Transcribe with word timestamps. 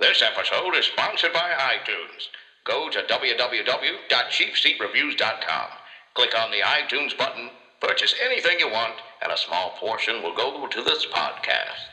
This 0.00 0.22
episode 0.22 0.74
is 0.76 0.86
sponsored 0.86 1.34
by 1.34 1.50
iTunes. 1.50 2.28
Go 2.64 2.88
to 2.88 3.02
www.cheapseatreviews.com. 3.02 5.66
Click 6.14 6.38
on 6.38 6.50
the 6.50 6.60
iTunes 6.60 7.14
button, 7.18 7.50
purchase 7.82 8.14
anything 8.24 8.58
you 8.58 8.70
want, 8.70 8.94
and 9.22 9.30
a 9.30 9.36
small 9.36 9.74
portion 9.78 10.22
will 10.22 10.34
go 10.34 10.66
to 10.66 10.82
this 10.82 11.04
podcast. 11.04 11.90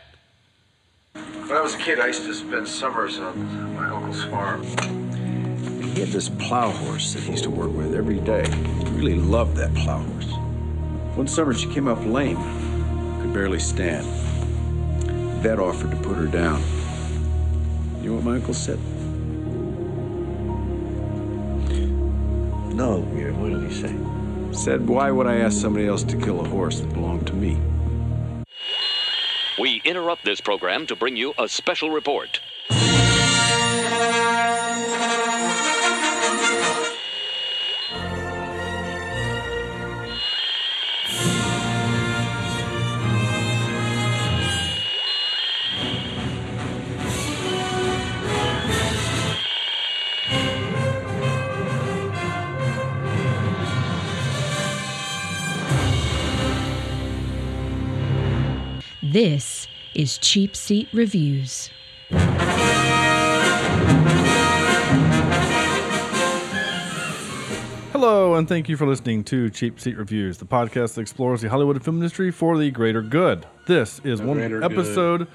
When 1.16 1.58
I 1.58 1.60
was 1.60 1.76
a 1.76 1.80
kid, 1.80 2.00
I 2.00 2.08
used 2.08 2.24
to 2.24 2.34
spend 2.34 2.66
summers 2.66 3.20
on 3.20 3.76
my 3.76 3.90
uncle's 3.90 4.24
farm. 4.24 4.64
He 5.82 6.00
had 6.00 6.08
this 6.08 6.30
plow 6.30 6.72
horse 6.72 7.14
that 7.14 7.24
he 7.24 7.32
used 7.32 7.44
to 7.44 7.50
work 7.50 7.74
with 7.74 7.94
every 7.94 8.22
day. 8.22 8.50
He 8.50 8.86
really 8.92 9.16
loved 9.16 9.58
that 9.58 9.76
plow 9.76 10.02
horse. 10.02 10.32
One 11.18 11.28
summer, 11.28 11.54
she 11.54 11.68
came 11.74 11.90
up 11.90 12.00
lame, 12.06 12.38
could 13.22 13.34
barely 13.34 13.60
stand. 13.60 14.08
Vet 15.44 15.60
offered 15.60 15.92
to 15.92 15.98
put 15.98 16.16
her 16.16 16.28
down. 16.28 16.64
You 18.08 18.14
know 18.14 18.20
what 18.20 18.26
my 18.26 18.36
uncle 18.36 18.54
said? 18.54 18.80
No, 22.74 23.00
Weird. 23.00 23.38
What 23.38 23.50
did 23.50 23.70
he 23.70 23.74
say? 23.74 23.94
Said, 24.54 24.88
why 24.88 25.12
would 25.12 25.28
I 25.28 25.40
ask 25.40 25.60
somebody 25.60 25.88
else 25.88 26.04
to 26.04 26.16
kill 26.16 26.40
a 26.40 26.48
horse 26.48 26.80
that 26.80 26.94
belonged 26.94 27.28
to 27.28 27.34
me? 27.34 27.58
We 29.60 29.82
interrupt 29.84 30.24
this 30.24 30.40
program 30.40 30.88
to 30.88 30.96
bring 30.96 31.18
you 31.18 31.34
a 31.38 31.50
special 31.50 31.90
report. 31.90 32.40
This 59.18 59.68
is 59.96 60.20
Cheap 60.20 60.56
Seat 60.56 60.90
Reviews. 60.94 61.72
Hello, 67.94 68.36
and 68.36 68.48
thank 68.48 68.70
you 68.70 68.78
for 68.78 68.86
listening 68.86 69.24
to 69.24 69.50
Cheap 69.50 69.80
Seat 69.80 69.98
Reviews, 69.98 70.38
the 70.38 70.46
podcast 70.46 70.94
that 70.94 71.02
explores 71.02 71.42
the 71.42 71.50
Hollywood 71.50 71.84
film 71.84 71.96
industry 71.98 72.30
for 72.30 72.60
the 72.60 72.70
greater 72.70 73.02
good. 73.02 73.48
This 73.66 74.00
is 74.04 74.22
one 74.22 74.40
episode 74.64 75.22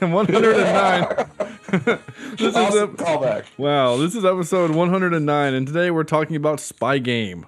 109. 0.00 1.28
this 2.36 2.40
is 2.40 2.56
Awesome 2.56 2.90
ep- 2.90 2.96
callback. 2.96 3.44
wow, 3.56 3.96
this 3.96 4.16
is 4.16 4.24
episode 4.24 4.72
109, 4.72 5.54
and 5.54 5.66
today 5.68 5.92
we're 5.92 6.02
talking 6.02 6.34
about 6.34 6.58
Spy 6.58 6.98
Game. 6.98 7.46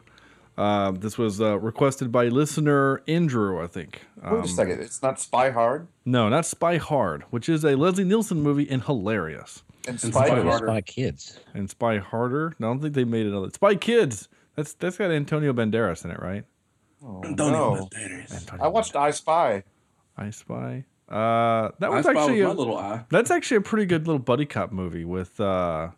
Uh, 0.56 0.90
this 0.90 1.16
was 1.16 1.40
uh, 1.40 1.58
requested 1.58 2.12
by 2.12 2.26
listener 2.28 3.02
Andrew, 3.08 3.62
I 3.62 3.66
think. 3.66 4.02
Wait 4.22 4.32
Um, 4.32 4.42
a 4.42 4.48
second. 4.48 4.80
It's 4.80 5.02
not 5.02 5.18
Spy 5.18 5.50
Hard 5.50 5.88
no, 6.04 6.28
not 6.28 6.44
Spy 6.44 6.76
Hard, 6.76 7.22
which 7.30 7.48
is 7.48 7.64
a 7.64 7.74
Leslie 7.76 8.04
Nielsen 8.04 8.42
movie 8.42 8.68
and 8.68 8.82
hilarious. 8.82 9.62
and 9.86 10.02
And 10.02 10.12
Spy 10.12 10.26
Spy, 10.26 10.40
Harder. 10.42 10.66
Spy 10.66 10.80
Kids. 10.82 11.40
And 11.54 11.70
Spy 11.70 11.98
Harder. 11.98 12.54
No, 12.58 12.68
I 12.68 12.70
don't 12.72 12.82
think 12.82 12.94
they 12.94 13.04
made 13.04 13.26
another. 13.26 13.48
Spy 13.50 13.74
Kids. 13.76 14.28
That's 14.56 14.74
that's 14.74 14.98
got 14.98 15.10
Antonio 15.10 15.52
Banderas 15.54 16.04
in 16.04 16.10
it, 16.10 16.20
right? 16.20 16.44
Oh, 17.02 17.20
no. 17.22 17.88
Antonio 18.30 18.64
I 18.64 18.68
watched 18.68 18.94
I 18.94 19.10
Spy. 19.10 19.64
I 20.16 20.30
Spy. 20.30 20.84
Uh, 21.08 21.70
that 21.78 21.86
I 21.86 21.88
was 21.88 22.04
spy 22.04 22.12
actually 22.12 22.42
with 22.42 22.50
a, 22.50 22.54
little 22.54 22.78
eye. 22.78 23.04
that's 23.10 23.30
actually 23.30 23.58
a 23.58 23.60
pretty 23.62 23.86
good 23.86 24.06
little 24.06 24.20
buddy 24.20 24.46
cop 24.46 24.72
movie 24.72 25.04
with 25.04 25.38
uh, 25.40 25.88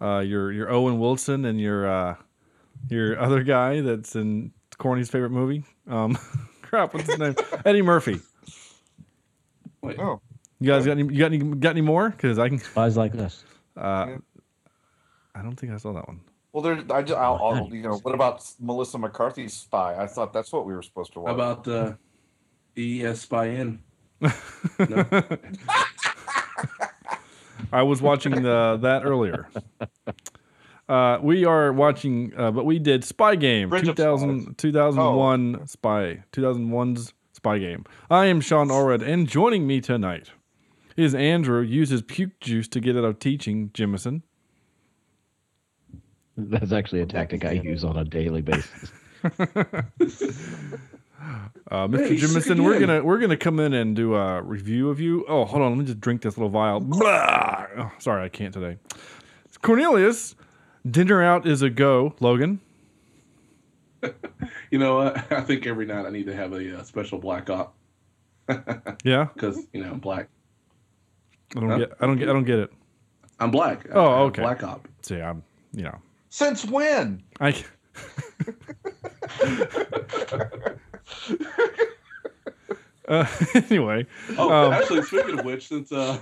uh, 0.00 0.20
your 0.20 0.52
your 0.52 0.70
Owen 0.70 0.98
Wilson 0.98 1.44
and 1.44 1.60
your 1.60 1.88
uh, 1.90 2.14
your 2.88 3.18
other 3.20 3.42
guy 3.42 3.80
that's 3.80 4.14
in 4.16 4.52
Corny's 4.78 5.10
favorite 5.10 5.30
movie. 5.30 5.64
Um, 5.88 6.16
crap, 6.62 6.94
what's 6.94 7.06
his 7.08 7.18
name? 7.18 7.34
Eddie 7.64 7.82
Murphy. 7.82 8.20
Wait, 9.82 9.98
Oh, 9.98 10.20
You 10.60 10.70
guys 10.70 10.84
got 10.86 10.92
any? 10.98 11.02
You 11.12 11.18
got 11.20 11.26
any? 11.32 11.38
Got 11.38 11.70
any 11.70 11.80
more? 11.82 12.10
Because 12.10 12.38
I 12.38 12.48
can. 12.48 12.58
Spies 12.58 12.96
like 12.96 13.14
us. 13.14 13.44
Uh, 13.76 14.16
I 15.34 15.42
don't 15.42 15.56
think 15.56 15.72
I 15.72 15.76
saw 15.76 15.92
that 15.92 16.06
one. 16.08 16.20
well, 16.52 16.62
there. 16.62 16.82
I 16.90 17.02
just, 17.02 17.18
I'll, 17.18 17.36
I'll, 17.36 17.68
you 17.72 17.82
know, 17.82 17.98
what 17.98 18.14
about 18.14 18.44
Melissa 18.60 18.98
McCarthy's 18.98 19.52
Spy? 19.54 19.96
I 19.96 20.06
thought 20.06 20.32
that's 20.32 20.52
what 20.52 20.66
we 20.66 20.74
were 20.74 20.82
supposed 20.82 21.12
to 21.12 21.20
watch. 21.20 21.28
how 21.28 21.34
about 21.34 21.68
uh, 21.68 21.92
ES 22.76 23.20
Spy 23.20 23.46
In? 23.50 23.78
I 27.72 27.82
was 27.82 28.00
watching 28.02 28.42
the 28.42 28.78
that 28.82 29.04
earlier. 29.04 29.48
Uh, 30.88 31.18
we 31.22 31.44
are 31.44 31.72
watching, 31.72 32.32
uh, 32.36 32.50
but 32.50 32.64
we 32.64 32.78
did 32.78 33.04
Spy 33.04 33.36
Game 33.36 33.68
Bridge 33.68 33.88
of 33.88 33.96
2000, 33.96 34.56
2001 34.56 35.66
Spy 35.66 36.22
2001's 36.32 37.12
Spy 37.34 37.58
Game. 37.58 37.84
I 38.10 38.26
am 38.26 38.40
Sean 38.40 38.68
Allred, 38.68 39.06
and 39.06 39.28
joining 39.28 39.66
me 39.66 39.82
tonight 39.82 40.30
is 40.96 41.14
Andrew. 41.14 41.60
Uses 41.60 42.00
puke 42.00 42.40
juice 42.40 42.68
to 42.68 42.80
get 42.80 42.96
out 42.96 43.04
of 43.04 43.18
teaching 43.18 43.68
Jimison. 43.70 44.22
That's 46.38 46.72
actually 46.72 47.02
a 47.02 47.06
tactic 47.06 47.44
I 47.44 47.52
use 47.52 47.84
on 47.84 47.98
a 47.98 48.04
daily 48.04 48.42
basis. 48.42 48.92
Uh, 51.70 51.86
Mr. 51.88 51.98
Hey, 51.98 52.16
sick 52.16 52.30
Jimison, 52.30 52.64
we're 52.64 52.78
gonna 52.78 53.02
we're 53.02 53.18
gonna 53.18 53.36
come 53.36 53.60
in 53.60 53.74
and 53.74 53.94
do 53.94 54.14
a 54.14 54.40
review 54.40 54.88
of 54.88 55.00
you. 55.00 55.26
Oh, 55.28 55.44
hold 55.44 55.62
on, 55.62 55.72
let 55.72 55.78
me 55.78 55.84
just 55.84 56.00
drink 56.00 56.22
this 56.22 56.38
little 56.38 56.48
vial. 56.48 56.80
Blah! 56.80 57.66
Oh, 57.76 57.92
sorry, 57.98 58.24
I 58.24 58.28
can't 58.28 58.54
today. 58.54 58.78
Cornelius, 59.60 60.34
dinner 60.90 61.22
out 61.22 61.46
is 61.46 61.62
a 61.62 61.70
go. 61.70 62.14
Logan. 62.20 62.60
You 64.70 64.78
know 64.78 64.96
what? 64.96 65.32
I 65.32 65.40
think 65.40 65.66
every 65.66 65.86
night 65.86 66.04
I 66.04 66.10
need 66.10 66.26
to 66.26 66.36
have 66.36 66.52
a 66.52 66.80
uh, 66.80 66.82
special 66.84 67.18
black 67.18 67.48
op 67.48 67.74
Yeah, 69.02 69.28
because 69.32 69.66
you 69.72 69.82
know 69.82 69.90
I'm 69.90 69.98
black. 69.98 70.28
I 71.56 71.60
don't 71.60 71.70
Huh? 71.70 71.78
get 71.78 71.92
I 72.00 72.06
don't 72.06 72.18
get 72.18 72.28
I 72.28 72.32
don't 72.34 72.44
get 72.44 72.58
it. 72.58 72.72
I'm 73.40 73.50
black. 73.50 73.88
I- 73.90 73.94
Oh, 73.94 74.04
I 74.04 74.10
have 74.18 74.26
okay. 74.26 74.42
Black 74.42 74.62
op. 74.62 74.86
See, 75.02 75.18
I'm 75.20 75.42
you 75.72 75.84
know 75.84 75.98
Since 76.28 76.66
when? 76.66 77.22
I. 77.40 77.54
uh, 83.08 83.26
anyway, 83.70 84.06
Oh, 84.36 84.50
Um, 84.66 84.72
actually, 84.72 85.02
speaking 85.02 85.38
of 85.38 85.44
which, 85.44 85.68
since 85.68 85.90
uh, 85.92 86.18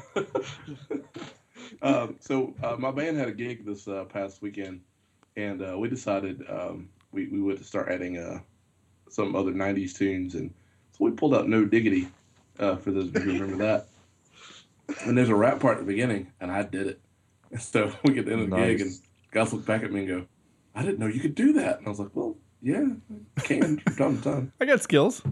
um, 1.82 2.16
so 2.20 2.54
uh, 2.62 2.76
my 2.76 2.90
band 2.90 3.16
had 3.16 3.28
a 3.28 3.32
gig 3.32 3.64
this 3.64 3.88
uh, 3.88 4.04
past 4.04 4.42
weekend, 4.42 4.80
and 5.36 5.62
uh, 5.62 5.76
we 5.78 5.88
decided 5.88 6.42
um, 6.48 6.88
we 7.12 7.28
we 7.28 7.40
would 7.40 7.64
start 7.64 7.88
adding 7.90 8.18
uh, 8.18 8.40
some 9.08 9.34
other 9.36 9.52
'90s 9.52 9.96
tunes, 9.96 10.34
and 10.34 10.52
so 10.92 11.04
we 11.04 11.10
pulled 11.10 11.34
out 11.34 11.48
No 11.48 11.64
Diggity 11.64 12.08
uh, 12.58 12.76
for 12.76 12.90
those 12.90 13.08
of 13.08 13.14
you 13.14 13.20
who 13.20 13.32
remember 13.32 13.64
that. 13.64 13.86
And 15.04 15.18
there's 15.18 15.28
a 15.28 15.34
rap 15.34 15.60
part 15.60 15.78
at 15.78 15.80
the 15.80 15.86
beginning, 15.86 16.32
and 16.40 16.50
I 16.50 16.62
did 16.62 16.86
it. 16.86 17.00
And 17.50 17.60
so 17.62 17.92
we 18.04 18.14
get 18.14 18.24
to 18.24 18.30
the 18.30 18.32
end 18.32 18.42
of 18.42 18.50
the 18.50 18.56
gig, 18.56 18.80
and 18.80 18.92
guys 19.30 19.52
look 19.52 19.66
back 19.66 19.82
at 19.82 19.92
me 19.92 20.00
and 20.00 20.08
go, 20.08 20.26
"I 20.74 20.82
didn't 20.82 20.98
know 20.98 21.06
you 21.06 21.20
could 21.20 21.34
do 21.34 21.52
that." 21.54 21.78
And 21.78 21.86
I 21.86 21.90
was 21.90 21.98
like, 21.98 22.10
"Well, 22.14 22.36
yeah, 22.62 22.86
I 23.36 23.40
can 23.40 23.78
from 23.78 23.96
time 23.96 24.16
to 24.18 24.22
time." 24.22 24.52
I 24.60 24.64
got 24.64 24.80
skills. 24.80 25.22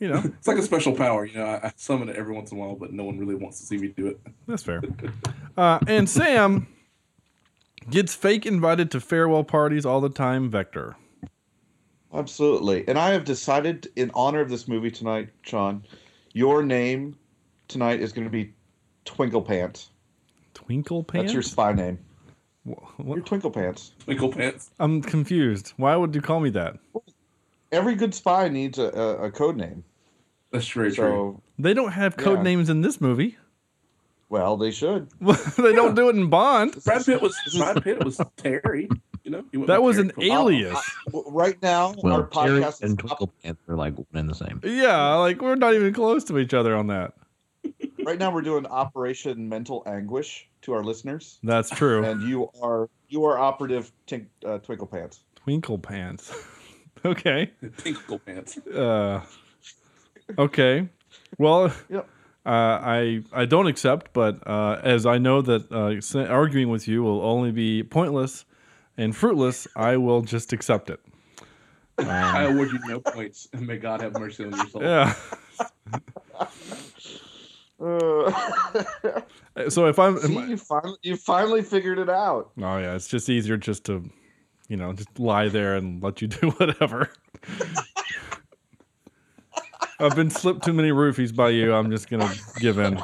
You 0.00 0.08
know, 0.08 0.22
It's 0.38 0.48
like 0.48 0.58
a 0.58 0.62
special 0.62 0.92
power, 0.94 1.24
you 1.24 1.36
know. 1.38 1.46
I, 1.46 1.68
I 1.68 1.72
summon 1.76 2.08
it 2.08 2.16
every 2.16 2.34
once 2.34 2.50
in 2.52 2.58
a 2.58 2.60
while, 2.60 2.74
but 2.74 2.92
no 2.92 3.04
one 3.04 3.18
really 3.18 3.34
wants 3.34 3.60
to 3.60 3.66
see 3.66 3.76
me 3.78 3.88
do 3.88 4.06
it. 4.08 4.20
that's 4.46 4.62
fair. 4.62 4.82
Uh, 5.56 5.78
and 5.86 6.10
Sam 6.10 6.66
gets 7.88 8.12
fake 8.12 8.44
invited 8.44 8.90
to 8.90 9.00
farewell 9.00 9.44
parties 9.44 9.86
all 9.86 10.00
the 10.00 10.08
time. 10.08 10.50
Vector. 10.50 10.96
Absolutely. 12.12 12.86
And 12.88 12.98
I 12.98 13.10
have 13.10 13.24
decided, 13.24 13.86
in 13.94 14.10
honor 14.14 14.40
of 14.40 14.48
this 14.48 14.66
movie 14.66 14.90
tonight, 14.90 15.28
Sean, 15.42 15.84
your 16.32 16.64
name 16.64 17.16
tonight 17.68 18.00
is 18.00 18.12
going 18.12 18.24
to 18.26 18.30
be 18.30 18.52
Twinkle 19.04 19.42
Pants. 19.42 19.90
Twinkle 20.54 21.04
pants. 21.04 21.26
That's 21.26 21.32
your 21.32 21.42
spy 21.42 21.72
name. 21.72 21.98
Wha- 22.64 22.78
Your? 22.98 23.20
Twinkle 23.20 23.50
Pants. 23.52 23.92
Twinkle 24.00 24.32
pants. 24.32 24.70
I'm 24.80 25.02
confused. 25.02 25.72
Why 25.76 25.94
would 25.94 26.14
you 26.16 26.20
call 26.20 26.40
me 26.40 26.50
that? 26.50 26.78
Every 27.74 27.94
good 27.94 28.14
spy 28.14 28.48
needs 28.48 28.78
a, 28.78 28.84
a, 28.84 29.16
a 29.24 29.30
code 29.30 29.56
name. 29.56 29.84
That's 30.52 30.68
very 30.68 30.92
true. 30.92 31.40
They 31.58 31.74
don't 31.74 31.92
have 31.92 32.16
code 32.16 32.38
Yeah. 32.38 32.42
names 32.44 32.70
in 32.70 32.80
this 32.82 33.00
movie. 33.00 33.36
well, 34.28 34.56
they 34.56 34.70
should. 34.70 35.08
they 35.20 35.72
don't 35.72 35.94
do 35.94 36.08
it 36.08 36.16
in 36.16 36.28
Bond. 36.30 36.82
Brad 36.84 37.04
Pitt 37.04 37.20
was 37.20 37.36
Brad 37.56 37.82
Pitt 37.82 38.04
was 38.04 38.20
Terry. 38.36 38.88
You 39.24 39.30
know, 39.30 39.44
That 39.66 39.82
was 39.82 39.98
an 39.98 40.10
for 40.10 40.22
a 40.22 40.28
while. 40.28 40.40
alias. 40.50 40.90
W- 41.06 41.24
Right 41.30 41.60
now, 41.62 41.94
Well, 42.02 42.14
our 42.14 42.26
Terry 42.26 42.60
podcast 42.60 42.68
is 42.68 42.80
and 42.82 42.92
up- 43.00 43.06
Twinkle 43.06 43.32
Pants 43.42 43.62
are 43.68 43.74
like 43.76 43.96
one 43.96 44.06
and 44.14 44.28
the 44.28 44.34
same. 44.34 44.60
Yeah, 44.62 45.14
like 45.16 45.40
we're 45.40 45.54
not 45.56 45.74
even 45.74 45.92
close 45.94 46.24
to 46.24 46.38
each 46.38 46.52
other 46.54 46.76
on 46.76 46.88
that. 46.88 47.14
right 48.04 48.18
now 48.18 48.30
we're 48.32 48.42
doing 48.42 48.66
Operation 48.66 49.48
Mental 49.48 49.82
Anguish 49.86 50.46
to 50.62 50.72
our 50.74 50.84
listeners, 50.84 51.38
That's 51.42 51.70
true. 51.70 52.04
and 52.04 52.22
you 52.22 52.50
are 52.62 52.88
you 53.08 53.24
are 53.24 53.38
operative 53.38 53.90
tink, 54.06 54.26
uh, 54.44 54.58
Twinkle 54.58 54.86
Pants. 54.86 55.20
Twinkle 55.36 55.78
pants. 55.78 56.32
okay. 57.04 57.50
Twinkle 57.78 58.18
pants. 58.20 58.58
Uh, 58.58 59.20
okay. 60.38 60.88
Well, 61.38 61.72
Yep. 61.88 62.08
Uh, 62.46 62.50
I 62.50 63.22
I 63.32 63.46
don't 63.46 63.66
accept, 63.66 64.12
but 64.12 64.46
uh, 64.46 64.78
as 64.82 65.06
I 65.06 65.16
know 65.16 65.40
that 65.40 65.72
uh, 65.72 66.28
arguing 66.30 66.68
with 66.68 66.86
you 66.86 67.02
will 67.02 67.22
only 67.22 67.50
be 67.52 67.82
pointless 67.82 68.44
and 68.98 69.16
fruitless, 69.16 69.66
I 69.74 69.96
will 69.96 70.20
just 70.20 70.52
accept 70.52 70.90
it. 70.90 71.00
I 71.98 72.42
award 72.42 72.70
you 72.70 72.78
no 72.86 73.00
points, 73.00 73.48
and 73.54 73.66
may 73.66 73.78
God 73.78 74.02
have 74.02 74.12
mercy 74.18 74.44
on 74.44 74.50
your 74.52 74.66
soul. 74.68 74.82
Yeah. 74.82 75.14
Uh, 77.80 79.20
So 79.68 79.86
if 79.86 79.98
I'm, 80.00 80.18
see, 80.18 80.34
you 80.48 80.56
finally 80.56 80.98
you 81.02 81.16
finally 81.16 81.62
figured 81.62 81.98
it 82.00 82.10
out. 82.10 82.50
oh 82.58 82.76
yeah, 82.78 82.94
it's 82.96 83.06
just 83.06 83.28
easier 83.30 83.56
just 83.56 83.84
to, 83.84 84.10
you 84.68 84.76
know, 84.76 84.92
just 84.92 85.18
lie 85.18 85.48
there 85.48 85.74
and 85.76 86.02
let 86.02 86.22
you 86.22 86.28
do 86.40 86.50
whatever. 86.52 87.10
I've 90.00 90.16
been 90.16 90.30
slipped 90.30 90.64
too 90.64 90.72
many 90.72 90.90
roofies 90.90 91.34
by 91.34 91.50
you. 91.50 91.72
I'm 91.72 91.90
just 91.90 92.10
gonna 92.10 92.32
give 92.58 92.78
in. 92.78 93.00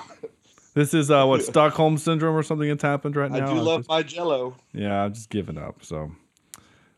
This 0.75 0.93
is 0.95 1.11
uh, 1.11 1.25
what 1.25 1.43
Stockholm 1.43 1.99
syndrome 1.99 2.37
or 2.37 2.43
something 2.43 2.69
that's 2.69 2.83
happened 2.83 3.17
right 3.17 3.31
I 3.31 3.41
now. 3.41 3.47
do 3.47 3.53
I'm 3.59 3.65
love 3.65 3.81
just- 3.81 3.89
my 3.89 4.03
Jello. 4.03 4.57
Yeah, 4.73 5.05
I've 5.05 5.13
just 5.13 5.31
given 5.31 5.57
up. 5.59 5.85
So, 5.85 6.11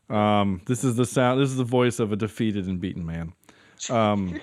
um, 0.08 0.62
this 0.66 0.82
is 0.84 0.96
the 0.96 1.04
sound. 1.06 1.40
This 1.40 1.50
is 1.50 1.56
the 1.56 1.64
voice 1.64 1.98
of 1.98 2.12
a 2.12 2.16
defeated 2.16 2.66
and 2.66 2.80
beaten 2.80 3.04
man. 3.04 3.32
Um, 3.90 4.40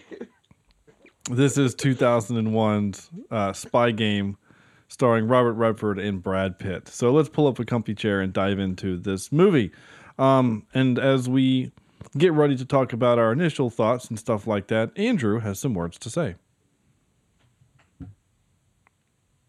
this 1.32 1.58
is 1.58 1.76
2001's 1.76 3.10
uh, 3.32 3.54
Spy 3.54 3.92
Game, 3.92 4.38
starring 4.88 5.28
Robert 5.28 5.54
Redford 5.54 5.98
and 6.00 6.22
Brad 6.22 6.60
Pitt. 6.60 6.88
So 6.90 7.12
let's 7.12 7.30
pull 7.30 7.48
up 7.48 7.60
a 7.60 7.66
comfy 7.66 7.96
chair 7.96 8.22
and 8.22 8.34
dive 8.34 8.60
into 8.60 8.98
this 8.98 9.32
movie. 9.32 9.72
Um, 10.20 10.68
and 10.74 11.00
as 11.00 11.30
we 11.30 11.72
get 12.18 12.34
ready 12.34 12.56
to 12.58 12.66
talk 12.66 12.92
about 12.92 13.18
our 13.18 13.32
initial 13.32 13.70
thoughts 13.70 14.10
and 14.10 14.20
stuff 14.20 14.46
like 14.46 14.68
that, 14.68 14.92
Andrew 14.98 15.40
has 15.40 15.60
some 15.60 15.74
words 15.74 15.98
to 16.00 16.10
say. 16.10 16.36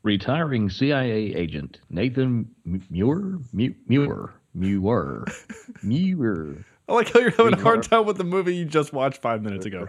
Retiring 0.02 0.70
CIA 0.70 1.34
agent 1.34 1.80
Nathan 1.90 2.48
Muir, 2.64 3.38
Muir, 3.52 3.74
Muir, 3.86 4.32
Muir 4.54 5.26
I 6.88 6.94
like 6.94 7.12
how 7.12 7.20
you're 7.20 7.30
having 7.30 7.54
a 7.54 7.60
hard 7.60 7.82
time 7.82 8.06
with 8.06 8.16
the 8.16 8.24
movie 8.24 8.56
you 8.56 8.64
just 8.64 8.92
watched 8.92 9.20
five 9.20 9.42
minutes 9.42 9.66
ago. 9.66 9.86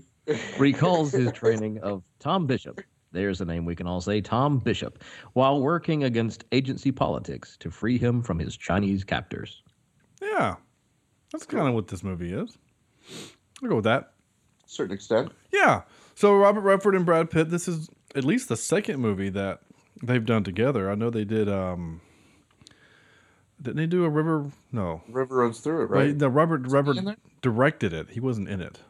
recalls 0.58 1.12
his 1.12 1.32
training 1.32 1.78
of 1.80 2.02
Tom 2.18 2.46
Bishop. 2.46 2.80
There's 3.12 3.40
a 3.40 3.44
name 3.44 3.64
we 3.64 3.74
can 3.74 3.86
all 3.86 4.00
say, 4.00 4.20
Tom 4.20 4.58
Bishop, 4.58 5.02
while 5.32 5.60
working 5.60 6.04
against 6.04 6.44
agency 6.52 6.92
politics 6.92 7.56
to 7.58 7.70
free 7.70 7.98
him 7.98 8.22
from 8.22 8.38
his 8.38 8.56
Chinese 8.56 9.02
captors. 9.02 9.62
Yeah, 10.20 10.56
that's 11.32 11.46
kind 11.46 11.68
of 11.68 11.74
what 11.74 11.88
this 11.88 12.02
movie 12.02 12.32
is. 12.32 12.56
I'll 13.62 13.68
go 13.68 13.76
with 13.76 13.84
that. 13.84 14.12
certain 14.66 14.94
extent. 14.94 15.32
Yeah. 15.52 15.82
So 16.14 16.36
Robert 16.36 16.60
Redford 16.60 16.94
and 16.94 17.06
Brad 17.06 17.30
Pitt. 17.30 17.50
This 17.50 17.66
is 17.68 17.88
at 18.14 18.24
least 18.24 18.48
the 18.48 18.56
second 18.56 19.00
movie 19.00 19.30
that 19.30 19.60
they've 20.02 20.24
done 20.24 20.44
together. 20.44 20.90
I 20.90 20.94
know 20.94 21.10
they 21.10 21.24
did. 21.24 21.48
um 21.48 22.00
Didn't 23.60 23.76
they 23.78 23.86
do 23.86 24.04
a 24.04 24.08
River? 24.10 24.50
No. 24.72 25.02
River 25.08 25.36
runs 25.36 25.60
through 25.60 25.84
it, 25.84 25.90
Right. 25.90 26.18
The 26.18 26.28
Robert 26.30 26.66
he 26.66 26.72
Robert 26.72 27.18
directed 27.42 27.92
it. 27.92 28.10
He 28.10 28.20
wasn't 28.20 28.48
in 28.48 28.60
it. 28.60 28.80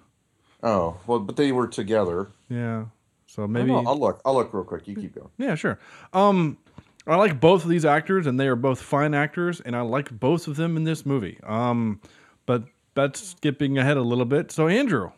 Oh 0.62 0.98
well, 1.06 1.20
but 1.20 1.36
they 1.36 1.52
were 1.52 1.68
together. 1.68 2.28
Yeah. 2.48 2.86
So 3.26 3.46
maybe. 3.46 3.70
I'll 3.72 3.98
look. 3.98 4.20
I'll 4.24 4.34
look 4.34 4.52
real 4.52 4.64
quick. 4.64 4.88
You 4.88 4.96
keep 4.96 5.14
going. 5.14 5.30
Yeah, 5.38 5.54
sure. 5.54 5.78
Um, 6.12 6.58
I 7.06 7.16
like 7.16 7.40
both 7.40 7.64
of 7.64 7.70
these 7.70 7.84
actors, 7.84 8.26
and 8.26 8.38
they 8.38 8.46
are 8.46 8.56
both 8.56 8.80
fine 8.80 9.14
actors, 9.14 9.60
and 9.60 9.74
I 9.74 9.80
like 9.80 10.10
both 10.18 10.46
of 10.46 10.56
them 10.56 10.76
in 10.76 10.84
this 10.84 11.04
movie. 11.06 11.38
Um, 11.44 12.00
but 12.46 12.64
that's 12.94 13.20
skipping 13.30 13.78
ahead 13.78 13.96
a 13.96 14.02
little 14.02 14.24
bit. 14.26 14.52
So, 14.52 14.68
Andrew, 14.68 15.10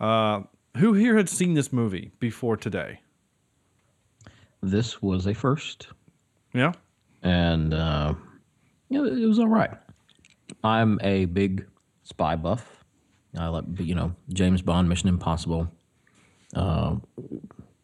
uh, 0.00 0.42
who 0.76 0.92
here 0.92 1.16
had 1.16 1.28
seen 1.28 1.54
this 1.54 1.72
movie 1.72 2.12
before 2.20 2.56
today? 2.56 3.00
This 4.62 5.02
was 5.02 5.26
a 5.26 5.34
first, 5.34 5.88
Yeah. 6.54 6.72
and 7.22 7.74
uh, 7.74 8.14
it 8.90 9.00
was 9.26 9.38
all 9.38 9.48
right. 9.48 9.70
I'm 10.62 11.00
a 11.02 11.24
big 11.24 11.66
spy 12.04 12.36
buff. 12.36 12.84
I 13.36 13.48
like, 13.48 13.64
you 13.78 13.94
know, 13.94 14.14
James 14.32 14.62
Bond, 14.62 14.88
Mission 14.88 15.08
Impossible. 15.08 15.68
Uh, 16.54 16.96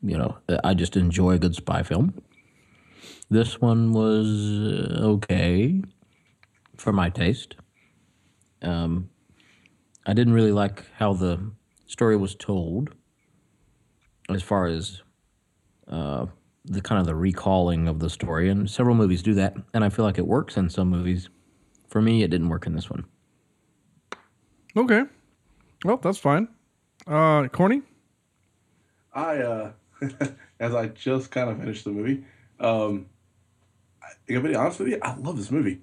you 0.03 0.17
know, 0.19 0.37
I 0.63 0.75
just 0.75 0.97
enjoy 0.97 1.33
a 1.33 1.39
good 1.39 1.55
spy 1.57 1.83
film. 1.83 2.15
This 3.31 3.61
one 3.61 3.93
was 3.93 4.27
uh, 4.27 5.03
okay 5.03 5.83
for 6.77 6.93
my 6.93 7.11
taste. 7.11 7.57
Um, 8.63 9.11
I 10.07 10.15
didn't 10.15 10.33
really 10.33 10.53
like 10.53 10.87
how 10.95 11.13
the 11.13 11.51
story 11.87 12.17
was 12.17 12.35
told, 12.35 12.95
as 14.31 14.43
far 14.43 14.67
as 14.67 15.03
uh, 15.89 16.27
the 16.65 16.81
kind 16.81 17.01
of 17.01 17.07
the 17.07 17.15
recalling 17.15 17.87
of 17.87 17.99
the 17.99 18.09
story. 18.09 18.49
And 18.49 18.69
several 18.71 18.97
movies 18.97 19.23
do 19.23 19.35
that, 19.35 19.55
and 19.75 19.85
I 19.85 19.91
feel 19.91 20.07
like 20.07 20.17
it 20.17 20.27
works 20.27 20.57
in 20.57 20.71
some 20.71 20.89
movies. 20.89 21.29
For 21.89 22.01
me, 22.01 22.23
it 22.23 22.29
didn't 22.29 22.49
work 22.49 22.67
in 22.67 22.75
this 22.75 22.89
one. 22.89 23.05
Okay. 24.75 25.03
Well, 25.85 25.99
that's 25.99 26.19
fine. 26.19 26.49
Uh, 27.07 27.49
Corny? 27.49 27.83
I, 29.13 29.39
uh, 29.39 29.73
as 30.61 30.75
I 30.75 30.89
just 30.89 31.31
kind 31.31 31.51
of 31.51 31.59
finished 31.59 31.85
the 31.85 31.91
movie, 31.91 32.25
um, 32.61 33.07
I 34.29 34.33
gotta 34.35 34.49
be 34.49 34.55
honest 34.55 34.81
with 34.81 34.89
you, 34.89 34.99
I 35.03 35.15
love 35.17 35.37
this 35.37 35.51
movie. 35.51 35.81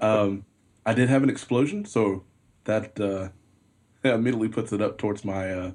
um, 0.00 0.44
I 0.84 0.92
did 0.92 1.08
have 1.08 1.22
an 1.22 1.30
explosion, 1.30 1.84
so 1.84 2.24
that 2.64 3.00
uh, 3.00 3.28
immediately 4.08 4.48
puts 4.48 4.72
it 4.72 4.82
up 4.82 4.98
towards 4.98 5.24
my 5.24 5.52
uh, 5.52 5.72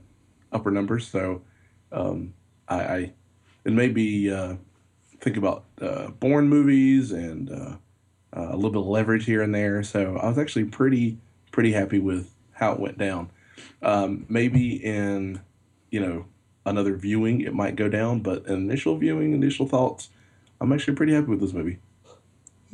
upper 0.52 0.72
numbers. 0.72 1.08
So 1.08 1.42
um, 1.92 2.34
I, 2.68 2.84
I 2.84 3.14
it 3.66 3.74
made 3.74 3.96
me 3.96 4.30
uh, 4.30 4.56
think 5.20 5.38
about 5.38 5.66
uh, 5.82 6.08
Bourne 6.08 6.48
movies 6.48 7.12
and 7.12 7.52
uh, 7.52 7.76
uh, 8.36 8.50
a 8.52 8.56
little 8.56 8.72
bit 8.72 8.80
of 8.82 8.88
leverage 8.88 9.26
here 9.26 9.42
and 9.42 9.54
there. 9.54 9.84
So 9.84 10.18
I 10.18 10.28
was 10.28 10.38
actually 10.38 10.66
pretty 10.66 11.18
pretty 11.52 11.72
happy 11.74 12.00
with 12.00 12.34
how 12.54 12.74
it 12.74 12.80
went 12.80 12.98
down. 12.98 13.32
Um, 13.82 14.26
maybe 14.30 14.84
in 14.84 15.42
you 15.90 16.00
know 16.00 16.26
another 16.66 16.96
viewing 16.96 17.42
it 17.42 17.54
might 17.54 17.76
go 17.76 17.90
down, 17.90 18.20
but 18.22 18.46
initial 18.46 18.98
viewing, 18.98 19.34
initial 19.34 19.68
thoughts, 19.68 20.10
I'm 20.62 20.72
actually 20.72 20.96
pretty 20.96 21.14
happy 21.14 21.28
with 21.28 21.42
this 21.42 21.52
movie. 21.54 21.80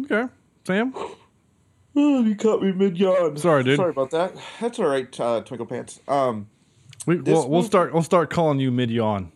Okay. 0.01 0.25
Sam? 0.65 0.93
Oh, 0.95 1.15
you 2.23 2.35
caught 2.35 2.61
me 2.61 2.71
mid 2.73 2.97
yawn. 2.97 3.37
Sorry, 3.37 3.63
dude. 3.63 3.77
Sorry 3.77 3.89
about 3.89 4.11
that. 4.11 4.35
That's 4.61 4.77
all 4.77 4.87
right, 4.87 5.19
uh, 5.19 5.41
Twinkle 5.41 5.65
Pants. 5.65 5.99
Um, 6.07 6.47
we, 7.07 7.19
we'll, 7.21 7.49
we'll 7.49 7.63
start. 7.63 7.93
We'll 7.93 8.03
start 8.03 8.29
calling 8.29 8.59
you 8.59 8.69
mid 8.71 8.91
yawn 8.91 9.31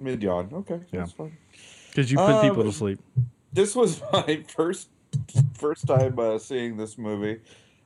mid 0.00 0.22
yawn. 0.22 0.48
Okay, 0.52 0.80
Yeah. 0.92 1.06
because 1.90 2.10
you 2.10 2.16
put 2.18 2.40
people 2.42 2.62
to 2.62 2.68
Um, 2.68 2.72
sleep. 2.72 3.00
This 3.52 3.74
was 3.74 4.00
my 4.12 4.44
first 4.48 4.88
first 5.54 5.86
time 5.86 6.18
uh, 6.18 6.38
seeing 6.38 6.76
this 6.76 6.96
movie. 6.98 7.40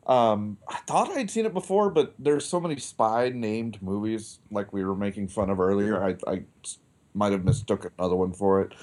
Um, 0.07 0.59
I 0.69 0.79
thought 0.87 1.11
I'd 1.11 1.31
seen 1.31 1.47
it 1.47 1.55
before, 1.55 1.89
but 1.89 2.15
there's 2.19 2.45
so 2.45 2.61
many 2.61 2.77
spy 2.77 3.31
named 3.31 3.81
movies 3.81 4.41
like 4.51 4.73
we 4.73 4.85
were 4.85 4.97
making 4.97 5.29
fun 5.29 5.49
of 5.49 5.61
earlier. 5.61 6.03
I, 6.05 6.17
I 6.31 6.43
might 7.15 7.31
have 7.33 7.45
mistook 7.45 7.91
another 7.99 8.17
one 8.17 8.33
for 8.33 8.61
it. 8.63 8.75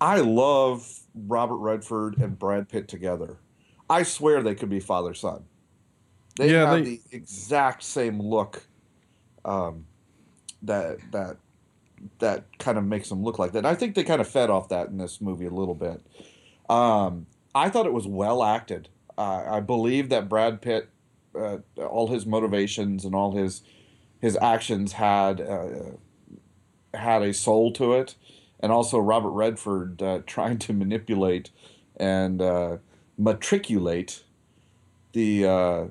I 0.00 0.20
love 0.20 1.00
Robert 1.14 1.56
Redford 1.56 2.18
and 2.18 2.38
Brad 2.38 2.68
Pitt 2.68 2.88
together. 2.88 3.38
I 3.88 4.02
swear 4.02 4.42
they 4.42 4.54
could 4.54 4.70
be 4.70 4.80
father 4.80 5.14
son. 5.14 5.44
They 6.36 6.52
Yeah, 6.52 6.66
have 6.66 6.84
they- 6.84 6.96
the 6.96 7.00
exact 7.12 7.82
same 7.82 8.20
look. 8.20 8.66
Um, 9.44 9.86
that 10.62 10.98
that 11.12 11.36
that 12.18 12.44
kind 12.58 12.78
of 12.78 12.84
makes 12.84 13.08
them 13.10 13.22
look 13.22 13.38
like 13.38 13.52
that. 13.52 13.58
And 13.58 13.66
I 13.66 13.74
think 13.74 13.94
they 13.94 14.04
kind 14.04 14.20
of 14.22 14.28
fed 14.28 14.48
off 14.48 14.68
that 14.70 14.88
in 14.88 14.96
this 14.96 15.20
movie 15.20 15.44
a 15.46 15.50
little 15.50 15.74
bit. 15.74 16.00
Um, 16.70 17.26
I 17.54 17.68
thought 17.68 17.84
it 17.86 17.92
was 17.92 18.06
well 18.06 18.42
acted. 18.42 18.88
Uh, 19.18 19.44
I 19.46 19.60
believe 19.60 20.08
that 20.08 20.28
Brad 20.28 20.62
Pitt, 20.62 20.88
uh, 21.34 21.58
all 21.78 22.08
his 22.08 22.24
motivations 22.24 23.04
and 23.04 23.14
all 23.14 23.32
his 23.32 23.62
his 24.20 24.36
actions 24.40 24.92
had 24.92 25.40
uh, 25.42 25.92
had 26.94 27.22
a 27.22 27.32
soul 27.34 27.70
to 27.72 27.92
it, 27.94 28.14
and 28.60 28.70
also 28.72 28.98
Robert 28.98 29.30
Redford 29.30 30.02
uh, 30.02 30.20
trying 30.26 30.58
to 30.58 30.72
manipulate 30.72 31.50
and 31.96 32.40
uh, 32.40 32.76
matriculate 33.18 34.22
the 35.12 35.46
uh, 35.46 35.84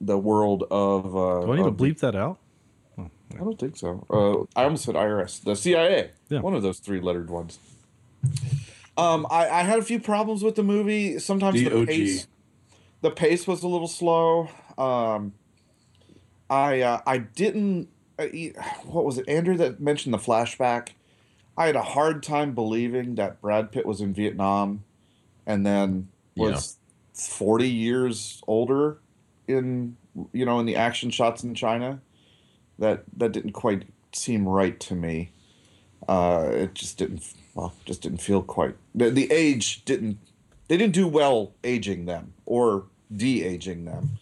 the 0.00 0.18
world 0.18 0.64
of. 0.70 1.16
Uh, 1.16 1.40
Do 1.46 1.52
I 1.52 1.56
need 1.56 1.62
to 1.62 1.68
of 1.68 1.78
the- 1.78 1.84
bleep 1.84 1.98
that 2.00 2.14
out? 2.14 2.38
I 2.98 3.38
don't 3.38 3.58
think 3.58 3.78
so. 3.78 4.06
Uh, 4.10 4.60
I 4.60 4.64
almost 4.64 4.84
said 4.84 4.94
IRS, 4.94 5.42
the 5.42 5.56
CIA, 5.56 6.10
Yeah. 6.28 6.40
one 6.40 6.52
of 6.52 6.62
those 6.62 6.80
three 6.80 7.00
lettered 7.00 7.30
ones. 7.30 7.58
Um, 8.98 9.26
I, 9.30 9.48
I 9.48 9.62
had 9.62 9.78
a 9.78 9.82
few 9.82 9.98
problems 9.98 10.42
with 10.44 10.54
the 10.54 10.62
movie. 10.62 11.18
Sometimes 11.18 11.62
the 11.64 11.86
pace, 11.86 12.26
the 13.00 13.10
pace 13.10 13.46
was 13.46 13.62
a 13.62 13.68
little 13.68 13.88
slow. 13.88 14.48
Um, 14.76 15.32
I 16.50 16.82
uh, 16.82 17.00
I 17.06 17.18
didn't. 17.18 17.88
Uh, 18.18 18.24
e- 18.24 18.52
what 18.84 19.06
was 19.06 19.16
it, 19.16 19.26
Andrew, 19.28 19.56
that 19.56 19.80
mentioned 19.80 20.12
the 20.12 20.18
flashback? 20.18 20.88
I 21.56 21.66
had 21.66 21.76
a 21.76 21.82
hard 21.82 22.22
time 22.22 22.54
believing 22.54 23.16
that 23.16 23.40
Brad 23.40 23.72
Pitt 23.72 23.84
was 23.86 24.00
in 24.00 24.14
Vietnam, 24.14 24.84
and 25.46 25.66
then 25.66 26.08
was 26.36 26.76
forty 27.12 27.68
years 27.68 28.42
older 28.46 28.98
in 29.46 29.96
you 30.32 30.44
know 30.44 30.58
in 30.60 30.66
the 30.66 30.76
action 30.76 31.10
shots 31.10 31.44
in 31.44 31.54
China 31.54 32.00
that 32.78 33.04
that 33.16 33.32
didn't 33.32 33.52
quite 33.52 33.84
seem 34.12 34.48
right 34.48 34.78
to 34.80 34.94
me. 34.94 35.32
Uh, 36.08 36.48
it 36.52 36.74
just 36.74 36.98
didn't. 36.98 37.22
Well, 37.54 37.74
just 37.84 38.02
didn't 38.02 38.18
feel 38.18 38.42
quite. 38.42 38.76
The, 38.94 39.10
the 39.10 39.30
age 39.30 39.84
didn't. 39.84 40.18
They 40.68 40.76
didn't 40.76 40.94
do 40.94 41.06
well 41.06 41.52
aging 41.62 42.06
them 42.06 42.32
or 42.46 42.84
de-aging 43.14 43.84
them. 43.84 44.18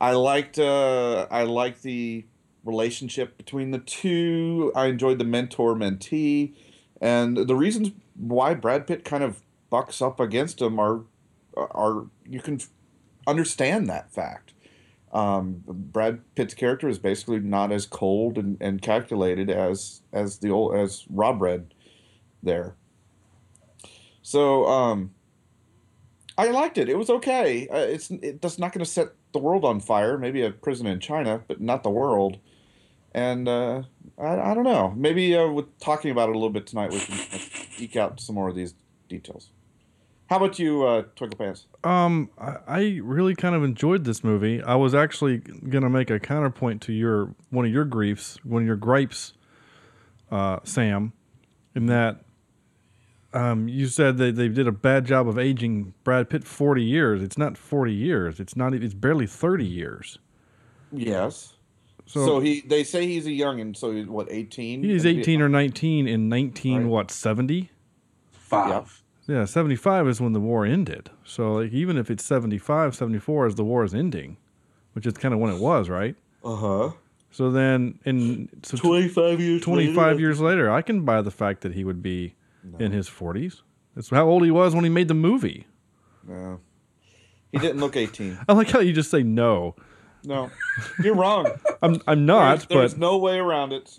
I 0.00 0.12
liked. 0.12 0.58
Uh, 0.58 1.26
I 1.30 1.42
liked 1.42 1.82
the 1.82 2.24
relationship 2.64 3.36
between 3.36 3.70
the 3.70 3.78
two. 3.78 4.72
I 4.74 4.86
enjoyed 4.86 5.18
the 5.18 5.24
mentor 5.24 5.74
mentee, 5.74 6.54
and 7.00 7.36
the 7.36 7.56
reasons 7.56 7.90
why 8.14 8.54
Brad 8.54 8.86
Pitt 8.86 9.04
kind 9.04 9.22
of 9.22 9.42
bucks 9.70 10.02
up 10.02 10.20
against 10.20 10.60
him 10.60 10.78
are 10.78 11.02
are 11.56 12.06
you 12.26 12.40
can 12.40 12.60
understand 13.26 13.88
that 13.88 14.12
fact. 14.12 14.52
Um, 15.12 15.64
Brad 15.66 16.20
Pitt's 16.36 16.54
character 16.54 16.88
is 16.88 16.98
basically 16.98 17.40
not 17.40 17.72
as 17.72 17.84
cold 17.84 18.38
and, 18.38 18.56
and 18.60 18.80
calculated 18.80 19.50
as 19.50 20.02
as 20.12 20.38
the 20.38 20.50
old 20.50 20.76
as 20.76 21.04
Rob 21.10 21.42
Red 21.42 21.74
there. 22.42 22.74
So 24.22 24.66
um, 24.66 25.12
I 26.38 26.50
liked 26.50 26.78
it. 26.78 26.88
It 26.88 26.96
was 26.96 27.10
okay. 27.10 27.66
Uh, 27.68 27.78
it's 27.78 28.10
it, 28.10 28.40
that's 28.40 28.58
not 28.58 28.72
going 28.72 28.84
to 28.84 28.90
set 28.90 29.08
the 29.32 29.38
world 29.38 29.64
on 29.64 29.80
fire. 29.80 30.16
Maybe 30.16 30.42
a 30.42 30.50
prison 30.50 30.86
in 30.86 31.00
China, 31.00 31.42
but 31.48 31.60
not 31.60 31.82
the 31.82 31.90
world. 31.90 32.38
And 33.12 33.48
uh, 33.48 33.82
I, 34.18 34.50
I 34.50 34.54
don't 34.54 34.64
know. 34.64 34.92
Maybe 34.96 35.36
uh, 35.36 35.48
with 35.48 35.78
talking 35.80 36.10
about 36.10 36.28
it 36.28 36.32
a 36.36 36.38
little 36.38 36.50
bit 36.50 36.66
tonight, 36.66 36.92
we 36.92 37.00
can 37.00 37.18
eke 37.78 37.96
out 37.96 38.20
some 38.20 38.34
more 38.36 38.48
of 38.48 38.54
these 38.54 38.74
details. 39.08 39.50
How 40.28 40.36
about 40.36 40.60
you, 40.60 40.84
uh, 40.86 41.02
Twinkle 41.16 41.36
Pants? 41.38 41.66
Um, 41.82 42.30
I, 42.38 42.56
I 42.68 43.00
really 43.02 43.34
kind 43.34 43.56
of 43.56 43.64
enjoyed 43.64 44.04
this 44.04 44.22
movie. 44.22 44.62
I 44.62 44.76
was 44.76 44.94
actually 44.94 45.38
gonna 45.38 45.90
make 45.90 46.08
a 46.08 46.20
counterpoint 46.20 46.82
to 46.82 46.92
your 46.92 47.34
one 47.50 47.64
of 47.64 47.72
your 47.72 47.84
griefs, 47.84 48.38
one 48.44 48.62
of 48.62 48.66
your 48.66 48.76
gripes, 48.76 49.32
uh, 50.30 50.60
Sam, 50.62 51.12
in 51.74 51.86
that 51.86 52.20
um, 53.32 53.66
you 53.68 53.88
said 53.88 54.18
that 54.18 54.36
they 54.36 54.46
did 54.46 54.68
a 54.68 54.72
bad 54.72 55.04
job 55.04 55.26
of 55.28 55.36
aging 55.36 55.94
Brad 56.04 56.30
Pitt 56.30 56.44
forty 56.44 56.84
years. 56.84 57.22
It's 57.22 57.36
not 57.36 57.58
forty 57.58 57.92
years. 57.92 58.38
It's 58.38 58.54
not. 58.54 58.72
e, 58.72 58.78
It's 58.80 58.94
barely 58.94 59.26
thirty 59.26 59.66
years. 59.66 60.18
Yes. 60.92 61.54
So, 62.10 62.26
So, 62.26 62.40
he, 62.40 62.60
they 62.62 62.82
say 62.82 63.06
he's 63.06 63.26
a 63.26 63.30
youngin. 63.30 63.76
So 63.76 63.92
he's 63.92 64.06
what, 64.06 64.26
eighteen? 64.32 64.82
he's 64.82 65.06
eighteen 65.06 65.40
or 65.40 65.48
nineteen 65.48 66.08
in 66.08 66.28
nineteen 66.28 66.78
Right. 66.78 66.86
what 66.86 67.10
seventy. 67.12 67.70
Five. 68.32 69.02
Yeah, 69.28 69.44
75 69.44 70.08
is 70.08 70.20
when 70.20 70.32
the 70.32 70.40
war 70.40 70.66
ended. 70.66 71.08
So 71.24 71.52
like, 71.52 71.72
even 71.72 71.96
if 71.96 72.10
it's 72.10 72.24
75, 72.24 72.96
74 72.96 73.46
as 73.46 73.54
the 73.54 73.62
war 73.62 73.84
is 73.84 73.94
ending, 73.94 74.38
which 74.92 75.06
is 75.06 75.12
kind 75.12 75.32
of 75.32 75.38
when 75.38 75.54
it 75.54 75.60
was, 75.60 75.88
right? 75.88 76.16
Uh 76.42 76.56
huh. 76.56 76.90
So 77.30 77.52
then 77.52 78.00
in 78.04 78.48
so 78.64 78.76
Twenty-five 78.76 79.38
years. 79.38 79.62
25 79.62 79.96
later, 79.96 80.18
years 80.18 80.40
later, 80.40 80.68
I 80.72 80.82
can 80.82 81.04
buy 81.04 81.22
the 81.22 81.30
fact 81.30 81.60
that 81.60 81.74
he 81.74 81.84
would 81.84 82.02
be 82.02 82.34
in 82.80 82.90
his 82.90 83.08
40s. 83.08 83.60
That's 83.94 84.10
how 84.10 84.26
old 84.28 84.44
he 84.44 84.50
was 84.50 84.74
when 84.74 84.82
he 84.82 84.90
made 84.90 85.06
the 85.06 85.14
movie. 85.14 85.68
No. 86.26 86.58
He 87.52 87.58
didn't 87.58 87.80
look 87.80 87.96
eighteen. 87.96 88.36
I 88.48 88.52
like 88.54 88.70
how 88.70 88.80
you 88.80 88.92
just 88.92 89.10
say 89.12 89.22
no. 89.22 89.76
No, 90.24 90.50
you're 91.02 91.14
wrong. 91.14 91.50
I'm 91.82 92.00
I'm 92.06 92.26
not, 92.26 92.58
there's, 92.60 92.66
there's 92.68 92.94
but 92.94 93.00
no 93.00 93.18
way 93.18 93.38
around 93.38 93.72
it. 93.72 93.94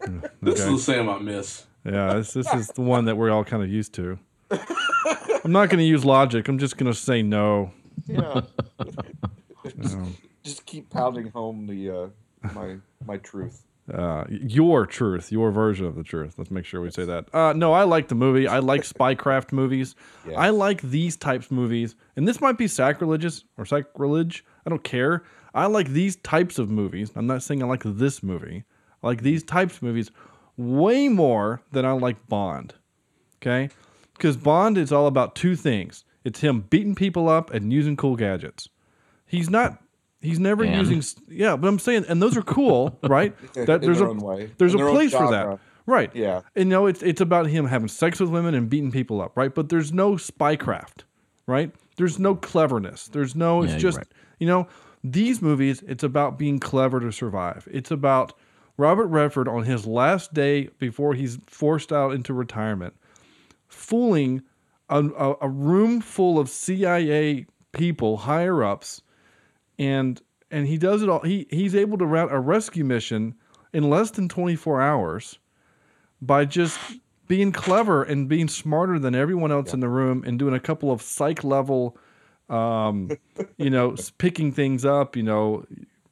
This 0.42 0.62
Okay. 0.62 0.72
is 0.74 0.86
the 0.86 0.92
Sam 0.94 1.08
I 1.10 1.18
miss. 1.18 1.66
yeah, 1.84 2.14
this 2.14 2.32
this 2.32 2.52
is 2.54 2.68
the 2.68 2.80
one 2.80 3.04
that 3.04 3.16
we're 3.18 3.30
all 3.30 3.44
kind 3.44 3.62
of 3.62 3.68
used 3.68 3.92
to. 3.94 4.18
I'm 4.50 5.52
not 5.52 5.68
going 5.68 5.78
to 5.78 5.84
use 5.84 6.04
logic. 6.06 6.48
I'm 6.48 6.58
just 6.58 6.78
going 6.78 6.90
to 6.90 6.98
say 6.98 7.22
no. 7.22 7.70
Yeah. 8.06 8.40
just, 9.80 9.96
just 10.42 10.66
keep 10.66 10.88
pounding 10.90 11.28
home 11.30 11.66
the 11.66 11.90
uh, 11.90 12.08
my 12.54 12.76
my 13.06 13.18
truth. 13.18 13.62
uh, 13.92 14.24
your 14.30 14.86
truth, 14.86 15.30
your 15.30 15.50
version 15.50 15.84
of 15.84 15.96
the 15.96 16.02
truth. 16.02 16.34
Let's 16.38 16.50
make 16.50 16.64
sure 16.64 16.80
we 16.80 16.90
say 16.90 17.04
that. 17.04 17.32
Uh, 17.34 17.52
no, 17.52 17.72
I 17.74 17.82
like 17.84 18.08
the 18.08 18.14
movie. 18.14 18.48
I 18.48 18.60
like 18.60 18.82
spycraft 18.82 19.52
movies. 19.52 19.94
Yes. 20.26 20.34
I 20.38 20.48
like 20.50 20.80
these 20.80 21.16
types 21.16 21.46
of 21.46 21.52
movies, 21.52 21.94
and 22.16 22.26
this 22.26 22.40
might 22.40 22.56
be 22.58 22.68
sacrilegious 22.68 23.44
or 23.58 23.66
sacrilege. 23.66 24.44
I 24.66 24.70
don't 24.70 24.84
care. 24.84 25.22
I 25.54 25.66
like 25.66 25.88
these 25.88 26.16
types 26.16 26.58
of 26.58 26.70
movies. 26.70 27.10
I'm 27.16 27.26
not 27.26 27.42
saying 27.42 27.62
I 27.62 27.66
like 27.66 27.82
this 27.84 28.22
movie. 28.22 28.64
I 29.02 29.06
like 29.06 29.22
these 29.22 29.42
types 29.42 29.76
of 29.76 29.82
movies 29.82 30.10
way 30.56 31.08
more 31.08 31.62
than 31.72 31.84
I 31.84 31.92
like 31.92 32.28
Bond. 32.28 32.74
Okay, 33.42 33.70
because 34.14 34.36
Bond 34.36 34.76
is 34.76 34.92
all 34.92 35.06
about 35.06 35.34
two 35.34 35.56
things. 35.56 36.04
It's 36.24 36.40
him 36.40 36.60
beating 36.68 36.94
people 36.94 37.28
up 37.28 37.50
and 37.52 37.72
using 37.72 37.96
cool 37.96 38.16
gadgets. 38.16 38.68
He's 39.26 39.48
not. 39.48 39.82
He's 40.20 40.38
never 40.38 40.62
And? 40.64 40.86
using. 40.86 41.02
Yeah, 41.30 41.56
but 41.56 41.66
I'm 41.68 41.78
saying, 41.78 42.04
and 42.08 42.20
those 42.20 42.36
are 42.36 42.42
cool, 42.42 42.98
right? 43.04 43.34
In 43.56 43.64
That 43.64 43.80
there's 43.80 43.98
their 43.98 44.08
a 44.08 44.10
own 44.10 44.18
way. 44.18 44.50
there's 44.58 44.74
In 44.74 44.80
a 44.80 44.84
their 44.84 44.92
place 44.92 45.12
for 45.12 45.30
that, 45.30 45.58
right? 45.86 46.10
Yeah. 46.14 46.42
And 46.54 46.66
you 46.66 46.70
know, 46.70 46.86
it's 46.86 47.02
it's 47.02 47.22
about 47.22 47.46
him 47.46 47.66
having 47.66 47.88
sex 47.88 48.20
with 48.20 48.28
women 48.28 48.54
and 48.54 48.68
beating 48.68 48.92
people 48.92 49.22
up, 49.22 49.34
right? 49.36 49.54
But 49.54 49.70
there's 49.70 49.92
no 49.94 50.12
spycraft, 50.16 51.04
right? 51.46 51.72
There's 51.96 52.18
no 52.18 52.34
cleverness. 52.34 53.08
There's 53.08 53.34
no. 53.34 53.62
It's 53.62 53.72
Yeah, 53.72 53.78
just 53.78 53.98
right. 53.98 54.06
You 54.40 54.46
know, 54.46 54.66
these 55.04 55.40
movies. 55.40 55.84
It's 55.86 56.02
about 56.02 56.38
being 56.38 56.58
clever 56.58 56.98
to 56.98 57.12
survive. 57.12 57.68
It's 57.70 57.92
about 57.92 58.32
Robert 58.76 59.06
Redford 59.06 59.46
on 59.46 59.62
his 59.64 59.86
last 59.86 60.34
day 60.34 60.70
before 60.78 61.14
he's 61.14 61.38
forced 61.46 61.92
out 61.92 62.12
into 62.12 62.34
retirement, 62.34 62.94
fooling 63.68 64.42
a, 64.88 65.04
a, 65.04 65.34
a 65.42 65.48
room 65.48 66.00
full 66.00 66.38
of 66.38 66.48
CIA 66.48 67.46
people, 67.72 68.16
higher 68.16 68.64
ups, 68.64 69.02
and 69.78 70.20
and 70.50 70.66
he 70.66 70.76
does 70.76 71.02
it 71.02 71.08
all. 71.08 71.20
He 71.20 71.46
he's 71.50 71.74
able 71.74 71.98
to 71.98 72.06
route 72.06 72.32
a 72.32 72.40
rescue 72.40 72.84
mission 72.84 73.34
in 73.72 73.88
less 73.88 74.10
than 74.10 74.28
24 74.28 74.80
hours 74.80 75.38
by 76.20 76.44
just 76.44 76.78
being 77.28 77.52
clever 77.52 78.02
and 78.02 78.28
being 78.28 78.48
smarter 78.48 78.98
than 78.98 79.14
everyone 79.14 79.52
else 79.52 79.72
in 79.72 79.78
the 79.78 79.88
room 79.88 80.24
and 80.26 80.38
doing 80.38 80.54
a 80.54 80.60
couple 80.60 80.90
of 80.90 81.00
psych 81.00 81.44
level 81.44 81.96
um 82.50 83.10
you 83.56 83.70
know 83.70 83.94
picking 84.18 84.52
things 84.52 84.84
up 84.84 85.16
you 85.16 85.22
know 85.22 85.64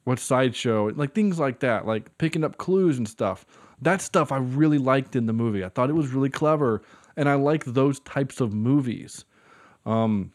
what 0.05 0.17
sideshow 0.19 0.91
like 0.95 1.13
things 1.13 1.37
like 1.37 1.59
that 1.59 1.85
like 1.85 2.17
picking 2.17 2.43
up 2.43 2.57
clues 2.57 2.97
and 2.97 3.07
stuff 3.07 3.45
that 3.81 4.01
stuff 4.01 4.31
i 4.31 4.37
really 4.37 4.77
liked 4.77 5.15
in 5.15 5.25
the 5.25 5.33
movie 5.33 5.63
i 5.63 5.69
thought 5.69 5.89
it 5.89 5.93
was 5.93 6.11
really 6.11 6.29
clever 6.29 6.81
and 7.17 7.27
i 7.27 7.35
like 7.35 7.65
those 7.65 7.99
types 8.01 8.39
of 8.39 8.53
movies 8.53 9.25
um 9.85 10.31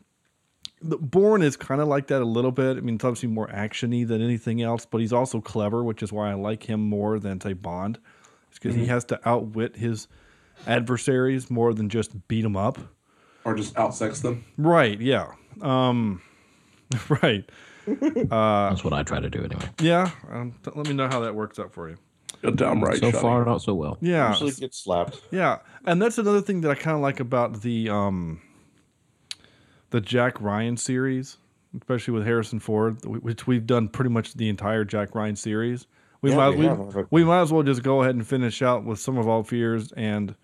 the 0.85 0.99
Bourne 0.99 1.43
is 1.43 1.57
kind 1.57 1.81
of 1.81 1.89
like 1.89 2.09
that 2.09 2.21
a 2.21 2.27
little 2.27 2.53
bit. 2.53 2.77
I 2.77 2.81
mean, 2.81 2.97
it's 2.97 3.05
obviously 3.05 3.31
more 3.31 3.49
actiony 3.49 4.07
than 4.07 4.21
anything 4.21 4.61
else, 4.61 4.85
but 4.85 5.01
he's 5.01 5.15
also 5.15 5.41
clever, 5.41 5.83
which 5.83 6.03
is 6.03 6.13
why 6.13 6.31
I 6.31 6.35
like 6.35 6.65
him 6.65 6.81
more 6.81 7.19
than 7.19 7.41
say 7.41 7.55
Bond. 7.55 7.99
It's 8.51 8.59
because 8.59 8.77
he 8.77 8.87
has 8.87 9.05
to 9.07 9.19
outwit 9.29 9.77
his 9.77 10.09
adversaries 10.67 11.51
more 11.51 11.73
than 11.73 11.89
just 11.89 12.29
beat 12.29 12.43
them 12.43 12.57
up. 12.57 12.79
Or 13.45 13.55
just 13.55 13.75
outsex 13.75 14.23
them. 14.23 14.45
Right? 14.59 15.01
Yeah. 15.01 15.33
Um, 15.63 16.23
right. 17.09 17.49
Uh, 17.87 18.71
That's 18.71 18.83
what 18.85 18.93
I 18.93 19.03
try 19.03 19.21
to 19.21 19.29
do 19.31 19.45
anyway. 19.45 19.69
Yeah. 19.81 20.11
Um, 20.31 20.55
t- 20.65 20.71
let 20.75 20.87
me 20.89 20.95
know 20.95 21.09
how 21.09 21.21
that 21.21 21.35
works 21.35 21.59
out 21.59 21.73
for 21.73 21.89
you. 21.91 21.97
You're 22.43 22.53
damn 22.53 22.83
right. 22.83 22.99
so 22.99 23.11
Shotty. 23.11 23.21
far, 23.21 23.45
not 23.45 23.63
so 23.63 23.75
well. 23.75 23.97
Yeah. 24.01 24.31
Usually 24.31 24.53
get 24.53 24.75
slapped. 24.75 25.21
Yeah, 25.31 25.59
and 25.87 26.01
that's 26.01 26.19
another 26.19 26.41
thing 26.43 26.61
that 26.63 26.71
I 26.71 26.75
kind 26.75 26.95
of 26.95 27.01
like 27.03 27.21
about 27.21 27.63
the 27.63 27.89
um, 27.89 28.43
the 29.91 30.01
Jack 30.01 30.41
Ryan 30.41 30.77
series, 30.77 31.39
especially 31.79 32.13
with 32.15 32.25
Harrison 32.25 32.59
Ford, 32.61 33.05
which 33.05 33.47
we've 33.47 33.67
done 33.67 33.89
pretty 33.89 34.11
much 34.11 34.35
the 34.35 34.49
entire 34.49 34.85
Jack 34.85 35.15
Ryan 35.15 35.37
series. 35.37 35.87
We 36.21 36.31
Yeah, 36.31 36.37
might 36.37 36.57
we 36.59 36.69
we, 36.69 37.05
we 37.11 37.25
might 37.25 37.41
as 37.43 37.53
well 37.53 37.63
just 37.63 37.83
go 37.83 38.03
ahead 38.03 38.15
and 38.15 38.27
finish 38.27 38.61
out 38.63 38.85
with 38.85 38.99
some 38.99 39.17
of 39.19 39.29
all 39.29 39.43
fears 39.43 39.93
and 39.93 40.35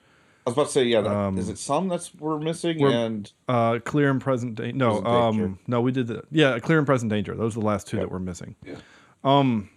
I 0.47 0.51
was 0.51 0.55
about 0.55 0.67
to 0.67 0.73
say, 0.73 0.85
yeah. 0.85 1.03
That, 1.03 1.11
Um, 1.15 1.39
is 1.39 1.49
it 1.49 1.59
some 1.59 1.89
that's 1.89 2.15
we're 2.15 2.39
missing? 2.39 2.81
we're- 2.81 2.95
and 2.95 3.31
uh, 3.49 3.79
clear 3.85 4.11
and 4.11 4.21
present 4.21 4.55
danger. 4.55 4.77
No, 4.77 5.03
Present 5.03 5.05
danger. 5.33 5.45
um, 5.45 5.59
no, 5.67 5.81
we 5.83 5.93
did 5.93 6.07
the 6.07 6.23
yeah, 6.31 6.59
clear 6.59 6.79
and 6.79 6.87
present 6.87 7.11
danger. 7.11 7.35
Those 7.35 7.57
are 7.57 7.61
the 7.61 7.67
last 7.67 7.87
two 7.87 7.99
that 7.99 8.11
we're 8.11 8.19
missing. 8.21 8.57
Yeah. 8.65 8.77
Um, 9.23 9.69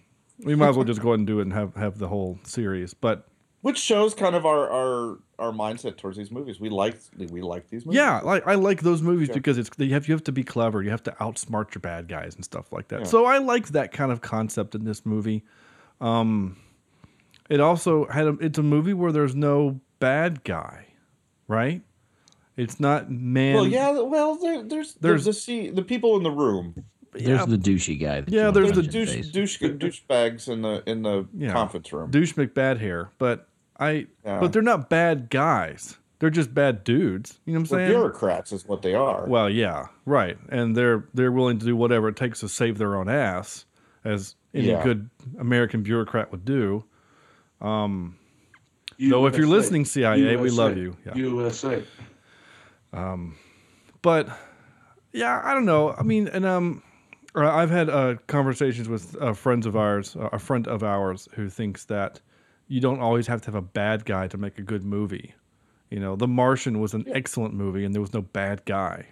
we 0.44 0.54
might 0.54 0.68
as 0.70 0.76
well 0.76 0.84
just 0.86 1.00
go 1.02 1.10
ahead 1.10 1.20
and 1.20 1.26
do 1.26 1.38
it 1.38 1.42
and 1.42 1.52
have 1.52 1.74
have 1.76 1.98
the 1.98 2.08
whole 2.08 2.38
series. 2.44 2.94
But 2.94 3.28
which 3.60 3.78
shows 3.78 4.14
kind 4.14 4.34
of 4.34 4.44
our 4.46 4.68
our 4.70 5.18
our 5.38 5.52
mindset 5.52 5.96
towards 5.96 6.16
these 6.16 6.30
movies. 6.30 6.58
We 6.60 6.70
like 6.70 6.96
we 7.30 7.42
like 7.42 7.68
these 7.68 7.84
movies. 7.84 7.98
Yeah, 7.98 8.20
like 8.20 8.46
I 8.46 8.54
like 8.54 8.80
those 8.80 9.02
movies 9.02 9.28
Yeah. 9.28 9.34
because 9.34 9.58
it's 9.58 9.70
you 9.78 9.92
have 9.92 10.08
you 10.08 10.14
have 10.14 10.24
to 10.24 10.32
be 10.32 10.44
clever. 10.44 10.82
You 10.82 10.90
have 10.90 11.02
to 11.04 11.12
outsmart 11.20 11.74
your 11.74 11.80
bad 11.80 12.08
guys 12.08 12.34
and 12.34 12.44
stuff 12.44 12.72
like 12.72 12.88
that. 12.88 13.00
Yeah. 13.00 13.06
So 13.06 13.26
I 13.26 13.38
liked 13.38 13.72
that 13.74 13.92
kind 13.92 14.10
of 14.10 14.22
concept 14.22 14.74
in 14.74 14.84
this 14.84 15.04
movie. 15.04 15.44
Um, 16.00 16.56
it 17.50 17.60
also 17.60 18.06
had 18.06 18.26
a, 18.26 18.30
it's 18.40 18.58
a 18.58 18.62
movie 18.62 18.94
where 18.94 19.12
there's 19.12 19.34
no 19.34 19.80
bad 20.04 20.44
guy, 20.44 20.86
right? 21.48 21.82
It's 22.56 22.78
not 22.78 23.10
man. 23.10 23.54
Well, 23.54 23.66
yeah. 23.66 23.90
Well, 23.98 24.36
there, 24.36 24.62
there's 24.62 24.94
There's- 24.94 25.24
there's 25.24 25.46
the 25.46 25.70
the 25.70 25.82
people 25.82 26.16
in 26.16 26.22
the 26.22 26.30
room. 26.30 26.74
There's 27.12 27.26
yeah, 27.28 27.44
the 27.46 27.56
douchey 27.58 27.98
guy. 28.00 28.20
that 28.22 28.28
Yeah, 28.30 28.50
there's 28.50 28.72
want 28.72 28.74
There's 28.74 28.76
to 28.76 28.82
the 28.82 28.88
douche 29.06 29.12
Days. 29.14 29.30
douche 29.30 29.62
douchebags 29.62 30.48
in 30.48 30.62
the 30.62 30.82
in 30.86 31.02
the 31.02 31.26
Yeah. 31.36 31.52
conference 31.52 31.92
room. 31.92 32.10
douche 32.10 32.34
McBad 32.34 32.78
hair, 32.78 33.10
but 33.18 33.48
I 33.78 34.06
Yeah. 34.24 34.40
but 34.40 34.52
they're 34.52 34.62
not 34.62 34.90
bad 34.90 35.30
guys. 35.30 35.96
They're 36.18 36.30
just 36.30 36.52
bad 36.54 36.84
dudes. 36.84 37.38
You 37.44 37.52
know 37.54 37.60
what 37.60 37.70
I'm 37.72 37.76
They're 37.78 37.86
saying? 37.88 37.98
bureaucrats 38.00 38.52
is 38.52 38.66
what 38.66 38.82
they 38.82 38.94
are. 38.94 39.26
Well, 39.26 39.48
yeah, 39.50 39.86
right. 40.06 40.36
And 40.48 40.76
they're 40.76 41.04
they're 41.14 41.32
willing 41.32 41.58
to 41.58 41.66
do 41.66 41.76
whatever 41.76 42.08
it 42.08 42.16
takes 42.16 42.40
to 42.40 42.48
save 42.48 42.78
their 42.78 42.94
own 42.96 43.08
ass, 43.08 43.64
as 44.04 44.34
any 44.52 44.68
Yeah. 44.68 44.82
good 44.82 45.08
American 45.38 45.82
bureaucrat 45.82 46.30
would 46.32 46.44
do. 46.44 46.84
Um, 47.60 48.16
Though 48.98 49.26
if 49.26 49.36
you're 49.36 49.46
listening, 49.46 49.84
CIA, 49.84 50.36
we 50.36 50.50
love 50.50 50.76
you. 50.76 50.96
Yeah. 51.06 51.14
USA. 51.16 51.82
but 54.02 54.28
yeah, 55.12 55.40
I 55.44 55.54
don't 55.54 55.64
know. 55.64 55.92
I 55.92 56.02
mean, 56.02 56.28
and 56.28 56.44
um, 56.44 56.82
I've 57.34 57.70
had 57.70 57.88
uh, 57.88 58.16
conversations 58.26 58.88
with 58.88 59.16
uh, 59.20 59.32
friends 59.32 59.66
of 59.66 59.76
ours, 59.76 60.16
uh, 60.16 60.28
a 60.32 60.38
friend 60.38 60.68
of 60.68 60.82
ours, 60.82 61.28
who 61.34 61.48
thinks 61.48 61.84
that 61.86 62.20
you 62.68 62.80
don't 62.80 63.00
always 63.00 63.26
have 63.26 63.40
to 63.42 63.46
have 63.46 63.54
a 63.54 63.62
bad 63.62 64.04
guy 64.04 64.28
to 64.28 64.38
make 64.38 64.58
a 64.58 64.62
good 64.62 64.84
movie. 64.84 65.34
You 65.90 66.00
know, 66.00 66.16
The 66.16 66.28
Martian 66.28 66.80
was 66.80 66.94
an 66.94 67.04
excellent 67.12 67.54
movie, 67.54 67.84
and 67.84 67.94
there 67.94 68.00
was 68.00 68.12
no 68.12 68.22
bad 68.22 68.64
guy. 68.64 69.06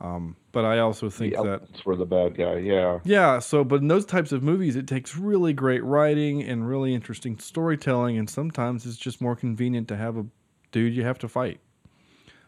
Um, 0.00 0.36
but 0.52 0.64
I 0.64 0.78
also 0.78 1.10
think 1.10 1.36
The 1.36 1.42
that 1.42 1.84
were 1.84 1.94
the 1.94 2.06
bad 2.06 2.34
guy. 2.36 2.56
Yeah. 2.58 3.00
yeah. 3.04 3.38
So, 3.38 3.64
but 3.64 3.82
in 3.82 3.88
those 3.88 4.06
types 4.06 4.32
of 4.32 4.42
movies, 4.42 4.74
it 4.74 4.86
takes 4.86 5.14
really 5.16 5.52
great 5.52 5.84
writing 5.84 6.42
and 6.42 6.66
really 6.66 6.94
interesting 6.94 7.38
storytelling, 7.38 8.16
and 8.16 8.28
sometimes 8.28 8.86
it's 8.86 8.96
just 8.96 9.20
more 9.20 9.36
convenient 9.36 9.88
to 9.88 9.96
have 9.96 10.16
a 10.16 10.24
dude 10.72 10.94
you 10.94 11.04
have 11.04 11.18
to 11.18 11.28
fight. 11.28 11.60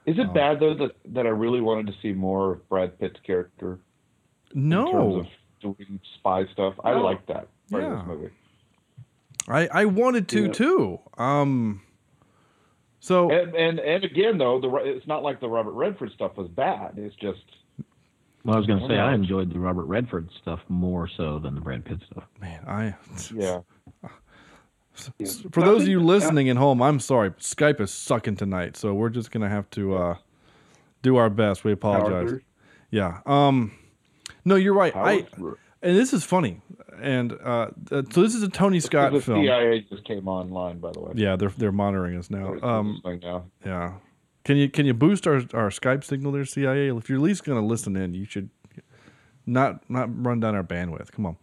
Is 0.06 0.18
it 0.18 0.32
bad 0.34 0.60
though 0.60 0.74
that, 0.74 0.92
that 1.14 1.26
I 1.26 1.30
really 1.30 1.60
wanted 1.60 1.86
to 1.88 1.92
see 2.02 2.12
more 2.12 2.52
of 2.54 2.68
Brad 2.68 2.98
Pitt's 2.98 3.20
character 3.24 3.78
in 4.54 4.70
terms 4.70 4.92
No, 4.92 5.20
of 5.20 5.26
doing 5.60 6.00
spy 6.18 6.44
stuff? 6.52 6.74
I 6.82 6.92
No. 6.92 7.02
like 7.04 7.24
that 7.26 7.48
part 7.70 7.84
of 7.84 7.90
Yeah. 7.92 7.96
this 7.98 8.06
movie. 8.06 8.30
I 9.46 9.68
I 9.82 9.84
wanted 9.84 10.26
to 10.28 10.46
Yeah. 10.46 10.52
too. 10.52 11.00
Um, 11.18 11.82
so 13.02 13.28
And, 13.30 13.52
and 13.56 13.80
and 13.80 14.04
again 14.04 14.38
though, 14.38 14.60
the 14.60 14.72
it's 14.76 15.08
not 15.08 15.24
like 15.24 15.40
the 15.40 15.48
Robert 15.48 15.72
Redford 15.72 16.12
stuff 16.12 16.36
was 16.36 16.46
bad. 16.48 16.92
It's 16.96 17.16
just 17.16 17.42
Well, 18.44 18.54
I 18.54 18.58
was 18.58 18.66
going 18.68 18.78
to 18.78 18.86
say 18.86 18.94
I 18.96 19.12
enjoyed 19.12 19.52
the 19.52 19.58
Robert 19.58 19.86
Redford 19.86 20.28
stuff 20.40 20.60
more 20.68 21.08
so 21.16 21.40
than 21.40 21.56
the 21.56 21.60
Brad 21.60 21.84
Pitt 21.84 21.98
stuff. 22.10 22.24
man, 22.40 22.64
I 22.64 22.94
yeah. 23.34 23.58
for 25.50 25.62
those 25.62 25.82
of 25.82 25.88
you 25.88 25.98
listening 25.98 26.48
at 26.48 26.56
home, 26.56 26.80
I'm 26.80 27.00
sorry, 27.00 27.32
Skype 27.32 27.80
is 27.80 27.90
sucking 27.90 28.36
tonight, 28.36 28.76
so 28.76 28.94
we're 28.94 29.08
just 29.08 29.32
gonna 29.32 29.48
have 29.48 29.68
to 29.70 29.96
uh, 29.96 30.16
do 31.02 31.16
our 31.16 31.28
best. 31.28 31.64
We 31.64 31.72
apologize. 31.72 32.38
Yeah. 32.92 33.18
Um, 33.26 33.72
no, 34.44 34.54
you're 34.54 34.74
right. 34.74 34.94
I 34.94 35.22
Power- 35.22 35.58
and 35.82 35.96
this 35.96 36.12
is 36.12 36.24
funny, 36.24 36.60
and 37.00 37.32
uh, 37.32 37.68
uh, 37.90 38.02
so 38.10 38.22
this 38.22 38.34
is 38.34 38.42
a 38.42 38.48
Tony 38.48 38.80
Scott 38.80 39.12
the 39.12 39.20
film. 39.20 39.44
CIA 39.44 39.80
just 39.80 40.04
came 40.04 40.28
online, 40.28 40.78
by 40.78 40.92
the 40.92 41.00
way. 41.00 41.12
Yeah, 41.14 41.36
they're 41.36 41.52
they're 41.56 41.72
monitoring 41.72 42.16
us 42.16 42.30
now. 42.30 42.54
Um, 42.62 43.00
now. 43.04 43.44
yeah. 43.64 43.94
Can 44.44 44.56
you 44.56 44.68
can 44.68 44.86
you 44.86 44.94
boost 44.94 45.26
our, 45.26 45.36
our 45.54 45.70
Skype 45.70 46.04
signal 46.04 46.32
there, 46.32 46.44
CIA? 46.44 46.88
If 46.88 47.08
you're 47.08 47.18
at 47.18 47.22
least 47.22 47.44
going 47.44 47.60
to 47.60 47.66
listen 47.66 47.96
in, 47.96 48.14
you 48.14 48.24
should 48.24 48.50
not 49.46 49.88
not 49.88 50.08
run 50.24 50.40
down 50.40 50.54
our 50.54 50.64
bandwidth. 50.64 51.12
Come 51.12 51.26
on. 51.26 51.36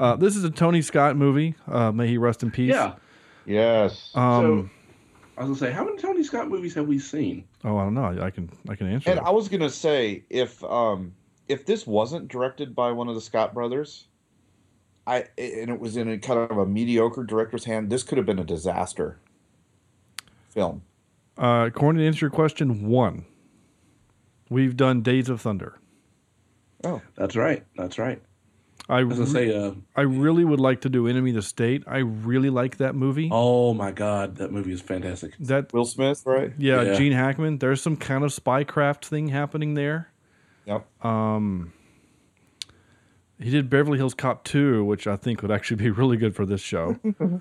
Uh, 0.00 0.16
this 0.16 0.36
is 0.36 0.44
a 0.44 0.50
Tony 0.50 0.80
Scott 0.80 1.16
movie. 1.16 1.54
Uh, 1.66 1.92
may 1.92 2.06
he 2.06 2.16
rest 2.16 2.42
in 2.42 2.50
peace. 2.50 2.70
Yeah. 2.70 2.94
Yes. 3.44 4.10
Um. 4.14 4.70
I 5.36 5.42
was 5.42 5.60
gonna 5.60 5.70
say, 5.70 5.72
how 5.72 5.84
many 5.84 5.96
Tony 5.98 6.24
Scott 6.24 6.48
movies 6.48 6.74
have 6.74 6.88
we 6.88 6.98
seen? 6.98 7.44
oh, 7.64 7.76
I 7.76 7.84
don't 7.84 7.94
know. 7.94 8.06
I 8.20 8.30
can 8.30 8.50
I 8.68 8.74
can 8.74 8.88
answer. 8.88 9.10
And 9.10 9.20
that. 9.20 9.26
I 9.26 9.30
was 9.30 9.48
gonna 9.48 9.70
say 9.70 10.24
if 10.30 10.64
um 10.64 11.14
if 11.48 11.64
this 11.66 11.86
wasn't 11.86 12.28
directed 12.28 12.74
by 12.74 12.92
one 12.92 13.08
of 13.08 13.14
the 13.14 13.20
Scott 13.20 13.54
brothers, 13.54 14.06
I 15.06 15.24
and 15.38 15.70
it 15.70 15.80
was 15.80 15.96
in 15.96 16.08
a 16.08 16.18
kind 16.18 16.38
of 16.38 16.58
a 16.58 16.66
mediocre 16.66 17.24
director's 17.24 17.64
hand, 17.64 17.90
this 17.90 18.02
could 18.02 18.18
have 18.18 18.26
been 18.26 18.38
a 18.38 18.44
disaster 18.44 19.18
film. 20.50 20.82
Uh, 21.36 21.64
according 21.68 22.00
to 22.00 22.06
answer 22.06 22.26
your 22.26 22.30
question, 22.30 22.88
one. 22.88 23.24
We've 24.50 24.76
done 24.76 25.02
Days 25.02 25.28
of 25.28 25.40
Thunder. 25.40 25.78
Oh, 26.84 27.02
That's 27.16 27.36
right. 27.36 27.64
That's 27.76 27.98
right. 27.98 28.20
I 28.88 29.00
I 29.00 29.04
was 29.04 29.18
gonna 29.18 29.26
re- 29.26 29.50
say, 29.50 29.54
uh, 29.54 29.72
I 29.96 30.02
really 30.02 30.44
would 30.44 30.60
like 30.60 30.80
to 30.82 30.88
do 30.88 31.06
Enemy 31.06 31.30
of 31.30 31.36
the 31.36 31.42
State. 31.42 31.84
I 31.86 31.98
really 31.98 32.48
like 32.48 32.78
that 32.78 32.94
movie. 32.94 33.28
oh 33.30 33.74
my 33.74 33.90
god, 33.90 34.36
that 34.36 34.50
movie 34.50 34.72
is 34.72 34.80
fantastic. 34.80 35.36
That 35.40 35.72
Will 35.74 35.84
Smith, 35.84 36.22
right? 36.24 36.52
yeah, 36.56 36.82
Yeah. 36.82 36.94
Gene 36.94 37.12
Hackman. 37.12 37.58
There's 37.58 37.82
some 37.82 37.96
kind 37.96 38.24
of 38.24 38.30
spycraft 38.30 39.04
thing 39.04 39.28
happening 39.28 39.74
there. 39.74 40.10
Yep. 40.68 41.04
Um, 41.04 41.72
he 43.40 43.50
did 43.50 43.70
Beverly 43.70 43.98
Hills 43.98 44.14
Cop 44.14 44.44
2, 44.44 44.84
which 44.84 45.06
I 45.06 45.16
think 45.16 45.42
would 45.42 45.50
actually 45.50 45.76
be 45.76 45.90
really 45.90 46.16
good 46.16 46.34
for 46.36 46.44
this 46.44 46.60
show. 46.60 46.96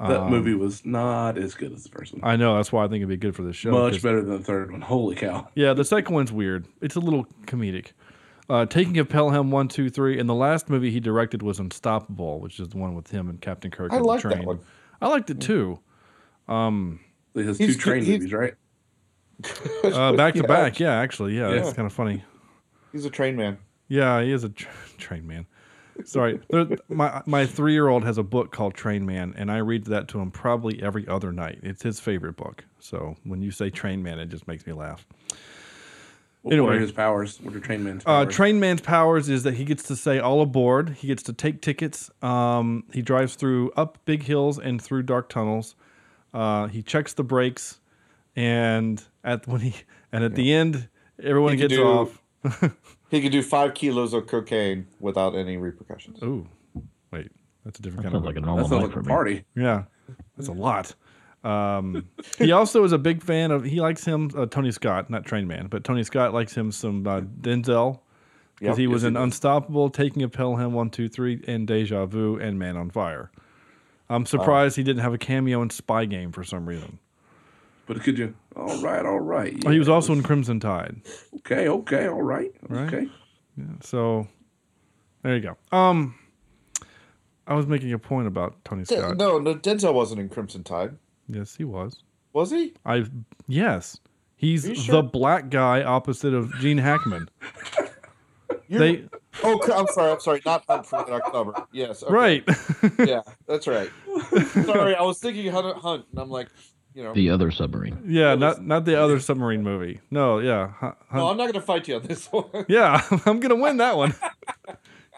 That 0.00 0.28
movie 0.30 0.54
was 0.54 0.84
not 0.86 1.36
as 1.38 1.54
good 1.54 1.72
as 1.72 1.82
the 1.84 1.88
first 1.90 2.12
one. 2.14 2.22
I 2.24 2.36
know 2.36 2.56
that's 2.56 2.70
why 2.72 2.84
I 2.84 2.88
think 2.88 2.98
it'd 2.98 3.08
be 3.08 3.16
good 3.16 3.34
for 3.34 3.42
this 3.42 3.56
show. 3.56 3.70
Much 3.72 4.00
better 4.02 4.22
than 4.22 4.38
the 4.38 4.44
third 4.44 4.70
one. 4.70 4.80
Holy 4.80 5.16
cow! 5.16 5.48
Yeah, 5.54 5.74
the 5.74 5.84
second 5.84 6.14
one's 6.14 6.30
weird. 6.32 6.66
It's 6.80 6.94
a 6.96 7.00
little 7.00 7.26
comedic. 7.46 7.88
Uh, 8.48 8.64
Taking 8.64 8.96
of 8.98 9.08
Pelham 9.08 9.50
one, 9.50 9.68
two, 9.68 9.90
three, 9.90 10.18
and 10.18 10.28
the 10.28 10.34
last 10.34 10.70
movie 10.70 10.90
he 10.90 11.00
directed 11.00 11.42
was 11.42 11.58
Unstoppable, 11.58 12.40
which 12.40 12.58
is 12.60 12.68
the 12.68 12.78
one 12.78 12.94
with 12.94 13.10
him 13.10 13.28
and 13.28 13.40
Captain 13.40 13.70
Kirk. 13.70 13.92
I 13.92 13.96
on 13.96 14.02
the 14.02 14.12
that 14.14 14.20
train. 14.20 14.44
one. 14.46 14.60
I 15.02 15.08
liked 15.08 15.30
it 15.30 15.40
too. 15.40 15.80
He 16.48 16.54
has 16.54 17.58
He's 17.58 17.74
two 17.76 17.80
train 17.82 18.02
he's- 18.04 18.18
movies, 18.20 18.32
right? 18.32 18.54
Uh, 19.84 20.12
back 20.14 20.34
to 20.34 20.40
Yeah. 20.42 20.46
back, 20.46 20.80
yeah, 20.80 20.94
actually, 20.94 21.36
yeah, 21.36 21.48
Yeah. 21.50 21.56
that's 21.62 21.72
kind 21.74 21.86
of 21.86 21.92
funny. 21.92 22.24
He's 22.92 23.04
a 23.04 23.10
train 23.10 23.36
man. 23.36 23.58
Yeah, 23.88 24.22
he 24.22 24.32
is 24.32 24.44
a 24.44 24.48
tra- 24.50 24.70
train 24.98 25.26
man. 25.26 25.46
Sorry, 26.04 26.38
there, 26.50 26.66
my 26.88 27.22
my 27.26 27.44
three 27.44 27.72
year 27.72 27.88
old 27.88 28.04
has 28.04 28.18
a 28.18 28.22
book 28.22 28.52
called 28.52 28.74
Train 28.74 29.04
Man, 29.04 29.34
and 29.36 29.50
I 29.50 29.58
read 29.58 29.84
that 29.86 30.06
to 30.08 30.20
him 30.20 30.30
probably 30.30 30.80
every 30.80 31.08
other 31.08 31.32
night. 31.32 31.58
It's 31.64 31.82
his 31.82 31.98
favorite 31.98 32.36
book. 32.36 32.64
So 32.78 33.16
when 33.24 33.42
you 33.42 33.50
say 33.50 33.68
Train 33.68 34.00
Man, 34.02 34.20
it 34.20 34.26
just 34.26 34.46
makes 34.46 34.64
me 34.64 34.72
laugh. 34.74 35.04
What, 36.42 36.52
Anyway. 36.52 36.68
what 36.68 36.76
are 36.76 36.80
his 36.80 36.92
powers? 36.92 37.40
What 37.42 37.52
are 37.56 37.58
Train 37.60 37.82
Man's 37.82 38.04
Uh, 38.06 38.22
powers? 38.22 38.34
Train 38.34 38.60
Man's 38.60 38.80
powers 38.80 39.28
is 39.28 39.42
that 39.42 39.54
he 39.54 39.64
gets 39.64 39.82
to 39.88 39.96
say 39.96 40.20
all 40.20 40.40
aboard. 40.40 40.90
He 40.90 41.08
gets 41.08 41.24
to 41.24 41.32
take 41.32 41.60
tickets. 41.62 42.12
Um, 42.22 42.84
he 42.92 43.02
drives 43.02 43.34
through 43.34 43.72
up 43.72 43.98
big 44.04 44.22
hills 44.22 44.56
and 44.56 44.80
through 44.80 45.02
dark 45.02 45.28
tunnels. 45.28 45.74
Uh, 46.32 46.68
he 46.68 46.80
checks 46.80 47.12
the 47.12 47.24
brakes, 47.24 47.80
and 48.36 49.02
at 49.24 49.46
when 49.48 49.62
he 49.62 49.74
and 50.12 50.22
at 50.22 50.36
the 50.36 50.52
end, 50.54 50.88
everyone 51.20 51.52
He 51.54 51.58
gets 51.58 51.74
do- 51.74 51.82
off. 51.84 52.22
He 53.10 53.22
could 53.22 53.32
do 53.32 53.42
five 53.42 53.72
kilos 53.74 54.12
of 54.12 54.26
cocaine 54.26 54.86
without 55.00 55.34
any 55.34 55.56
repercussions. 55.56 56.22
Ooh, 56.22 56.46
wait, 57.10 57.30
that's 57.64 57.78
a 57.78 57.82
different 57.82 58.02
That 58.04 58.12
kind 58.12 58.16
of 58.16 58.24
like 58.24 58.36
a 58.36 58.40
that 58.40 58.46
normal 58.46 58.68
sounds 58.68 58.82
like 58.82 58.92
for 58.92 59.00
a 59.00 59.02
me. 59.02 59.08
party. 59.08 59.44
Yeah, 59.56 59.84
that's 60.36 60.48
a 60.48 60.52
lot. 60.52 60.94
Um, 61.42 62.06
he 62.38 62.52
also 62.52 62.84
is 62.84 62.92
a 62.92 62.98
big 62.98 63.22
fan 63.22 63.50
of. 63.50 63.64
He 63.64 63.80
likes 63.80 64.04
him 64.04 64.30
uh, 64.36 64.44
Tony 64.44 64.70
Scott, 64.72 65.08
not 65.08 65.24
Train 65.24 65.46
Man, 65.46 65.68
but 65.68 65.84
Tony 65.84 66.04
Scott 66.04 66.34
likes 66.34 66.54
him 66.54 66.70
some 66.70 67.06
uh, 67.06 67.22
Denzel 67.22 68.00
because 68.56 68.76
Yep, 68.76 68.78
he 68.78 68.86
was 68.88 69.02
yes, 69.02 69.08
in 69.08 69.14
he 69.14 69.18
does. 69.18 69.24
Unstoppable, 69.24 69.88
Taking 69.88 70.22
a 70.22 70.28
Pelham, 70.28 70.74
One 70.74 70.90
Two 70.90 71.08
Three, 71.08 71.42
and 71.48 71.66
Deja 71.66 72.04
Vu, 72.04 72.36
and 72.38 72.58
Man 72.58 72.76
on 72.76 72.90
Fire. 72.90 73.30
I'm 74.10 74.26
surprised 74.26 74.76
he 74.76 74.82
didn't 74.82 75.02
have 75.02 75.14
a 75.14 75.18
cameo 75.18 75.62
in 75.62 75.70
Spy 75.70 76.04
Game 76.04 76.32
for 76.32 76.44
some 76.44 76.68
reason. 76.68 76.98
But 77.88 78.02
could 78.02 78.18
you? 78.18 78.34
All 78.54 78.80
right, 78.82 79.04
all 79.04 79.18
right. 79.18 79.60
Oh, 79.66 79.70
he 79.70 79.78
was 79.78 79.88
yeah, 79.88 79.94
also 79.94 80.12
in 80.12 80.22
Crimson 80.22 80.60
Tide. 80.60 81.00
Okay, 81.38 81.68
okay, 81.68 82.06
all 82.06 82.22
right, 82.22 82.52
Right. 82.68 82.86
okay. 82.94 83.08
So 83.80 84.28
there 85.22 85.34
you 85.34 85.40
go. 85.40 85.56
Um, 85.76 86.14
I 87.46 87.54
was 87.54 87.66
making 87.66 87.92
a 87.94 87.98
point 87.98 88.26
about 88.28 88.62
Tony 88.64 88.84
De- 88.84 88.96
Scott. 88.98 89.16
no, 89.16 89.38
no, 89.38 89.54
Denzel 89.54 89.94
wasn't 89.94 90.20
in 90.20 90.28
Crimson 90.28 90.62
Tide, 90.62 90.96
Yes, 91.28 91.56
he 91.56 91.64
was. 91.64 92.02
was 92.34 92.50
he? 92.50 92.74
I 92.84 93.04
yes, 93.46 93.98
he's 94.36 94.66
Are 94.68 94.72
you 94.74 94.92
the 94.92 95.02
black 95.02 95.48
guy 95.48 95.82
opposite 95.82 96.34
of 96.34 96.54
Gene 96.60 96.78
Hackman. 96.78 97.28
You're- 98.68 98.78
They 98.98 99.04
Oh, 99.44 99.60
I'm 99.72 99.86
sorry. 99.86 100.10
I'm 100.10 100.18
sorry. 100.20 100.42
Not 100.44 100.64
Hunt 100.68 100.84
for 100.84 100.98
Red 100.98 101.20
October. 101.22 101.52
Yes. 101.70 102.02
okay. 102.02 102.12
right. 102.12 102.44
Yeah, 102.98 103.20
that's 103.46 103.68
right. 103.68 103.88
sorry, 104.64 104.96
I 104.96 105.02
was 105.02 105.20
thinking 105.20 105.46
Hunt, 105.52 105.76
Hunt, 105.78 106.06
and 106.10 106.18
I'm 106.20 106.28
like, 106.28 106.48
you 106.98 107.04
know, 107.04 107.12
The 107.14 107.30
other 107.30 107.52
submarine. 107.52 108.02
yeah, 108.06 108.34
not 108.34 108.64
not 108.64 108.84
the 108.84 109.00
other 109.00 109.20
submarine 109.28 109.62
movie. 109.62 110.00
No, 110.10 110.40
yeah, 110.40 110.72
Hu- 110.80 110.86
Hun- 110.86 110.96
no, 111.14 111.28
I'm 111.30 111.36
not 111.36 111.44
going 111.44 111.52
to 111.54 111.60
fight 111.60 111.86
you 111.86 111.94
on 111.96 112.02
this 112.02 112.26
one. 112.32 112.64
yeah. 112.68 113.00
I'm 113.26 113.38
gonna 113.38 113.54
win 113.54 113.76
that 113.76 113.96
one. 113.96 114.14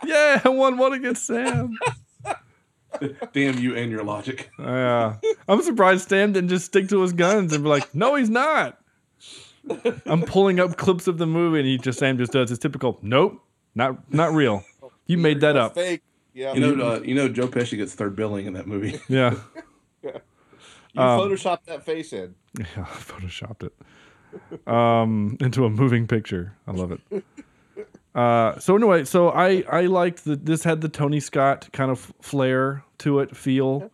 yeah, 0.05 0.41
I 0.45 0.49
won 0.51 0.77
one 0.77 0.93
against 0.93 1.25
Sam. 1.27 1.77
Damn 3.33 3.59
you 3.59 3.75
and 3.77 3.91
your 3.91 4.03
logic. 4.05 4.51
Yeah, 4.59 5.17
I'm 5.49 5.63
surprised 5.63 6.09
Sam 6.09 6.33
didn't 6.33 6.51
just 6.51 6.67
stick 6.67 6.89
to 6.91 7.01
his 7.01 7.13
guns 7.15 7.53
and 7.55 7.63
be 7.65 7.71
like, 7.71 7.95
"No, 7.95 8.15
he's 8.17 8.29
not." 8.29 8.79
I'm 10.07 10.23
pulling 10.23 10.59
up 10.61 10.77
clips 10.77 11.07
of 11.07 11.17
the 11.19 11.27
movie, 11.27 11.61
and 11.61 11.69
he 11.69 11.79
just 11.79 11.99
Sam 11.99 12.19
just 12.19 12.33
does 12.33 12.51
his 12.51 12.59
typical, 12.59 12.99
"Nope, 13.01 13.41
not 13.75 14.13
not 14.13 14.35
real. 14.35 14.65
You 15.07 15.17
made 15.19 15.41
that 15.41 15.57
up." 15.57 15.75
Fake. 15.77 16.03
Yeah. 16.35 16.53
You 16.55 16.61
know, 16.77 16.85
uh, 16.95 17.01
you 17.01 17.15
know, 17.15 17.29
Joe 17.29 17.49
Pesci 17.49 17.77
gets 17.77 17.95
third 17.95 18.15
billing 18.17 18.47
in 18.47 18.53
that 18.55 18.67
movie. 18.67 19.01
Yeah, 19.09 19.35
you 20.93 21.01
um, 21.01 21.21
photoshopped 21.21 21.65
that 21.67 21.85
face 21.85 22.13
in. 22.13 22.35
yeah, 22.59 22.67
I 22.79 22.83
photoshopped 22.85 23.63
it 23.65 24.69
um, 24.69 25.37
into 25.41 25.65
a 25.65 25.71
moving 25.71 26.07
picture. 26.07 26.57
I 26.67 26.73
love 26.73 26.93
it. 26.93 27.25
Uh, 28.15 28.59
so 28.59 28.75
anyway, 28.77 29.05
so 29.05 29.31
I 29.31 29.63
I 29.71 29.83
liked 29.83 30.25
that 30.25 30.47
this 30.47 30.65
had 30.65 30.81
the 30.81 30.89
Tony 30.89 31.21
Scott 31.21 31.69
kind 31.73 31.91
of 31.91 32.13
flair 32.21 32.85
to 32.99 33.21
it, 33.21 33.37
feel. 33.37 33.91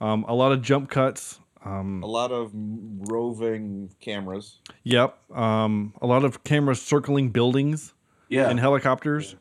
Um, 0.00 0.24
a 0.28 0.34
lot 0.34 0.52
of 0.52 0.62
jump 0.62 0.90
cuts. 0.90 1.40
Um, 1.64 2.02
A 2.04 2.06
lot 2.06 2.30
of 2.30 2.52
roving 2.54 3.90
cameras. 4.00 4.58
Yep. 4.84 5.18
Um, 5.36 5.92
a 6.00 6.06
lot 6.06 6.24
of 6.24 6.44
cameras 6.44 6.80
circling 6.80 7.30
buildings 7.30 7.94
Yeah, 8.28 8.48
and 8.48 8.60
helicopters. 8.60 9.34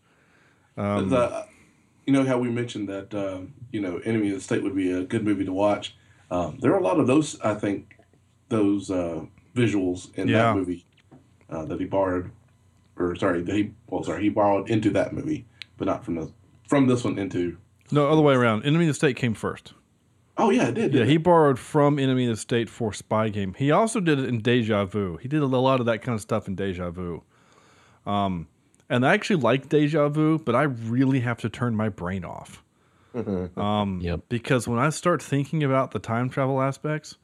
Um, 0.75 1.09
the, 1.09 1.45
you 2.05 2.13
know 2.13 2.25
how 2.25 2.37
we 2.37 2.49
mentioned 2.49 2.89
that 2.89 3.13
um, 3.13 3.53
you 3.71 3.81
know 3.81 3.97
Enemy 3.99 4.29
of 4.29 4.35
the 4.35 4.41
State 4.41 4.63
would 4.63 4.75
be 4.75 4.91
a 4.91 5.03
good 5.03 5.23
movie 5.23 5.45
to 5.45 5.53
watch. 5.53 5.95
Um, 6.29 6.57
there 6.59 6.73
are 6.73 6.79
a 6.79 6.83
lot 6.83 6.99
of 6.99 7.07
those, 7.07 7.39
I 7.41 7.53
think, 7.53 7.97
those 8.49 8.91
uh, 8.91 9.25
visuals 9.55 10.13
in 10.15 10.27
Yeah. 10.27 10.43
that 10.43 10.55
movie 10.55 10.85
uh, 11.49 11.65
that 11.65 11.79
he 11.79 11.85
borrowed, 11.85 12.31
or 12.97 13.15
sorry, 13.15 13.41
that 13.43 13.55
he 13.55 13.71
well, 13.87 14.03
sorry, 14.03 14.23
he 14.23 14.29
borrowed 14.29 14.69
into 14.69 14.89
that 14.91 15.13
movie, 15.13 15.45
but 15.77 15.85
not 15.85 16.03
from 16.03 16.15
the 16.15 16.31
from 16.67 16.87
this 16.87 17.03
one 17.03 17.17
into. 17.17 17.57
No, 17.91 18.09
other 18.09 18.21
way 18.21 18.33
around. 18.35 18.63
Enemy 18.65 18.85
of 18.85 18.89
the 18.89 18.93
State 18.93 19.15
came 19.15 19.33
first. 19.33 19.73
Oh 20.37 20.49
yeah, 20.49 20.67
it 20.67 20.73
did. 20.75 20.93
Yeah, 20.93 20.99
didn't 20.99 21.09
he 21.09 21.17
borrowed 21.17 21.57
from 21.57 21.97
Enemy 21.97 22.25
of 22.25 22.31
the 22.31 22.37
State 22.41 22.69
for 22.69 22.91
Spy 22.93 23.29
Game. 23.29 23.53
He 23.57 23.71
also 23.71 23.99
did 24.01 24.19
it 24.19 24.25
in 24.25 24.39
Deja 24.41 24.85
Vu. 24.85 25.17
He 25.17 25.27
did 25.27 25.41
a 25.41 25.45
lot 25.47 25.79
of 25.79 25.85
that 25.85 26.01
kind 26.01 26.13
of 26.15 26.21
stuff 26.21 26.47
in 26.47 26.55
Deja 26.55 26.91
Vu. 26.91 27.23
Um, 28.05 28.47
and 28.89 29.05
I 29.05 29.13
actually 29.13 29.41
like 29.41 29.69
Deja 29.69 30.09
Vu, 30.09 30.37
but 30.37 30.55
I 30.55 30.63
really 30.63 31.21
have 31.21 31.37
to 31.39 31.49
turn 31.49 31.75
my 31.75 31.89
brain 31.89 32.23
off. 32.23 32.63
Um, 33.15 33.99
Yep. 34.01 34.21
Because 34.29 34.67
when 34.67 34.79
I 34.79 34.89
start 34.89 35.21
thinking 35.21 35.63
about 35.63 35.91
the 35.91 35.99
time 35.99 36.29
travel 36.29 36.61
aspects, 36.61 37.15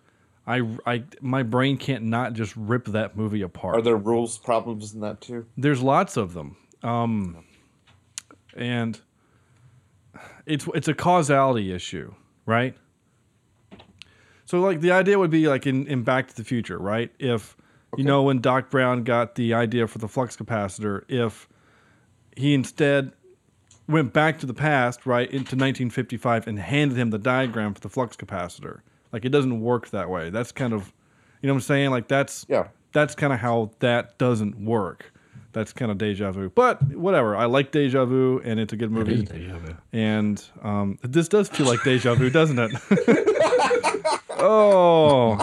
I, 0.46 0.62
I 0.86 1.04
my 1.22 1.44
brain 1.44 1.78
can't 1.78 2.04
not 2.04 2.34
just 2.34 2.56
rip 2.56 2.86
that 2.86 3.16
movie 3.16 3.42
apart. 3.42 3.78
Are 3.78 3.82
there 3.82 3.96
rules 3.96 4.38
problems 4.38 4.94
in 4.94 5.00
that 5.02 5.22
too? 5.22 5.46
There's 5.58 5.82
lots 5.82 6.18
of 6.18 6.34
them. 6.34 6.58
Um, 6.82 7.46
and 8.56 9.00
it's 10.46 10.68
it's 10.76 10.88
a 10.88 10.94
causality 10.94 11.72
issue, 11.72 12.14
right? 12.46 12.76
So 14.46 14.60
like 14.60 14.82
the 14.82 14.92
idea 14.92 15.18
would 15.18 15.32
be 15.32 15.48
like 15.48 15.66
in, 15.66 15.88
in 15.88 16.04
Back 16.04 16.28
to 16.28 16.36
the 16.36 16.44
Future, 16.44 16.78
right? 16.78 17.12
If 17.20 17.56
you 17.96 18.04
know 18.04 18.24
when 18.24 18.40
Doc 18.40 18.70
Brown 18.70 19.04
got 19.04 19.36
the 19.36 19.54
idea 19.54 19.88
for 19.88 20.00
the 20.00 20.08
flux 20.08 20.36
capacitor, 20.36 21.04
if 21.08 21.48
he 22.36 22.54
instead 22.54 23.14
went 23.88 24.14
back 24.14 24.40
to 24.40 24.46
the 24.46 24.54
past, 24.54 25.06
right, 25.06 25.28
into 25.28 25.56
1955 25.56 26.48
and 26.48 26.60
handed 26.60 26.98
him 26.98 27.10
the 27.10 27.18
diagram 27.20 27.74
for 27.74 27.82
the 27.82 27.90
flux 27.90 28.16
capacitor. 28.16 28.80
Like 29.12 29.26
it 29.26 29.30
doesn't 29.30 29.62
work 29.62 29.90
that 29.90 30.10
way. 30.10 30.30
That's 30.30 30.52
kind 30.52 30.74
of 30.74 30.92
you 31.42 31.48
know 31.48 31.54
what 31.54 31.58
I'm 31.58 31.62
saying? 31.62 31.90
Like 31.92 32.08
that's 32.08 32.46
Yeah. 32.50 32.68
that's 32.94 33.16
kind 33.16 33.34
of 33.34 33.40
how 33.40 33.72
that 33.80 34.18
doesn't 34.18 34.64
work. 34.64 35.12
That's 35.52 35.72
kind 35.74 35.92
of 35.92 35.98
deja 36.00 36.32
vu. 36.32 36.50
But 36.50 36.82
whatever. 36.96 37.36
I 37.36 37.46
like 37.46 37.72
deja 37.72 38.06
vu 38.06 38.42
and 38.44 38.60
it's 38.60 38.74
a 38.74 38.76
good 38.76 38.92
movie. 38.92 39.28
And 39.92 40.44
um, 40.64 40.98
this 41.04 41.28
does 41.28 41.48
feel 41.50 41.68
like 41.68 41.84
deja 41.84 42.16
vu, 42.16 42.32
doesn't 42.32 42.58
it? 42.58 42.72
oh, 44.40 45.38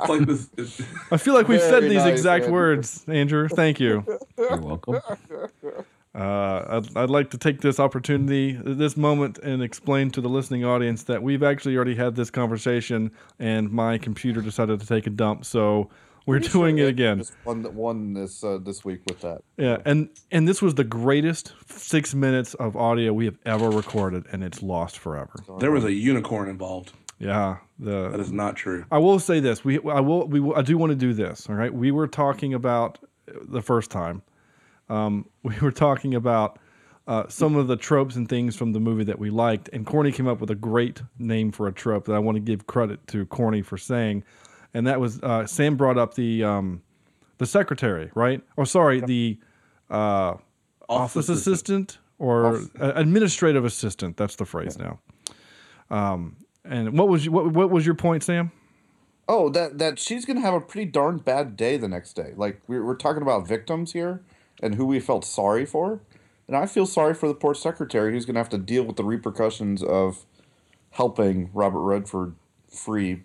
It's 0.00 0.08
like 0.08 0.26
this. 0.26 0.80
I 1.10 1.16
feel 1.16 1.34
like 1.34 1.48
we've 1.48 1.60
said 1.60 1.82
these 1.84 1.94
nice, 1.94 2.06
exact 2.12 2.44
Andrew. 2.44 2.52
words, 2.60 3.04
Andrew. 3.08 3.48
Thank 3.48 3.80
you. 3.80 4.04
You're 4.38 4.56
welcome. 4.60 5.00
Uh, 6.14 6.80
I'd, 6.80 6.96
I'd 6.96 7.10
like 7.10 7.30
to 7.30 7.38
take 7.38 7.60
this 7.60 7.78
opportunity, 7.78 8.58
this 8.64 8.96
moment, 8.96 9.38
and 9.38 9.62
explain 9.62 10.10
to 10.12 10.20
the 10.20 10.28
listening 10.28 10.64
audience 10.64 11.04
that 11.04 11.22
we've 11.22 11.42
actually 11.42 11.76
already 11.76 11.94
had 11.94 12.16
this 12.16 12.30
conversation, 12.30 13.10
and 13.38 13.70
my 13.70 13.98
computer 13.98 14.40
decided 14.40 14.80
to 14.80 14.86
take 14.86 15.06
a 15.06 15.10
dump, 15.10 15.44
so 15.44 15.90
we're 16.26 16.36
Pretty 16.36 16.48
sure 16.50 16.62
doing 16.62 16.78
it 16.78 16.88
again. 16.88 17.18
Just 17.18 17.32
won, 17.44 17.74
won 17.74 18.12
this 18.12 18.44
uh, 18.44 18.58
this 18.62 18.84
week 18.84 19.00
with 19.06 19.20
that. 19.20 19.42
Yeah, 19.56 19.78
and 19.86 20.10
and 20.30 20.46
this 20.46 20.60
was 20.60 20.74
the 20.74 20.84
greatest 20.84 21.54
six 21.70 22.14
minutes 22.14 22.52
of 22.54 22.76
audio 22.76 23.14
we 23.14 23.24
have 23.24 23.38
ever 23.46 23.70
recorded, 23.70 24.26
and 24.30 24.44
it's 24.44 24.62
lost 24.62 24.98
forever. 24.98 25.32
there 25.58 25.70
was 25.70 25.84
a 25.84 25.92
unicorn 25.92 26.50
involved. 26.50 26.92
Yeah, 27.18 27.56
the 27.78 28.10
That 28.10 28.20
is 28.20 28.30
not 28.30 28.56
true. 28.56 28.84
I 28.90 28.98
will 28.98 29.18
say 29.18 29.40
this: 29.40 29.64
we, 29.64 29.78
I 29.78 30.00
will, 30.00 30.28
we, 30.28 30.38
will- 30.40 30.54
I 30.54 30.62
do 30.62 30.76
want 30.76 30.90
to 30.90 30.96
do 30.96 31.14
this. 31.14 31.48
All 31.48 31.54
right, 31.54 31.72
we 31.72 31.90
were 31.90 32.06
talking 32.06 32.52
about 32.54 32.98
the 33.26 33.62
first 33.62 33.90
time. 33.90 34.22
Um, 34.88 35.26
we 35.42 35.54
were 35.60 35.72
talking 35.72 36.14
about 36.14 36.58
uh, 37.06 37.26
some 37.28 37.56
of 37.56 37.68
the 37.68 37.76
tropes 37.76 38.16
and 38.16 38.28
things 38.28 38.54
from 38.56 38.72
the 38.72 38.80
movie 38.80 39.04
that 39.04 39.18
we 39.18 39.30
liked, 39.30 39.70
and 39.72 39.86
Corny 39.86 40.12
came 40.12 40.26
up 40.28 40.40
with 40.40 40.50
a 40.50 40.54
great 40.54 41.02
name 41.18 41.52
for 41.52 41.66
a 41.66 41.72
trope 41.72 42.04
that 42.06 42.12
I 42.12 42.18
want 42.18 42.36
to 42.36 42.40
give 42.40 42.66
credit 42.66 43.06
to 43.08 43.24
Corny 43.26 43.62
for 43.62 43.78
saying, 43.78 44.24
and 44.74 44.86
that 44.86 45.00
was 45.00 45.18
uh, 45.22 45.46
Sam 45.46 45.76
brought 45.76 45.96
up 45.96 46.14
the 46.14 46.44
um, 46.44 46.82
the 47.38 47.46
secretary, 47.46 48.10
right? 48.14 48.42
Or 48.56 48.66
sorry, 48.66 49.00
the 49.00 49.38
uh, 49.90 50.34
office 50.88 51.30
assistant, 51.30 51.98
or 52.18 52.56
uh, 52.78 52.92
administrative 52.94 53.64
assistant. 53.64 54.18
That's 54.18 54.36
the 54.36 54.44
phrase 54.44 54.78
now. 54.78 54.98
Um, 55.90 56.36
and 56.64 56.98
what 56.98 57.08
was 57.08 57.24
you- 57.24 57.32
what 57.32 57.52
what 57.52 57.70
was 57.70 57.86
your 57.86 57.94
point, 57.94 58.22
Sam? 58.22 58.52
Oh, 59.30 59.48
that 59.50 59.78
that 59.78 59.98
she's 59.98 60.26
gonna 60.26 60.40
have 60.42 60.52
a 60.54 60.60
pretty 60.60 60.90
darn 60.90 61.18
bad 61.18 61.56
day 61.56 61.78
the 61.78 61.88
next 61.88 62.12
day. 62.14 62.34
Like 62.36 62.60
we're 62.66 62.84
we're 62.84 62.96
talking 62.96 63.22
about 63.22 63.48
victims 63.48 63.92
here 63.92 64.22
and 64.62 64.74
who 64.74 64.86
we 64.86 65.00
felt 65.00 65.24
sorry 65.24 65.64
for, 65.66 66.00
and 66.46 66.56
I 66.56 66.66
feel 66.66 66.86
sorry 66.86 67.14
for 67.14 67.28
the 67.28 67.34
poor 67.34 67.54
secretary 67.54 68.12
who's 68.12 68.24
gonna 68.26 68.38
have 68.38 68.48
to 68.50 68.58
deal 68.58 68.82
with 68.84 68.96
the 68.96 69.04
repercussions 69.04 69.82
of 69.82 70.24
helping 70.90 71.50
Robert 71.52 71.82
Redford 71.82 72.34
free 72.70 73.22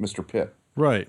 Mr. 0.00 0.26
Pitt. 0.26 0.54
Right. 0.76 1.08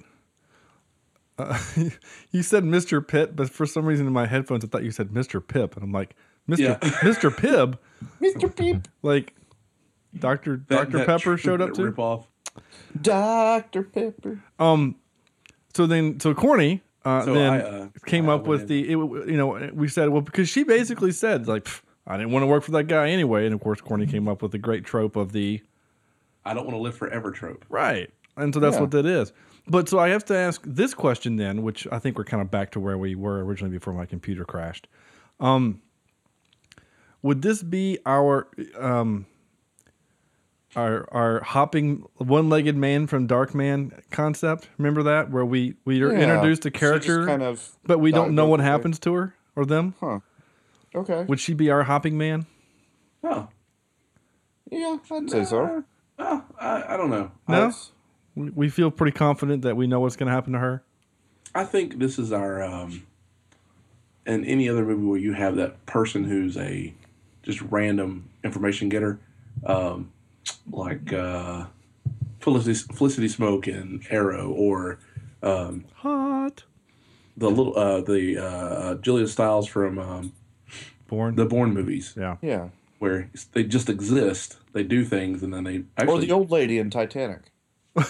Uh, 1.38 1.58
you 2.32 2.43
said 2.43 2.63
Mr. 2.63 3.05
Pitt, 3.05 3.36
but 3.36 3.49
for 3.49 3.65
some 3.65 3.86
reason 3.86 4.08
in 4.08 4.13
my 4.13 4.25
headphones 4.25 4.63
I 4.63 4.67
thought 4.67 4.84
you 4.84 4.91
said 4.91 5.10
Mr. 5.10 5.45
Pip, 5.45 5.75
and 5.75 5.84
I'm 5.84 5.91
like, 5.91 6.15
Mr. 6.49 6.58
Yeah. 6.60 6.75
Mr. 7.01 7.29
Pibb, 7.29 7.77
Mr. 8.21 8.53
Peep, 8.55 8.88
like 9.03 9.34
Doctor 10.17 10.58
That- 10.67 10.75
Doctor 10.75 10.97
that 10.99 11.08
Pepper 11.08 11.36
tr- 11.36 11.41
showed 11.41 11.62
up 11.62 11.69
to 11.69 11.75
too. 11.75 11.86
Rip 11.86 11.99
off. 11.99 12.27
Dr. 12.99 13.84
Pepper. 13.84 14.39
Um, 14.58 14.95
so 15.73 15.86
then 15.86 16.19
so 16.19 16.34
Corny 16.34 16.82
uh, 17.06 17.24
So 17.26 17.34
then 17.34 17.54
I, 17.54 17.60
uh, 17.62 17.88
came 18.06 18.30
I 18.30 18.34
up 18.34 18.48
with 18.48 18.62
went 18.62 18.68
the 18.70 18.84
it, 18.84 18.90
you 18.90 19.38
know 19.38 19.70
we 19.74 19.88
said 19.88 20.10
well 20.10 20.22
because 20.22 20.50
she 20.50 20.64
basically 20.64 21.12
said 21.12 21.48
like 21.48 21.68
I 22.08 22.18
didn't 22.18 22.32
want 22.32 22.44
to 22.44 22.48
work 22.48 22.64
for 22.64 22.72
that 22.72 22.86
guy 22.86 23.10
anyway, 23.10 23.46
and 23.46 23.54
of 23.54 23.62
course 23.62 23.82
Corny 23.82 24.06
came 24.08 24.28
up 24.28 24.42
with 24.42 24.52
the 24.52 24.58
great 24.58 24.84
trope 24.84 25.16
of 25.16 25.32
the 25.32 25.62
I 26.46 26.54
don't 26.54 26.66
want 26.66 26.76
to 26.76 26.82
live 26.82 26.96
forever 26.96 27.32
trope. 27.32 27.66
Right. 27.70 28.10
And 28.38 28.54
so 28.54 28.60
that's 28.60 28.76
Yeah. 28.76 28.82
what 28.82 28.92
that 28.92 29.06
is. 29.06 29.34
But 29.68 29.88
so 29.90 30.00
I 30.00 30.10
have 30.10 30.26
to 30.26 30.36
ask 30.36 30.62
this 30.66 30.94
question 30.96 31.36
then, 31.36 31.62
which 31.62 31.86
I 31.92 32.00
think 32.00 32.18
we're 32.18 32.24
kind 32.24 32.42
of 32.42 32.50
back 32.50 32.72
to 32.72 32.80
where 32.80 32.98
we 32.98 33.14
were 33.14 33.44
originally 33.46 33.78
before 33.78 33.94
my 33.94 34.06
computer 34.06 34.46
crashed. 34.46 34.88
Um, 35.40 35.82
would 37.22 37.42
this 37.42 37.62
be 37.62 38.00
our 38.06 38.48
um, 38.78 39.26
our 40.75 41.08
our 41.12 41.41
hopping 41.41 42.05
one-legged 42.17 42.75
man 42.75 43.08
from 43.08 43.27
Darkman 43.27 43.91
concept? 44.12 44.69
Remember 44.77 45.03
that 45.03 45.32
where 45.32 45.45
we 45.45 45.75
we 45.86 46.01
are 46.01 46.12
Yeah. 46.13 46.19
introduced 46.36 46.65
a 46.65 46.69
She 46.69 46.71
just 46.71 46.79
character, 46.79 47.25
kind 47.25 47.41
of 47.43 47.71
but 47.86 47.99
we 47.99 48.12
don't 48.12 48.36
know 48.36 48.45
what 48.47 48.60
over 48.60 48.63
there. 48.63 48.71
happens 48.71 48.99
to 48.99 49.13
her 49.13 49.36
or 49.55 49.65
them? 49.65 49.95
Huh. 49.99 50.19
Okay. 50.95 51.25
Would 51.27 51.39
she 51.39 51.53
be 51.53 51.69
our 51.69 51.84
hopping 51.84 52.17
man? 52.17 52.45
Oh, 53.23 53.47
Yeah, 54.71 54.97
I'd 55.12 55.29
say 55.29 55.43
so. 55.45 55.84
oh 56.19 56.43
I, 56.60 56.93
I 56.93 56.97
don't 56.97 57.10
know. 57.10 57.32
No? 57.47 57.55
That's- 57.55 57.91
We 58.36 58.49
we 58.51 58.69
feel 58.69 58.91
pretty 58.91 59.15
confident 59.17 59.63
that 59.63 59.75
we 59.75 59.88
know 59.88 59.99
what's 59.99 60.15
going 60.15 60.27
to 60.27 60.34
happen 60.34 60.53
to 60.53 60.60
her. 60.60 60.84
I 61.55 61.63
think 61.65 61.97
this 61.99 62.19
is 62.19 62.32
our 62.32 62.62
um 62.63 63.03
in 64.25 64.45
any 64.45 64.69
other 64.69 64.86
movie 64.86 65.05
where 65.08 65.17
you 65.19 65.34
have 65.34 65.55
that 65.55 65.84
person 65.88 66.23
who's 66.25 66.55
a 66.58 66.93
just 67.41 67.62
random 67.63 68.29
information 68.43 68.88
getter, 68.89 69.19
um, 69.65 70.12
like 70.72 71.12
uh, 71.14 71.66
Felicity, 72.40 72.94
Felicity 72.94 73.28
Smoak 73.28 73.68
and 73.68 74.06
Arrow, 74.10 74.50
or 74.50 75.00
um, 75.44 75.86
Hot. 75.96 76.64
the 77.38 77.50
little 77.50 77.78
uh, 77.78 78.02
the 78.02 78.38
uh, 78.38 78.96
Julia 78.96 79.28
Stiles 79.28 79.68
from 79.68 80.00
um, 80.00 80.34
Bourne. 81.08 81.36
the 81.36 81.46
Bourne 81.46 81.74
movies, 81.74 82.14
yeah. 82.18 82.38
Yeah. 82.42 82.70
where 83.00 83.30
they 83.54 83.64
just 83.64 83.90
exist, 83.90 84.58
they 84.74 84.84
do 84.84 85.04
things, 85.06 85.44
and 85.44 85.54
then 85.54 85.64
they 85.64 85.84
actually. 85.98 86.18
Or 86.18 86.22
the 86.22 86.32
old 86.32 86.52
lady 86.52 86.78
in 86.78 86.90
Titanic. 86.90 87.52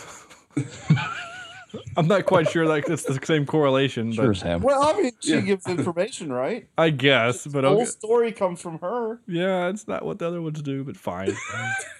I'm 1.98 2.08
not 2.08 2.26
quite 2.26 2.50
sure 2.50 2.68
that 2.68 2.90
it's 2.90 3.04
the 3.04 3.20
same 3.24 3.46
correlation, 3.46 4.12
Sure 4.12 4.26
but 4.28 4.38
as 4.38 4.42
have. 4.42 4.64
Well, 4.64 4.82
I 4.84 5.00
mean, 5.02 5.12
she 5.20 5.34
Yeah. 5.36 5.42
gives 5.42 5.68
information, 5.68 6.32
right? 6.34 6.68
I 6.78 6.90
guess. 6.90 7.46
But 7.46 7.62
the 7.62 7.70
whole 7.70 7.78
okay. 7.82 7.86
story 7.86 8.32
comes 8.32 8.62
from 8.62 8.80
her. 8.80 9.20
yeah, 9.28 9.68
it's 9.70 9.88
not 9.88 10.04
what 10.06 10.20
the 10.20 10.28
other 10.28 10.42
ones 10.42 10.62
do, 10.62 10.84
but 10.84 10.98
fine. 10.98 11.32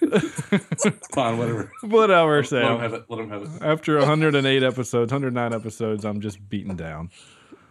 fine, 1.12 1.38
whatever. 1.38 1.70
Whatever, 1.82 2.36
Let 2.42 2.50
them 2.50 2.80
have 2.80 2.92
it. 2.94 3.04
Let 3.08 3.16
them 3.16 3.30
have 3.30 3.42
it. 3.42 3.50
After 3.62 3.98
108 3.98 4.62
episodes, 4.62 5.12
109 5.12 5.52
episodes, 5.54 6.04
I'm 6.04 6.20
just 6.20 6.48
beaten 6.48 6.76
down. 6.76 7.10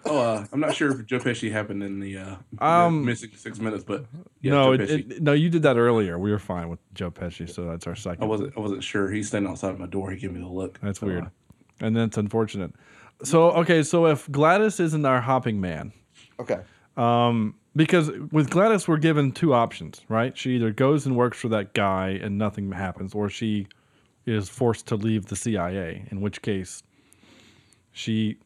Oh, 0.06 0.18
uh, 0.18 0.46
I'm 0.54 0.62
not 0.62 0.74
sure 0.76 0.98
if 0.98 1.06
Joe 1.06 1.20
Pesci 1.20 1.52
happened 1.52 1.84
in 1.84 2.00
the 2.00 2.18
uh, 2.18 2.36
Um, 2.60 3.04
missing 3.04 3.32
six 3.36 3.60
minutes, 3.60 3.84
but 3.84 4.06
yeah, 4.42 4.52
no, 4.52 4.78
Joe 4.78 4.84
it, 4.84 4.90
it, 4.90 5.22
no, 5.22 5.34
you 5.34 5.50
did 5.50 5.64
that 5.64 5.76
earlier. 5.78 6.18
We 6.18 6.32
were 6.32 6.40
fine 6.40 6.70
with 6.70 6.80
Joe 6.94 7.12
Pesci, 7.12 7.50
so 7.50 7.66
that's 7.66 7.86
our 7.86 7.96
second. 7.96 8.24
I 8.24 8.28
wasn't. 8.28 8.54
I 8.56 8.62
wasn't 8.62 8.82
sure. 8.84 9.12
He's 9.12 9.28
standing 9.28 9.52
outside 9.52 9.78
my 9.78 9.88
door. 9.88 10.10
He 10.12 10.18
gave 10.18 10.32
me 10.32 10.40
the 10.40 10.48
look. 10.48 10.80
That's 10.82 11.02
So, 11.02 11.08
weird, 11.08 11.26
uh, 11.26 11.30
and 11.80 11.96
that's 11.96 12.18
unfortunate. 12.18 12.74
So 13.24 13.52
okay, 13.52 13.84
so 13.84 14.06
if 14.08 14.30
Gladys 14.32 14.80
isn't 14.80 15.06
our 15.06 15.22
hopping 15.22 15.60
man, 15.60 15.94
Okay. 16.40 16.60
Um, 16.98 17.56
because 17.76 18.12
with 18.32 18.50
Gladys, 18.50 18.88
we're 18.88 18.98
given 18.98 19.32
two 19.32 19.54
options, 19.54 20.02
right? 20.10 20.38
She 20.38 20.56
either 20.56 20.72
goes 20.72 21.06
and 21.06 21.16
works 21.16 21.38
for 21.40 21.50
that 21.50 21.74
guy 21.74 22.20
and 22.22 22.38
nothing 22.38 22.72
happens, 22.72 23.14
or 23.14 23.30
she 23.30 23.68
is 24.26 24.50
forced 24.50 24.88
to 24.88 24.96
leave 24.96 25.28
the 25.28 25.36
CIA. 25.36 26.06
In 26.12 26.22
which 26.22 26.42
case, 26.42 26.82
she 27.92 28.38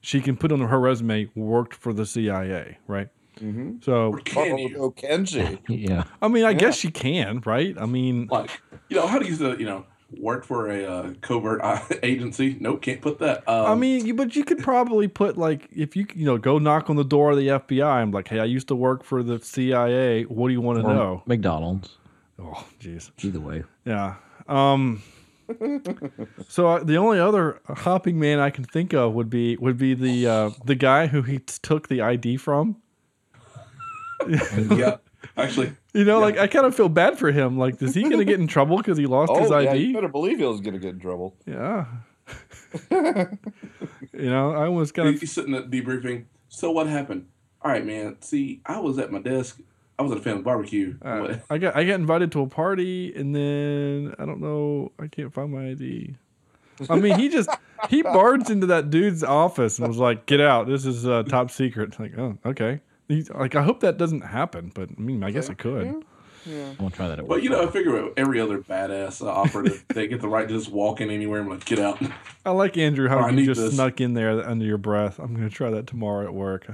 she 0.00 0.20
can 0.20 0.36
put 0.36 0.50
on 0.50 0.60
her 0.60 0.80
resume 0.80 1.28
worked 1.34 1.74
for 1.74 1.92
the 1.92 2.06
CIA, 2.06 2.78
right? 2.86 3.08
Mm-hmm. 3.40 3.76
So 3.82 4.12
Can 4.24 4.52
oh, 4.52 4.56
you? 4.56 4.76
oh, 4.78 4.90
can 4.90 5.24
she? 5.24 5.58
Yeah. 5.68 6.04
I 6.20 6.28
mean, 6.28 6.44
I 6.44 6.52
guess 6.52 6.76
she 6.76 6.90
can, 6.90 7.42
right? 7.46 7.76
I 7.78 7.86
mean, 7.86 8.28
like 8.30 8.50
you 8.88 8.96
know 8.96 9.06
how 9.06 9.18
do 9.18 9.26
you 9.26 9.34
say 9.34 9.56
you 9.58 9.66
know 9.66 9.84
worked 10.18 10.46
for 10.46 10.70
a 10.70 10.84
uh, 10.84 11.12
covert 11.20 11.60
agency. 12.02 12.56
Nope, 12.60 12.82
can't 12.82 13.00
put 13.00 13.18
that. 13.20 13.48
Um, 13.48 13.66
I 13.66 13.74
mean, 13.74 14.06
you- 14.06 14.14
but 14.14 14.34
you 14.36 14.44
could 14.44 14.58
probably 14.58 15.08
put 15.08 15.36
like 15.38 15.68
if 15.74 15.94
you 15.96 16.06
you 16.14 16.24
know 16.26 16.38
go 16.38 16.58
knock 16.58 16.90
on 16.90 16.96
the 16.96 17.04
door 17.04 17.30
of 17.32 17.36
the 17.36 17.48
FBI. 17.48 17.84
I'm 17.86 18.10
like, 18.10 18.28
hey, 18.28 18.40
I 18.40 18.44
used 18.44 18.68
to 18.68 18.74
work 18.74 19.04
for 19.04 19.22
the 19.22 19.38
CIA. 19.38 20.22
What 20.24 20.48
do 20.48 20.52
you 20.52 20.60
want 20.60 20.78
to 20.80 20.82
know? 20.82 21.22
McDonald's. 21.26 21.96
Oh, 22.38 22.66
jeez. 22.80 23.10
Either 23.24 23.40
way. 23.40 23.64
Yeah. 23.84 24.14
Um. 24.48 25.02
so 26.48 26.68
uh, 26.68 26.84
the 26.84 26.96
only 26.96 27.18
other 27.18 27.60
hopping 27.68 28.18
man 28.20 28.38
I 28.38 28.50
can 28.50 28.62
think 28.64 28.92
of 28.94 29.14
would 29.14 29.28
be 29.28 29.56
would 29.56 29.76
be 29.78 29.94
the 29.94 30.26
uh, 30.26 30.50
the 30.64 30.74
guy 30.76 31.08
who 31.08 31.22
he 31.22 31.38
t- 31.40 31.54
took 31.62 31.88
the 31.88 32.00
ID 32.02 32.36
from. 32.36 32.76
yeah, 34.28 34.96
actually, 35.36 35.72
You 35.92 36.04
know, 36.04 36.18
like 36.20 36.38
I 36.38 36.46
kind 36.46 36.66
of 36.66 36.74
feel 36.74 36.88
bad 36.88 37.18
for 37.18 37.30
him. 37.30 37.58
Like, 37.58 37.80
is 37.82 37.94
he 37.94 38.02
gonna 38.02 38.24
get 38.24 38.40
in 38.40 38.46
trouble 38.56 38.76
because 38.78 38.98
he 38.98 39.06
lost 39.06 39.32
his 39.36 39.50
Oh 39.50 39.58
yeah, 39.58 39.70
ID? 39.72 39.84
you 39.84 39.94
better 39.94 40.08
believe 40.08 40.38
he 40.38 40.44
was 40.44 40.60
gonna 40.60 40.78
get 40.78 40.94
in 40.94 41.00
trouble. 41.00 41.34
Yeah. 41.46 41.86
you 42.90 43.26
know, 44.12 44.52
I 44.52 44.68
was 44.68 44.92
kind 44.92 45.08
of 45.08 45.20
he's 45.20 45.32
sitting 45.32 45.54
at 45.54 45.70
debriefing. 45.70 46.24
So 46.48 46.70
what 46.70 46.86
happened? 46.86 47.26
All 47.62 47.70
right, 47.70 47.84
man. 47.84 48.16
See, 48.20 48.60
I 48.66 48.78
was 48.80 48.98
at 48.98 49.10
my 49.12 49.18
desk. 49.20 49.60
I 49.98 50.02
was 50.02 50.12
at 50.12 50.18
a 50.18 50.22
family 50.22 50.42
barbecue. 50.42 50.96
Uh, 51.02 51.36
I 51.50 51.58
got 51.58 51.76
I 51.76 51.84
got 51.84 51.94
invited 51.94 52.32
to 52.32 52.40
a 52.42 52.46
party 52.46 53.14
and 53.14 53.34
then 53.34 54.14
I 54.18 54.24
don't 54.24 54.40
know 54.40 54.92
I 54.98 55.08
can't 55.08 55.32
find 55.32 55.52
my 55.52 55.70
ID. 55.70 56.14
I 56.88 56.96
mean 56.96 57.18
he 57.18 57.28
just 57.28 57.50
he 57.90 58.00
barged 58.02 58.48
into 58.48 58.66
that 58.68 58.88
dude's 58.88 59.22
office 59.22 59.78
and 59.78 59.86
was 59.86 59.98
like, 59.98 60.24
"Get 60.24 60.40
out! 60.40 60.66
This 60.66 60.86
is 60.86 61.06
uh, 61.06 61.24
top 61.24 61.50
secret." 61.50 62.00
Like, 62.00 62.16
oh, 62.16 62.38
okay. 62.46 62.80
He's 63.10 63.28
like, 63.30 63.56
I 63.56 63.62
hope 63.62 63.80
that 63.80 63.98
doesn't 63.98 64.20
happen, 64.20 64.70
but 64.72 64.88
I 64.96 65.00
mean, 65.00 65.24
I 65.24 65.32
guess 65.32 65.48
it 65.48 65.58
could. 65.58 66.04
We'll 66.46 66.90
try 66.90 67.08
that 67.08 67.18
at 67.18 67.28
But 67.28 67.42
you 67.42 67.50
know, 67.50 67.62
I 67.62 67.70
figure 67.70 68.10
every 68.16 68.40
other 68.40 68.60
badass 68.60 69.20
uh, 69.20 69.28
operative, 69.28 69.84
they 69.88 70.06
get 70.06 70.20
the 70.20 70.28
right 70.28 70.48
to 70.48 70.54
just 70.54 70.70
walk 70.70 71.00
in 71.00 71.10
anywhere 71.10 71.40
and 71.40 71.50
like 71.50 71.64
get 71.64 71.78
out. 71.78 72.00
I 72.46 72.52
like 72.52 72.78
Andrew 72.78 73.08
how 73.08 73.28
you 73.28 73.44
just 73.44 73.60
this. 73.60 73.74
snuck 73.74 74.00
in 74.00 74.14
there 74.14 74.46
under 74.48 74.64
your 74.64 74.78
breath. 74.78 75.18
I'm 75.18 75.34
gonna 75.34 75.50
try 75.50 75.70
that 75.70 75.86
tomorrow 75.86 76.24
at 76.24 76.32
work. 76.32 76.66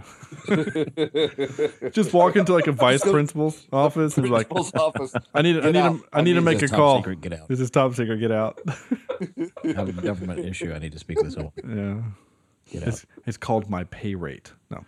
just 1.92 2.12
walk 2.12 2.36
into 2.36 2.52
like 2.52 2.68
a 2.68 2.72
vice 2.72 3.02
principal's 3.02 3.66
office 3.72 4.16
and 4.16 4.24
be 4.24 4.30
like, 4.30 4.46
office. 4.52 5.14
I 5.34 5.42
need 5.42 5.58
I 5.64 5.72
need 5.72 5.76
out. 5.78 5.98
to 5.98 6.04
I 6.12 6.20
need 6.20 6.34
to 6.34 6.42
make 6.42 6.62
a 6.62 6.68
call. 6.68 6.98
secret, 6.98 7.20
get 7.20 7.32
out. 7.32 7.48
This 7.48 7.58
is 7.58 7.70
top 7.70 7.94
secret. 7.94 8.18
Get 8.18 8.30
out. 8.30 8.60
I 8.68 9.72
have 9.74 9.88
a 9.88 9.92
government 10.00 10.40
issue. 10.40 10.72
I 10.72 10.78
need 10.78 10.92
to 10.92 10.98
speak 10.98 11.20
with 11.20 11.32
someone. 11.32 11.52
Yeah. 11.56 12.72
Get 12.72 12.82
out. 12.82 12.88
It's, 12.88 13.06
it's 13.26 13.36
called 13.36 13.68
my 13.68 13.84
pay 13.84 14.14
rate. 14.14 14.52
No. 14.70 14.84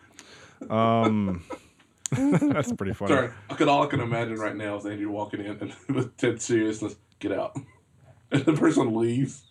Um, 0.71 1.45
that's 2.11 2.73
pretty 2.73 2.95
funny. 2.95 3.15
Sorry, 3.15 3.31
I 3.51 3.55
could 3.55 3.69
all 3.69 3.83
I 3.83 3.87
can 3.87 4.01
imagine 4.01 4.37
right 4.37 4.57
now 4.57 4.77
is 4.77 4.87
Andrew 4.87 5.11
walking 5.11 5.41
in 5.41 5.59
and 5.61 5.75
with 5.95 6.17
Ted 6.17 6.41
seriousness, 6.41 6.97
get 7.19 7.33
out, 7.33 7.57
and 8.33 8.45
the 8.45 8.53
person 8.55 8.95
leaves. 8.95 9.45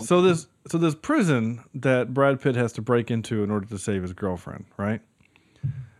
So 0.00 0.22
this 0.22 0.46
so 0.68 0.78
this 0.78 0.94
prison 0.94 1.64
that 1.74 2.14
Brad 2.14 2.40
Pitt 2.40 2.56
has 2.56 2.72
to 2.74 2.82
break 2.82 3.10
into 3.10 3.42
in 3.42 3.50
order 3.50 3.66
to 3.66 3.78
save 3.78 4.02
his 4.02 4.12
girlfriend, 4.12 4.64
right? 4.76 5.00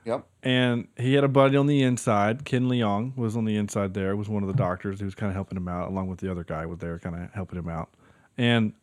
Yep. 0.04 0.26
And 0.42 0.88
he 0.96 1.14
had 1.14 1.24
a 1.24 1.28
buddy 1.28 1.56
on 1.56 1.66
the 1.66 1.82
inside. 1.82 2.44
Ken 2.44 2.68
Leung 2.68 3.16
was 3.16 3.36
on 3.36 3.44
the 3.44 3.56
inside 3.56 3.94
there. 3.94 4.16
Was 4.16 4.28
one 4.28 4.42
of 4.42 4.48
the 4.48 4.54
doctors 4.54 5.00
who 5.00 5.06
was 5.06 5.14
kind 5.14 5.30
of 5.30 5.34
helping 5.34 5.56
him 5.56 5.68
out, 5.68 5.88
along 5.88 6.08
with 6.08 6.20
the 6.20 6.30
other 6.30 6.44
guy 6.44 6.66
was 6.66 6.78
there, 6.78 6.98
kind 6.98 7.16
of 7.16 7.32
helping 7.32 7.58
him 7.58 7.68
out. 7.68 7.90
And 8.36 8.74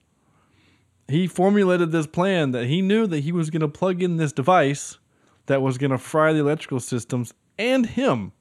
he 1.11 1.27
formulated 1.27 1.91
this 1.91 2.07
plan 2.07 2.51
that 2.51 2.65
he 2.65 2.81
knew 2.81 3.05
that 3.07 3.19
he 3.19 3.31
was 3.31 3.49
going 3.49 3.61
to 3.61 3.67
plug 3.67 4.01
in 4.01 4.17
this 4.17 4.31
device 4.33 4.97
that 5.45 5.61
was 5.61 5.77
going 5.77 5.91
to 5.91 5.97
fry 5.97 6.33
the 6.33 6.39
electrical 6.39 6.79
systems 6.79 7.33
and 7.57 7.85
him 7.85 8.31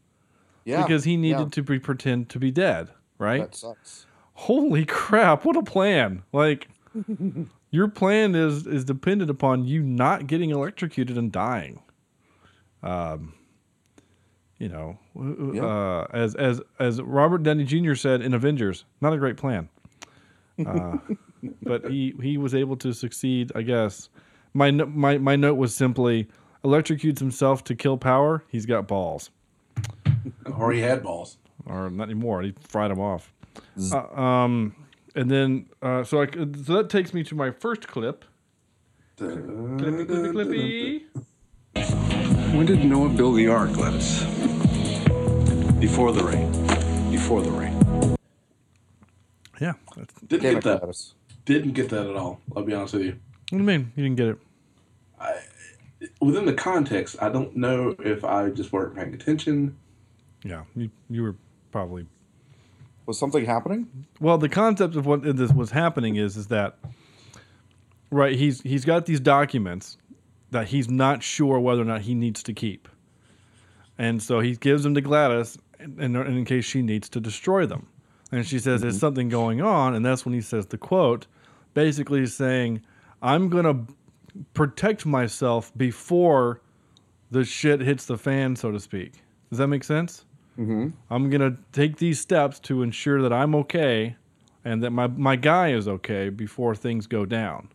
Yeah. 0.65 0.83
because 0.83 1.05
he 1.05 1.17
needed 1.17 1.39
yeah. 1.41 1.49
to 1.51 1.63
be, 1.63 1.79
pretend 1.79 2.29
to 2.31 2.39
be 2.39 2.51
dead, 2.51 2.89
right? 3.19 3.41
That 3.43 3.55
sucks. 3.55 4.07
Holy 4.35 4.87
crap! 4.87 5.45
What 5.45 5.57
a 5.57 5.63
plan! 5.63 6.23
Like 6.33 6.69
your 7.71 7.89
plan 7.89 8.35
is 8.35 8.67
is 8.67 8.85
dependent 8.85 9.31
upon 9.31 9.67
you 9.67 9.83
not 9.83 10.27
getting 10.27 10.51
electrocuted 10.51 11.19
and 11.19 11.31
dying. 11.31 11.83
Um, 12.83 13.35
you 14.59 14.69
know, 14.69 14.99
Yeah. 15.53 15.65
uh, 15.65 16.07
as 16.13 16.35
as 16.37 16.61
as 16.79 17.01
Robert 17.03 17.43
Downey 17.43 17.65
Jr. 17.65 17.95
said 17.95 18.23
in 18.23 18.33
Avengers, 18.35 18.85
not 19.03 19.13
a 19.13 19.19
great 19.19 19.37
plan. 19.37 19.69
Uh, 20.65 20.97
but 21.63 21.91
he 21.91 22.15
he 22.23 22.37
was 22.39 22.55
able 22.55 22.77
to 22.79 22.93
succeed, 22.93 23.53
I 23.55 23.63
guess. 23.63 24.09
My 24.55 24.71
my 24.71 25.19
my 25.19 25.37
note 25.37 25.55
was 25.57 25.75
simply 25.75 26.29
electrocutes 26.65 27.19
himself 27.19 27.65
to 27.65 27.75
kill 27.75 27.97
power. 27.97 28.45
He's 28.49 28.67
got 28.67 28.87
balls 28.89 29.31
Or 30.57 30.73
he 30.73 30.81
had 30.81 31.03
balls. 31.03 31.39
or 31.67 31.89
not 31.91 32.05
anymore. 32.05 32.43
He 32.43 32.53
fried 32.69 32.91
them 32.91 33.01
off. 33.01 33.33
Uh, 33.93 34.21
um, 34.21 34.75
and 35.15 35.31
then 35.31 35.67
uh, 35.83 36.05
so 36.05 36.21
I 36.23 36.27
c- 36.27 36.47
so 36.65 36.75
that 36.77 36.89
takes 36.91 37.13
me 37.15 37.23
to 37.25 37.35
my 37.35 37.51
first 37.51 37.87
clip. 37.89 38.25
Clippy, 39.19 40.07
clippy, 40.07 41.03
clippy. 41.75 42.55
When 42.57 42.67
did 42.67 42.85
Noah 42.85 43.09
build 43.11 43.37
the 43.37 43.47
ark, 43.49 43.73
Gladys? 43.73 44.25
Before 45.79 46.13
the 46.13 46.23
rain. 46.25 46.51
Before 47.11 47.41
the 47.43 47.51
rain. 47.51 48.17
Yeah. 49.61 49.75
Didn't 50.27 50.43
Damn 50.43 50.55
get 50.55 50.63
that. 50.65 50.81
Gladys. 50.81 51.15
Didn't 51.45 51.73
get 51.73 51.89
that 51.91 52.07
at 52.07 52.17
all. 52.17 52.41
I'll 52.55 52.63
be 52.63 52.75
honest 52.75 52.95
with 52.95 53.03
you. 53.05 53.13
What 53.13 53.19
do 53.51 53.57
you 53.59 53.63
mean? 53.65 53.93
You 53.97 54.05
didn't 54.05 54.17
get 54.17 54.29
it? 54.29 54.39
Within 56.21 56.47
the 56.47 56.55
context, 56.55 57.17
I 57.21 57.29
don't 57.29 57.55
know 57.57 57.95
if 57.99 58.25
I 58.25 58.49
just 58.51 58.73
weren't 58.73 58.95
paying 58.95 59.13
attention. 59.13 59.77
Yeah. 60.45 60.63
You 60.75 60.91
you 61.11 61.23
were 61.23 61.37
probably 61.73 62.07
Was 63.07 63.19
something 63.19 63.45
happening? 63.45 64.07
well. 64.19 64.39
The 64.39 64.49
concept 64.49 64.97
of 64.97 65.05
what 65.05 65.23
this 65.37 65.53
was 65.53 65.71
happening 65.73 66.17
is 66.17 66.37
is 66.39 66.47
that 66.47 66.79
right. 68.11 68.35
He's 68.37 68.63
he's 68.63 68.87
got 68.87 69.05
these 69.05 69.21
documents 69.21 69.99
that 70.51 70.69
he's 70.69 70.89
not 70.89 71.23
sure 71.23 71.61
whether 71.61 71.83
or 71.83 71.85
not 71.85 72.01
he 72.03 72.15
needs 72.15 72.43
to 72.45 72.55
keep, 72.55 72.89
and 73.99 74.23
so 74.23 74.41
he 74.41 74.57
gives 74.57 74.83
them 74.85 74.95
to 74.95 75.03
Gladys 75.03 75.59
in, 75.79 76.01
in, 76.01 76.17
in 76.17 76.45
case 76.47 76.65
she 76.65 76.81
needs 76.81 77.11
to 77.11 77.21
destroy 77.21 77.67
them. 77.67 77.89
And 78.33 78.47
she 78.47 78.59
says 78.59 78.81
there's 78.81 78.99
something 78.99 79.29
going 79.29 79.61
on, 79.61 79.95
and 79.95 80.05
that's 80.05 80.25
when 80.25 80.35
he 80.35 80.41
says 80.41 80.67
the 80.67 80.79
quote, 80.79 81.27
basically 81.75 82.27
saying, 82.27 82.83
"I'm 83.23 83.49
gonna 83.49 83.87
protect 84.55 85.05
myself 85.05 85.77
before 85.77 86.61
the 87.31 87.45
shit 87.45 87.81
hits 87.81 88.07
the 88.07 88.17
fan, 88.17 88.57
so 88.57 88.71
to 88.71 88.79
speak." 88.79 89.23
Does 89.51 89.59
that 89.59 89.67
make 89.67 89.83
sense? 89.83 90.25
Mm-hmm. 90.59 90.89
I'm 91.11 91.31
gonna 91.31 91.57
take 91.73 91.97
these 91.97 92.21
steps 92.21 92.61
to 92.61 92.83
ensure 92.83 93.21
that 93.23 93.33
I'm 93.33 93.55
okay, 93.57 94.17
and 94.65 94.83
that 94.83 94.91
my 94.91 95.09
my 95.09 95.37
guy 95.37 95.73
is 95.73 95.89
okay 95.89 96.29
before 96.29 96.75
things 96.75 97.07
go 97.07 97.25
down. 97.25 97.69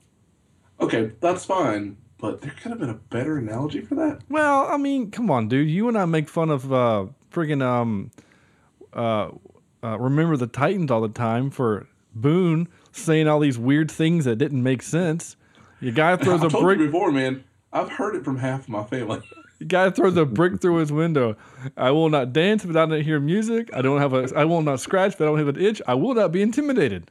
Okay, 0.80 1.12
that's 1.20 1.46
fine, 1.46 1.98
but 2.18 2.42
there 2.42 2.52
could 2.52 2.72
have 2.72 2.80
been 2.80 2.90
a 2.90 2.94
better 2.94 3.38
analogy 3.38 3.82
for 3.82 3.96
that. 3.96 4.22
Well, 4.30 4.68
I 4.70 4.78
mean, 4.78 5.12
come 5.12 5.32
on, 5.32 5.48
dude. 5.48 5.70
You 5.70 5.88
and 5.88 5.98
I 5.98 6.06
make 6.06 6.30
fun 6.30 6.50
of 6.50 6.72
uh, 6.72 7.06
friggin' 7.32 7.62
um, 7.62 8.12
uh, 8.94 9.30
uh, 9.86 9.98
remember 10.00 10.36
the 10.36 10.48
Titans 10.48 10.90
all 10.90 11.02
the 11.02 11.10
time 11.10 11.52
for 11.52 11.88
Boone 12.16 12.68
saying 12.92 13.28
all 13.28 13.40
these 13.40 13.60
weird 13.60 13.92
things 13.92 14.26
that 14.26 14.38
didn't 14.38 14.64
make 14.64 14.82
sense. 14.82 15.36
Your 15.80 15.94
guy 15.94 16.16
throws 16.24 16.42
a 16.44 16.50
brick. 16.50 16.80
before, 16.80 17.12
man. 17.12 17.44
I've 17.72 17.92
heard 17.92 18.16
it 18.16 18.24
from 18.24 18.38
half 18.38 18.62
of 18.62 18.70
my 18.70 18.84
family. 18.84 19.22
The 19.58 19.64
guy 19.64 19.90
throws 19.90 20.18
a 20.18 20.26
brick 20.26 20.60
through 20.60 20.76
his 20.80 20.92
window. 20.92 21.38
I 21.78 21.92
will 21.92 22.10
not 22.10 22.34
dance 22.34 22.66
if 22.66 22.72
I 22.72 22.86
don't 22.86 23.02
hear 23.02 23.22
music. 23.22 23.70
I 23.74 23.82
don't 23.82 24.02
have 24.02 24.12
a. 24.12 24.30
I 24.36 24.44
will 24.44 24.62
not 24.62 24.82
scratch 24.82 25.18
but 25.18 25.24
I 25.24 25.28
don't 25.28 25.38
have 25.38 25.48
an 25.48 25.62
itch. 25.62 25.82
I 25.88 25.94
will 25.94 26.14
not 26.14 26.34
be 26.34 26.42
intimidated. 26.42 27.10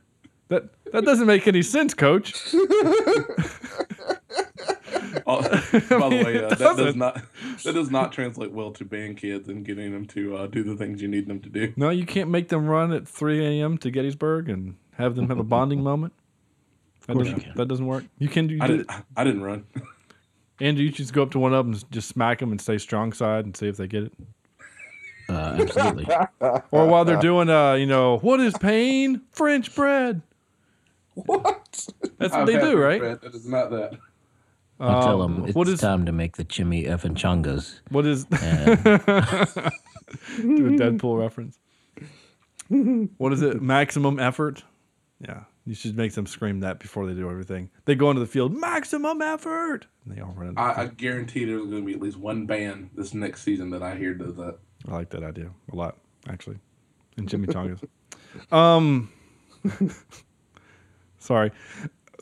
That 0.48 0.64
that 0.92 1.06
doesn't 1.06 1.26
make 1.26 1.48
any 1.48 1.62
sense, 1.62 1.94
Coach. 1.94 2.34
Oh, 5.26 5.42
by 5.42 6.08
the 6.08 6.22
way, 6.24 6.44
uh, 6.44 6.48
that 6.48 6.58
does 6.58 6.76
doesn't. 6.76 6.98
that 6.98 7.22
does 7.64 7.90
not 7.90 8.12
translate 8.12 8.52
well 8.52 8.70
to 8.72 8.84
band 8.84 9.16
kids 9.16 9.48
and 9.48 9.64
getting 9.64 9.92
them 9.92 10.06
to 10.08 10.36
uh, 10.36 10.46
do 10.46 10.62
the 10.62 10.76
things 10.76 11.00
you 11.02 11.08
need 11.08 11.26
them 11.26 11.40
to 11.40 11.48
do. 11.48 11.72
No, 11.76 11.90
you 11.90 12.06
can't 12.06 12.30
make 12.30 12.48
them 12.48 12.66
run 12.66 12.92
at 12.92 13.06
3 13.08 13.60
a.m. 13.60 13.78
to 13.78 13.90
Gettysburg 13.90 14.48
and 14.48 14.76
have 14.96 15.14
them 15.16 15.28
have 15.28 15.38
a 15.38 15.44
bonding 15.44 15.82
moment. 15.82 16.12
That 17.06 17.14
course 17.14 17.28
doesn't, 17.28 17.40
can. 17.40 17.52
that 17.56 17.68
doesn't 17.68 17.86
work. 17.86 18.04
You 18.18 18.28
can 18.28 18.46
do. 18.46 18.58
I 18.60 18.66
didn't. 18.66 18.90
I 19.16 19.24
didn't 19.24 19.42
run. 19.42 19.64
Andrew, 20.60 20.84
you 20.84 20.90
just 20.90 21.12
go 21.12 21.22
up 21.22 21.30
to 21.32 21.38
one 21.38 21.52
of 21.52 21.66
them 21.66 21.74
and 21.74 21.90
just 21.90 22.08
smack 22.08 22.38
them 22.38 22.50
and 22.52 22.60
say 22.60 22.78
strong 22.78 23.12
side 23.12 23.44
and 23.44 23.56
see 23.56 23.68
if 23.68 23.76
they 23.76 23.86
get 23.88 24.04
it. 24.04 24.12
Uh, 25.28 25.56
absolutely. 25.60 26.06
Or 26.70 26.86
while 26.86 27.04
they're 27.04 27.20
doing, 27.20 27.48
uh, 27.48 27.74
you 27.74 27.86
know, 27.86 28.18
what 28.18 28.40
is 28.40 28.54
pain? 28.58 29.22
French 29.32 29.74
bread. 29.74 30.22
What? 31.14 31.86
That's 32.18 32.32
what 32.32 32.40
I've 32.40 32.46
they 32.46 32.58
do, 32.58 32.76
right? 32.76 33.00
bread. 33.00 33.20
That 33.22 33.34
is 33.34 33.46
not 33.46 33.70
that. 33.70 33.98
I 34.80 35.00
tell 35.02 35.22
Um, 35.22 35.36
them 35.36 35.44
it's 35.46 35.54
what 35.54 35.68
is- 35.68 35.80
time 35.80 36.04
to 36.06 36.12
make 36.12 36.36
the 36.36 36.44
chimmy 36.44 36.86
effing 36.86 37.14
chungas. 37.14 37.80
What 37.90 38.06
is 38.06 38.24
And 38.42 38.82
do 38.84 40.66
a 40.66 40.70
Deadpool 40.78 41.18
reference? 41.18 41.58
What 43.18 43.32
is 43.32 43.42
it? 43.42 43.62
Maximum 43.62 44.18
effort. 44.18 44.64
Yeah, 45.20 45.44
you 45.64 45.74
should 45.74 45.96
make 45.96 46.12
them 46.14 46.26
scream 46.26 46.60
that 46.60 46.80
before 46.80 47.06
they 47.06 47.14
do 47.14 47.30
everything. 47.30 47.70
They 47.84 47.94
go 47.94 48.10
into 48.10 48.20
the 48.20 48.26
field. 48.26 48.52
Maximum 48.52 49.22
effort. 49.22 49.86
And 50.04 50.16
they 50.16 50.20
all 50.20 50.32
run. 50.36 50.48
Into 50.48 50.54
the 50.54 50.60
I, 50.60 50.82
I 50.82 50.86
guarantee 50.88 51.44
there's 51.44 51.62
going 51.66 51.82
to 51.82 51.86
be 51.86 51.92
at 51.94 52.00
least 52.00 52.16
one 52.18 52.46
band 52.46 52.90
this 52.94 53.14
next 53.14 53.42
season 53.42 53.70
that 53.70 53.82
I 53.82 53.94
hear 53.96 54.12
does 54.14 54.34
that. 54.36 54.58
I 54.88 54.92
like 54.92 55.10
that 55.10 55.22
idea 55.22 55.50
a 55.72 55.76
lot, 55.76 55.96
actually. 56.28 56.58
And 57.16 57.28
Jimmy 57.28 57.46
Tongas. 57.46 57.80
Um, 58.50 59.12
sorry. 61.18 61.52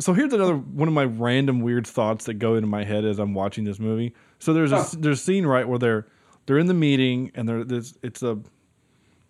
So 0.01 0.13
here's 0.15 0.33
another 0.33 0.57
one 0.57 0.89
of 0.89 0.95
my 0.95 1.05
random 1.05 1.61
weird 1.61 1.87
thoughts 1.87 2.25
that 2.25 2.35
go 2.35 2.55
into 2.55 2.67
my 2.67 2.85
head 2.85 3.05
as 3.05 3.19
I'm 3.19 3.35
watching 3.35 3.65
this 3.65 3.79
movie. 3.79 4.15
So 4.39 4.53
there's 4.53 4.73
a 4.73 4.87
there's 4.97 5.21
a 5.21 5.23
scene 5.23 5.47
right 5.47 5.69
where 5.69 5.79
they're 5.79 6.07
they're 6.47 6.59
in 6.59 6.67
the 6.67 6.75
meeting 6.75 7.31
and 7.35 7.49
they're 7.49 7.65
there's 7.65 7.99
it's 8.03 8.23
a 8.23 8.39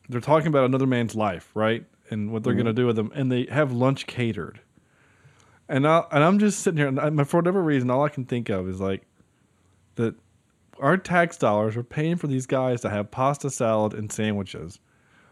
they're 0.08 0.20
talking 0.20 0.48
about 0.48 0.64
another 0.64 0.86
man's 0.86 1.14
life, 1.14 1.50
right? 1.54 1.84
And 2.10 2.30
what 2.30 2.42
they're 2.44 2.52
mm-hmm. 2.52 2.60
gonna 2.60 2.72
do 2.74 2.86
with 2.86 2.98
him, 2.98 3.10
and 3.14 3.30
they 3.30 3.46
have 3.46 3.72
lunch 3.72 4.06
catered. 4.06 4.60
And 5.68 5.86
I 5.86 6.04
and 6.10 6.22
I'm 6.22 6.38
just 6.38 6.60
sitting 6.60 6.78
here, 6.78 6.88
and 6.88 7.00
I, 7.00 7.24
for 7.24 7.38
whatever 7.38 7.62
reason, 7.62 7.90
all 7.90 8.04
I 8.04 8.08
can 8.08 8.24
think 8.24 8.48
of 8.48 8.68
is 8.68 8.80
like 8.80 9.06
that 9.96 10.14
our 10.78 10.96
tax 10.96 11.36
dollars 11.36 11.76
are 11.76 11.82
paying 11.82 12.16
for 12.16 12.26
these 12.26 12.46
guys 12.46 12.80
to 12.82 12.90
have 12.90 13.10
pasta 13.10 13.50
salad 13.50 13.94
and 13.94 14.12
sandwiches, 14.12 14.78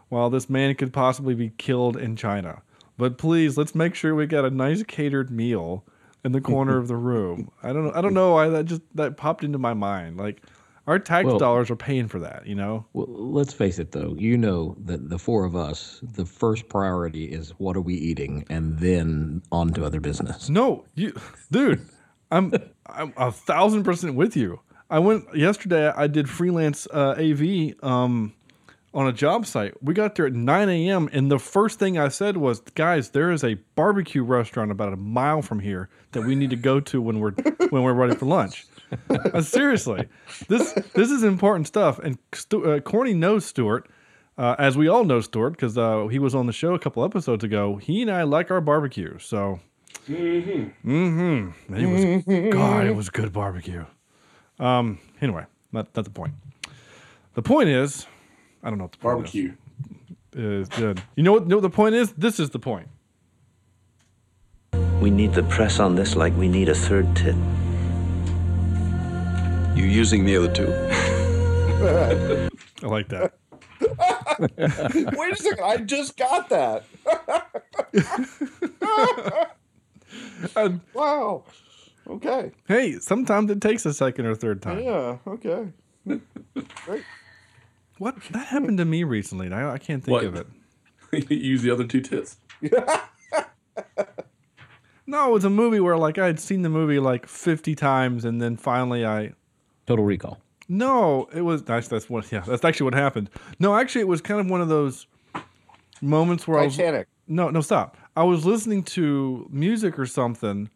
while 0.09 0.29
this 0.29 0.49
man 0.49 0.73
could 0.75 0.93
possibly 0.93 1.35
be 1.35 1.51
killed 1.57 1.97
in 1.97 2.15
China. 2.15 2.61
But 2.97 3.17
please, 3.17 3.57
let's 3.57 3.73
make 3.75 3.95
sure 3.95 4.13
we 4.15 4.27
got 4.27 4.45
a 4.45 4.49
nice 4.49 4.83
catered 4.83 5.31
meal 5.31 5.85
in 6.23 6.31
the 6.33 6.41
corner 6.41 6.77
of 6.77 6.87
the 6.87 6.95
room. 6.95 7.51
I 7.63 7.73
don't 7.73 7.85
know. 7.85 7.91
I 7.95 8.01
don't 8.01 8.13
know 8.13 8.33
why 8.33 8.49
that 8.49 8.65
just 8.65 8.81
that 8.95 9.17
popped 9.17 9.43
into 9.43 9.57
my 9.57 9.73
mind. 9.73 10.17
Like 10.17 10.43
our 10.87 10.99
tax 10.99 11.25
Well- 11.25 11.39
dollars 11.39 11.71
are 11.71 11.75
paying 11.75 12.07
for 12.07 12.19
that. 12.19 12.45
You 12.45 12.55
know. 12.55 12.85
Well, 12.93 13.07
let's 13.09 13.53
face 13.53 13.79
it, 13.79 13.91
though. 13.91 14.15
You 14.17 14.37
know 14.37 14.75
that 14.85 15.09
the 15.09 15.17
four 15.17 15.45
of 15.45 15.55
us, 15.55 15.99
the 16.03 16.25
first 16.25 16.69
priority 16.69 17.25
is 17.25 17.51
what 17.57 17.75
are 17.75 17.81
we 17.81 17.95
eating, 17.95 18.45
and 18.49 18.77
then 18.79 19.41
on 19.51 19.69
to 19.73 19.83
other 19.85 19.99
business. 19.99 20.49
No, 20.49 20.85
you, 20.95 21.13
dude, 21.51 21.87
I'm 22.31 22.53
I'm 22.85 23.13
a 23.17 23.31
thousand 23.31 23.83
percent 23.83 24.15
with 24.15 24.35
you. 24.35 24.59
I 24.89 24.99
went 24.99 25.33
yesterday. 25.35 25.87
I 25.87 26.07
did 26.07 26.29
freelance 26.29 26.85
uh, 26.93 27.15
AV 27.17 27.73
um, 27.81 28.33
on 28.93 29.07
a 29.07 29.13
job 29.13 29.45
site. 29.45 29.81
We 29.81 29.93
got 29.93 30.15
there 30.15 30.25
at 30.27 30.33
9 30.33 30.69
a.m. 30.69 31.09
and 31.13 31.31
the 31.31 31.39
first 31.39 31.79
thing 31.79 31.97
I 31.97 32.09
said 32.09 32.37
was, 32.37 32.59
"Guys, 32.75 33.11
there 33.11 33.31
is 33.31 33.43
a 33.43 33.55
barbecue 33.75 34.23
restaurant 34.23 34.71
about 34.71 34.93
a 34.93 34.97
mile 34.97 35.41
from 35.41 35.59
here 35.59 35.89
that 36.11 36.23
we 36.23 36.35
need 36.35 36.49
to 36.49 36.55
go 36.55 36.79
to 36.79 37.01
when 37.01 37.19
we're 37.19 37.31
when 37.69 37.83
we're 37.83 37.93
ready 37.93 38.15
for 38.15 38.25
lunch." 38.25 38.65
Uh, 39.09 39.41
seriously, 39.41 40.07
this 40.49 40.73
this 40.93 41.09
is 41.11 41.23
important 41.23 41.67
stuff. 41.67 41.99
And 41.99 42.17
Stu, 42.33 42.69
uh, 42.69 42.79
Corny 42.81 43.13
knows 43.13 43.45
Stuart. 43.45 43.87
Uh, 44.37 44.55
as 44.57 44.77
we 44.77 44.87
all 44.87 45.03
know 45.03 45.19
Stuart, 45.19 45.51
because 45.51 45.77
uh, 45.77 46.07
he 46.07 46.17
was 46.17 46.33
on 46.33 46.47
the 46.47 46.53
show 46.53 46.73
a 46.73 46.79
couple 46.79 47.03
episodes 47.03 47.43
ago, 47.43 47.75
he 47.75 48.01
and 48.01 48.09
I 48.09 48.23
like 48.23 48.49
our 48.49 48.61
barbecue. 48.61 49.19
So, 49.19 49.59
Mm-hmm. 50.85 51.75
It 51.75 52.25
was 52.25 52.53
God. 52.53 52.87
It 52.87 52.95
was 52.95 53.09
good 53.09 53.31
barbecue. 53.31 53.85
Um. 54.59 54.99
Anyway, 55.21 55.45
not 55.71 55.95
not 55.95 56.05
the 56.05 56.11
point. 56.11 56.33
The 57.35 57.41
point 57.41 57.69
is, 57.69 58.07
I 58.63 58.69
don't 58.69 58.77
know 58.77 58.85
what 58.85 58.91
the 58.93 58.97
point 58.99 59.15
Barbecue. 59.17 59.53
is. 60.33 60.33
Is 60.33 60.69
good. 60.69 61.01
You 61.15 61.23
know 61.23 61.33
what? 61.33 61.47
know 61.47 61.57
what 61.57 61.61
the 61.61 61.69
point 61.69 61.95
is? 61.95 62.13
This 62.13 62.39
is 62.39 62.51
the 62.51 62.59
point. 62.59 62.87
We 65.01 65.09
need 65.09 65.33
the 65.33 65.43
press 65.43 65.79
on 65.79 65.95
this 65.95 66.15
like 66.15 66.35
we 66.37 66.47
need 66.47 66.69
a 66.69 66.75
third 66.75 67.13
tit. 67.15 67.35
You 69.75 69.85
using 69.85 70.25
the 70.25 70.37
other 70.37 70.53
two? 70.53 70.71
I 72.83 72.87
like 72.87 73.09
that. 73.09 73.33
Wait 75.17 75.33
a 75.33 75.35
second, 75.35 75.63
I 75.63 75.77
just 75.77 76.17
got 76.17 76.49
that. 76.49 76.83
And, 80.55 80.81
Wow. 80.93 81.43
Okay. 82.07 82.51
hey, 82.67 82.99
sometimes 82.99 83.49
it 83.49 83.61
takes 83.61 83.85
a 83.85 83.93
second 83.93 84.25
or 84.25 84.35
third 84.35 84.61
time. 84.61 84.79
Yeah. 84.79 85.17
Okay. 85.25 85.67
Great. 86.05 87.03
What 88.01 88.15
that 88.31 88.47
happened 88.47 88.79
to 88.79 88.85
me 88.85 89.03
recently? 89.03 89.53
I, 89.53 89.73
I 89.73 89.77
can't 89.77 90.03
think 90.03 90.11
What? 90.11 90.23
of 90.23 90.35
it. 90.35 91.29
Use 91.31 91.61
the 91.61 91.69
other 91.69 91.85
two 91.85 92.01
tits. 92.01 92.37
No, 95.07 95.29
it 95.29 95.33
was 95.33 95.43
a 95.43 95.49
movie 95.49 95.79
where 95.81 95.97
like 95.97 96.17
I 96.17 96.25
had 96.27 96.39
seen 96.39 96.61
the 96.61 96.69
movie 96.69 96.97
like 96.99 97.27
fifty 97.27 97.75
times, 97.75 98.23
and 98.23 98.41
then 98.41 98.55
finally 98.55 99.05
I 99.05 99.33
Total 99.85 100.05
Recall. 100.05 100.39
No, 100.69 101.27
it 101.33 101.41
was 101.41 101.63
that's 101.63 101.89
that's 101.89 102.09
what 102.09 102.31
yeah 102.31 102.39
that's 102.41 102.63
actually 102.63 102.85
what 102.85 102.93
happened. 102.93 103.29
No, 103.59 103.75
actually 103.75 104.01
it 104.01 104.07
was 104.07 104.21
kind 104.21 104.39
of 104.39 104.49
one 104.49 104.61
of 104.61 104.69
those 104.69 105.07
moments 106.01 106.47
where 106.47 106.59
I 106.59 106.65
was 106.65 106.77
Titanic. 106.77 107.07
no 107.27 107.49
no 107.49 107.59
stop. 107.61 107.97
I 108.15 108.23
was 108.23 108.45
listening 108.45 108.83
to 108.83 109.47
music 109.51 109.99
or 109.99 110.05
something, 110.05 110.69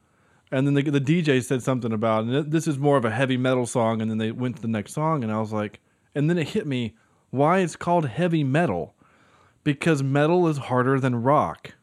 and 0.51 0.67
then 0.67 0.73
the 0.73 0.81
the 0.83 0.99
DJ 1.01 1.41
said 1.41 1.63
something 1.63 1.93
about 1.93 2.25
and 2.25 2.51
this 2.51 2.67
is 2.67 2.77
more 2.77 2.97
of 2.97 3.05
a 3.05 3.11
heavy 3.11 3.38
metal 3.38 3.65
song, 3.65 4.01
and 4.01 4.11
then 4.11 4.17
they 4.17 4.31
went 4.31 4.57
to 4.57 4.61
the 4.61 4.67
next 4.67 4.93
song, 4.93 5.23
and 5.23 5.31
I 5.31 5.39
was 5.39 5.53
like, 5.53 5.79
and 6.13 6.29
then 6.29 6.38
it 6.38 6.49
hit 6.49 6.67
me 6.67 6.95
why 7.36 7.60
it's 7.60 7.76
called 7.76 8.08
heavy 8.08 8.43
metal 8.43 8.95
because 9.63 10.02
metal 10.04 10.48
is 10.48 10.58
harder 10.58 11.00
than 11.00 11.15
rock. 11.24 11.74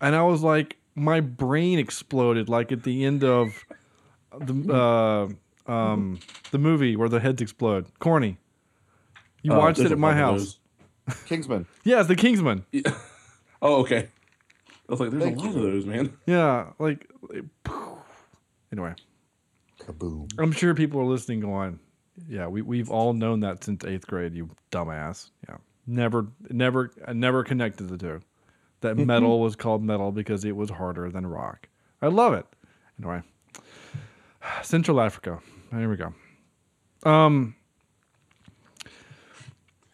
And 0.00 0.14
I 0.14 0.22
was 0.22 0.42
like, 0.42 0.76
my 0.94 1.20
brain 1.20 1.78
exploded 1.78 2.48
like 2.48 2.72
at 2.72 2.82
the 2.82 3.04
end 3.04 3.24
of 3.24 3.64
the 4.38 4.72
uh, 5.68 5.70
um, 5.70 6.18
the 6.50 6.58
movie 6.58 6.96
where 6.96 7.08
the 7.08 7.20
heads 7.20 7.40
explode. 7.40 7.86
Corny. 7.98 8.38
You 9.42 9.52
Uh, 9.52 9.58
watched 9.58 9.80
it 9.80 9.92
at 9.92 9.98
my 9.98 10.12
couple 10.12 10.34
of 10.36 10.40
house. 10.40 10.58
Kingsman. 11.26 11.66
Yeah, 11.84 12.00
it's 12.00 12.08
the 12.08 12.16
Kingsman. 12.16 12.64
Oh, 13.62 13.76
okay. 13.80 14.08
I 14.86 14.92
was 14.92 15.00
like, 15.00 15.10
there's 15.10 15.22
Thank 15.22 15.36
a 15.38 15.40
lot 15.40 15.50
you. 15.52 15.56
of 15.56 15.62
those, 15.62 15.86
man. 15.86 16.12
Yeah, 16.26 16.72
like 16.78 17.08
it- 17.30 17.46
anyway. 18.70 18.92
Kaboom. 19.80 20.30
I'm 20.38 20.52
sure 20.52 20.74
people 20.74 21.00
are 21.00 21.04
listening 21.06 21.40
going, 21.40 21.78
yeah, 22.28 22.46
we 22.46 22.62
we've 22.62 22.90
all 22.90 23.12
known 23.12 23.40
that 23.40 23.64
since 23.64 23.84
eighth 23.84 24.06
grade, 24.06 24.34
you 24.34 24.50
dumbass. 24.70 25.30
Yeah. 25.48 25.56
Never 25.86 26.28
never 26.48 26.90
I 27.06 27.12
never 27.12 27.44
connected 27.44 27.88
the 27.88 27.98
two. 27.98 28.20
That 28.80 28.96
metal 28.96 29.40
was 29.40 29.56
called 29.56 29.82
metal 29.82 30.12
because 30.12 30.44
it 30.44 30.54
was 30.54 30.70
harder 30.70 31.10
than 31.10 31.26
rock. 31.26 31.68
I 32.02 32.08
love 32.08 32.34
it. 32.34 32.46
Anyway. 32.98 33.22
Central 34.62 35.00
Africa. 35.00 35.40
Here 35.70 35.88
we 35.88 35.96
go. 35.96 36.14
Um 37.08 37.56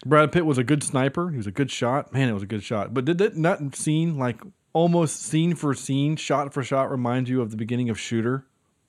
Brad 0.04 0.32
Pitt 0.32 0.46
was 0.46 0.58
a 0.58 0.64
good 0.64 0.82
sniper. 0.82 1.30
He 1.30 1.36
was 1.36 1.46
a 1.46 1.52
good 1.52 1.70
shot. 1.70 2.12
Man, 2.12 2.28
it 2.28 2.32
was 2.32 2.42
a 2.42 2.46
good 2.46 2.62
shot. 2.62 2.94
But 2.94 3.04
did 3.04 3.18
that 3.18 3.36
not 3.36 3.76
scene, 3.76 4.16
like 4.16 4.40
almost 4.72 5.22
scene 5.22 5.54
for 5.54 5.74
scene, 5.74 6.16
shot 6.16 6.54
for 6.54 6.62
shot, 6.62 6.90
remind 6.90 7.28
you 7.28 7.42
of 7.42 7.50
the 7.50 7.56
beginning 7.56 7.90
of 7.90 8.00
Shooter? 8.00 8.46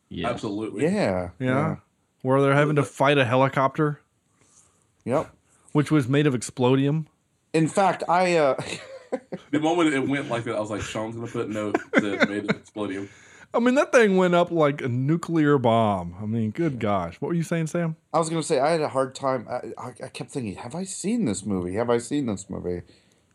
Yeah. 0.07 0.29
Absolutely. 0.29 0.83
Yeah. 0.85 1.29
Yeah. 1.39 1.77
Where 2.21 2.41
they're 2.41 2.53
having 2.53 2.75
to 2.75 2.83
fight 2.83 3.17
a 3.17 3.25
helicopter, 3.25 3.99
Yep. 5.05 5.29
which 5.71 5.89
was 5.91 6.07
made 6.07 6.27
of 6.27 6.33
explodium. 6.33 7.05
In 7.53 7.67
fact, 7.67 8.03
I 8.07 8.35
uh 8.37 8.55
The 9.51 9.59
moment 9.59 9.93
it 9.93 10.07
went 10.07 10.29
like 10.29 10.45
that, 10.45 10.55
I 10.55 10.59
was 10.59 10.69
like, 10.69 10.81
Sean's 10.81 11.15
gonna 11.15 11.27
put 11.27 11.49
note 11.49 11.77
that 11.93 12.29
made 12.29 12.45
it 12.45 12.47
explodium. 12.47 13.09
I 13.53 13.59
mean, 13.59 13.75
that 13.75 13.91
thing 13.91 14.15
went 14.15 14.33
up 14.33 14.49
like 14.51 14.81
a 14.81 14.87
nuclear 14.87 15.57
bomb. 15.57 16.15
I 16.21 16.25
mean, 16.25 16.51
good 16.51 16.79
gosh. 16.79 17.19
What 17.19 17.27
were 17.27 17.33
you 17.33 17.43
saying, 17.43 17.67
Sam? 17.67 17.97
I 18.13 18.19
was 18.19 18.29
gonna 18.29 18.43
say 18.43 18.59
I 18.59 18.71
had 18.71 18.79
a 18.81 18.87
hard 18.87 19.13
time. 19.13 19.45
I, 19.49 19.73
I, 19.77 19.87
I 20.05 20.07
kept 20.07 20.31
thinking, 20.31 20.55
have 20.55 20.75
I 20.75 20.83
seen 20.83 21.25
this 21.25 21.45
movie? 21.45 21.73
Have 21.75 21.89
I 21.89 21.97
seen 21.97 22.27
this 22.27 22.49
movie? 22.49 22.83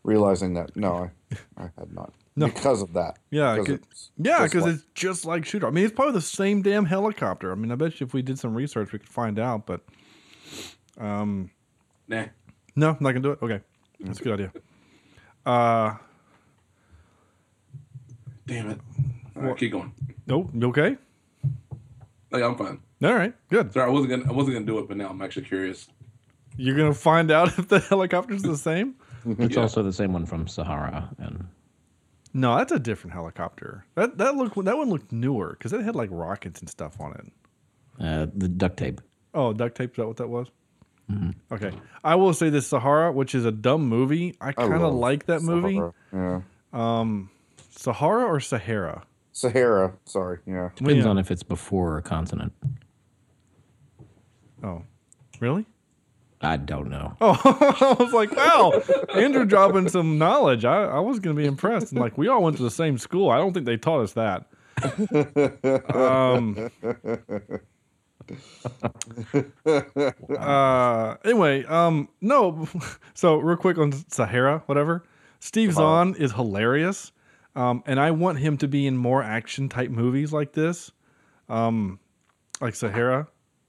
Realizing 0.03 0.53
that 0.55 0.75
no, 0.75 1.11
I, 1.27 1.35
I 1.65 1.69
had 1.77 1.93
not. 1.93 2.13
No. 2.37 2.45
Because 2.45 2.81
of 2.83 2.93
that. 2.93 3.17
Yeah, 3.31 3.55
Because 3.55 3.67
'cause- 3.67 3.87
it's 3.91 4.11
Yeah, 4.17 4.43
because 4.43 4.63
like- 4.63 4.75
it's 4.75 4.83
just 4.93 5.25
like 5.25 5.43
Shooter. 5.43 5.67
I 5.67 5.71
mean, 5.71 5.83
it's 5.85 5.93
probably 5.93 6.13
the 6.13 6.21
same 6.21 6.61
damn 6.61 6.85
helicopter. 6.85 7.51
I 7.51 7.55
mean, 7.55 7.71
I 7.71 7.75
bet 7.75 7.99
you 7.99 8.05
if 8.05 8.13
we 8.13 8.21
did 8.21 8.37
some 8.37 8.53
research, 8.53 8.93
we 8.93 8.99
could 8.99 9.09
find 9.09 9.39
out. 9.39 9.65
But 9.65 9.81
um, 10.99 11.49
Nah. 12.07 12.25
no, 12.75 12.89
I'm 12.91 12.97
not 13.01 13.11
gonna 13.11 13.19
do 13.21 13.31
it. 13.31 13.39
Okay, 13.41 13.59
that's 13.99 14.19
a 14.19 14.23
good 14.23 14.33
idea. 14.33 14.51
Uh, 15.45 15.95
Damn 18.45 18.69
it. 18.69 18.79
All 19.35 19.41
right, 19.43 19.57
keep 19.57 19.71
going. 19.73 19.91
nope. 20.25 20.49
You 20.53 20.67
okay? 20.69 20.97
Like, 22.31 22.43
I'm 22.43 22.55
fine. 22.55 22.79
All 23.03 23.13
right, 23.13 23.33
good. 23.49 23.73
Sorry, 23.73 23.85
I 23.85 23.89
wasn't 23.89 24.09
gonna 24.11 24.29
I 24.29 24.31
wasn't 24.35 24.55
gonna 24.55 24.65
do 24.65 24.79
it, 24.79 24.87
but 24.87 24.97
now 24.97 25.09
I'm 25.09 25.21
actually 25.21 25.45
curious. 25.45 25.87
You're 26.55 26.77
gonna 26.77 26.93
find 26.93 27.29
out 27.31 27.47
if 27.59 27.67
the 27.67 27.79
helicopter's 27.79 28.41
the 28.43 28.57
same. 28.57 28.95
It's 29.25 29.55
Yeah. 29.55 29.61
also 29.61 29.83
the 29.83 29.91
same 29.93 30.13
one 30.13 30.25
from 30.25 30.47
Sahara, 30.47 31.09
and 31.19 31.45
No, 32.37 32.55
that's 32.57 32.71
a 32.71 32.77
different 32.79 33.13
helicopter. 33.13 33.83
That 33.95 34.17
that 34.19 34.35
looked 34.35 34.63
that 34.63 34.77
one 34.77 34.89
looked 34.89 35.11
newer 35.11 35.55
because 35.57 35.73
it 35.73 35.81
had 35.81 35.95
like 35.95 36.09
rockets 36.11 36.59
and 36.59 36.69
stuff 36.69 36.99
on 37.01 37.13
it. 37.13 38.03
uh, 38.03 38.27
the 38.35 38.47
duct 38.47 38.77
tape. 38.77 39.01
Oh, 39.33 39.53
duct 39.53 39.75
tape. 39.75 39.91
Is 39.91 39.95
that 39.97 40.07
what 40.07 40.17
that 40.17 40.27
was? 40.29 40.47
Okay, 41.51 41.71
I 42.03 42.15
will 42.15 42.33
say 42.33 42.49
this 42.49 42.67
Sahara, 42.67 43.11
which 43.13 43.33
is 43.33 43.45
a 43.45 43.51
dumb 43.51 43.87
movie. 43.87 44.35
I 44.41 44.49
I 44.49 44.51
kind 44.53 44.83
of 44.83 44.93
like 44.93 45.25
that 45.27 45.41
movie. 45.41 45.75
Sahara. 46.11 46.43
Yeah. 46.73 47.25
Sahara 47.71 48.25
or 48.25 48.39
Sahara? 48.39 49.03
Sahara. 49.31 49.93
Sorry. 50.05 50.39
Yeah. 50.45 50.69
Depends 50.75 51.05
Yeah. 51.05 51.09
on 51.11 51.17
if 51.17 51.31
it's 51.31 51.43
before 51.43 51.97
a 51.97 52.01
continent. 52.01 52.51
Oh, 54.63 54.83
really? 55.39 55.65
I 56.41 56.57
don't 56.57 56.89
know. 56.89 57.15
Oh, 57.19 57.39
I 57.81 57.95
was 58.01 58.13
like, 58.13 58.35
wow, 58.35 58.71
Andrew 59.15 59.43
dropping 59.45 59.89
some 59.89 60.17
knowledge. 60.19 60.65
I, 60.65 60.83
I 60.83 60.99
was 60.99 61.19
gonna 61.19 61.35
be 61.35 61.45
impressed. 61.45 61.91
And 61.91 61.99
like, 61.99 62.17
we 62.17 62.27
all 62.27 62.43
went 62.43 62.57
to 62.57 62.63
the 62.63 62.71
same 62.71 62.97
school. 62.97 63.29
I 63.31 63.37
don't 63.37 63.53
think 63.53 63.65
they 63.65 63.77
taught 63.77 64.01
us 64.01 64.13
that. 64.13 64.45
Um, 65.93 66.69
uh, 70.37 71.15
anyway, 71.23 71.63
um, 71.65 72.09
no. 72.21 72.67
So 73.13 73.37
real 73.37 73.57
quick 73.57 73.77
on 73.79 73.93
Sahara, 74.11 74.61
whatever. 74.67 75.03
Steve 75.39 75.69
Uh-huh. 75.69 75.79
Zahn 75.79 76.15
is 76.15 76.33
hilarious, 76.33 77.11
um, 77.55 77.81
and 77.87 77.99
I 77.99 78.11
want 78.11 78.37
him 78.39 78.57
to 78.57 78.67
be 78.67 78.85
in 78.85 78.95
more 78.97 79.23
action 79.23 79.69
type 79.69 79.89
movies 79.89 80.31
like 80.31 80.53
this, 80.53 80.91
um, 81.49 81.99
like 82.61 82.75
Sahara, 82.75 83.27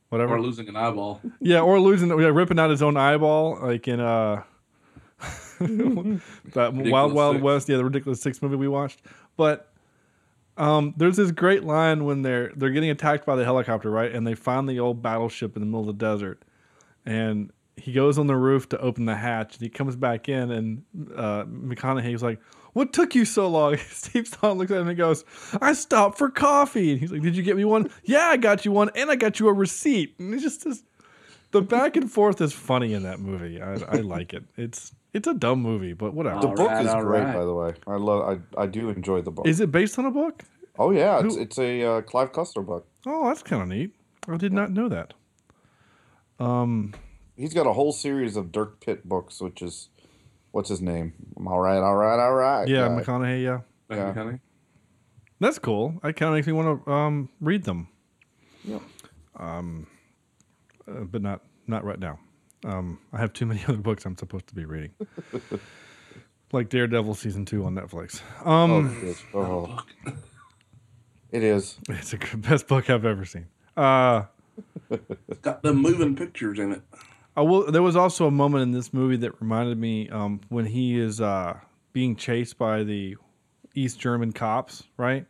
whatever. 0.08 0.34
Or 0.34 0.40
losing 0.40 0.68
an 0.68 0.76
eyeball. 0.76 1.20
Yeah, 1.40 1.60
or 1.60 1.80
losing, 1.80 2.08
yeah, 2.08 2.26
ripping 2.26 2.58
out 2.58 2.70
his 2.70 2.82
own 2.82 2.96
eyeball, 2.96 3.58
like 3.62 3.88
in 3.88 4.00
uh, 4.00 4.42
that 5.60 6.72
Wild 6.74 7.12
Wild 7.12 7.36
Six. 7.36 7.42
West. 7.42 7.68
Yeah, 7.68 7.76
the 7.78 7.84
ridiculous 7.84 8.20
six 8.20 8.42
movie 8.42 8.56
we 8.56 8.68
watched. 8.68 9.02
But 9.36 9.72
um, 10.56 10.94
there's 10.96 11.16
this 11.16 11.30
great 11.30 11.64
line 11.64 12.04
when 12.04 12.22
they're 12.22 12.52
they're 12.56 12.70
getting 12.70 12.90
attacked 12.90 13.26
by 13.26 13.36
the 13.36 13.44
helicopter, 13.44 13.90
right? 13.90 14.12
And 14.12 14.26
they 14.26 14.34
find 14.34 14.68
the 14.68 14.80
old 14.80 15.02
battleship 15.02 15.56
in 15.56 15.60
the 15.60 15.66
middle 15.66 15.80
of 15.80 15.86
the 15.86 16.04
desert, 16.04 16.42
and 17.06 17.52
he 17.76 17.92
goes 17.92 18.18
on 18.18 18.26
the 18.26 18.36
roof 18.36 18.68
to 18.70 18.78
open 18.80 19.04
the 19.04 19.16
hatch, 19.16 19.54
and 19.54 19.62
he 19.62 19.68
comes 19.68 19.96
back 19.96 20.28
in, 20.28 20.50
and 20.50 20.82
uh, 21.14 21.44
McConaughey's 21.44 22.22
like. 22.22 22.40
What 22.78 22.92
took 22.92 23.16
you 23.16 23.24
so 23.24 23.48
long? 23.48 23.76
Steve 23.90 24.28
Zahn 24.28 24.56
looks 24.56 24.70
at 24.70 24.80
him 24.80 24.86
and 24.86 24.96
goes, 24.96 25.24
I 25.60 25.72
stopped 25.72 26.16
for 26.16 26.30
coffee. 26.30 26.92
And 26.92 27.00
he's 27.00 27.10
like, 27.10 27.22
Did 27.22 27.34
you 27.34 27.42
get 27.42 27.56
me 27.56 27.64
one? 27.64 27.90
Yeah, 28.04 28.26
I 28.26 28.36
got 28.36 28.64
you 28.64 28.70
one, 28.70 28.88
and 28.94 29.10
I 29.10 29.16
got 29.16 29.40
you 29.40 29.48
a 29.48 29.52
receipt. 29.52 30.14
And 30.20 30.32
it's 30.32 30.44
just 30.44 30.62
this 30.62 30.84
the 31.50 31.60
back 31.60 31.96
and 31.96 32.08
forth 32.08 32.40
is 32.40 32.52
funny 32.52 32.92
in 32.92 33.02
that 33.02 33.18
movie. 33.18 33.60
I, 33.60 33.72
I 33.88 33.96
like 33.96 34.32
it. 34.32 34.44
It's 34.56 34.94
it's 35.12 35.26
a 35.26 35.34
dumb 35.34 35.60
movie, 35.60 35.92
but 35.92 36.14
whatever. 36.14 36.40
The 36.40 36.46
book 36.46 36.70
right, 36.70 36.86
is 36.86 36.92
all 36.92 37.02
great, 37.02 37.24
right. 37.24 37.34
by 37.34 37.44
the 37.44 37.52
way. 37.52 37.74
I 37.88 37.96
love. 37.96 38.40
I, 38.56 38.62
I 38.62 38.66
do 38.66 38.90
enjoy 38.90 39.22
the 39.22 39.32
book. 39.32 39.48
Is 39.48 39.58
it 39.58 39.72
based 39.72 39.98
on 39.98 40.04
a 40.04 40.12
book? 40.12 40.44
oh 40.78 40.92
yeah, 40.92 41.18
it's, 41.18 41.34
Who- 41.34 41.40
it's 41.40 41.58
a 41.58 41.82
uh, 41.82 42.00
Clive 42.02 42.30
Cussler 42.30 42.64
book. 42.64 42.86
Oh, 43.06 43.26
that's 43.26 43.42
kind 43.42 43.60
of 43.60 43.66
neat. 43.66 43.90
I 44.28 44.36
did 44.36 44.52
not 44.52 44.70
know 44.70 44.88
that. 44.88 45.14
Um, 46.38 46.94
He's 47.36 47.54
got 47.54 47.66
a 47.66 47.72
whole 47.72 47.90
series 47.90 48.36
of 48.36 48.52
Dirk 48.52 48.78
Pitt 48.78 49.08
books, 49.08 49.40
which 49.40 49.62
is 49.62 49.88
what's 50.52 50.68
his 50.68 50.80
name? 50.80 51.12
I'm 51.36 51.46
all 51.48 51.60
right, 51.60 51.78
all 51.78 51.96
right, 51.96 52.18
all 52.18 52.34
right. 52.34 52.68
yeah, 52.68 52.88
guy. 52.88 53.02
McConaughey. 53.02 53.42
Yeah, 53.42 53.60
Thank 53.88 53.98
Yeah. 54.00 54.08
you, 54.08 54.12
honey. 54.14 54.38
that's 55.40 55.58
cool. 55.58 55.94
It 56.04 56.14
kind 56.14 56.28
of 56.30 56.34
makes 56.34 56.46
me 56.46 56.52
want 56.52 56.84
to 56.84 56.90
um 56.92 57.28
read 57.40 57.64
them. 57.64 57.88
Yep. 58.64 58.82
Um, 59.36 59.86
uh, 60.88 61.00
but 61.04 61.22
not 61.22 61.42
not 61.66 61.84
right 61.84 61.98
now. 61.98 62.18
Um, 62.64 62.98
I 63.12 63.18
have 63.18 63.32
too 63.32 63.46
many 63.46 63.62
other 63.68 63.78
books 63.78 64.04
I'm 64.04 64.16
supposed 64.16 64.48
to 64.48 64.54
be 64.54 64.64
reading. 64.64 64.90
like 66.52 66.68
Daredevil 66.70 67.14
season 67.14 67.44
two 67.44 67.64
on 67.64 67.74
Netflix. 67.74 68.20
Oh, 68.44 68.50
Um, 68.52 68.96
it 69.02 69.04
is. 69.08 69.22
Oh. 69.34 69.78
It 71.30 71.42
is. 71.42 71.76
it's 71.90 72.12
the 72.12 72.18
best 72.38 72.66
book 72.68 72.88
I've 72.88 73.04
ever 73.04 73.26
seen. 73.26 73.48
Uh, 73.76 74.22
It's 75.28 75.40
got 75.42 75.62
the 75.62 75.74
moving 75.74 76.16
pictures 76.16 76.58
in 76.58 76.72
it. 76.72 76.82
I 77.38 77.42
will. 77.42 77.70
There 77.70 77.84
was 77.84 77.94
also 77.94 78.26
a 78.26 78.32
moment 78.32 78.64
in 78.64 78.72
this 78.72 78.92
movie 78.92 79.14
that 79.18 79.40
reminded 79.40 79.78
me 79.78 80.08
um, 80.08 80.40
when 80.48 80.66
he 80.66 80.98
is 80.98 81.20
uh, 81.20 81.56
being 81.92 82.16
chased 82.16 82.58
by 82.58 82.82
the 82.82 83.16
East 83.76 84.00
German 84.00 84.32
cops, 84.32 84.82
right? 84.96 85.24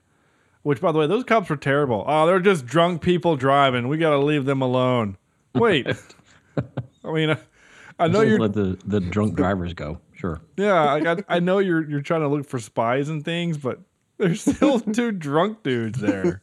Which, 0.63 0.81
by 0.81 0.91
the 0.91 0.99
way, 1.01 1.07
those 1.07 1.25
cops 1.25 1.51
were 1.51 1.57
terrible. 1.59 2.05
Oh, 2.07 2.25
they're 2.25 2.41
just 2.41 2.65
drunk 2.65 3.03
people 3.03 3.37
driving. 3.37 3.89
We 3.89 3.99
got 3.99 4.13
to 4.13 4.19
leave 4.21 4.47
them 4.47 4.63
alone. 4.63 5.19
Wait, 5.55 5.87
I 7.05 7.13
mean, 7.13 7.29
I, 7.29 7.39
I 7.99 8.09
know 8.09 8.23
you're. 8.23 8.39
let 8.39 8.55
the, 8.55 8.79
the 8.87 9.01
drunk 9.01 9.35
drivers 9.35 9.75
go. 9.75 10.01
Sure. 10.15 10.41
Yeah, 10.57 10.91
I 10.91 11.01
got. 11.01 11.25
I 11.29 11.41
know 11.41 11.59
you're. 11.59 11.87
You're 11.91 12.01
trying 12.01 12.23
to 12.23 12.29
look 12.29 12.47
for 12.47 12.59
spies 12.59 13.11
and 13.11 13.23
things, 13.23 13.59
but 13.59 13.81
there's 14.17 14.41
still 14.41 14.81
two 14.95 15.13
drunk 15.13 15.63
dudes 15.63 16.01
there. 16.01 16.41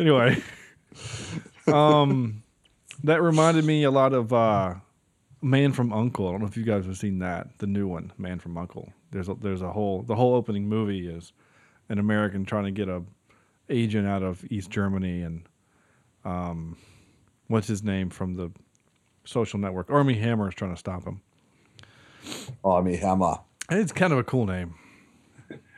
Anyway, 0.00 0.42
um, 1.66 2.42
that 3.04 3.22
reminded 3.22 3.64
me 3.64 3.84
a 3.84 3.90
lot 3.90 4.12
of 4.12 4.32
uh, 4.32 4.74
Man 5.40 5.72
from 5.72 5.92
Uncle. 5.92 6.28
I 6.28 6.32
don't 6.32 6.40
know 6.40 6.46
if 6.46 6.56
you 6.56 6.64
guys 6.64 6.86
have 6.86 6.98
seen 6.98 7.20
that, 7.20 7.58
the 7.58 7.66
new 7.66 7.86
one, 7.86 8.12
Man 8.18 8.38
from 8.38 8.56
Uncle. 8.56 8.92
There's 9.10 9.28
a, 9.28 9.34
there's 9.34 9.62
a 9.62 9.72
whole 9.72 10.02
the 10.02 10.14
whole 10.14 10.34
opening 10.34 10.68
movie 10.68 11.08
is 11.08 11.32
an 11.88 11.98
American 11.98 12.44
trying 12.44 12.64
to 12.64 12.70
get 12.70 12.88
a 12.88 13.02
agent 13.70 14.06
out 14.06 14.22
of 14.22 14.44
East 14.50 14.70
Germany 14.70 15.22
and 15.22 15.42
um, 16.24 16.76
what's 17.46 17.66
his 17.68 17.82
name 17.82 18.10
from 18.10 18.34
the 18.34 18.50
Social 19.24 19.58
Network? 19.58 19.90
Armie 19.90 20.14
Hammer 20.14 20.48
is 20.48 20.54
trying 20.54 20.72
to 20.74 20.78
stop 20.78 21.04
him. 21.04 21.20
Armie 22.64 22.96
Hammer. 22.96 23.36
It's 23.70 23.92
kind 23.92 24.12
of 24.12 24.18
a 24.18 24.24
cool 24.24 24.46
name. 24.46 24.74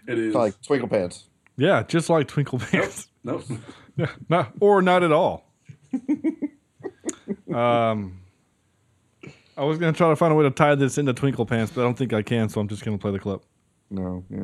It 0.06 0.18
is. 0.18 0.34
Like 0.34 0.60
Twinkle 0.62 0.88
Pants. 0.88 1.26
Yeah, 1.56 1.82
just 1.82 2.08
like 2.08 2.26
Twinkle 2.28 2.58
Pants. 2.58 3.08
Nope. 3.22 3.44
Yeah, 3.96 4.10
not 4.28 4.52
or 4.60 4.82
not 4.82 5.02
at 5.02 5.12
all. 5.12 5.46
um, 7.54 8.20
I 9.56 9.64
was 9.64 9.78
gonna 9.78 9.92
try 9.92 10.08
to 10.08 10.16
find 10.16 10.32
a 10.32 10.36
way 10.36 10.44
to 10.44 10.50
tie 10.50 10.74
this 10.74 10.96
into 10.98 11.12
Twinkle 11.12 11.44
Pants, 11.46 11.72
but 11.74 11.82
I 11.82 11.84
don't 11.84 11.96
think 11.98 12.12
I 12.12 12.22
can, 12.22 12.48
so 12.48 12.60
I'm 12.60 12.68
just 12.68 12.84
gonna 12.84 12.98
play 12.98 13.10
the 13.12 13.18
clip. 13.18 13.42
No, 13.90 14.24
yeah. 14.30 14.38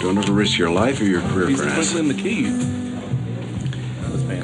Don't 0.00 0.16
ever 0.18 0.32
risk 0.32 0.56
your 0.58 0.70
life 0.70 1.00
or 1.00 1.04
your 1.04 1.20
career 1.22 1.48
He's 1.48 1.58
for 1.60 1.64
an 1.66 1.70
asset. 1.70 1.92
twinkling 1.92 2.16
the 2.16 2.22
keys. 2.22 2.86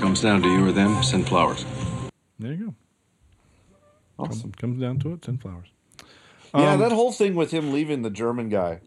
Comes 0.01 0.21
down 0.21 0.43
to 0.43 0.49
you 0.49 0.67
or 0.67 0.73
them, 0.73 1.01
send 1.03 1.29
flowers. 1.29 1.65
There 2.41 2.53
you 2.53 2.67
go. 2.67 2.75
Awesome. 4.19 4.51
Comes 4.53 4.81
down 4.81 4.99
to 5.01 5.13
it, 5.13 5.25
sunflowers. 5.25 5.69
yeah, 6.55 6.73
Um, 6.73 6.81
that 6.81 6.91
whole 6.93 7.13
thing 7.13 7.35
with 7.37 7.53
him 7.53 7.73
leaving 7.73 8.03
the 8.03 8.11
German 8.11 8.49
guy. 8.49 8.81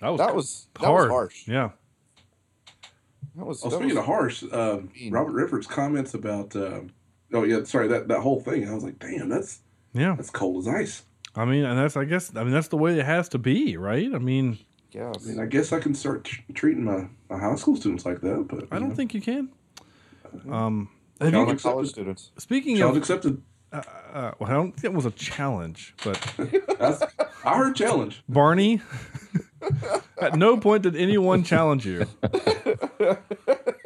That 0.00 0.10
was 0.10 0.18
That 0.18 0.34
was 0.34 0.66
that 0.80 0.90
was 0.92 1.08
harsh. 1.10 1.46
Yeah. 1.48 1.70
That 3.36 3.46
was. 3.46 3.64
Oh, 3.64 3.68
that 3.70 3.76
speaking 3.76 3.90
was- 3.96 3.98
of 3.98 4.04
harsh, 4.06 4.42
um, 4.52 4.90
Robert 5.10 5.32
Redford's 5.32 5.66
comments 5.68 6.14
about, 6.14 6.54
um, 6.56 6.90
oh 7.32 7.44
yeah, 7.44 7.64
sorry 7.64 7.88
that 7.88 8.08
that 8.08 8.20
whole 8.20 8.40
thing. 8.40 8.68
I 8.68 8.74
was 8.74 8.84
like, 8.84 8.98
damn, 8.98 9.28
that's 9.28 9.60
Yeah. 9.92 10.14
that's 10.16 10.30
cold 10.30 10.66
as 10.66 10.74
ice. 10.74 11.02
I 11.36 11.44
mean, 11.44 11.64
and 11.64 11.78
that's 11.78 11.96
I 11.96 12.04
guess 12.04 12.34
I 12.34 12.42
mean 12.44 12.52
that's 12.52 12.68
the 12.68 12.76
way 12.78 12.98
it 12.98 13.04
has 13.04 13.28
to 13.30 13.38
be, 13.38 13.76
right? 13.76 14.08
I 14.14 14.18
mean, 14.18 14.58
yeah. 14.92 15.12
I 15.14 15.26
mean, 15.26 15.38
I 15.40 15.46
guess 15.46 15.72
I 15.72 15.78
can 15.80 15.94
start 15.94 16.24
tr- 16.24 16.40
treating 16.54 16.84
my, 16.84 17.06
my 17.28 17.38
high 17.38 17.54
school 17.56 17.76
students 17.76 18.04
like 18.06 18.20
that, 18.22 18.46
but 18.48 18.64
I 18.72 18.78
don't 18.78 18.88
know, 18.90 18.94
think 18.94 19.14
you 19.14 19.20
can. 19.20 19.50
Um, 20.50 20.88
have 21.20 21.32
you, 21.32 21.40
accepted. 21.42 21.62
college 21.62 21.88
students. 21.88 22.30
speaking 22.38 22.76
Challenge 22.76 22.96
of, 22.96 23.02
accepted. 23.02 23.42
uh, 23.72 23.82
well, 24.38 24.50
I 24.50 24.52
don't 24.52 24.72
think 24.72 24.92
it 24.92 24.96
was 24.96 25.06
a 25.06 25.10
challenge, 25.10 25.94
but 26.04 26.34
I 27.44 27.56
heard 27.56 27.76
challenge. 27.76 28.22
Barney, 28.28 28.80
at 30.20 30.36
no 30.36 30.56
point 30.56 30.82
did 30.82 30.96
anyone 30.96 31.44
challenge 31.44 31.86
you. 31.86 32.06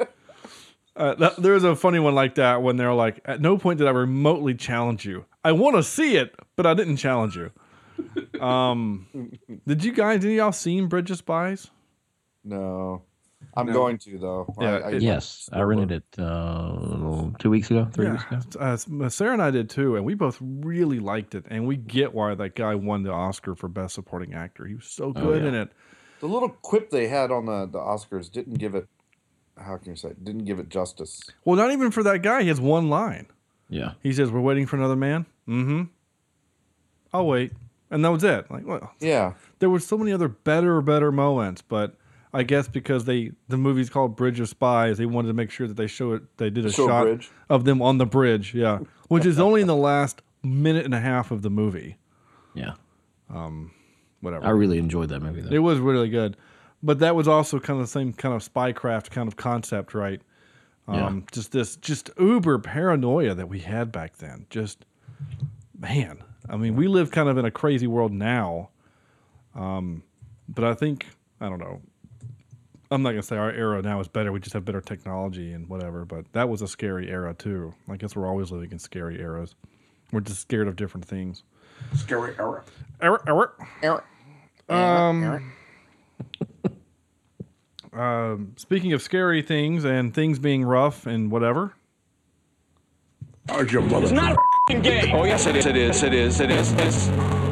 Uh, 0.95 1.15
th- 1.15 1.35
there 1.37 1.53
was 1.53 1.63
a 1.63 1.75
funny 1.75 1.99
one 1.99 2.13
like 2.13 2.35
that 2.35 2.61
when 2.61 2.77
they're 2.77 2.93
like, 2.93 3.19
at 3.25 3.41
no 3.41 3.57
point 3.57 3.79
did 3.79 3.87
I 3.87 3.91
remotely 3.91 4.53
challenge 4.53 5.05
you. 5.05 5.25
I 5.43 5.51
want 5.51 5.75
to 5.75 5.83
see 5.83 6.17
it, 6.17 6.35
but 6.55 6.65
I 6.65 6.73
didn't 6.73 6.97
challenge 6.97 7.35
you. 7.35 7.51
Um, 8.41 9.07
did 9.67 9.83
you 9.83 9.93
guys, 9.93 10.25
any 10.25 10.33
of 10.33 10.37
y'all 10.37 10.51
seen 10.51 10.87
Bridge 10.87 11.11
of 11.11 11.17
Spies? 11.17 11.69
No, 12.43 13.03
I'm 13.55 13.67
No. 13.67 13.73
going 13.73 13.97
to 13.99 14.17
though. 14.17 14.53
Yeah, 14.59 14.77
I, 14.77 14.77
I, 14.79 14.91
it- 14.93 15.01
Yes, 15.01 15.49
I 15.53 15.61
rented 15.61 15.91
it 15.91 16.19
uh, 16.21 17.29
two 17.39 17.49
weeks 17.49 17.69
ago, 17.71 17.87
three 17.93 18.09
weeks 18.09 18.23
ago. 18.25 18.39
Uh, 18.59 19.09
Sarah 19.09 19.33
and 19.33 19.41
I 19.41 19.51
did 19.51 19.69
too, 19.69 19.95
and 19.95 20.03
we 20.03 20.15
both 20.15 20.37
really 20.41 20.99
liked 20.99 21.35
it. 21.35 21.45
And 21.49 21.67
we 21.67 21.77
get 21.77 22.13
why 22.13 22.33
that 22.35 22.55
guy 22.55 22.75
won 22.75 23.03
the 23.03 23.11
Oscar 23.11 23.55
for 23.55 23.67
Best 23.69 23.93
Supporting 23.93 24.33
Actor. 24.33 24.65
He 24.65 24.75
was 24.75 24.87
so 24.87 25.11
good 25.13 25.43
yeah. 25.43 25.49
in 25.49 25.55
it. 25.55 25.69
The 26.19 26.27
little 26.27 26.49
quip 26.49 26.89
they 26.89 27.07
had 27.07 27.31
on 27.31 27.45
the 27.45 27.67
the 27.67 27.79
Oscars 27.79 28.29
didn't 28.31 28.55
give 28.55 28.75
it. 28.75 28.87
How 29.57 29.77
can 29.77 29.91
you 29.91 29.95
say? 29.95 30.09
it? 30.09 30.23
Didn't 30.23 30.45
give 30.45 30.59
it 30.59 30.69
justice. 30.69 31.21
Well, 31.45 31.55
not 31.57 31.71
even 31.71 31.91
for 31.91 32.03
that 32.03 32.21
guy. 32.21 32.41
He 32.41 32.47
has 32.47 32.59
one 32.61 32.89
line. 32.89 33.27
Yeah. 33.69 33.93
He 34.01 34.11
says, 34.13 34.31
"We're 34.31 34.41
waiting 34.41 34.65
for 34.65 34.75
another 34.77 34.95
man." 34.95 35.25
Mm-hmm. 35.47 35.83
I'll 37.13 37.27
wait, 37.27 37.51
and 37.91 38.03
that 38.03 38.09
was 38.11 38.23
it. 38.23 38.49
Like, 38.49 38.65
well, 38.65 38.91
Yeah. 38.99 39.33
there 39.59 39.69
were 39.69 39.79
so 39.79 39.97
many 39.97 40.11
other 40.11 40.27
better, 40.27 40.81
better 40.81 41.11
moments, 41.11 41.61
but 41.61 41.95
I 42.33 42.43
guess 42.43 42.67
because 42.67 43.05
they 43.05 43.31
the 43.47 43.57
movie's 43.57 43.89
called 43.89 44.15
Bridge 44.15 44.39
of 44.39 44.49
Spies, 44.49 44.97
they 44.97 45.05
wanted 45.05 45.27
to 45.27 45.33
make 45.33 45.51
sure 45.51 45.67
that 45.67 45.77
they 45.77 45.87
show 45.87 46.13
it. 46.13 46.23
They 46.37 46.49
did 46.49 46.65
a 46.65 46.71
Show 46.71 46.87
shot 46.87 47.03
bridge. 47.03 47.29
of 47.49 47.65
them 47.65 47.81
on 47.81 47.99
the 47.99 48.05
bridge, 48.07 48.53
yeah, 48.55 48.79
which 49.09 49.25
is 49.25 49.39
only 49.39 49.61
in 49.61 49.67
the 49.67 49.75
last 49.75 50.21
minute 50.41 50.85
and 50.85 50.93
a 50.95 50.99
half 50.99 51.29
of 51.31 51.41
the 51.43 51.49
movie. 51.51 51.97
Yeah. 52.55 52.73
Um, 53.29 53.71
Whatever. 54.21 54.45
I 54.45 54.49
really 54.51 54.77
enjoyed 54.77 55.09
that 55.09 55.21
movie, 55.21 55.41
though. 55.41 55.53
It 55.53 55.59
was 55.59 55.79
really 55.79 56.07
good, 56.09 56.37
but 56.83 56.99
that 56.99 57.15
was 57.15 57.27
also 57.27 57.59
kind 57.59 57.79
of 57.79 57.85
the 57.85 57.91
same 57.91 58.13
kind 58.13 58.35
of 58.35 58.43
spycraft 58.43 59.09
kind 59.09 59.27
of 59.27 59.37
concept, 59.37 59.93
right? 59.93 60.21
Yeah. 60.87 61.07
Um, 61.07 61.25
Just 61.31 61.53
this, 61.53 61.77
just 61.77 62.09
uber 62.19 62.59
paranoia 62.59 63.33
that 63.33 63.47
we 63.47 63.59
had 63.59 63.91
back 63.91 64.17
then. 64.17 64.45
Just 64.49 64.85
man, 65.79 66.21
I 66.49 66.57
mean, 66.57 66.75
we 66.75 66.87
live 66.87 67.09
kind 67.09 67.29
of 67.29 67.37
in 67.37 67.45
a 67.45 67.51
crazy 67.51 67.87
world 67.87 68.11
now. 68.11 68.69
Um, 69.55 70.03
but 70.49 70.65
I 70.65 70.73
think 70.73 71.07
I 71.39 71.47
don't 71.47 71.59
know. 71.59 71.81
I'm 72.91 73.01
not 73.01 73.11
gonna 73.11 73.23
say 73.23 73.37
our 73.37 73.51
era 73.51 73.81
now 73.81 74.01
is 74.01 74.09
better. 74.09 74.31
We 74.33 74.41
just 74.41 74.53
have 74.53 74.65
better 74.65 74.81
technology 74.81 75.53
and 75.53 75.69
whatever. 75.69 76.03
But 76.03 76.25
that 76.33 76.49
was 76.49 76.61
a 76.61 76.67
scary 76.67 77.09
era 77.09 77.33
too. 77.33 77.73
I 77.89 77.95
guess 77.95 78.15
we're 78.15 78.27
always 78.27 78.51
living 78.51 78.71
in 78.71 78.79
scary 78.79 79.19
eras. 79.21 79.55
We're 80.11 80.19
just 80.19 80.41
scared 80.41 80.67
of 80.67 80.75
different 80.75 81.05
things. 81.05 81.43
Scary 81.95 82.35
era. 82.37 82.63
Era, 83.01 83.51
era. 83.81 84.03
Um, 84.69 85.51
um, 87.95 88.53
speaking 88.57 88.93
of 88.93 89.01
scary 89.01 89.41
things 89.41 89.83
and 89.83 90.13
things 90.13 90.39
being 90.39 90.63
rough 90.65 91.05
and 91.05 91.31
whatever, 91.31 91.73
How's 93.49 93.71
your 93.73 93.81
mother? 93.81 94.03
It's 94.03 94.13
not 94.13 94.37
a 94.69 94.73
game. 94.79 95.13
Oh 95.13 95.25
yes, 95.25 95.45
it 95.47 95.57
is. 95.57 95.65
It 95.65 95.75
is. 95.75 96.01
It 96.01 96.13
is. 96.13 96.39
It 96.39 96.49
is. 96.49 96.71
It's, 96.73 97.09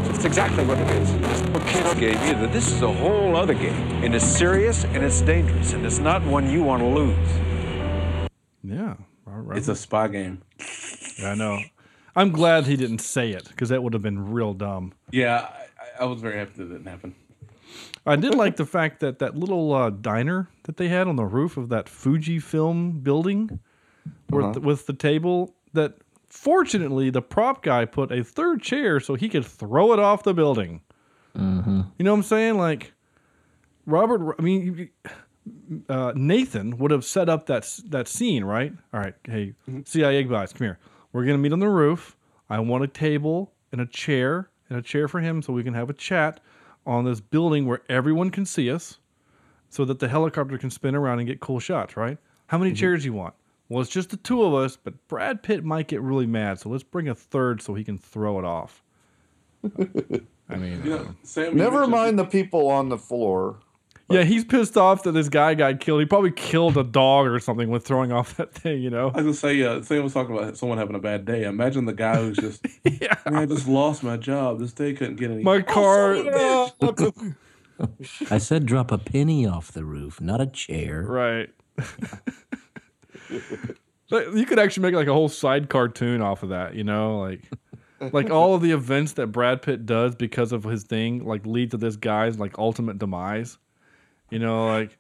it's 0.09 0.23
exactly 0.23 0.65
what 0.65 0.77
it 0.77 0.89
is. 0.91 1.11
It's 1.13 1.41
what 1.49 1.67
kids 1.67 1.93
gave 1.95 2.25
you. 2.25 2.33
That 2.35 2.53
this 2.53 2.71
is 2.71 2.81
a 2.81 2.91
whole 2.93 3.35
other 3.35 3.53
game, 3.53 3.73
and 4.03 4.15
it's 4.15 4.25
serious 4.25 4.85
and 4.85 5.03
it's 5.03 5.21
dangerous, 5.21 5.73
and 5.73 5.85
it's 5.85 5.99
not 5.99 6.23
one 6.23 6.49
you 6.49 6.63
want 6.63 6.81
to 6.81 6.87
lose. 6.87 7.29
Yeah. 8.63 8.95
I 9.27 9.31
remember. 9.31 9.55
It's 9.55 9.67
a 9.67 9.75
spy 9.75 10.07
game. 10.07 10.41
Yeah, 11.19 11.31
I 11.31 11.35
know. 11.35 11.59
I'm 12.15 12.31
glad 12.31 12.67
he 12.67 12.77
didn't 12.77 12.99
say 12.99 13.31
it 13.31 13.47
because 13.49 13.69
that 13.69 13.83
would 13.83 13.93
have 13.93 14.01
been 14.01 14.31
real 14.31 14.53
dumb. 14.53 14.93
Yeah, 15.11 15.49
I, 15.99 16.03
I 16.03 16.05
was 16.05 16.21
very 16.21 16.37
happy 16.37 16.51
that 16.55 16.69
didn't 16.69 16.85
happen. 16.85 17.15
I 18.05 18.15
did 18.15 18.33
like 18.35 18.55
the 18.55 18.65
fact 18.65 18.99
that 19.01 19.19
that 19.19 19.35
little 19.37 19.73
uh, 19.73 19.89
diner 19.91 20.49
that 20.63 20.77
they 20.77 20.87
had 20.87 21.07
on 21.07 21.15
the 21.15 21.25
roof 21.25 21.57
of 21.57 21.69
that 21.69 21.87
Fuji 21.87 22.39
film 22.39 22.99
building, 22.99 23.59
with 24.29 24.45
Uh-huh. 24.45 24.59
with 24.61 24.85
the 24.87 24.93
table. 24.93 25.55
That 25.73 25.93
fortunately 26.29 27.09
the 27.09 27.21
prop 27.21 27.63
guy 27.63 27.85
put 27.85 28.11
a 28.11 28.23
third 28.23 28.61
chair 28.61 28.99
so 28.99 29.15
he 29.15 29.29
could 29.29 29.45
throw 29.45 29.93
it 29.93 29.99
off 29.99 30.23
the 30.23 30.33
building. 30.33 30.81
Mm-hmm. 31.37 31.81
You 31.97 32.05
know 32.05 32.11
what 32.11 32.17
I'm 32.17 32.23
saying? 32.23 32.57
Like 32.57 32.93
Robert. 33.85 34.35
I 34.37 34.41
mean, 34.41 34.89
uh, 35.89 36.13
Nathan 36.15 36.77
would 36.77 36.91
have 36.91 37.05
set 37.05 37.29
up 37.29 37.45
that 37.47 37.67
that 37.89 38.07
scene, 38.07 38.43
right? 38.43 38.73
All 38.93 38.99
right, 38.99 39.15
hey, 39.25 39.53
CIA 39.85 40.23
guys, 40.23 40.51
come 40.53 40.65
here. 40.65 40.79
We're 41.13 41.25
gonna 41.25 41.37
meet 41.37 41.53
on 41.53 41.59
the 41.59 41.69
roof. 41.69 42.17
I 42.49 42.59
want 42.59 42.83
a 42.83 42.87
table 42.87 43.53
and 43.71 43.79
a 43.79 43.85
chair 43.85 44.49
and 44.69 44.77
a 44.77 44.81
chair 44.81 45.07
for 45.07 45.19
him 45.21 45.41
so 45.41 45.53
we 45.53 45.63
can 45.63 45.73
have 45.73 45.89
a 45.89 45.93
chat 45.93 46.41
on 46.85 47.05
this 47.05 47.19
building 47.19 47.65
where 47.65 47.81
everyone 47.89 48.29
can 48.29 48.45
see 48.45 48.69
us, 48.71 48.97
so 49.69 49.85
that 49.85 49.99
the 49.99 50.07
helicopter 50.07 50.57
can 50.57 50.69
spin 50.69 50.95
around 50.95 51.19
and 51.19 51.27
get 51.27 51.39
cool 51.39 51.59
shots. 51.59 51.95
Right? 51.97 52.17
How 52.47 52.57
many 52.57 52.71
mm-hmm. 52.71 52.77
chairs 52.77 53.05
you 53.05 53.13
want? 53.13 53.33
Well, 53.69 53.81
it's 53.81 53.89
just 53.89 54.09
the 54.09 54.17
two 54.17 54.43
of 54.43 54.53
us, 54.53 54.75
but 54.75 55.07
Brad 55.07 55.43
Pitt 55.43 55.63
might 55.63 55.87
get 55.87 56.01
really 56.01 56.25
mad, 56.25 56.59
so 56.59 56.67
let's 56.67 56.83
bring 56.83 57.07
a 57.07 57.15
third 57.15 57.61
so 57.61 57.73
he 57.73 57.85
can 57.85 57.97
throw 57.97 58.37
it 58.37 58.43
off. 58.43 58.83
I 60.49 60.57
mean, 60.57 60.81
You 60.83 60.89
know, 60.89 60.97
um, 60.97 61.17
Sam, 61.23 61.55
Never 61.55 61.87
mentioned- 61.87 61.91
mind 61.91 62.19
the 62.19 62.25
people 62.25 62.67
on 62.67 62.89
the 62.89 62.97
floor. 62.97 63.59
Yeah, 64.13 64.23
he's 64.23 64.43
pissed 64.43 64.77
off 64.77 65.03
that 65.03 65.11
this 65.11 65.29
guy 65.29 65.53
got 65.53 65.79
killed. 65.79 65.99
He 65.99 66.05
probably 66.05 66.31
killed 66.31 66.77
a 66.77 66.83
dog 66.83 67.27
or 67.27 67.39
something 67.39 67.69
with 67.69 67.85
throwing 67.85 68.11
off 68.11 68.35
that 68.37 68.53
thing, 68.53 68.81
you 68.81 68.89
know? 68.89 69.09
I 69.09 69.21
was 69.21 69.23
gonna 69.23 69.33
say, 69.33 69.61
uh, 69.63 69.81
Sam 69.81 70.03
was 70.03 70.13
talking 70.13 70.37
about 70.37 70.57
someone 70.57 70.77
having 70.77 70.95
a 70.95 70.99
bad 70.99 71.25
day. 71.25 71.43
Imagine 71.43 71.85
the 71.85 71.93
guy 71.93 72.17
who's 72.17 72.37
just, 72.37 72.65
yeah. 72.83 73.15
"Man, 73.25 73.35
I 73.35 73.45
just 73.45 73.67
lost 73.67 74.03
my 74.03 74.17
job. 74.17 74.59
This 74.59 74.73
day 74.73 74.93
couldn't 74.93 75.15
get 75.15 75.31
any. 75.31 75.43
My 75.43 75.61
car. 75.61 76.15
I 78.29 78.37
said 78.37 78.67
drop 78.67 78.91
a 78.91 78.99
penny 78.99 79.47
off 79.47 79.71
the 79.71 79.83
roof, 79.83 80.21
not 80.21 80.39
a 80.39 80.45
chair. 80.45 81.03
Right. 81.03 81.49
You 84.11 84.45
could 84.45 84.59
actually 84.59 84.83
make 84.83 84.93
like 84.93 85.07
a 85.07 85.13
whole 85.13 85.29
side 85.29 85.69
cartoon 85.69 86.21
off 86.21 86.43
of 86.43 86.49
that, 86.49 86.75
you 86.75 86.83
know? 86.83 87.19
Like 87.19 87.49
like 88.11 88.29
all 88.29 88.55
of 88.55 88.61
the 88.61 88.71
events 88.71 89.13
that 89.13 89.27
Brad 89.27 89.61
Pitt 89.61 89.85
does 89.85 90.15
because 90.15 90.51
of 90.51 90.63
his 90.63 90.83
thing 90.83 91.25
like 91.25 91.45
lead 91.45 91.71
to 91.71 91.77
this 91.77 91.95
guy's 91.95 92.39
like 92.39 92.57
ultimate 92.57 92.97
demise. 92.97 93.57
You 94.31 94.39
know, 94.39 94.65
like 94.65 94.97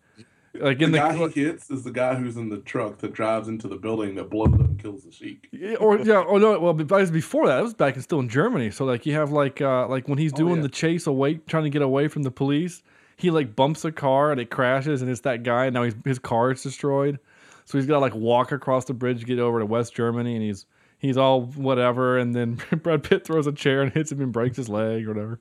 like 0.53 0.79
the 0.79 0.85
in 0.85 0.91
the, 0.91 0.97
guy 0.97 1.27
he 1.29 1.43
hits 1.43 1.69
is 1.71 1.83
the 1.83 1.91
guy 1.91 2.15
who's 2.15 2.35
in 2.35 2.49
the 2.49 2.57
truck 2.57 2.97
that 2.99 3.13
drives 3.13 3.47
into 3.47 3.69
the 3.69 3.77
building 3.77 4.15
that 4.15 4.29
blows 4.29 4.53
up 4.53 4.59
and 4.59 4.77
kills 4.77 5.03
the 5.03 5.11
sheik. 5.11 5.47
Yeah, 5.51 5.75
or 5.75 5.99
yeah, 5.99 6.17
or 6.17 6.39
no, 6.39 6.59
well, 6.59 6.73
but 6.73 6.91
was 6.91 7.09
before 7.09 7.47
that. 7.47 7.59
It 7.59 7.63
was 7.63 7.73
back 7.73 7.95
in 7.95 8.01
still 8.01 8.19
in 8.19 8.27
Germany. 8.27 8.69
So 8.69 8.83
like 8.83 9.05
you 9.05 9.13
have 9.13 9.31
like 9.31 9.61
uh 9.61 9.87
like 9.87 10.09
when 10.09 10.17
he's 10.17 10.33
doing 10.33 10.57
yeah. 10.57 10.63
the 10.63 10.69
chase 10.69 11.07
away, 11.07 11.35
trying 11.35 11.63
to 11.63 11.69
get 11.69 11.81
away 11.81 12.09
from 12.09 12.23
the 12.23 12.31
police, 12.31 12.83
he 13.15 13.31
like 13.31 13.55
bumps 13.55 13.85
a 13.85 13.91
car 13.93 14.31
and 14.31 14.41
it 14.41 14.49
crashes, 14.49 15.01
and 15.01 15.09
it's 15.09 15.21
that 15.21 15.43
guy. 15.43 15.65
And 15.65 15.73
now 15.73 15.83
he's, 15.83 15.95
his 16.03 16.19
car 16.19 16.51
is 16.51 16.61
destroyed, 16.61 17.19
so 17.63 17.77
he's 17.77 17.87
got 17.87 17.93
to 17.93 17.99
like 17.99 18.15
walk 18.15 18.51
across 18.51 18.85
the 18.85 18.93
bridge, 18.93 19.21
to 19.21 19.25
get 19.25 19.39
over 19.39 19.59
to 19.59 19.65
West 19.65 19.95
Germany, 19.95 20.35
and 20.35 20.43
he's 20.43 20.65
he's 20.97 21.15
all 21.15 21.43
whatever. 21.43 22.17
And 22.17 22.35
then 22.35 22.61
Brad 22.83 23.03
Pitt 23.03 23.25
throws 23.25 23.47
a 23.47 23.53
chair 23.53 23.83
and 23.83 23.93
hits 23.93 24.11
him 24.11 24.19
and 24.19 24.33
breaks 24.33 24.57
his 24.57 24.67
leg 24.67 25.05
or 25.05 25.13
whatever. 25.13 25.39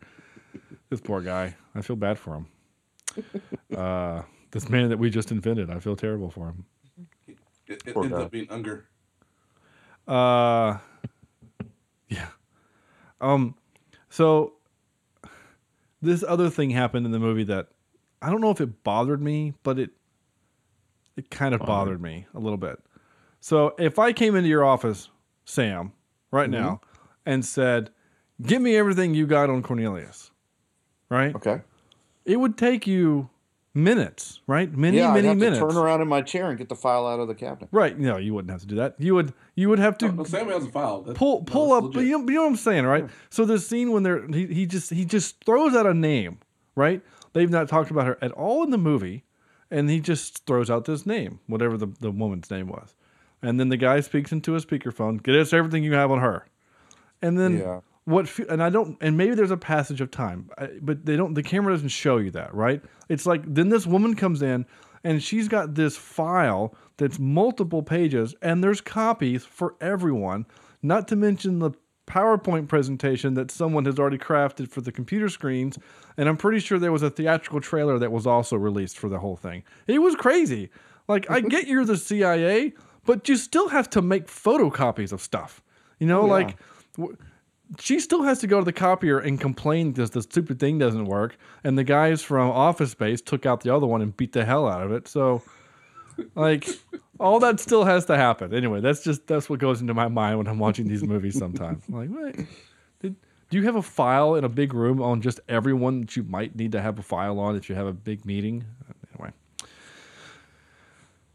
This 0.88 1.00
poor 1.00 1.20
guy. 1.20 1.56
I 1.74 1.82
feel 1.82 1.96
bad 1.96 2.18
for 2.18 2.34
him. 2.34 2.46
Uh, 3.76 4.22
this 4.50 4.68
man 4.68 4.88
that 4.88 4.98
we 4.98 5.10
just 5.10 5.30
invented. 5.30 5.70
I 5.70 5.78
feel 5.78 5.96
terrible 5.96 6.30
for 6.30 6.48
him. 6.48 6.64
It, 7.26 7.38
it 7.86 7.96
ends 7.96 8.08
guy. 8.08 8.16
up 8.16 8.30
being 8.30 8.48
Unger. 8.50 8.86
Uh, 10.08 10.78
yeah. 12.08 12.28
Um, 13.20 13.54
so 14.08 14.54
this 16.02 16.24
other 16.26 16.50
thing 16.50 16.70
happened 16.70 17.06
in 17.06 17.12
the 17.12 17.18
movie 17.18 17.44
that 17.44 17.68
I 18.20 18.30
don't 18.30 18.40
know 18.40 18.50
if 18.50 18.60
it 18.60 18.82
bothered 18.82 19.22
me, 19.22 19.54
but 19.62 19.78
it 19.78 19.90
it 21.16 21.30
kind 21.30 21.54
of 21.54 21.60
bothered 21.60 22.00
me 22.00 22.26
a 22.34 22.38
little 22.38 22.58
bit. 22.58 22.80
So 23.40 23.74
if 23.78 23.98
I 23.98 24.12
came 24.12 24.34
into 24.34 24.48
your 24.48 24.64
office, 24.64 25.10
Sam, 25.44 25.92
right 26.30 26.48
now, 26.48 26.80
and 27.26 27.44
said, 27.44 27.90
"Give 28.42 28.60
me 28.60 28.76
everything 28.76 29.14
you 29.14 29.26
got 29.26 29.50
on 29.50 29.62
Cornelius," 29.62 30.30
right? 31.08 31.34
Okay. 31.34 31.62
It 32.24 32.36
would 32.38 32.56
take 32.56 32.86
you 32.86 33.30
minutes, 33.74 34.40
right? 34.46 34.70
Many, 34.76 34.98
yeah, 34.98 35.12
many 35.12 35.28
I'd 35.28 35.30
have 35.30 35.38
minutes. 35.38 35.60
to 35.60 35.68
turn 35.68 35.76
around 35.76 36.00
in 36.02 36.08
my 36.08 36.22
chair 36.22 36.48
and 36.50 36.58
get 36.58 36.68
the 36.68 36.74
file 36.76 37.06
out 37.06 37.20
of 37.20 37.28
the 37.28 37.34
cabinet. 37.34 37.68
Right? 37.72 37.96
No, 37.98 38.16
you 38.16 38.34
wouldn't 38.34 38.50
have 38.50 38.60
to 38.62 38.66
do 38.66 38.76
that. 38.76 38.96
You 38.98 39.14
would. 39.14 39.32
You 39.54 39.68
would 39.68 39.78
have 39.78 39.96
to 39.98 40.06
oh, 40.06 40.10
No, 40.10 40.24
Sam 40.24 40.48
has 40.48 40.64
a 40.64 40.70
file. 40.70 41.02
That- 41.02 41.16
pull 41.16 41.42
pull 41.44 41.70
that's 41.74 41.86
up. 41.86 41.94
legit. 41.94 42.08
You 42.08 42.18
know, 42.18 42.24
you 42.28 42.34
know 42.34 42.42
what 42.42 42.48
I'm 42.50 42.56
saying, 42.56 42.84
right? 42.86 43.08
So 43.30 43.44
the 43.44 43.58
scene 43.58 43.92
when 43.92 44.02
they're 44.02 44.26
he, 44.28 44.46
he 44.46 44.66
just 44.66 44.90
he 44.90 45.04
just 45.04 45.42
throws 45.44 45.74
out 45.74 45.86
a 45.86 45.94
name, 45.94 46.38
right? 46.74 47.00
They've 47.32 47.50
not 47.50 47.68
talked 47.68 47.90
about 47.90 48.06
her 48.06 48.18
at 48.20 48.32
all 48.32 48.64
in 48.64 48.70
the 48.70 48.78
movie, 48.78 49.24
and 49.70 49.88
he 49.88 50.00
just 50.00 50.44
throws 50.46 50.68
out 50.68 50.84
this 50.84 51.06
name, 51.06 51.38
whatever 51.46 51.76
the, 51.76 51.86
the 52.00 52.10
woman's 52.10 52.50
name 52.50 52.66
was, 52.66 52.96
and 53.40 53.60
then 53.60 53.68
the 53.68 53.76
guy 53.76 54.00
speaks 54.00 54.32
into 54.32 54.56
a 54.56 54.60
speakerphone. 54.60 55.22
Get 55.22 55.36
us 55.36 55.52
everything 55.52 55.84
you 55.84 55.94
have 55.94 56.10
on 56.10 56.18
her, 56.18 56.46
and 57.22 57.38
then 57.38 57.58
Yeah. 57.58 57.80
What? 58.10 58.38
And 58.48 58.62
I 58.62 58.70
don't. 58.70 58.96
And 59.00 59.16
maybe 59.16 59.34
there's 59.34 59.50
a 59.50 59.56
passage 59.56 60.00
of 60.00 60.10
time, 60.10 60.50
but 60.80 61.06
they 61.06 61.16
don't. 61.16 61.34
The 61.34 61.42
camera 61.42 61.72
doesn't 61.72 61.88
show 61.88 62.18
you 62.18 62.30
that, 62.32 62.54
right? 62.54 62.82
It's 63.08 63.26
like 63.26 63.42
then 63.46 63.68
this 63.68 63.86
woman 63.86 64.14
comes 64.14 64.42
in, 64.42 64.66
and 65.04 65.22
she's 65.22 65.48
got 65.48 65.74
this 65.74 65.96
file 65.96 66.74
that's 66.96 67.18
multiple 67.18 67.82
pages, 67.82 68.34
and 68.42 68.62
there's 68.62 68.80
copies 68.80 69.44
for 69.44 69.74
everyone. 69.80 70.46
Not 70.82 71.08
to 71.08 71.16
mention 71.16 71.58
the 71.58 71.72
PowerPoint 72.06 72.66
presentation 72.68 73.34
that 73.34 73.50
someone 73.50 73.84
has 73.84 73.98
already 73.98 74.18
crafted 74.18 74.68
for 74.68 74.80
the 74.80 74.90
computer 74.92 75.28
screens, 75.28 75.78
and 76.16 76.28
I'm 76.28 76.36
pretty 76.36 76.58
sure 76.58 76.78
there 76.78 76.92
was 76.92 77.02
a 77.02 77.10
theatrical 77.10 77.60
trailer 77.60 77.98
that 77.98 78.10
was 78.12 78.26
also 78.26 78.56
released 78.56 78.98
for 78.98 79.08
the 79.08 79.18
whole 79.18 79.36
thing. 79.36 79.62
It 79.86 80.00
was 80.00 80.14
crazy. 80.16 80.70
Like 81.08 81.30
I 81.30 81.40
get 81.40 81.66
you're 81.66 81.84
the 81.84 81.96
CIA, 81.96 82.72
but 83.04 83.28
you 83.28 83.36
still 83.36 83.68
have 83.68 83.88
to 83.90 84.02
make 84.02 84.26
photocopies 84.26 85.12
of 85.12 85.20
stuff. 85.20 85.62
You 85.98 86.06
know, 86.06 86.22
Oh, 86.22 86.26
yeah. 86.26 86.32
like. 86.32 86.56
She 87.78 88.00
still 88.00 88.22
has 88.22 88.40
to 88.40 88.46
go 88.46 88.58
to 88.58 88.64
the 88.64 88.72
copier 88.72 89.18
and 89.18 89.40
complain 89.40 89.92
because 89.92 90.10
the 90.10 90.22
stupid 90.22 90.58
thing 90.58 90.78
doesn't 90.78 91.04
work. 91.04 91.36
And 91.62 91.78
the 91.78 91.84
guys 91.84 92.22
from 92.22 92.50
Office 92.50 92.90
Space 92.90 93.20
took 93.20 93.46
out 93.46 93.60
the 93.60 93.74
other 93.74 93.86
one 93.86 94.02
and 94.02 94.16
beat 94.16 94.32
the 94.32 94.44
hell 94.44 94.68
out 94.68 94.82
of 94.82 94.92
it. 94.92 95.06
So, 95.06 95.42
like, 96.34 96.68
all 97.20 97.38
that 97.40 97.60
still 97.60 97.84
has 97.84 98.06
to 98.06 98.16
happen. 98.16 98.52
Anyway, 98.52 98.80
that's 98.80 99.04
just 99.04 99.26
that's 99.26 99.48
what 99.48 99.60
goes 99.60 99.80
into 99.80 99.94
my 99.94 100.08
mind 100.08 100.38
when 100.38 100.48
I'm 100.48 100.58
watching 100.58 100.88
these 100.88 101.04
movies. 101.04 101.38
Sometimes, 101.38 101.84
I'm 101.88 101.94
like, 101.94 102.08
wait, 102.10 102.46
did 103.00 103.14
do 103.50 103.58
you 103.58 103.64
have 103.64 103.76
a 103.76 103.82
file 103.82 104.36
in 104.36 104.44
a 104.44 104.48
big 104.48 104.72
room 104.72 105.02
on 105.02 105.20
just 105.20 105.40
everyone 105.48 106.02
that 106.02 106.16
you 106.16 106.22
might 106.22 106.54
need 106.56 106.72
to 106.72 106.80
have 106.80 106.98
a 106.98 107.02
file 107.02 107.38
on 107.38 107.56
if 107.56 107.68
you 107.68 107.74
have 107.74 107.86
a 107.86 107.92
big 107.92 108.24
meeting? 108.24 108.64
Anyway. 109.14 109.32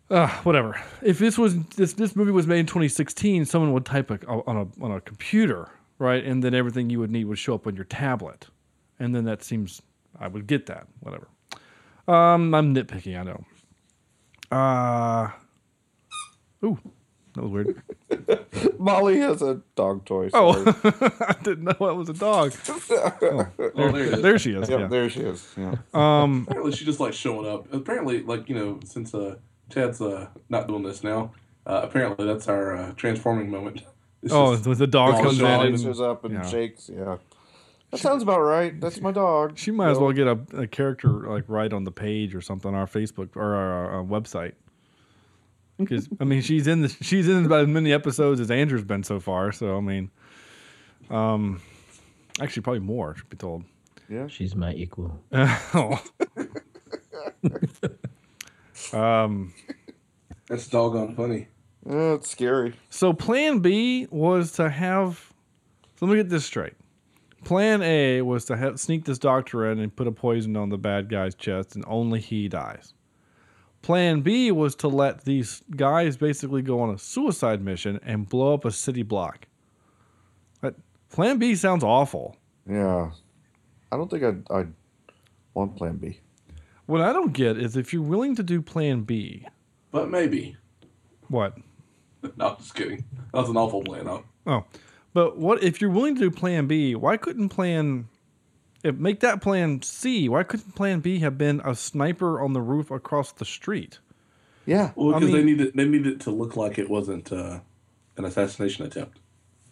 Uh, 0.10 0.28
whatever. 0.44 0.82
If 1.02 1.20
this 1.20 1.38
was 1.38 1.62
this 1.76 1.94
this 1.94 2.16
movie 2.16 2.32
was 2.32 2.48
made 2.48 2.60
in 2.60 2.66
2016, 2.66 3.46
someone 3.46 3.74
would 3.74 3.86
type 3.86 4.12
a, 4.12 4.26
on 4.28 4.58
a 4.58 4.84
on 4.84 4.92
a 4.92 5.02
computer, 5.02 5.70
right, 6.00 6.24
and 6.24 6.44
then 6.44 6.54
everything 6.54 6.90
you 6.90 7.00
would 7.00 7.12
need 7.12 7.26
would 7.26 7.38
show 7.40 7.56
up 7.56 7.68
on 7.68 7.76
your 7.76 7.86
tablet, 7.86 8.48
and 9.00 9.14
then 9.16 9.26
that 9.26 9.44
seems 9.44 9.82
I 10.20 10.28
would 10.28 10.48
get 10.48 10.66
that. 10.68 10.88
Whatever. 11.02 11.28
Um, 12.08 12.54
I'm 12.54 12.74
nitpicky. 12.76 13.20
I 13.20 13.24
know. 13.24 13.44
Uh, 14.52 15.30
ooh, 16.64 16.78
that 17.34 17.44
was 17.44 17.52
weird. 17.52 17.82
Molly 18.80 19.18
has 19.20 19.42
a 19.42 19.62
dog 19.76 20.06
toy. 20.06 20.30
Oh. 20.34 20.54
I 21.28 21.36
didn't 21.44 21.64
know 21.64 21.74
that 21.80 21.96
was 21.96 22.10
a 22.10 22.14
dog. 22.14 22.54
Oh, 22.68 23.48
Oh, 23.78 23.92
there, 23.92 24.10
there 24.10 24.18
there 24.22 24.40
she 24.40 24.52
is. 24.52 24.70
Yep, 24.70 24.80
yeah. 24.80 24.88
there 24.88 25.10
she 25.10 25.22
is. 25.22 25.54
Yeah. 25.58 25.76
Um, 25.94 26.46
Apparently, 26.48 26.72
she 26.74 26.86
just 26.86 27.00
likes 27.00 27.16
showing 27.16 27.48
up. 27.50 27.72
Apparently, 27.74 28.22
like 28.24 28.48
you 28.48 28.56
know, 28.56 28.80
since 28.86 29.14
uh, 29.14 29.36
Chad's 29.70 30.00
uh, 30.02 30.28
not 30.50 30.68
doing 30.68 30.84
this 30.84 31.04
now, 31.04 31.32
uh, 31.66 31.82
apparently 31.84 32.26
that's 32.26 32.48
our 32.48 32.76
uh, 32.78 32.92
transforming 32.96 33.50
moment. 33.50 33.82
It's 34.26 34.34
oh, 34.34 34.56
just- 34.56 34.68
with 34.68 34.80
the 34.80 34.88
dog 34.88 35.24
comes 35.24 35.40
in 35.40 35.46
and 35.46 35.80
shows 35.80 36.02
up 36.02 36.26
and 36.26 36.34
yeah. 36.34 36.42
shakes. 36.42 36.90
Yeah. 36.92 37.18
That 37.92 38.00
sounds 38.00 38.24
about 38.24 38.40
right. 38.40 38.82
That's 38.82 39.00
my 39.00 39.12
dog. 39.12 39.58
She 39.58 39.70
might 39.70 39.92
as 39.92 40.00
well 40.00 40.12
get 40.12 40.28
a, 40.28 40.40
a 40.58 40.68
character 40.68 41.10
like 41.10 41.46
right 41.48 41.72
on 41.72 41.84
the 41.84 41.92
page 41.92 42.34
or 42.34 42.42
something 42.42 42.74
on 42.74 42.76
our 42.76 42.88
Facebook 42.88 43.36
or 43.36 43.56
our, 43.56 44.00
uh 44.00 44.04
website. 44.04 44.54
Because 45.78 46.08
I 46.22 46.24
mean, 46.24 46.42
she's 46.42 46.68
in 46.68 46.84
the, 46.84 46.88
she's 47.02 47.28
in 47.28 47.46
about 47.46 47.64
as 47.64 47.68
many 47.68 47.92
episodes 47.92 48.40
as 48.40 48.50
Andrew's 48.50 48.86
been 48.86 49.04
so 49.04 49.20
far. 49.20 49.52
So 49.52 49.76
I 49.76 49.82
mean, 49.82 50.10
um, 51.10 51.62
actually 52.40 52.62
probably 52.62 52.80
more. 52.80 53.14
Should 53.18 53.30
be 53.30 53.36
told. 53.36 53.66
Yeah. 54.08 54.28
She's 54.28 54.56
my 54.56 54.74
equal. 54.74 55.22
Oh. 55.34 56.02
um, 58.94 59.54
That's 60.48 60.68
doggone 60.70 61.14
funny. 61.14 61.50
Yeah, 61.88 62.14
it's 62.14 62.30
scary. 62.30 62.74
So 62.90 63.14
plan 63.14 63.60
B 63.60 64.08
was 64.10 64.52
to 64.54 64.70
have. 64.70 65.32
So 65.98 66.06
let 66.06 66.12
me 66.14 66.18
get 66.18 66.30
this 66.30 66.46
straight. 66.46 66.74
Plan 67.44 67.82
A 67.84 68.22
was 68.24 68.46
to 68.46 68.58
have, 68.58 68.80
sneak 68.80 69.06
this 69.06 69.20
doctor 69.20 69.70
in 69.72 69.80
and 69.80 69.96
put 69.96 70.08
a 70.08 70.12
poison 70.12 70.58
on 70.58 70.70
the 70.70 70.80
bad 70.80 71.10
guy's 71.10 71.36
chest, 71.36 71.76
and 71.76 71.86
only 71.88 72.20
he 72.20 72.48
dies. 72.48 72.94
Plan 73.84 74.22
B 74.22 74.52
was 74.52 74.74
to 74.78 74.88
let 74.88 75.26
these 75.26 75.62
guys 75.76 76.18
basically 76.18 76.64
go 76.64 76.80
on 76.82 76.90
a 76.90 76.98
suicide 76.98 77.62
mission 77.62 78.00
and 78.02 78.28
blow 78.28 78.56
up 78.56 78.66
a 78.66 78.72
city 78.72 79.04
block. 79.04 79.46
But 80.60 80.74
Plan 81.12 81.38
B 81.38 81.54
sounds 81.54 81.84
awful. 81.84 82.36
Yeah. 82.68 83.12
I 83.92 83.96
don't 83.98 84.10
think 84.10 84.24
I'd, 84.24 84.52
I'd 84.52 84.74
want 85.54 85.76
Plan 85.78 85.98
B. 85.98 86.20
What 86.88 87.02
I 87.02 87.14
don't 87.14 87.32
get 87.32 87.58
is 87.60 87.78
if 87.78 87.94
you're 87.94 88.02
willing 88.02 88.36
to 88.38 88.44
do 88.44 88.60
Plan 88.60 89.02
B, 89.04 89.48
But 89.92 90.10
maybe. 90.10 90.58
what? 91.28 91.56
No, 92.38 92.50
I'm 92.50 92.58
just 92.58 92.76
kidding. 92.76 93.06
That's 93.34 93.50
an 93.50 93.58
awful 93.58 93.84
plan. 93.84 94.06
Huh? 94.06 94.22
Oh, 94.48 94.66
but 95.14 95.38
what 95.38 95.64
if 95.64 95.82
you're 95.82 95.90
willing 95.90 96.16
to 96.16 96.22
do 96.22 96.32
Plan 96.32 96.68
B? 96.68 96.96
Why 96.96 97.18
couldn't 97.18 97.50
Plan 97.50 98.08
if 98.84 98.96
make 98.96 99.22
that 99.22 99.42
Plan 99.42 99.82
C? 99.82 100.30
Why 100.30 100.44
couldn't 100.44 100.76
Plan 100.76 101.00
B 101.00 101.20
have 101.20 101.38
been 101.38 101.62
a 101.64 101.76
sniper 101.76 102.42
on 102.42 102.54
the 102.54 102.62
roof 102.62 102.92
across 102.92 103.32
the 103.32 103.46
street? 103.46 104.00
Yeah. 104.66 104.92
Well, 104.96 105.16
I 105.16 105.20
because 105.20 105.34
they 105.34 105.44
needed 105.44 105.74
they 105.76 105.86
needed 105.86 106.08
it 106.08 106.20
to 106.22 106.32
look 106.32 106.56
like 106.56 106.78
it 106.78 106.90
wasn't 106.90 107.32
uh, 107.32 107.60
an 108.18 108.26
assassination 108.26 108.86
attempt. 108.86 109.20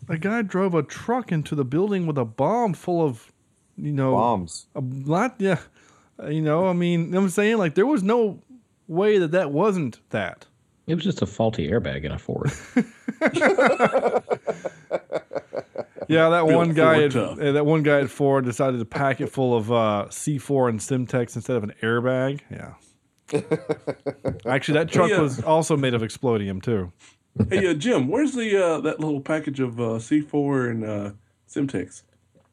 A 0.09 0.17
guy 0.17 0.41
drove 0.41 0.75
a 0.75 0.83
truck 0.83 1.31
into 1.31 1.55
the 1.55 1.65
building 1.65 2.05
with 2.05 2.17
a 2.17 2.25
bomb 2.25 2.73
full 2.73 3.05
of, 3.05 3.31
you 3.77 3.93
know, 3.93 4.15
Bombs. 4.15 4.67
A 4.75 4.81
lot, 4.81 5.35
yeah. 5.39 5.59
You 6.27 6.41
know, 6.41 6.67
I 6.67 6.73
mean, 6.73 7.01
you 7.01 7.07
know 7.07 7.19
what 7.19 7.23
I'm 7.25 7.29
saying 7.29 7.57
like 7.57 7.75
there 7.75 7.85
was 7.85 8.03
no 8.03 8.39
way 8.87 9.17
that 9.17 9.31
that 9.31 9.51
wasn't 9.51 9.99
that. 10.09 10.45
It 10.87 10.95
was 10.95 11.03
just 11.03 11.21
a 11.21 11.25
faulty 11.25 11.69
airbag 11.69 12.03
in 12.03 12.11
a 12.11 12.19
Ford. 12.19 12.51
Yeah, 16.09 16.29
that 16.29 16.45
Built 16.45 16.53
one 16.57 16.73
guy, 16.73 17.03
at, 17.03 17.15
uh, 17.15 17.35
that 17.53 17.65
one 17.65 17.81
guy 17.81 18.01
at 18.01 18.09
Ford 18.09 18.43
decided 18.43 18.77
to 18.79 18.85
pack 18.85 19.21
it 19.21 19.27
full 19.27 19.55
of 19.55 19.71
uh, 19.71 20.05
C4 20.09 20.69
and 20.69 20.79
Semtex 20.79 21.35
instead 21.37 21.55
of 21.55 21.63
an 21.63 21.73
airbag. 21.81 22.41
Yeah. 22.51 22.73
Actually, 24.45 24.79
that 24.79 24.91
truck 24.91 25.09
Hey, 25.09 25.15
uh, 25.15 25.21
was 25.21 25.41
also 25.41 25.77
made 25.77 25.93
of 25.93 26.01
explodium 26.01 26.61
too. 26.61 26.91
hey, 27.49 27.65
uh, 27.67 27.73
Jim, 27.73 28.09
where's 28.09 28.33
the 28.33 28.55
uh, 28.63 28.81
that 28.81 28.99
little 28.99 29.21
package 29.21 29.61
of 29.61 29.79
uh, 29.79 29.83
C4 29.93 30.69
and 30.71 30.83
uh, 30.85 31.11
Semtex? 31.49 32.03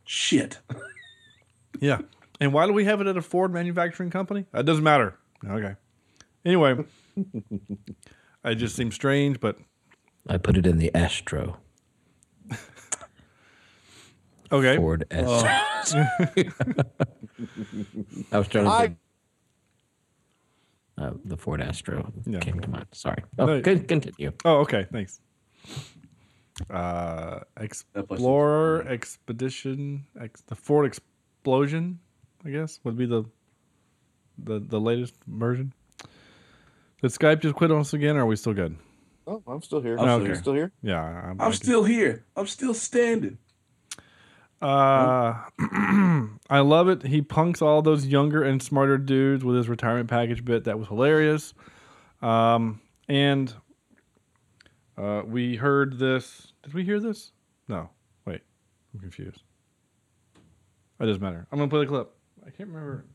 Shit. 0.04 0.58
Yeah. 1.80 2.00
And 2.40 2.52
why 2.52 2.66
do 2.66 2.72
we 2.74 2.84
have 2.84 3.00
it 3.00 3.06
at 3.06 3.16
a 3.16 3.22
Ford 3.22 3.52
manufacturing 3.54 4.10
company? 4.10 4.44
That 4.52 4.66
doesn't 4.66 4.82
matter. 4.84 5.16
Okay. 5.48 5.76
Anyway, 6.44 6.84
it 8.44 8.54
just 8.56 8.76
seem 8.76 8.90
strange, 8.92 9.40
but 9.40 9.56
I 10.28 10.38
put 10.38 10.56
it 10.56 10.66
in 10.66 10.78
the 10.78 10.94
Astro. 10.94 11.58
okay. 14.52 14.76
Ford 14.76 15.04
Astro. 15.10 15.48
I 18.32 18.38
was 18.38 18.48
trying 18.48 18.64
to 18.64 18.70
I- 18.70 18.80
think. 18.82 18.96
Uh, 20.98 21.12
the 21.24 21.36
Ford 21.36 21.62
Astro 21.62 22.12
Yeah. 22.26 22.40
came 22.40 22.60
to 22.60 22.68
mind. 22.68 22.84
Sorry. 22.92 23.22
Oh, 23.38 23.46
No. 23.46 23.62
continue. 23.62 24.32
Oh, 24.44 24.56
okay. 24.58 24.86
Thanks. 24.92 25.18
Uh, 26.68 27.40
Explorer 27.58 28.82
Expedition, 28.86 30.04
ex, 30.20 30.42
the 30.42 30.54
Ford 30.54 30.84
Explosion, 30.84 31.98
I 32.44 32.50
guess 32.50 32.80
would 32.84 32.98
be 32.98 33.06
the 33.06 33.24
the 34.36 34.58
the 34.60 34.78
latest 34.78 35.14
version. 35.26 35.72
Did 37.02 37.10
Skype 37.10 37.40
just 37.40 37.54
quit 37.54 37.70
on 37.70 37.80
us 37.80 37.92
again? 37.92 38.16
Or 38.16 38.20
are 38.22 38.26
we 38.26 38.36
still 38.36 38.54
good? 38.54 38.76
Oh, 39.26 39.42
I'm 39.46 39.62
still 39.62 39.80
here. 39.80 39.96
I'm 39.98 40.04
still 40.06 40.18
You 40.20 40.24
here. 40.26 40.34
still 40.34 40.54
here? 40.54 40.72
Yeah, 40.82 41.02
I'm, 41.02 41.40
I'm 41.40 41.52
still 41.52 41.84
here. 41.84 42.24
I'm 42.36 42.46
still 42.46 42.74
standing. 42.74 43.38
Uh, 44.60 45.34
I 46.50 46.60
love 46.60 46.88
it. 46.88 47.04
He 47.04 47.22
punks 47.22 47.62
all 47.62 47.80
those 47.80 48.06
younger 48.06 48.42
and 48.42 48.62
smarter 48.62 48.98
dudes 48.98 49.44
with 49.44 49.56
his 49.56 49.68
retirement 49.68 50.10
package 50.10 50.44
bit. 50.44 50.64
That 50.64 50.78
was 50.78 50.88
hilarious. 50.88 51.54
Um, 52.20 52.80
and 53.08 53.54
uh, 54.98 55.22
we 55.24 55.56
heard 55.56 55.98
this. 55.98 56.52
Did 56.62 56.74
we 56.74 56.84
hear 56.84 57.00
this? 57.00 57.32
No. 57.68 57.88
Wait, 58.26 58.42
I'm 58.92 59.00
confused. 59.00 59.42
It 61.00 61.06
doesn't 61.06 61.22
matter. 61.22 61.46
I'm 61.50 61.58
gonna 61.58 61.70
play 61.70 61.80
the 61.80 61.86
clip. 61.86 62.10
I 62.46 62.50
can't 62.50 62.68
remember. 62.68 63.06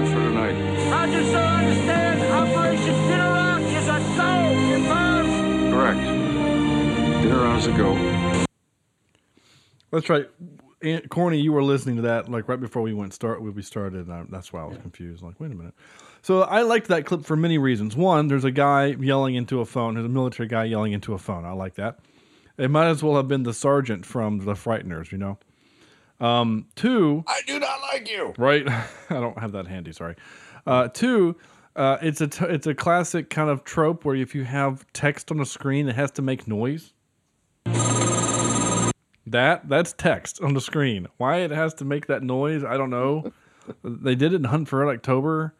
We're 0.00 0.06
on 0.06 0.12
for 0.12 0.22
tonight. 0.22 0.90
Roger, 0.90 1.24
sir. 1.24 1.36
Understand. 1.36 2.22
Operation 2.32 2.94
Dinner 3.08 3.28
Rock 3.28 3.60
is 3.60 3.88
a 3.88 3.98
go. 4.16 4.32
Confirmed. 4.72 5.72
Correct. 5.74 6.00
Dinner 7.22 7.44
on 7.44 7.56
as 7.56 7.66
a 7.66 7.72
go. 7.72 8.46
That's 9.90 10.08
right. 10.08 10.30
Aunt 10.82 11.10
Corny, 11.10 11.38
you 11.40 11.52
were 11.52 11.62
listening 11.62 11.96
to 11.96 12.02
that 12.02 12.30
like 12.30 12.48
right 12.48 12.58
before 12.58 12.80
we 12.80 12.94
went 12.94 13.12
start. 13.12 13.42
We 13.42 13.62
started. 13.62 14.06
And 14.06 14.12
I, 14.14 14.24
that's 14.30 14.54
why 14.54 14.62
I 14.62 14.64
was 14.64 14.78
confused. 14.78 15.22
Like, 15.22 15.38
wait 15.38 15.52
a 15.52 15.54
minute. 15.54 15.74
So 16.22 16.42
I 16.42 16.62
liked 16.62 16.88
that 16.88 17.04
clip 17.04 17.26
for 17.26 17.36
many 17.36 17.58
reasons. 17.58 17.94
One, 17.94 18.28
there's 18.28 18.44
a 18.44 18.50
guy 18.50 18.86
yelling 18.86 19.34
into 19.34 19.60
a 19.60 19.66
phone. 19.66 19.94
There's 19.94 20.06
a 20.06 20.08
military 20.08 20.48
guy 20.48 20.64
yelling 20.64 20.92
into 20.92 21.12
a 21.12 21.18
phone. 21.18 21.44
I 21.44 21.52
like 21.52 21.74
that. 21.74 21.98
It 22.56 22.70
might 22.70 22.88
as 22.88 23.02
well 23.02 23.16
have 23.16 23.28
been 23.28 23.42
the 23.42 23.54
sergeant 23.54 24.06
from 24.06 24.46
the 24.46 24.54
Frighteners, 24.54 25.12
you 25.12 25.18
know. 25.18 25.38
Um, 26.20 26.66
two, 26.76 27.24
I 27.26 27.40
do 27.46 27.58
not 27.58 27.80
like 27.80 28.08
you. 28.10 28.34
right? 28.36 28.68
I 29.10 29.14
don't 29.14 29.38
have 29.38 29.52
that 29.52 29.66
handy. 29.66 29.92
Sorry. 29.92 30.16
Uh, 30.66 30.88
two, 30.88 31.36
uh, 31.76 31.96
it's 32.02 32.20
a 32.20 32.26
t- 32.28 32.44
it's 32.44 32.66
a 32.66 32.74
classic 32.74 33.30
kind 33.30 33.48
of 33.48 33.64
trope 33.64 34.04
where 34.04 34.14
if 34.16 34.34
you 34.34 34.44
have 34.44 34.84
text 34.92 35.30
on 35.30 35.40
a 35.40 35.46
screen, 35.46 35.88
it 35.88 35.96
has 35.96 36.10
to 36.12 36.22
make 36.22 36.46
noise. 36.46 36.92
That 39.26 39.68
that's 39.68 39.92
text 39.92 40.40
on 40.42 40.54
the 40.54 40.60
screen. 40.60 41.06
Why 41.16 41.38
it 41.38 41.50
has 41.50 41.74
to 41.74 41.84
make 41.84 42.06
that 42.06 42.22
noise, 42.22 42.64
I 42.64 42.76
don't 42.76 42.90
know. 42.90 43.32
they 43.84 44.14
did 44.14 44.32
it 44.32 44.36
in 44.36 44.44
Hunt 44.44 44.68
for 44.68 44.84
Red 44.84 44.94
October, 44.96 45.54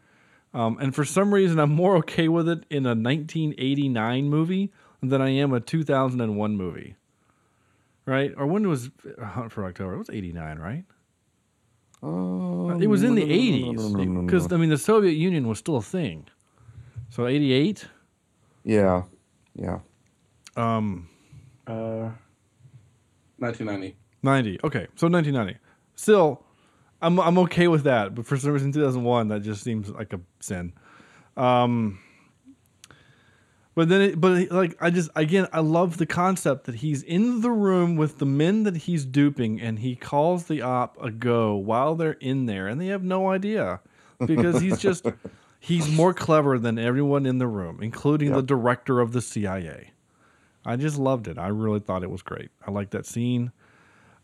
um, 0.53 0.77
and 0.81 0.95
for 0.95 1.05
some 1.05 1.33
reason, 1.33 1.59
I'm 1.61 1.73
more 1.73 1.97
okay 1.99 2.29
with 2.29 2.49
it 2.49 2.65
in 2.69 2.85
a 2.85 2.91
1989 2.91 4.29
movie 4.29 4.73
than 5.03 5.23
I 5.23 5.31
am 5.31 5.53
a 5.53 5.61
2001 5.61 6.57
movie. 6.57 6.97
Right? 8.07 8.33
Or 8.37 8.47
when 8.47 8.67
was 8.69 8.91
Hunt 9.23 9.53
for 9.53 9.65
October? 9.65 9.95
It 9.95 9.99
was 9.99 10.11
89, 10.11 10.59
right? 10.59 10.85
it 12.83 12.87
was 12.89 13.03
in 13.03 13.15
the 13.15 13.23
80s 13.23 14.21
because 14.27 14.51
I 14.53 14.57
mean 14.57 14.71
the 14.71 14.79
Soviet 14.79 15.13
Union 15.13 15.47
was 15.47 15.59
still 15.59 15.77
a 15.77 15.83
thing. 15.83 16.27
So 17.11 17.27
88. 17.27 17.87
Yeah. 18.65 19.03
Yeah. 19.55 19.81
Um, 20.57 21.09
Uh, 21.67 22.11
1990. 23.39 23.97
90. 24.23 24.59
Okay, 24.65 24.87
so 24.97 25.09
1990. 25.09 25.59
Still, 25.95 26.43
I'm 27.03 27.19
I'm 27.21 27.39
okay 27.39 27.69
with 27.69 27.85
that, 27.85 28.15
but 28.15 28.27
for 28.27 28.37
some 28.37 28.53
reason 28.53 28.73
2001 28.73 29.29
that 29.29 29.41
just 29.41 29.63
seems 29.63 29.91
like 29.91 30.13
a 30.13 30.21
sin. 30.41 30.73
Um, 31.37 31.99
but 33.75 33.89
then, 33.89 34.01
it, 34.01 34.21
but 34.21 34.51
like 34.51 34.77
I 34.81 34.91
just 34.91 35.11
again 35.14 35.47
I 35.53 35.61
love 35.61 35.99
the 35.99 36.07
concept 36.07 36.64
that 36.64 36.77
he's 36.77 37.03
in 37.03 37.41
the 37.41 37.51
room 37.51 37.97
with 37.97 38.18
the 38.18 38.27
men 38.27 38.64
that 38.64 38.77
he's 38.79 39.05
duping, 39.05 39.61
and 39.61 39.79
he 39.79 39.95
calls 39.95 40.45
the 40.45 40.62
op 40.62 40.97
a 41.03 41.11
go 41.11 41.55
while 41.55 41.95
they're 41.95 42.12
in 42.12 42.47
there, 42.47 42.66
and 42.66 42.81
they 42.81 42.87
have 42.87 43.03
no 43.03 43.31
idea 43.31 43.81
because 44.27 44.61
he's 44.61 44.79
just 44.81 45.07
he's 45.61 45.89
more 45.89 46.12
clever 46.12 46.59
than 46.59 46.79
everyone 46.79 47.27
in 47.27 47.39
the 47.39 47.47
room, 47.47 47.81
including 47.83 48.33
the 48.33 48.43
director 48.43 49.01
of 49.01 49.12
the 49.12 49.21
CIA. 49.21 49.93
I 50.64 50.77
just 50.77 50.99
loved 50.99 51.29
it. 51.29 51.39
I 51.39 51.49
really 51.49 51.81
thought 51.81 52.03
it 52.03 52.11
was 52.11 52.23
great. 52.23 52.51
I 52.66 52.71
like 52.71 52.91
that 52.91 53.07
scene. 53.07 53.53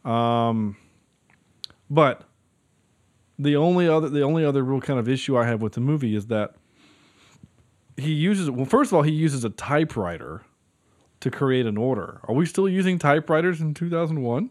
Um, 0.05 0.77
but 1.89 2.25
the 3.39 3.57
only 3.57 3.89
other 3.89 4.09
the 4.09 4.23
only 4.23 4.45
other 4.45 4.63
real 4.65 4.81
kind 4.81 4.99
of 4.99 5.09
issue 5.09 5.37
I 5.37 5.47
have 5.47 5.63
with 5.63 5.75
the 5.75 5.81
movie 5.81 6.15
is 6.15 6.27
that 6.27 6.55
he 7.97 8.13
uses 8.13 8.51
well 8.51 8.67
first 8.67 8.91
of 8.91 8.95
all 8.95 9.03
he 9.03 9.13
uses 9.13 9.45
a 9.45 9.51
typewriter 9.51 10.43
to 11.21 11.31
create 11.31 11.67
an 11.67 11.77
order. 11.77 12.21
Are 12.25 12.35
we 12.35 12.47
still 12.47 12.69
using 12.69 12.99
typewriters 12.99 13.61
in 13.61 13.75
2001? 13.75 14.51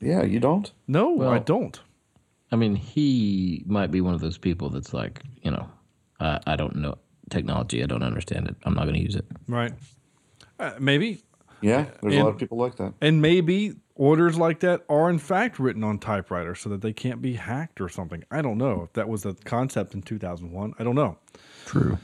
Yeah, 0.00 0.22
you 0.22 0.40
don't? 0.40 0.70
No, 0.86 1.30
I 1.30 1.38
don't. 1.38 1.80
I 2.50 2.56
mean, 2.56 2.74
he 2.74 3.62
might 3.66 3.90
be 3.90 4.00
one 4.00 4.14
of 4.14 4.20
those 4.20 4.36
people 4.36 4.68
that's 4.68 4.92
like, 4.92 5.22
you 5.42 5.50
know, 5.50 5.70
I 6.20 6.38
I 6.46 6.56
don't 6.56 6.76
know 6.76 6.98
technology. 7.30 7.82
I 7.82 7.86
don't 7.86 8.02
understand 8.02 8.48
it. 8.48 8.56
I'm 8.64 8.74
not 8.74 8.82
going 8.82 8.94
to 8.94 9.00
use 9.00 9.16
it. 9.16 9.24
Right. 9.48 9.72
Uh, 10.58 10.72
maybe. 10.78 11.22
Yeah, 11.60 11.86
there's 12.02 12.16
a 12.16 12.24
lot 12.24 12.30
of 12.30 12.38
people 12.38 12.58
like 12.58 12.76
that. 12.76 12.92
And 13.00 13.22
maybe 13.22 13.76
orders 13.94 14.36
like 14.36 14.60
that 14.60 14.82
are 14.88 15.08
in 15.08 15.18
fact 15.18 15.60
written 15.60 15.84
on 15.84 15.98
typewriters 15.98 16.60
so 16.60 16.68
that 16.70 16.80
they 16.80 16.92
can't 16.92 17.22
be 17.22 17.34
hacked 17.34 17.80
or 17.80 17.88
something. 17.88 18.24
I 18.32 18.42
don't 18.42 18.58
know 18.58 18.82
if 18.82 18.92
that 18.94 19.08
was 19.08 19.22
the 19.22 19.34
concept 19.44 19.94
in 19.94 20.02
2001. 20.02 20.74
I 20.78 20.82
don't 20.84 20.96
know. 20.96 21.18
True. 21.66 21.98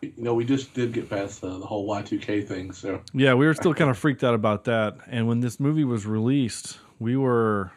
You 0.00 0.12
know, 0.16 0.34
we 0.34 0.44
just 0.44 0.74
did 0.74 0.92
get 0.92 1.10
past 1.10 1.42
uh, 1.42 1.58
the 1.58 1.66
whole 1.66 1.88
Y2K 1.88 2.46
thing, 2.46 2.72
so 2.72 3.02
Yeah, 3.12 3.34
we 3.34 3.46
were 3.46 3.54
still 3.54 3.74
kind 3.74 3.90
of 3.90 3.98
freaked 3.98 4.22
out 4.22 4.34
about 4.34 4.64
that. 4.64 4.96
And 5.06 5.26
when 5.26 5.40
this 5.40 5.58
movie 5.58 5.84
was 5.84 6.06
released, 6.06 6.78
we 6.98 7.16
were 7.16 7.72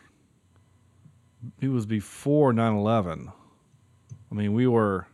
it 1.60 1.70
was 1.70 1.86
before 1.86 2.54
9/11. 2.54 3.32
I 4.32 4.36
mean, 4.36 4.54
we 4.54 4.68
were 4.68 5.08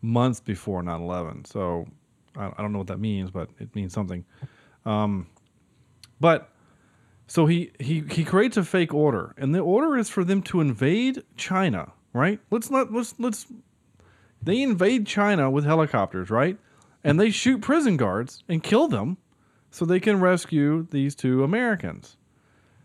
months 0.00 0.40
before 0.40 0.82
9/11, 0.82 1.46
so 1.46 1.86
I, 2.36 2.46
I 2.56 2.62
don't 2.62 2.72
know 2.72 2.78
what 2.78 2.86
that 2.88 3.00
means, 3.00 3.30
but 3.30 3.50
it 3.58 3.74
means 3.74 3.92
something. 3.92 4.24
Um, 4.84 5.26
but 6.20 6.50
so 7.26 7.46
he 7.46 7.72
he 7.80 8.04
he 8.10 8.24
creates 8.24 8.56
a 8.56 8.64
fake 8.64 8.94
order, 8.94 9.34
and 9.36 9.54
the 9.54 9.60
order 9.60 9.96
is 9.96 10.08
for 10.08 10.24
them 10.24 10.42
to 10.42 10.60
invade 10.60 11.22
China, 11.36 11.92
right? 12.12 12.40
Let's 12.50 12.70
not 12.70 12.92
let's 12.92 13.14
let's 13.18 13.46
they 14.46 14.62
invade 14.62 15.06
China 15.06 15.50
with 15.50 15.64
helicopters, 15.64 16.30
right? 16.30 16.56
And 17.04 17.20
they 17.20 17.30
shoot 17.30 17.60
prison 17.60 17.96
guards 17.96 18.42
and 18.48 18.62
kill 18.62 18.88
them 18.88 19.18
so 19.70 19.84
they 19.84 20.00
can 20.00 20.20
rescue 20.20 20.86
these 20.90 21.14
two 21.14 21.44
Americans. 21.44 22.16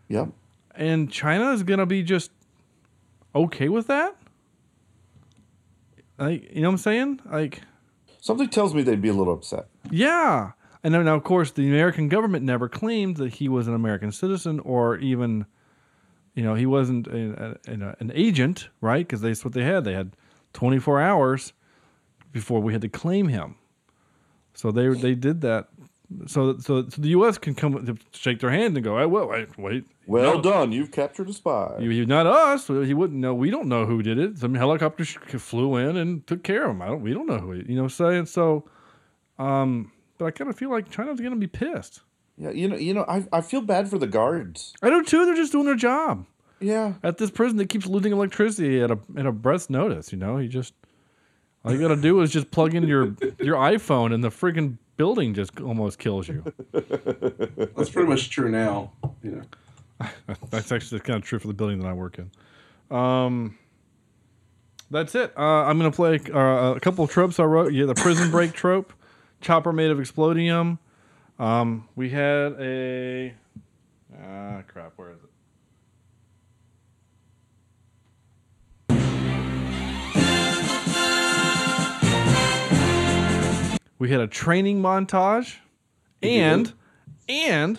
Yep. 0.09 0.29
And 0.75 1.09
China 1.11 1.51
is 1.53 1.63
going 1.63 1.79
to 1.79 1.85
be 1.85 2.03
just 2.03 2.31
okay 3.33 3.69
with 3.69 3.87
that? 3.87 4.15
Like, 6.17 6.53
you 6.53 6.61
know 6.61 6.67
what 6.69 6.73
I'm 6.73 6.77
saying? 6.77 7.19
Like 7.31 7.61
Something 8.19 8.49
tells 8.49 8.75
me 8.75 8.83
they'd 8.83 9.01
be 9.01 9.09
a 9.09 9.13
little 9.13 9.33
upset. 9.33 9.67
yeah. 9.89 10.51
And 10.83 10.95
then, 10.95 11.05
now, 11.05 11.13
of 11.13 11.23
course, 11.23 11.51
the 11.51 11.67
American 11.67 12.09
government 12.09 12.43
never 12.43 12.67
claimed 12.67 13.17
that 13.17 13.35
he 13.35 13.47
was 13.47 13.67
an 13.67 13.75
American 13.75 14.11
citizen 14.11 14.59
or 14.61 14.97
even, 14.97 15.45
you 16.33 16.41
know, 16.43 16.55
he 16.55 16.65
wasn't 16.65 17.05
a, 17.05 17.59
a- 17.67 17.95
an 17.99 18.11
agent, 18.15 18.69
right? 18.81 19.05
Because 19.07 19.21
that's 19.21 19.45
what 19.45 19.53
they 19.53 19.63
had. 19.63 19.83
They 19.83 19.93
had 19.93 20.15
24 20.53 21.01
hours 21.01 21.53
before 22.31 22.59
we 22.59 22.73
had 22.73 22.81
to 22.81 22.89
claim 22.89 23.27
him. 23.27 23.55
So 24.53 24.71
they 24.71 24.87
they 24.89 25.15
did 25.15 25.41
that. 25.41 25.69
So 26.27 26.57
so, 26.57 26.89
so 26.89 27.01
the 27.01 27.09
U.S. 27.09 27.37
can 27.37 27.55
come 27.55 27.97
shake 28.11 28.39
their 28.39 28.51
hand 28.51 28.75
and 28.75 28.83
go, 28.83 28.97
"Hey, 28.97 29.05
well, 29.05 29.27
wait, 29.27 29.57
wait. 29.57 29.85
Well 30.07 30.35
no, 30.35 30.41
done, 30.41 30.71
you've 30.73 30.91
captured 30.91 31.29
a 31.29 31.33
spy. 31.33 31.77
You, 31.79 31.89
you 31.91 32.05
not 32.05 32.25
us. 32.27 32.67
He 32.67 32.93
wouldn't 32.93 33.19
know. 33.19 33.33
We 33.33 33.49
don't 33.49 33.67
know 33.67 33.85
who 33.85 34.03
did 34.03 34.17
it. 34.17 34.37
Some 34.37 34.55
helicopter 34.55 35.05
flew 35.05 35.77
in 35.77 35.95
and 35.95 36.27
took 36.27 36.43
care 36.43 36.65
of 36.65 36.71
him. 36.71 36.81
I 36.81 36.87
don't. 36.87 37.01
We 37.01 37.13
don't 37.13 37.27
know 37.27 37.37
who. 37.37 37.51
He, 37.53 37.69
you 37.69 37.75
know, 37.75 37.83
what 37.83 37.99
I'm 37.99 38.11
saying 38.11 38.25
so. 38.25 38.69
Um, 39.39 39.91
but 40.17 40.25
I 40.25 40.31
kind 40.31 40.49
of 40.49 40.57
feel 40.57 40.69
like 40.69 40.91
China's 40.91 41.21
gonna 41.21 41.37
be 41.37 41.47
pissed. 41.47 42.01
Yeah, 42.37 42.49
you 42.51 42.67
know, 42.67 42.75
you 42.75 42.93
know, 42.93 43.05
I 43.07 43.25
I 43.31 43.41
feel 43.41 43.61
bad 43.61 43.87
for 43.89 43.97
the 43.97 44.07
guards. 44.07 44.73
I 44.81 44.89
do 44.89 45.03
too. 45.03 45.25
They're 45.25 45.35
just 45.35 45.53
doing 45.53 45.65
their 45.65 45.75
job. 45.75 46.25
Yeah. 46.61 46.93
At 47.03 47.17
this 47.17 47.31
prison 47.31 47.57
that 47.57 47.69
keeps 47.69 47.87
losing 47.87 48.11
electricity 48.13 48.81
at 48.81 48.91
a 48.91 48.99
at 49.17 49.25
a 49.25 49.31
breath's 49.31 49.69
notice. 49.69 50.11
You 50.11 50.17
know, 50.19 50.37
you 50.37 50.47
just 50.47 50.73
all 51.65 51.73
you 51.73 51.79
gotta 51.79 51.95
do 51.95 52.21
is 52.21 52.31
just 52.31 52.51
plug 52.51 52.73
in 52.75 52.87
your 52.87 53.05
your 53.39 53.57
iPhone 53.57 54.13
and 54.13 54.23
the 54.23 54.29
freaking 54.29 54.77
building 54.97 55.33
just 55.33 55.59
almost 55.59 55.99
kills 55.99 56.27
you. 56.27 56.43
That's 56.71 57.89
pretty 57.89 58.07
much 58.07 58.29
true 58.29 58.49
now. 58.49 58.91
You 59.23 59.31
know. 59.99 60.35
That's 60.49 60.71
actually 60.71 60.99
kind 61.01 61.17
of 61.17 61.23
true 61.23 61.39
for 61.39 61.47
the 61.47 61.53
building 61.53 61.79
that 61.79 61.87
I 61.87 61.93
work 61.93 62.19
in. 62.19 62.31
Um, 62.95 63.57
that's 64.89 65.15
it. 65.15 65.31
Uh, 65.37 65.41
I'm 65.41 65.77
gonna 65.77 65.91
play 65.91 66.19
uh, 66.33 66.73
a 66.75 66.79
couple 66.79 67.05
of 67.05 67.11
tropes 67.11 67.39
I 67.39 67.43
wrote. 67.43 67.71
Yeah, 67.71 67.85
the 67.85 67.95
prison 67.95 68.29
break 68.29 68.53
trope, 68.53 68.93
chopper 69.39 69.71
made 69.71 69.89
of 69.89 69.97
explodium. 69.97 70.79
Um, 71.39 71.87
we 71.95 72.09
had 72.09 72.53
a 72.59 73.33
ah 74.21 74.61
crap. 74.67 74.93
Where 74.97 75.11
is 75.11 75.19
it? 75.23 75.30
We 84.01 84.09
had 84.09 84.19
a 84.19 84.25
training 84.25 84.81
montage, 84.81 85.57
and 86.23 86.73
and 87.29 87.77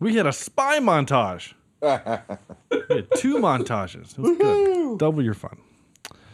we 0.00 0.16
had 0.16 0.26
a 0.26 0.32
spy 0.32 0.80
montage. 0.80 1.52
we 1.80 1.88
had 1.88 3.08
two 3.14 3.36
montages. 3.36 4.18
It 4.18 4.18
was 4.18 4.36
good. 4.36 4.98
Double 4.98 5.22
your 5.22 5.34
fun. 5.34 5.56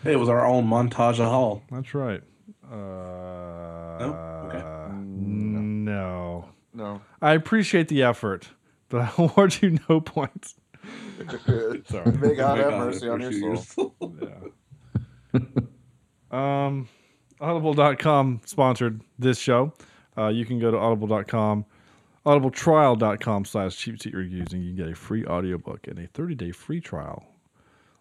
It 0.03 0.17
was 0.17 0.31
our 0.31 0.47
own 0.47 0.67
montage 0.67 1.21
of 1.21 1.27
hall. 1.27 1.63
That's 1.71 1.93
right. 1.93 2.23
Uh, 2.73 2.77
okay. 4.47 4.65
No. 4.95 6.47
No. 6.73 7.03
I 7.21 7.35
appreciate 7.35 7.89
the 7.89 8.03
effort, 8.03 8.49
but 8.89 9.03
I 9.19 9.23
award 9.23 9.59
you 9.61 9.79
no 9.91 10.01
points. 10.01 10.55
Sorry. 11.89 12.13
May 12.13 12.35
God 12.35 12.59
May 12.59 12.63
have 12.65 12.71
God 12.71 12.79
mercy 12.79 13.09
on 13.09 13.21
have 13.21 13.33
your 13.33 13.51
mercy 13.51 13.63
soul. 13.65 13.95
Um, 16.31 16.89
Audible.com 17.43 18.41
sponsored 18.47 19.03
this 19.19 19.39
show. 19.39 19.75
Uh, 20.17 20.29
you 20.29 20.47
can 20.47 20.59
go 20.59 20.71
to 20.71 20.79
audible.com, 20.79 21.67
audibletrial.com 22.25 23.45
slash 23.45 23.77
cheap 23.77 24.01
seat 24.01 24.15
reviews, 24.15 24.53
and 24.53 24.63
you 24.65 24.71
can 24.75 24.77
get 24.85 24.93
a 24.93 24.95
free 24.95 25.27
audiobook 25.27 25.87
and 25.89 25.99
a 25.99 26.07
30 26.07 26.35
day 26.37 26.51
free 26.53 26.81
trial. 26.81 27.27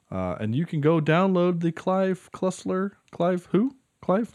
Uh, 0.09 0.35
and 0.39 0.55
you 0.55 0.65
can 0.65 0.79
go 0.81 1.01
download 1.01 1.59
the 1.61 1.71
Clive 1.73 2.29
Clussler. 2.33 2.91
Clive 3.11 3.47
who? 3.51 3.75
Clive? 4.01 4.31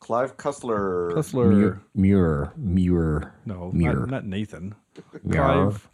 Clive 0.00 0.36
Cussler. 0.36 1.12
Cussler. 1.12 1.80
Muir, 1.94 2.52
Muir, 2.56 3.32
No, 3.46 3.72
Muir. 3.72 3.94
not, 4.00 4.08
not 4.10 4.24
Nathan. 4.26 4.74
Muir. 5.22 5.34
Clive 5.34 5.88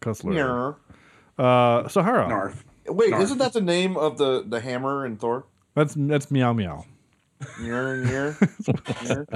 Cussler. 0.00 0.30
Muir. 0.32 0.76
Uh, 1.38 1.88
Sahara. 1.88 2.28
Narf. 2.28 2.64
Wait, 2.88 3.10
Narf. 3.10 3.22
isn't 3.22 3.38
that 3.38 3.52
the 3.52 3.60
name 3.60 3.96
of 3.96 4.18
the 4.18 4.44
the 4.46 4.60
hammer 4.60 5.04
in 5.06 5.16
Thor? 5.16 5.44
That's 5.74 5.94
that's 5.96 6.30
meow 6.30 6.52
meow. 6.52 6.84
Muir, 7.60 7.96
Muir, 7.98 8.36
Muir. 9.04 9.26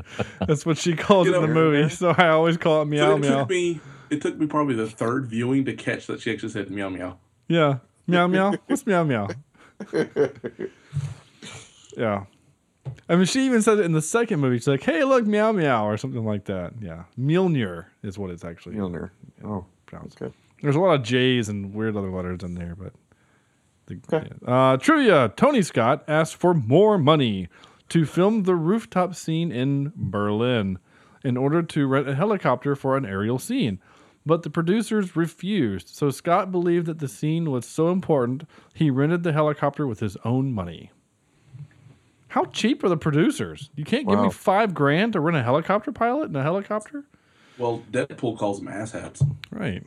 That's 0.47 0.65
what 0.65 0.79
she 0.79 0.97
calls 0.97 1.29
it 1.29 1.35
in 1.35 1.43
the 1.43 1.47
know, 1.49 1.53
movie. 1.55 1.89
So 1.91 2.15
I 2.17 2.29
always 2.29 2.57
call 2.57 2.81
it 2.83 2.87
meow 2.87 3.11
So 3.11 3.17
it 3.17 3.19
meow. 3.21 3.39
took 3.41 3.51
me. 3.51 3.81
It 4.09 4.23
took 4.23 4.39
me 4.39 4.47
probably 4.47 4.75
the 4.75 4.89
third 4.89 5.27
viewing 5.27 5.67
to 5.67 5.75
catch 5.75 6.07
that 6.07 6.21
she 6.21 6.33
actually 6.33 6.49
said 6.49 6.71
meow 6.71 6.89
meow. 6.89 7.19
Yeah. 7.49 7.79
Meow 8.07 8.27
meow. 8.27 8.55
What's 8.67 8.87
meow 8.87 9.05
meow? 9.05 9.29
yeah. 11.97 12.25
I 13.09 13.17
mean, 13.17 13.27
she 13.27 13.45
even 13.47 13.63
said 13.63 13.79
it 13.79 13.85
in 13.85 13.93
the 13.93 14.03
second 14.03 14.41
movie. 14.41 14.57
She's 14.59 14.67
like, 14.67 14.83
"Hey, 14.83 15.05
look, 15.05 15.27
meow 15.27 15.53
meow," 15.53 15.87
or 15.87 15.97
something 15.97 16.25
like 16.25 16.47
that. 16.47 16.73
Yeah, 16.81 17.05
Mjolnir 17.19 17.87
is 18.03 18.19
what 18.19 18.31
it's 18.31 18.45
actually 18.45 18.77
Mjolnir. 18.77 19.11
Oh, 19.45 19.67
pronounced. 19.87 20.21
okay. 20.21 20.35
There's 20.63 20.77
a 20.77 20.81
lot 20.81 20.95
of 20.95 21.03
J's 21.03 21.49
and 21.49 21.75
weird 21.75 21.97
other 21.97 22.11
letters 22.11 22.43
in 22.43 22.55
there, 22.55 22.77
but. 22.77 22.93
The, 23.87 23.99
yeah. 24.13 24.73
uh, 24.73 24.77
trivia: 24.77 25.33
Tony 25.37 25.63
Scott 25.63 26.05
asked 26.07 26.37
for 26.37 26.55
more 26.55 26.97
money 26.97 27.49
to 27.89 28.05
film 28.07 28.45
the 28.45 28.55
rooftop 28.55 29.17
scene 29.17 29.51
in 29.51 29.93
Berlin 29.97 30.79
in 31.25 31.37
order 31.37 31.63
to 31.63 31.87
rent 31.87 32.09
a 32.09 32.15
helicopter 32.15 32.75
for 32.75 32.97
an 32.97 33.05
aerial 33.05 33.39
scene. 33.39 33.81
But 34.25 34.43
the 34.43 34.51
producers 34.51 35.17
refused, 35.17 35.89
so 35.89 36.11
Scott 36.11 36.53
believed 36.53 36.87
that 36.87 36.99
the 36.99 37.09
scene 37.09 37.51
was 37.51 37.67
so 37.67 37.89
important 37.89 38.45
he 38.75 38.91
rented 38.91 39.23
the 39.23 39.33
helicopter 39.33 39.87
with 39.87 40.01
his 40.01 40.17
own 40.25 40.53
money. 40.53 40.93
How 42.29 42.45
cheap 42.45 42.85
are 42.85 42.89
the 42.89 42.97
producers? 42.97 43.71
You 43.75 43.85
can't 43.85 44.09
give 44.09 44.21
me 44.21 44.31
five 44.31 44.73
grand 44.73 45.15
to 45.15 45.21
rent 45.21 45.37
a 45.37 45.43
helicopter 45.43 45.91
pilot 45.91 46.27
and 46.27 46.37
a 46.37 46.43
helicopter? 46.43 47.05
Well, 47.59 47.83
Deadpool 47.91 48.39
calls 48.39 48.61
them 48.61 48.69
asshats. 48.69 49.21
Right. 49.51 49.85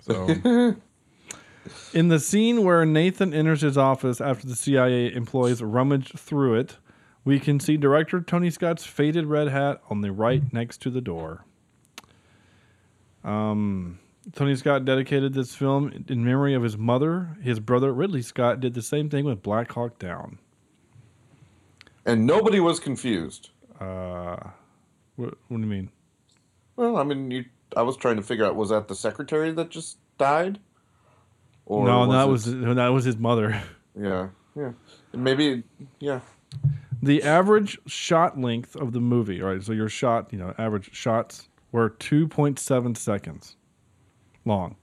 So, 0.00 0.26
in 1.94 2.08
the 2.08 2.20
scene 2.20 2.64
where 2.64 2.84
Nathan 2.84 3.34
enters 3.34 3.60
his 3.60 3.76
office 3.76 4.20
after 4.20 4.46
the 4.46 4.56
CIA 4.56 5.12
employees 5.12 5.62
rummage 5.62 6.12
through 6.12 6.54
it, 6.54 6.78
we 7.24 7.38
can 7.38 7.60
see 7.60 7.76
director 7.76 8.20
Tony 8.20 8.50
Scott's 8.50 8.84
faded 8.84 9.26
red 9.26 9.48
hat 9.48 9.80
on 9.90 10.00
the 10.00 10.12
right 10.12 10.52
next 10.52 10.78
to 10.82 10.90
the 10.90 11.00
door. 11.00 11.44
Um, 13.22 13.98
Tony 14.32 14.54
Scott 14.56 14.84
dedicated 14.84 15.34
this 15.34 15.54
film 15.54 16.04
in 16.08 16.24
memory 16.24 16.54
of 16.54 16.62
his 16.62 16.78
mother. 16.78 17.36
His 17.42 17.60
brother 17.60 17.92
Ridley 17.92 18.22
Scott 18.22 18.60
did 18.60 18.74
the 18.74 18.82
same 18.82 19.10
thing 19.10 19.24
with 19.24 19.42
Black 19.42 19.72
Hawk 19.72 19.98
Down. 19.98 20.38
And 22.06 22.26
nobody 22.26 22.60
was 22.60 22.80
confused. 22.80 23.50
Uh, 23.78 24.36
what, 25.16 25.34
what 25.48 25.56
do 25.56 25.62
you 25.62 25.66
mean? 25.66 25.90
Well, 26.76 26.96
I 26.96 27.04
mean, 27.04 27.30
you. 27.30 27.44
I 27.76 27.82
was 27.82 27.96
trying 27.96 28.16
to 28.16 28.22
figure 28.22 28.44
out 28.44 28.56
was 28.56 28.70
that 28.70 28.88
the 28.88 28.94
secretary 28.94 29.52
that 29.52 29.70
just 29.70 29.98
died? 30.18 30.58
Or 31.66 31.86
no, 31.86 32.10
that 32.10 32.26
it- 32.26 32.30
was 32.30 32.44
that 32.46 32.88
was 32.88 33.04
his 33.04 33.16
mother. 33.16 33.60
Yeah, 34.00 34.28
yeah. 34.56 34.70
Maybe, 35.12 35.64
yeah. 35.98 36.20
The 37.02 37.22
average 37.24 37.76
shot 37.86 38.38
length 38.40 38.76
of 38.76 38.92
the 38.92 39.00
movie, 39.00 39.42
all 39.42 39.48
right? 39.48 39.62
So 39.62 39.72
your 39.72 39.88
shot, 39.88 40.32
you 40.32 40.38
know, 40.38 40.54
average 40.58 40.94
shots 40.94 41.48
were 41.72 41.90
2.7 41.90 42.96
seconds 42.96 43.56
long. 44.44 44.76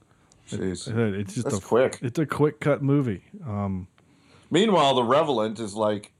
Jeez. 0.48 0.88
it- 0.88 1.14
it's 1.20 1.34
just 1.34 1.46
That's 1.46 1.58
a 1.58 1.66
quick. 1.66 1.98
It's 2.02 2.18
a 2.18 2.26
quick 2.26 2.60
cut 2.60 2.82
movie. 2.82 3.22
Um, 3.46 3.88
Meanwhile, 4.50 4.94
the 4.94 5.04
Revenant 5.04 5.58
is 5.58 5.74
like 5.74 6.12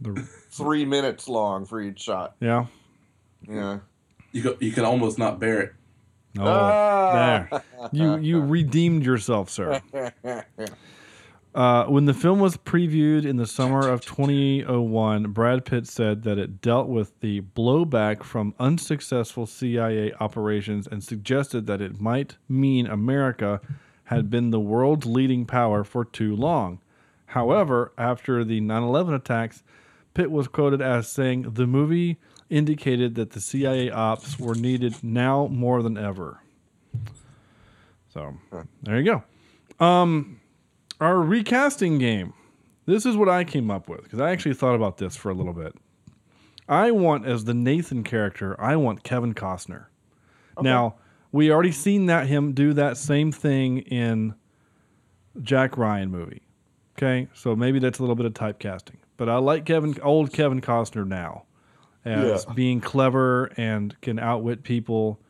the, 0.00 0.14
three 0.50 0.86
minutes 0.86 1.28
long 1.28 1.66
for 1.66 1.80
each 1.80 2.00
shot. 2.00 2.36
yeah. 2.40 2.66
Yeah. 3.48 3.80
You 4.32 4.42
go, 4.42 4.56
you 4.60 4.72
can 4.72 4.84
almost 4.84 5.18
not 5.18 5.38
bear 5.38 5.60
it. 5.60 5.72
Oh, 6.38 6.44
Ah. 6.46 7.12
there. 7.12 7.62
You 7.92 8.16
you 8.18 8.40
redeemed 8.40 9.04
yourself, 9.04 9.50
sir. 9.50 9.80
Uh, 11.54 11.86
when 11.86 12.04
the 12.04 12.14
film 12.14 12.38
was 12.38 12.56
previewed 12.58 13.24
in 13.24 13.36
the 13.36 13.46
summer 13.46 13.88
of 13.88 14.00
2001, 14.04 15.32
Brad 15.32 15.64
Pitt 15.64 15.88
said 15.88 16.22
that 16.22 16.38
it 16.38 16.60
dealt 16.60 16.88
with 16.88 17.18
the 17.20 17.40
blowback 17.40 18.22
from 18.22 18.54
unsuccessful 18.60 19.46
CIA 19.46 20.12
operations 20.20 20.86
and 20.86 21.02
suggested 21.02 21.66
that 21.66 21.80
it 21.80 22.00
might 22.00 22.36
mean 22.48 22.86
America 22.86 23.60
had 24.04 24.30
been 24.30 24.50
the 24.50 24.60
world's 24.60 25.06
leading 25.06 25.46
power 25.46 25.82
for 25.84 26.04
too 26.04 26.36
long. 26.36 26.80
However, 27.26 27.92
after 27.98 28.44
the 28.44 28.60
9 28.60 28.82
11 28.82 29.14
attacks, 29.14 29.64
Pitt 30.14 30.30
was 30.30 30.46
quoted 30.48 30.80
as 30.82 31.08
saying 31.08 31.42
the 31.54 31.66
movie 31.66 32.18
indicated 32.50 33.14
that 33.16 33.30
the 33.30 33.40
CIA 33.40 33.90
ops 33.90 34.38
were 34.38 34.54
needed 34.54 35.02
now 35.02 35.46
more 35.48 35.82
than 35.82 35.98
ever. 35.98 36.40
So 38.08 38.36
there 38.82 38.98
you 39.00 39.22
go. 39.78 39.84
Um, 39.84 40.40
our 41.00 41.18
recasting 41.18 41.98
game. 41.98 42.32
This 42.86 43.04
is 43.04 43.16
what 43.16 43.28
I 43.28 43.44
came 43.44 43.70
up 43.70 43.88
with 43.88 44.02
because 44.02 44.18
I 44.18 44.30
actually 44.30 44.54
thought 44.54 44.74
about 44.74 44.96
this 44.96 45.14
for 45.14 45.30
a 45.30 45.34
little 45.34 45.52
bit. 45.52 45.74
I 46.68 46.90
want 46.90 47.26
as 47.26 47.44
the 47.44 47.54
Nathan 47.54 48.02
character. 48.02 48.58
I 48.60 48.76
want 48.76 49.02
Kevin 49.02 49.34
Costner. 49.34 49.86
Now 50.60 50.96
we 51.30 51.52
already 51.52 51.72
seen 51.72 52.06
that 52.06 52.26
him 52.26 52.52
do 52.52 52.72
that 52.72 52.96
same 52.96 53.30
thing 53.30 53.80
in 53.80 54.34
Jack 55.42 55.76
Ryan 55.76 56.10
movie. 56.10 56.42
Okay, 56.96 57.28
so 57.32 57.54
maybe 57.54 57.78
that's 57.78 58.00
a 58.00 58.02
little 58.02 58.16
bit 58.16 58.26
of 58.26 58.34
typecasting, 58.34 58.96
but 59.16 59.28
I 59.28 59.36
like 59.36 59.64
Kevin, 59.64 59.96
old 60.02 60.32
Kevin 60.32 60.60
Costner 60.60 61.06
now, 61.06 61.44
as 62.08 62.44
Yeah. 62.46 62.54
being 62.54 62.80
clever 62.80 63.46
and 63.56 63.98
can 64.00 64.18
outwit 64.18 64.62
people. 64.62 65.20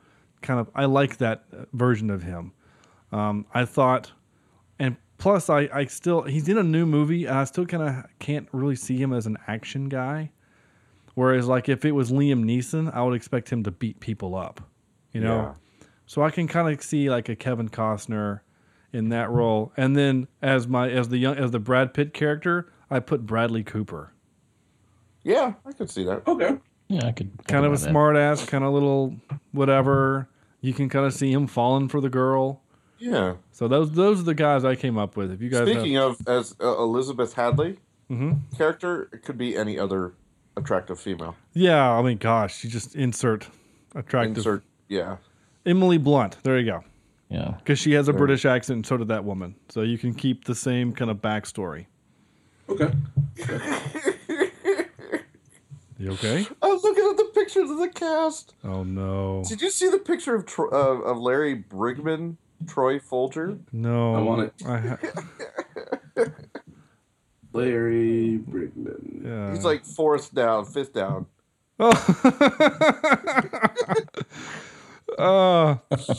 Kind 0.42 0.60
of, 0.60 0.70
I 0.74 0.84
like 0.84 1.18
that 1.18 1.44
uh, 1.52 1.64
version 1.72 2.10
of 2.10 2.22
him. 2.22 2.52
Um, 3.10 3.46
I 3.52 3.64
thought, 3.64 4.12
and 4.78 4.96
plus, 5.18 5.50
I, 5.50 5.68
I 5.72 5.86
still 5.86 6.22
he's 6.22 6.48
in 6.48 6.58
a 6.58 6.62
new 6.62 6.86
movie, 6.86 7.24
and 7.26 7.36
I 7.38 7.44
still 7.44 7.66
kind 7.66 7.82
of 7.82 8.04
can't 8.18 8.48
really 8.52 8.76
see 8.76 8.96
him 8.96 9.12
as 9.12 9.26
an 9.26 9.36
action 9.48 9.88
guy. 9.88 10.30
Whereas, 11.14 11.48
like 11.48 11.68
if 11.68 11.84
it 11.84 11.92
was 11.92 12.12
Liam 12.12 12.44
Neeson, 12.44 12.94
I 12.94 13.02
would 13.02 13.14
expect 13.14 13.50
him 13.50 13.64
to 13.64 13.72
beat 13.72 13.98
people 13.98 14.36
up, 14.36 14.60
you 15.12 15.20
know. 15.20 15.54
Yeah. 15.80 15.86
So 16.06 16.22
I 16.22 16.30
can 16.30 16.46
kind 16.46 16.72
of 16.72 16.82
see 16.82 17.10
like 17.10 17.28
a 17.28 17.34
Kevin 17.34 17.68
Costner 17.68 18.40
in 18.92 19.08
that 19.08 19.30
role, 19.30 19.72
and 19.76 19.96
then 19.96 20.28
as 20.40 20.68
my 20.68 20.88
as 20.88 21.08
the 21.08 21.18
young 21.18 21.36
as 21.36 21.50
the 21.50 21.58
Brad 21.58 21.92
Pitt 21.92 22.14
character, 22.14 22.72
I 22.88 23.00
put 23.00 23.26
Bradley 23.26 23.64
Cooper. 23.64 24.12
Yeah, 25.24 25.54
I 25.66 25.72
could 25.72 25.90
see 25.90 26.04
that. 26.04 26.26
Okay. 26.28 26.56
Yeah, 26.88 27.06
I 27.06 27.12
could. 27.12 27.30
Kind 27.46 27.64
of 27.66 27.72
a 27.72 27.76
buy 27.76 27.80
that. 27.82 27.90
smart 27.90 28.16
ass, 28.16 28.44
kind 28.46 28.64
of 28.64 28.72
little 28.72 29.14
whatever. 29.52 30.28
You 30.60 30.72
can 30.72 30.88
kind 30.88 31.06
of 31.06 31.12
see 31.14 31.30
him 31.32 31.46
falling 31.46 31.88
for 31.88 32.00
the 32.00 32.08
girl. 32.08 32.62
Yeah. 32.98 33.34
So 33.52 33.68
those 33.68 33.92
those 33.92 34.20
are 34.20 34.24
the 34.24 34.34
guys 34.34 34.64
I 34.64 34.74
came 34.74 34.98
up 34.98 35.16
with. 35.16 35.30
If 35.30 35.40
you 35.42 35.50
guys 35.50 35.68
Speaking 35.68 35.94
have, 35.94 36.18
of, 36.20 36.28
as 36.28 36.56
uh, 36.60 36.78
Elizabeth 36.78 37.34
Hadley 37.34 37.78
Mhm. 38.10 38.38
character, 38.56 39.08
it 39.12 39.22
could 39.22 39.36
be 39.38 39.56
any 39.56 39.78
other 39.78 40.14
attractive 40.56 40.98
female. 40.98 41.36
yeah, 41.52 41.90
I 41.92 42.02
mean, 42.02 42.16
gosh, 42.16 42.64
you 42.64 42.70
just 42.70 42.96
insert 42.96 43.46
attractive 43.94 44.38
Insert, 44.38 44.64
yeah. 44.88 45.18
Emily 45.66 45.98
Blunt. 45.98 46.38
There 46.42 46.58
you 46.58 46.64
go. 46.66 46.82
Yeah. 47.28 47.54
Because 47.58 47.78
she 47.78 47.92
has 47.92 48.08
a 48.08 48.12
There. 48.12 48.18
British 48.18 48.44
accent, 48.46 48.76
and 48.76 48.86
so 48.86 48.96
did 48.96 49.08
that 49.08 49.24
woman. 49.24 49.54
So 49.68 49.82
you 49.82 49.98
can 49.98 50.14
keep 50.14 50.44
the 50.44 50.54
same 50.54 50.92
kind 50.94 51.10
of 51.10 51.18
backstory. 51.18 51.84
Okay. 52.70 52.90
You 55.98 56.12
okay? 56.12 56.46
I 56.62 56.66
was 56.68 56.84
looking 56.84 57.04
at 57.10 57.16
the 57.16 57.30
pictures 57.34 57.68
of 57.70 57.78
the 57.78 57.88
cast. 57.88 58.54
Oh 58.62 58.84
no. 58.84 59.42
Did 59.48 59.60
you 59.60 59.70
see 59.70 59.88
the 59.88 59.98
picture 59.98 60.34
of 60.36 60.46
Tro- 60.46 60.70
uh, 60.70 61.00
of 61.02 61.18
Larry 61.18 61.56
Bryggman, 61.68 62.36
Troy 62.68 63.00
Folger? 63.00 63.58
No. 63.72 64.14
I 64.14 64.20
want 64.20 64.42
it. 64.42 64.54
I 64.66 64.78
ha- 64.78 64.98
Larry 67.52 68.38
Bryggman. 68.48 69.24
yeah. 69.24 69.52
He's 69.52 69.64
like 69.64 69.84
fourth 69.84 70.32
down, 70.32 70.66
fifth 70.66 70.92
down. 70.92 71.26
uh, 75.18 75.76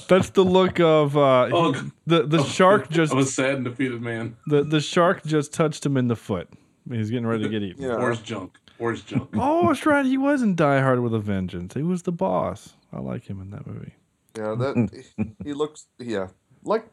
that's 0.07 0.29
the 0.31 0.43
look 0.43 0.79
of 0.79 1.15
uh, 1.17 1.49
Oh, 1.51 1.73
he- 1.73 1.91
the 2.07 2.23
the 2.25 2.43
shark 2.43 2.89
just 2.89 3.11
I'm 3.13 3.19
a 3.19 3.23
sad 3.25 3.55
and 3.55 3.65
defeated 3.65 4.01
man. 4.01 4.35
the 4.47 4.63
the 4.63 4.81
shark 4.81 5.23
just 5.25 5.53
touched 5.53 5.85
him 5.85 5.95
in 5.97 6.07
the 6.07 6.15
foot. 6.15 6.49
He's 6.89 7.09
getting 7.09 7.27
ready 7.27 7.43
to 7.43 7.49
get 7.49 7.61
eaten. 7.61 7.83
Yeah. 7.83 7.97
Where's 7.97 8.19
junk? 8.19 8.57
Where's 8.79 9.03
junk? 9.03 9.29
Oh, 9.35 9.67
that's 9.67 9.85
right. 9.85 10.05
He 10.05 10.17
was 10.17 10.41
in 10.41 10.55
Die 10.55 10.81
Hard 10.81 11.01
with 11.01 11.13
a 11.13 11.19
Vengeance. 11.19 11.73
He 11.75 11.83
was 11.83 12.01
the 12.03 12.11
boss. 12.11 12.73
I 12.91 12.99
like 12.99 13.25
him 13.29 13.39
in 13.41 13.51
that 13.51 13.67
movie. 13.67 13.93
Yeah, 14.37 14.55
that 14.55 15.03
he 15.43 15.53
looks. 15.53 15.85
Yeah, 15.99 16.27
like 16.63 16.85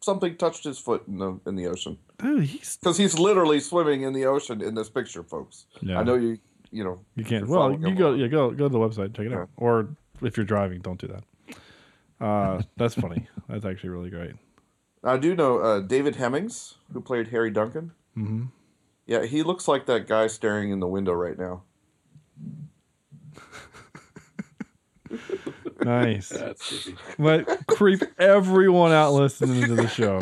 something 0.00 0.36
touched 0.36 0.64
his 0.64 0.78
foot 0.78 1.06
in 1.06 1.18
the 1.18 1.38
in 1.46 1.56
the 1.56 1.66
ocean 1.66 1.98
Dude, 2.18 2.44
he's 2.44 2.76
because 2.76 2.96
he's 2.96 3.18
literally 3.18 3.60
swimming 3.60 4.02
in 4.02 4.12
the 4.12 4.24
ocean 4.24 4.62
in 4.62 4.74
this 4.74 4.88
picture, 4.88 5.22
folks. 5.22 5.66
Yeah. 5.80 6.00
I 6.00 6.02
know 6.02 6.14
you. 6.14 6.38
You 6.72 6.82
know 6.84 7.00
you 7.14 7.24
can't. 7.24 7.46
Well, 7.46 7.72
you 7.72 7.94
go. 7.94 8.08
along. 8.08 8.18
Yeah, 8.18 8.26
go 8.26 8.50
go 8.50 8.68
to 8.68 8.72
the 8.72 8.78
website, 8.78 9.14
check 9.16 9.26
it 9.26 9.32
out. 9.32 9.48
Or 9.56 9.88
if 10.20 10.36
you're 10.36 10.44
driving, 10.46 10.80
don't 10.80 11.00
do 11.00 11.06
that. 11.08 12.24
Uh, 12.24 12.62
that's 12.76 12.94
funny. 12.94 13.28
That's 13.48 13.64
actually 13.64 13.90
really 13.90 14.10
great. 14.10 14.32
I 15.04 15.16
do 15.16 15.36
know 15.36 15.58
uh, 15.58 15.80
David 15.80 16.16
Hemmings, 16.16 16.74
who 16.92 17.00
played 17.00 17.28
Harry 17.28 17.50
Duncan. 17.50 17.92
hmm 18.14 18.46
Yeah, 19.06 19.24
he 19.24 19.42
looks 19.42 19.68
like 19.68 19.86
that 19.86 20.06
guy 20.08 20.26
staring 20.26 20.70
in 20.72 20.80
the 20.80 20.88
window 20.88 21.12
right 21.12 21.38
now. 21.38 21.62
Nice. 25.82 26.30
That's 26.30 26.82
creepy. 26.84 26.98
But 27.18 27.66
creep 27.68 28.02
everyone 28.18 28.90
out 28.92 29.12
listening 29.12 29.62
to 29.66 29.74
the 29.76 29.86
show. 29.86 30.20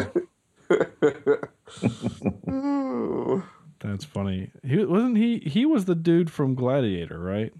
That's 3.80 4.04
funny. 4.04 4.50
He 4.62 4.84
wasn't 4.84 5.16
he. 5.16 5.38
He 5.38 5.64
was 5.64 5.86
the 5.86 5.94
dude 5.94 6.30
from 6.30 6.54
Gladiator, 6.54 7.18
right? 7.18 7.52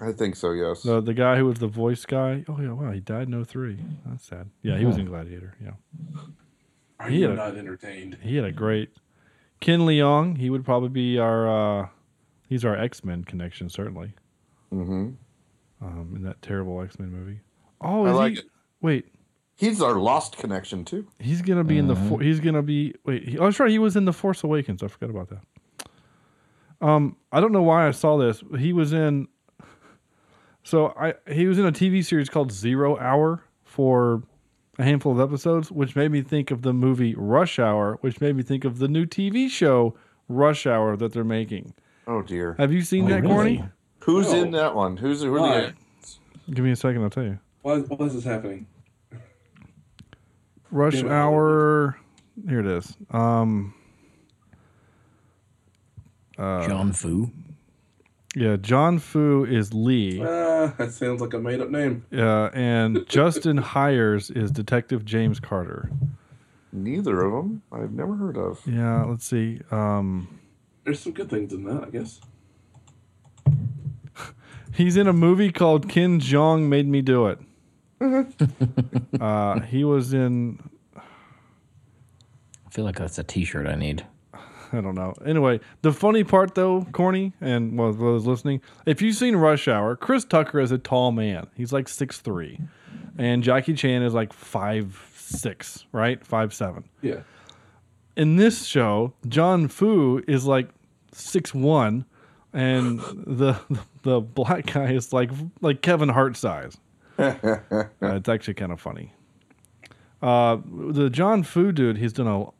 I 0.00 0.12
think 0.12 0.36
so. 0.36 0.50
Yes. 0.50 0.82
The 0.82 1.00
the 1.00 1.14
guy 1.14 1.36
who 1.36 1.46
was 1.46 1.58
the 1.58 1.66
voice 1.66 2.04
guy. 2.04 2.44
Oh 2.48 2.60
yeah, 2.60 2.72
wow, 2.72 2.92
he 2.92 3.00
died 3.00 3.28
in 3.28 3.44
03. 3.44 3.78
That's 4.06 4.24
sad. 4.26 4.50
Yeah, 4.62 4.76
he 4.76 4.84
was 4.84 4.98
in 4.98 5.06
Gladiator. 5.06 5.54
Yeah, 5.62 5.72
Are 7.00 7.08
He 7.08 7.18
you 7.18 7.22
had 7.24 7.32
a- 7.32 7.36
not 7.36 7.56
entertained? 7.56 8.18
he 8.22 8.36
had 8.36 8.44
a 8.44 8.52
great. 8.52 8.90
Ken 9.60 9.80
Leung. 9.80 10.38
He 10.38 10.50
would 10.50 10.64
probably 10.64 10.88
be 10.88 11.18
our. 11.18 11.82
uh 11.82 11.88
He's 12.48 12.64
our 12.64 12.76
X 12.76 13.02
Men 13.02 13.24
connection, 13.24 13.68
certainly. 13.68 14.12
Mm-hmm. 14.72 15.10
Um, 15.84 16.12
in 16.14 16.22
that 16.22 16.40
terrible 16.42 16.80
X 16.80 16.98
Men 16.98 17.10
movie. 17.10 17.40
Oh, 17.80 18.06
I 18.06 18.12
like 18.12 18.32
he? 18.34 18.38
it. 18.38 18.44
Wait, 18.80 19.06
He's 19.56 19.80
our 19.80 19.94
lost 19.94 20.36
connection 20.36 20.84
too. 20.84 21.06
He's 21.18 21.40
gonna 21.40 21.64
be 21.64 21.78
in 21.78 21.88
the. 21.88 21.96
For, 21.96 22.20
he's 22.20 22.40
gonna 22.40 22.62
be. 22.62 22.94
Wait. 23.06 23.26
He, 23.26 23.38
oh, 23.38 23.44
that's 23.44 23.58
right. 23.58 23.70
He 23.70 23.78
was 23.78 23.96
in 23.96 24.04
the 24.04 24.12
Force 24.12 24.44
Awakens. 24.44 24.82
I 24.82 24.88
forgot 24.88 25.08
about 25.08 25.30
that. 25.30 26.86
Um, 26.86 27.16
I 27.32 27.40
don't 27.40 27.52
know 27.52 27.62
why 27.62 27.88
I 27.88 27.90
saw 27.92 28.18
this. 28.18 28.42
He 28.58 28.74
was 28.74 28.92
in. 28.92 29.28
So 30.62 30.88
I 30.88 31.14
he 31.32 31.46
was 31.46 31.58
in 31.58 31.64
a 31.64 31.72
TV 31.72 32.04
series 32.04 32.28
called 32.28 32.52
Zero 32.52 32.98
Hour 32.98 33.44
for 33.64 34.22
a 34.78 34.84
handful 34.84 35.12
of 35.12 35.20
episodes, 35.20 35.70
which 35.72 35.96
made 35.96 36.10
me 36.10 36.22
think 36.22 36.50
of 36.50 36.62
the 36.62 36.72
movie 36.72 37.14
Rush 37.16 37.58
Hour, 37.58 37.98
which 38.02 38.20
made 38.20 38.36
me 38.36 38.42
think 38.42 38.64
of 38.64 38.78
the 38.78 38.88
new 38.88 39.06
TV 39.06 39.48
show 39.48 39.94
Rush 40.28 40.66
Hour 40.66 40.96
that 40.96 41.12
they're 41.12 41.24
making. 41.24 41.72
Oh 42.06 42.22
dear. 42.22 42.54
Have 42.58 42.72
you 42.72 42.82
seen 42.82 43.04
Oh, 43.04 43.08
that, 43.08 43.22
really? 43.22 43.34
Corny? 43.34 43.64
Who's 44.00 44.32
No. 44.32 44.42
in 44.42 44.50
that 44.52 44.74
one? 44.74 44.96
Who's 44.96 45.22
who 45.22 45.34
are 45.34 45.40
Why? 45.40 45.60
the? 46.48 46.52
Give 46.54 46.64
me 46.64 46.70
a 46.70 46.76
second. 46.76 47.02
I'll 47.02 47.10
tell 47.10 47.24
you. 47.24 47.38
Why, 47.62 47.78
why 47.78 48.06
is 48.06 48.14
this 48.14 48.24
happening? 48.24 48.66
Rush 50.70 50.94
Damn. 51.02 51.10
Hour. 51.10 51.96
Here 52.48 52.60
it 52.60 52.66
is. 52.66 52.96
Um. 53.10 53.74
uh, 56.38 56.66
Jon 56.68 56.92
Foo. 56.92 57.30
Yeah, 58.36 58.56
Jon 58.56 58.98
Foo 58.98 59.46
is 59.46 59.72
Lee. 59.72 60.20
Ah, 60.22 60.74
that 60.76 60.92
sounds 60.92 61.22
like 61.22 61.32
a 61.32 61.38
made 61.38 61.62
up 61.62 61.70
name. 61.70 62.04
Uh, 62.12 62.50
and 62.52 63.06
Justin 63.08 63.56
Hires 63.72 64.30
is 64.30 64.50
Detective 64.50 65.06
James 65.06 65.40
Carter. 65.40 65.90
Neither 66.70 67.22
of 67.22 67.32
them 67.32 67.62
I've 67.72 67.92
never 67.92 68.14
heard 68.14 68.36
of. 68.36 68.60
Yeah, 68.66 69.04
let's 69.04 69.24
see. 69.24 69.62
Um, 69.70 70.38
There's 70.84 71.00
some 71.00 71.12
good 71.12 71.30
things 71.30 71.54
in 71.54 71.64
that, 71.64 71.84
I 71.84 71.88
guess. 71.88 72.20
he's 74.74 74.98
in 74.98 75.06
a 75.06 75.14
movie 75.14 75.50
called 75.50 75.88
Kin 75.88 76.20
Jong 76.20 76.68
Made 76.68 76.86
Me 76.86 77.00
Do 77.00 77.28
It. 77.28 77.38
uh, 79.18 79.60
he 79.60 79.82
was 79.82 80.12
in, 80.12 80.58
I 80.94 82.70
feel 82.70 82.84
like 82.84 82.98
that's 82.98 83.18
a 83.18 83.24
T-shirt 83.24 83.66
I 83.66 83.76
need. 83.76 84.04
I 84.72 84.80
don't 84.80 84.94
know. 84.94 85.14
Anyway, 85.24 85.60
the 85.82 85.92
funny 85.92 86.24
part 86.24 86.54
though, 86.54 86.86
Corny, 86.92 87.32
and 87.40 87.78
well, 87.78 87.92
those 87.92 88.26
listening, 88.26 88.60
if 88.86 89.00
you've 89.02 89.16
seen 89.16 89.36
Rush 89.36 89.68
Hour, 89.68 89.96
Chris 89.96 90.24
Tucker 90.24 90.60
is 90.60 90.72
a 90.72 90.78
tall 90.78 91.12
man. 91.12 91.46
He's 91.54 91.72
like 91.72 91.88
six 91.88 92.18
three, 92.18 92.60
and 93.18 93.42
Jackie 93.42 93.74
Chan 93.74 94.02
is 94.02 94.14
like 94.14 94.32
five 94.32 95.02
six, 95.16 95.84
right? 95.92 96.24
Five 96.24 96.54
seven. 96.54 96.84
Yeah. 97.02 97.20
in 98.16 98.36
this 98.36 98.64
show, 98.66 99.12
Jon 99.28 99.68
Foo 99.68 100.22
is 100.26 100.46
like 100.46 100.68
six 101.12 101.52
one, 101.54 102.04
and 102.52 103.00
the 103.26 103.58
the 104.02 104.20
black 104.20 104.72
guy 104.72 104.92
is 104.92 105.12
like 105.12 105.30
like 105.60 105.82
Kevin 105.82 106.08
Hart 106.08 106.36
size. 106.36 106.76
Uh, 107.18 107.86
it's 108.02 108.28
actually 108.28 108.52
kind 108.54 108.70
of 108.70 108.78
funny. 108.80 109.12
Uh, 110.22 110.58
the 110.66 111.08
Jon 111.10 111.42
Foo 111.42 111.72
dude, 111.72 111.96
he's 111.98 112.12
done 112.12 112.26
a, 112.26 112.40
a 112.40 112.52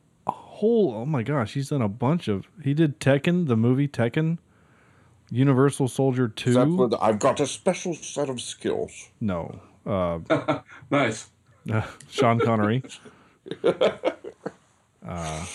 whole. 0.57 0.93
Oh 0.95 1.05
my 1.05 1.23
gosh, 1.23 1.53
he's 1.53 1.69
done 1.69 1.81
a 1.81 1.89
bunch 1.89 2.27
of. 2.27 2.45
He 2.63 2.73
did 2.73 2.99
Tekken, 2.99 3.47
the 3.47 3.55
movie 3.57 3.87
Tekken, 3.87 4.37
Universal 5.31 5.87
Soldier 5.87 6.27
Two. 6.27 6.53
That 6.53 6.89
the- 6.91 6.97
I've 7.01 7.19
got 7.19 7.39
a 7.39 7.47
special 7.47 7.93
set 7.95 8.29
of 8.29 8.41
skills. 8.41 9.09
No. 9.21 9.59
Uh, 9.85 10.19
nice. 10.91 11.29
Sean 12.09 12.39
Connery. 12.39 12.83
uh, 15.07 15.45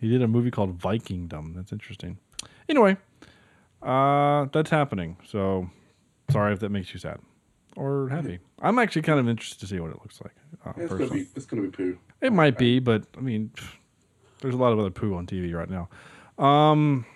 he 0.00 0.08
did 0.08 0.22
a 0.22 0.28
movie 0.28 0.50
called 0.50 0.78
Vikingdom. 0.78 1.54
That's 1.54 1.72
interesting. 1.72 2.18
Anyway, 2.68 2.96
uh, 3.82 4.46
that's 4.52 4.70
happening. 4.70 5.16
So 5.26 5.68
sorry 6.30 6.52
if 6.52 6.60
that 6.60 6.70
makes 6.70 6.92
you 6.94 7.00
sad 7.00 7.18
or 7.76 8.08
happy. 8.08 8.38
I'm 8.62 8.78
actually 8.78 9.02
kind 9.02 9.18
of 9.18 9.28
interested 9.28 9.60
to 9.60 9.66
see 9.66 9.80
what 9.80 9.90
it 9.90 9.98
looks 10.02 10.20
like. 10.22 10.34
Uh, 10.64 10.70
It's 10.76 10.76
gonna 10.76 10.88
personally. 10.88 11.22
be 11.24 11.28
it's 11.36 11.46
gonna 11.46 11.62
be 11.62 11.68
poo. 11.68 11.98
It 12.20 12.32
might 12.32 12.56
be, 12.58 12.78
but 12.78 13.04
I 13.16 13.20
mean, 13.20 13.50
there's 14.44 14.54
a 14.54 14.58
lot 14.58 14.72
of 14.72 14.78
other 14.78 14.90
poo 14.90 15.14
on 15.14 15.26
TV 15.26 15.54
right 15.54 15.70
now. 15.70 15.88
Um, 16.44 17.06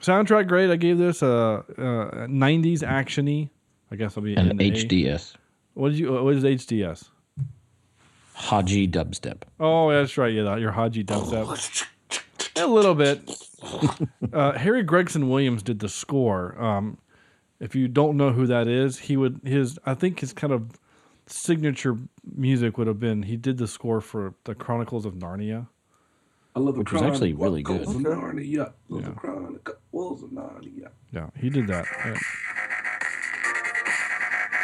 soundtrack 0.00 0.46
great. 0.46 0.70
I 0.70 0.76
gave 0.76 0.98
this 0.98 1.20
a, 1.20 1.64
a 1.76 1.82
90s 2.28 2.78
actiony. 2.78 3.50
I 3.90 3.96
guess 3.96 4.16
I'll 4.16 4.22
be 4.22 4.36
an 4.36 4.52
A. 4.52 4.70
HDS. 4.70 5.34
What 5.74 5.90
did 5.90 5.98
you? 5.98 6.12
What 6.12 6.34
is 6.34 6.44
HDS? 6.44 7.08
Haji 8.34 8.86
dubstep. 8.86 9.42
Oh, 9.58 9.90
that's 9.90 10.16
right. 10.16 10.32
Yeah, 10.32 10.56
your 10.56 10.70
Haji 10.70 11.04
dubstep. 11.04 11.86
a 12.56 12.66
little 12.66 12.94
bit. 12.94 13.28
uh, 14.32 14.52
Harry 14.52 14.82
Gregson 14.84 15.28
Williams 15.28 15.62
did 15.62 15.80
the 15.80 15.88
score. 15.88 16.60
Um, 16.62 16.98
if 17.58 17.74
you 17.74 17.88
don't 17.88 18.16
know 18.16 18.30
who 18.30 18.46
that 18.46 18.68
is, 18.68 18.98
he 18.98 19.16
would 19.16 19.40
his 19.44 19.78
I 19.86 19.94
think 19.94 20.20
his 20.20 20.32
kind 20.32 20.52
of 20.52 20.78
signature 21.26 21.96
music 22.36 22.78
would 22.78 22.86
have 22.86 23.00
been 23.00 23.24
he 23.24 23.36
did 23.36 23.58
the 23.58 23.66
score 23.66 24.00
for 24.00 24.34
the 24.44 24.54
Chronicles 24.54 25.04
of 25.04 25.14
Narnia. 25.14 25.66
I 26.56 26.58
love 26.58 26.74
the 26.74 26.80
Which 26.80 26.92
was 26.92 27.02
actually 27.02 27.34
really 27.34 27.62
good. 27.62 27.84
Chronicles 27.84 28.16
Narnia. 28.16 28.72
Love 28.88 29.02
Yeah. 29.02 29.08
the 29.10 29.14
Chronicles 29.14 30.22
of 30.22 30.30
Narnia. 30.30 30.88
Yeah, 31.12 31.28
he 31.36 31.50
did 31.50 31.66
that. 31.66 31.84
Yeah. 32.04 32.16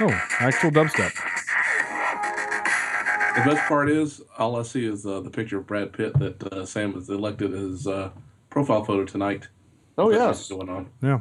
Oh, 0.00 0.08
actual 0.40 0.70
dubstep. 0.70 1.12
The 3.34 3.42
best 3.50 3.68
part 3.68 3.90
is 3.90 4.22
all 4.38 4.56
I 4.58 4.62
see 4.62 4.86
is 4.86 5.04
uh, 5.04 5.20
the 5.20 5.28
picture 5.30 5.58
of 5.58 5.66
Brad 5.66 5.92
Pitt 5.92 6.18
that 6.18 6.42
uh, 6.52 6.64
Sam 6.64 6.94
has 6.94 7.10
elected 7.10 7.52
as 7.54 7.86
uh, 7.86 8.10
profile 8.48 8.84
photo 8.84 9.04
tonight. 9.04 9.48
Oh 9.98 10.10
That's 10.10 10.40
yes. 10.40 10.48
going 10.48 10.70
on. 10.70 10.88
Yeah. 11.02 11.20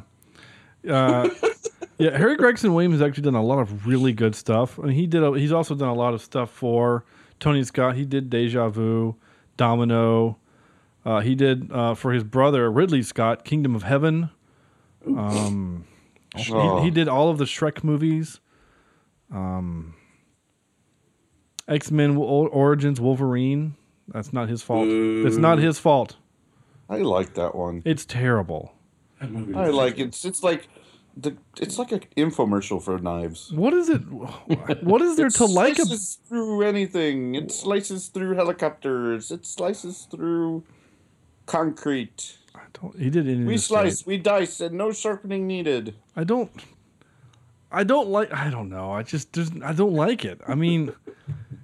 Uh, 0.90 1.28
yeah, 1.98 2.16
Harry 2.16 2.36
Gregson 2.36 2.72
Williams 2.72 2.94
has 3.00 3.02
actually 3.06 3.24
done 3.24 3.34
a 3.34 3.42
lot 3.42 3.58
of 3.58 3.86
really 3.86 4.12
good 4.14 4.34
stuff. 4.34 4.78
I 4.78 4.84
mean, 4.84 4.94
he 4.94 5.06
did. 5.06 5.22
A, 5.22 5.32
he's 5.32 5.52
also 5.52 5.74
done 5.74 5.88
a 5.88 5.94
lot 5.94 6.14
of 6.14 6.22
stuff 6.22 6.50
for 6.50 7.04
Tony 7.40 7.62
Scott. 7.62 7.94
He 7.96 8.06
did 8.06 8.30
Deja 8.30 8.68
Vu, 8.70 9.16
Domino. 9.58 10.38
Uh, 11.04 11.20
he 11.20 11.34
did 11.34 11.70
uh, 11.72 11.94
for 11.94 12.12
his 12.12 12.22
brother 12.24 12.70
Ridley 12.70 13.02
Scott, 13.02 13.44
Kingdom 13.44 13.74
of 13.74 13.82
Heaven. 13.82 14.30
Um, 15.06 15.84
he, 16.36 16.52
Oh. 16.54 16.82
he 16.82 16.90
did 16.90 17.08
all 17.08 17.28
of 17.30 17.38
the 17.38 17.44
Shrek 17.44 17.82
movies. 17.84 18.40
Um, 19.32 19.94
X 21.68 21.90
Men 21.90 22.16
Origins 22.16 23.00
Wolverine. 23.00 23.74
That's 24.08 24.32
not 24.32 24.48
his 24.48 24.62
fault. 24.62 24.86
It's 24.88 25.36
not 25.36 25.58
his 25.58 25.78
fault. 25.78 26.16
I 26.88 26.98
like 26.98 27.34
that 27.34 27.54
one. 27.54 27.82
It's 27.84 28.04
terrible. 28.04 28.72
I 29.20 29.26
was- 29.26 29.74
like 29.74 29.98
it's 29.98 30.24
it's 30.24 30.42
like 30.42 30.68
the 31.16 31.36
it's 31.60 31.78
like 31.78 31.92
an 31.92 32.00
infomercial 32.16 32.82
for 32.82 32.98
knives. 32.98 33.52
What 33.52 33.72
is 33.74 33.88
it? 33.88 34.00
What 34.82 35.00
is 35.02 35.16
there 35.16 35.26
It 35.26 35.34
to 35.34 35.46
like? 35.46 35.78
ab- 35.78 35.86
slices 35.86 36.18
through 36.28 36.62
anything. 36.62 37.34
It 37.34 37.52
slices 37.52 38.08
through 38.08 38.34
helicopters. 38.34 39.30
It 39.30 39.46
slices 39.46 40.06
through 40.10 40.64
concrete. 41.46 42.38
I 42.54 42.60
don't. 42.72 42.98
He 42.98 43.10
did 43.10 43.28
it. 43.28 43.38
We 43.38 43.54
his 43.54 43.66
slice, 43.66 43.98
state. 43.98 44.06
we 44.06 44.16
dice, 44.18 44.60
and 44.60 44.76
no 44.76 44.92
sharpening 44.92 45.46
needed. 45.46 45.94
I 46.16 46.24
don't. 46.24 46.50
I 47.70 47.84
don't 47.84 48.08
like. 48.08 48.32
I 48.32 48.50
don't 48.50 48.68
know. 48.68 48.92
I 48.92 49.02
just. 49.02 49.32
There's, 49.32 49.50
I 49.64 49.72
don't 49.72 49.94
like 49.94 50.24
it. 50.24 50.40
I 50.46 50.54
mean, 50.54 50.92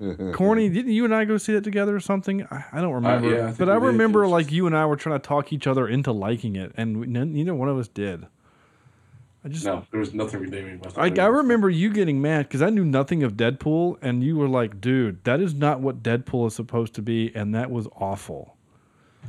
corny. 0.33 0.69
Didn't 0.69 0.93
you 0.93 1.05
and 1.05 1.15
I 1.15 1.25
go 1.25 1.37
see 1.37 1.55
it 1.55 1.65
together 1.65 1.95
or 1.95 2.01
something? 2.01 2.45
I, 2.51 2.65
I 2.73 2.81
don't 2.81 2.95
remember. 2.95 3.29
Uh, 3.29 3.31
yeah, 3.31 3.49
I 3.49 3.53
but 3.53 3.69
I 3.69 3.77
we 3.77 3.87
did. 3.87 3.93
Remember 3.93 4.27
like 4.27 4.51
you 4.51 4.67
and 4.67 4.77
I 4.77 4.87
were 4.87 4.97
trying 4.97 5.21
to 5.21 5.27
talk 5.27 5.53
each 5.53 5.67
other 5.67 5.87
into 5.87 6.13
liking 6.13 6.57
it, 6.57 6.73
and 6.77 7.01
we, 7.01 7.07
none- 7.07 7.33
neither 7.33 7.55
one 7.55 7.69
of 7.69 7.77
us 7.79 7.89
did. 7.89 8.27
I 9.45 9.49
just. 9.49 9.65
No, 9.67 9.85
there 9.91 10.01
was 10.01 10.15
nothing 10.15 10.41
redeeming 10.41 10.77
about 10.77 10.95
that. 10.95 11.19
I. 11.19 11.25
I 11.25 11.29
remember 11.29 11.69
you 11.69 11.93
getting 11.93 12.21
mad 12.23 12.49
because 12.49 12.63
I 12.63 12.71
knew 12.71 12.85
nothing 12.85 13.23
of 13.23 13.35
Deadpool, 13.35 13.99
and 14.01 14.25
you 14.25 14.37
were 14.37 14.49
like, 14.49 14.81
"Dude, 14.81 15.23
that 15.25 15.41
is 15.41 15.55
not 15.55 15.81
what 15.81 16.03
Deadpool 16.03 16.47
is 16.47 16.55
supposed 16.55 16.95
to 16.95 17.03
be," 17.03 17.35
and 17.35 17.55
that 17.55 17.71
was 17.71 17.87
awful. 17.97 18.57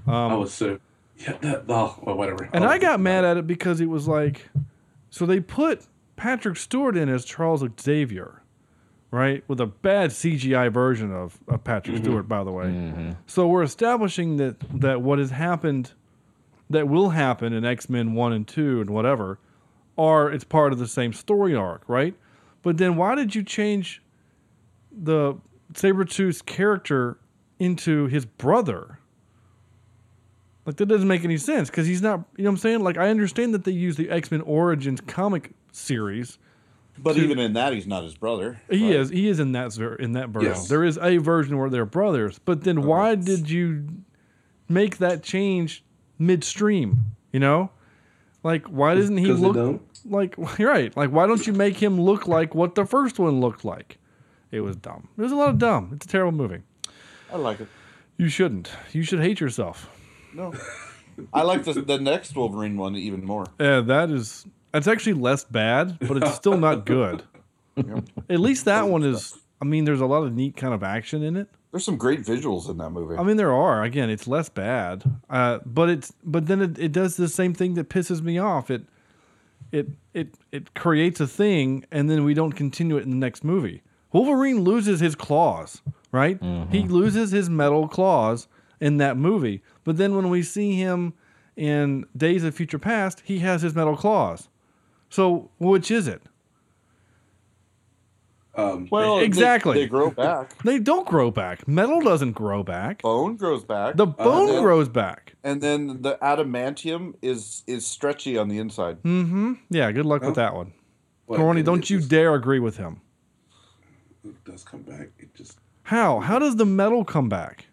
Um, 0.07 0.13
I 0.13 0.35
was 0.35 0.53
so 0.53 0.79
yeah. 1.19 1.37
That, 1.41 1.65
oh, 1.67 1.99
well, 2.01 2.15
whatever. 2.15 2.49
And 2.53 2.63
Oh, 2.63 2.67
I 2.67 2.77
got 2.77 2.99
mad 2.99 3.25
at 3.25 3.37
it 3.37 3.45
because 3.45 3.81
it 3.81 3.87
was 3.87 4.07
like, 4.07 4.49
so 5.09 5.25
they 5.25 5.39
put 5.39 5.85
Patrick 6.15 6.57
Stewart 6.57 6.95
in 6.95 7.09
as 7.09 7.25
Charles 7.25 7.63
Xavier, 7.79 8.41
right? 9.11 9.43
With 9.47 9.59
a 9.59 9.65
bad 9.65 10.11
CGI 10.11 10.71
version 10.71 11.11
of, 11.11 11.39
of 11.47 11.63
Patrick 11.63 11.97
mm-hmm. 11.97 12.05
Stewart, 12.05 12.27
by 12.27 12.43
the 12.43 12.51
way. 12.51 12.65
Mm-hmm. 12.65 13.11
So 13.27 13.47
we're 13.47 13.63
establishing 13.63 14.37
that 14.37 14.59
that 14.79 15.01
what 15.01 15.19
has 15.19 15.31
happened, 15.31 15.91
that 16.69 16.87
will 16.87 17.09
happen 17.09 17.53
in 17.53 17.65
X 17.65 17.89
Men 17.89 18.13
One 18.13 18.31
and 18.31 18.47
Two 18.47 18.79
and 18.79 18.89
whatever, 18.89 19.39
are 19.97 20.31
it's 20.31 20.45
part 20.45 20.71
of 20.71 20.79
the 20.79 20.87
same 20.87 21.11
story 21.11 21.53
arc, 21.53 21.83
right? 21.87 22.15
But 22.61 22.77
then 22.77 22.95
why 22.95 23.15
did 23.15 23.35
you 23.35 23.43
change 23.43 24.01
the 24.91 25.35
Sabretooth's 25.73 26.41
character 26.41 27.17
into 27.59 28.07
his 28.07 28.25
brother? 28.25 28.98
Like 30.69 30.75
that 30.75 30.85
doesn't 30.85 31.07
make 31.07 31.23
any 31.23 31.37
sense 31.37 31.67
because 31.67 31.87
he's 31.87 32.03
not. 32.03 32.19
You 32.37 32.43
know 32.43 32.51
what 32.51 32.53
I'm 32.53 32.57
saying? 32.57 32.81
Like 32.81 32.95
I 32.99 33.09
understand 33.09 33.55
that 33.55 33.63
they 33.63 33.71
use 33.71 33.95
the 33.95 34.07
X 34.11 34.29
Men 34.29 34.41
Origins 34.41 35.01
comic 35.01 35.49
series. 35.71 36.37
But 36.95 37.13
to- 37.15 37.21
even 37.23 37.39
in 37.39 37.53
that, 37.53 37.73
he's 37.73 37.87
not 37.87 38.03
his 38.03 38.13
brother. 38.13 38.61
He 38.69 38.91
is. 38.93 39.09
He 39.09 39.27
is 39.27 39.39
in 39.39 39.53
that 39.53 39.75
in 39.99 40.11
that 40.13 40.29
version. 40.29 40.51
Yes. 40.51 40.67
There 40.67 40.83
is 40.83 40.99
a 40.99 41.17
version 41.17 41.57
where 41.57 41.71
they're 41.71 41.87
brothers. 41.87 42.37
But 42.37 42.65
then 42.65 42.83
why 42.83 43.15
did 43.15 43.49
you 43.49 43.87
make 44.67 44.97
that 44.99 45.23
change 45.23 45.83
midstream? 46.19 47.15
You 47.31 47.39
know, 47.39 47.71
like 48.43 48.67
why 48.67 48.93
doesn't 48.93 49.17
he 49.17 49.25
'Cause 49.25 49.41
they 49.41 49.47
look 49.47 49.55
don't? 49.55 49.81
like 50.05 50.35
you're 50.59 50.69
right? 50.69 50.95
Like 50.95 51.09
why 51.09 51.25
don't 51.25 51.47
you 51.47 51.53
make 51.53 51.77
him 51.77 51.99
look 51.99 52.27
like 52.27 52.53
what 52.53 52.75
the 52.75 52.85
first 52.85 53.17
one 53.17 53.39
looked 53.41 53.65
like? 53.65 53.97
It 54.51 54.59
was 54.61 54.75
dumb. 54.75 55.07
There's 55.17 55.31
a 55.31 55.35
lot 55.35 55.49
of 55.49 55.57
dumb. 55.57 55.93
It's 55.95 56.05
a 56.05 56.09
terrible 56.09 56.31
movie. 56.37 56.61
I 57.33 57.37
like 57.37 57.59
it. 57.59 57.67
You 58.17 58.29
shouldn't. 58.29 58.69
You 58.91 59.01
should 59.01 59.21
hate 59.21 59.39
yourself. 59.39 59.89
No, 60.33 60.53
I 61.33 61.41
like 61.43 61.63
the 61.63 61.73
the 61.73 61.99
next 61.99 62.35
Wolverine 62.35 62.77
one 62.77 62.95
even 62.95 63.25
more. 63.25 63.45
Yeah, 63.59 63.81
that 63.81 64.09
is. 64.09 64.45
That's 64.71 64.87
actually 64.87 65.13
less 65.13 65.43
bad, 65.43 65.97
but 65.99 66.17
it's 66.17 66.35
still 66.35 66.57
not 66.57 66.85
good. 66.85 67.23
At 68.29 68.39
least 68.39 68.65
that 68.65 68.87
one 68.87 69.03
is. 69.03 69.37
I 69.61 69.65
mean, 69.65 69.85
there's 69.85 70.01
a 70.01 70.05
lot 70.05 70.23
of 70.23 70.33
neat 70.33 70.55
kind 70.55 70.73
of 70.73 70.83
action 70.83 71.23
in 71.23 71.35
it. 71.35 71.47
There's 71.71 71.83
some 71.85 71.97
great 71.97 72.21
visuals 72.21 72.69
in 72.69 72.77
that 72.77 72.91
movie. 72.91 73.15
I 73.15 73.23
mean, 73.23 73.37
there 73.37 73.53
are. 73.53 73.83
Again, 73.83 74.09
it's 74.09 74.27
less 74.27 74.49
bad, 74.49 75.03
uh, 75.29 75.59
but 75.65 75.89
it's 75.89 76.13
but 76.23 76.47
then 76.47 76.61
it, 76.61 76.79
it 76.79 76.91
does 76.91 77.17
the 77.17 77.27
same 77.27 77.53
thing 77.53 77.73
that 77.75 77.89
pisses 77.89 78.21
me 78.21 78.37
off. 78.37 78.71
It 78.71 78.83
it 79.71 79.89
it 80.13 80.35
it 80.51 80.73
creates 80.73 81.19
a 81.19 81.27
thing, 81.27 81.85
and 81.91 82.09
then 82.09 82.23
we 82.23 82.33
don't 82.33 82.53
continue 82.53 82.97
it 82.97 83.03
in 83.03 83.11
the 83.11 83.17
next 83.17 83.43
movie. 83.43 83.81
Wolverine 84.11 84.61
loses 84.61 84.99
his 84.99 85.15
claws, 85.15 85.81
right? 86.11 86.39
He 86.71 86.83
loses 86.83 87.31
his 87.31 87.49
metal 87.49 87.87
claws 87.87 88.47
in 88.79 88.97
that 88.97 89.17
movie, 89.17 89.61
but 89.89 89.97
then 89.97 90.15
when 90.15 90.29
we 90.29 90.43
see 90.43 90.75
him 90.75 91.15
in 91.55 92.05
Days 92.15 92.43
of 92.43 92.53
Future 92.53 92.77
Past, 92.77 93.23
he 93.25 93.39
has 93.39 93.63
his 93.63 93.73
metal 93.73 93.97
claws. 93.97 94.47
So 95.09 95.49
which 95.57 95.89
is 95.89 96.07
it? 96.07 96.21
Um, 98.53 98.87
well, 98.91 99.17
exactly. 99.17 99.79
They, 99.79 99.87
grow 99.87 100.11
back. 100.11 100.61
They 100.61 100.77
don't 100.77 101.07
grow 101.07 101.31
back. 101.31 101.67
Metal 101.67 102.01
doesn't 102.01 102.33
grow 102.33 102.61
back. 102.61 103.01
Bone 103.01 103.35
grows 103.35 103.63
back. 103.63 103.95
The 103.95 104.05
bone 104.05 104.45
then- 104.45 104.61
grows 104.61 104.89
back. 104.89 105.33
and 105.43 105.59
then 105.59 106.03
the 106.03 106.19
adamantium 106.21 107.15
is 107.23 107.63
is 107.65 107.87
stretchy 107.87 108.37
on 108.37 108.47
the 108.47 108.59
inside. 108.59 109.01
Mm-hmm. 109.01 109.53
Yeah, 109.71 109.91
good 109.91 110.05
luck 110.05 110.21
with 110.21 110.35
that 110.35 110.53
one. 110.53 110.73
Well, 111.25 111.39
Corny, 111.39 111.63
don't 111.63 111.89
you 111.89 111.97
just- 111.97 112.11
dare 112.11 112.35
agree 112.35 112.59
with 112.59 112.77
him. 112.77 113.01
it 114.23 114.43
does 114.45 114.63
come 114.63 114.83
back. 114.83 115.09
It 115.17 115.33
just 115.33 115.57
How? 115.81 116.19
How 116.19 116.37
does 116.37 116.57
the 116.57 116.65
metal 116.67 117.03
come 117.03 117.27
back? 117.27 117.65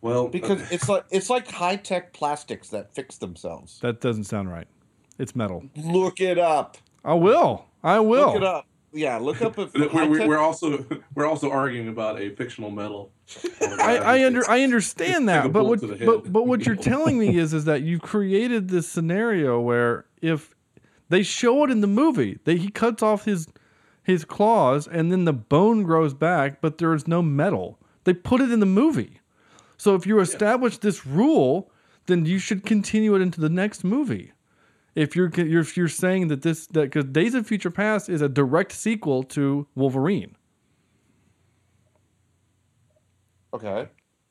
Well 0.00 0.28
Because 0.28 0.62
uh, 0.62 0.66
it's 0.70 0.88
like 0.88 1.04
it's 1.10 1.30
like 1.30 1.50
high 1.50 1.76
tech 1.76 2.12
plastics 2.12 2.68
that 2.70 2.94
fix 2.94 3.18
themselves. 3.18 3.78
That 3.80 4.00
doesn't 4.00 4.24
sound 4.24 4.50
right. 4.50 4.68
It's 5.18 5.34
metal. 5.34 5.64
Look 5.76 6.20
it 6.20 6.38
up. 6.38 6.78
I 7.04 7.14
will. 7.14 7.66
I 7.82 8.00
will. 8.00 8.26
Look 8.28 8.36
it 8.36 8.44
up. 8.44 8.66
Yeah, 8.92 9.18
look 9.18 9.42
up 9.42 9.58
if 9.58 9.74
we're, 9.94 10.08
we're, 10.08 10.28
we're 10.28 10.38
also 10.38 10.84
we're 11.14 11.26
also 11.26 11.50
arguing 11.50 11.88
about 11.88 12.20
a 12.20 12.30
fictional 12.30 12.70
metal. 12.70 13.12
I, 13.60 13.98
I 13.98 14.26
under 14.26 14.48
I 14.48 14.62
understand 14.62 15.28
that, 15.28 15.52
but 15.52 15.64
what 15.64 15.80
but 15.80 16.32
but 16.32 16.46
what 16.46 16.64
you're 16.64 16.76
telling 16.76 17.18
me 17.18 17.36
is 17.36 17.52
is 17.52 17.64
that 17.66 17.82
you 17.82 17.98
created 17.98 18.68
this 18.68 18.88
scenario 18.88 19.60
where 19.60 20.06
if 20.22 20.54
they 21.10 21.22
show 21.22 21.64
it 21.64 21.70
in 21.70 21.80
the 21.80 21.86
movie, 21.86 22.38
that 22.44 22.58
he 22.58 22.70
cuts 22.70 23.02
off 23.02 23.24
his 23.24 23.48
his 24.02 24.24
claws 24.24 24.88
and 24.88 25.12
then 25.12 25.26
the 25.26 25.34
bone 25.34 25.82
grows 25.82 26.14
back, 26.14 26.60
but 26.60 26.78
there 26.78 26.94
is 26.94 27.06
no 27.06 27.20
metal. 27.20 27.78
They 28.04 28.14
put 28.14 28.40
it 28.40 28.50
in 28.50 28.60
the 28.60 28.66
movie. 28.66 29.17
So 29.78 29.94
if 29.94 30.06
you 30.06 30.20
establish 30.20 30.78
this 30.78 31.06
rule, 31.06 31.70
then 32.06 32.26
you 32.26 32.38
should 32.38 32.66
continue 32.66 33.14
it 33.14 33.22
into 33.22 33.40
the 33.40 33.48
next 33.48 33.84
movie. 33.84 34.32
If 34.94 35.14
you're 35.14 35.30
you're 35.36 35.62
if 35.62 35.76
you're 35.76 35.88
saying 35.88 36.28
that 36.28 36.42
this 36.42 36.66
that 36.68 36.82
because 36.82 37.04
Days 37.06 37.34
of 37.34 37.46
Future 37.46 37.70
Past 37.70 38.08
is 38.08 38.20
a 38.20 38.28
direct 38.28 38.72
sequel 38.72 39.22
to 39.24 39.66
Wolverine. 39.76 40.34
Okay. 43.54 43.88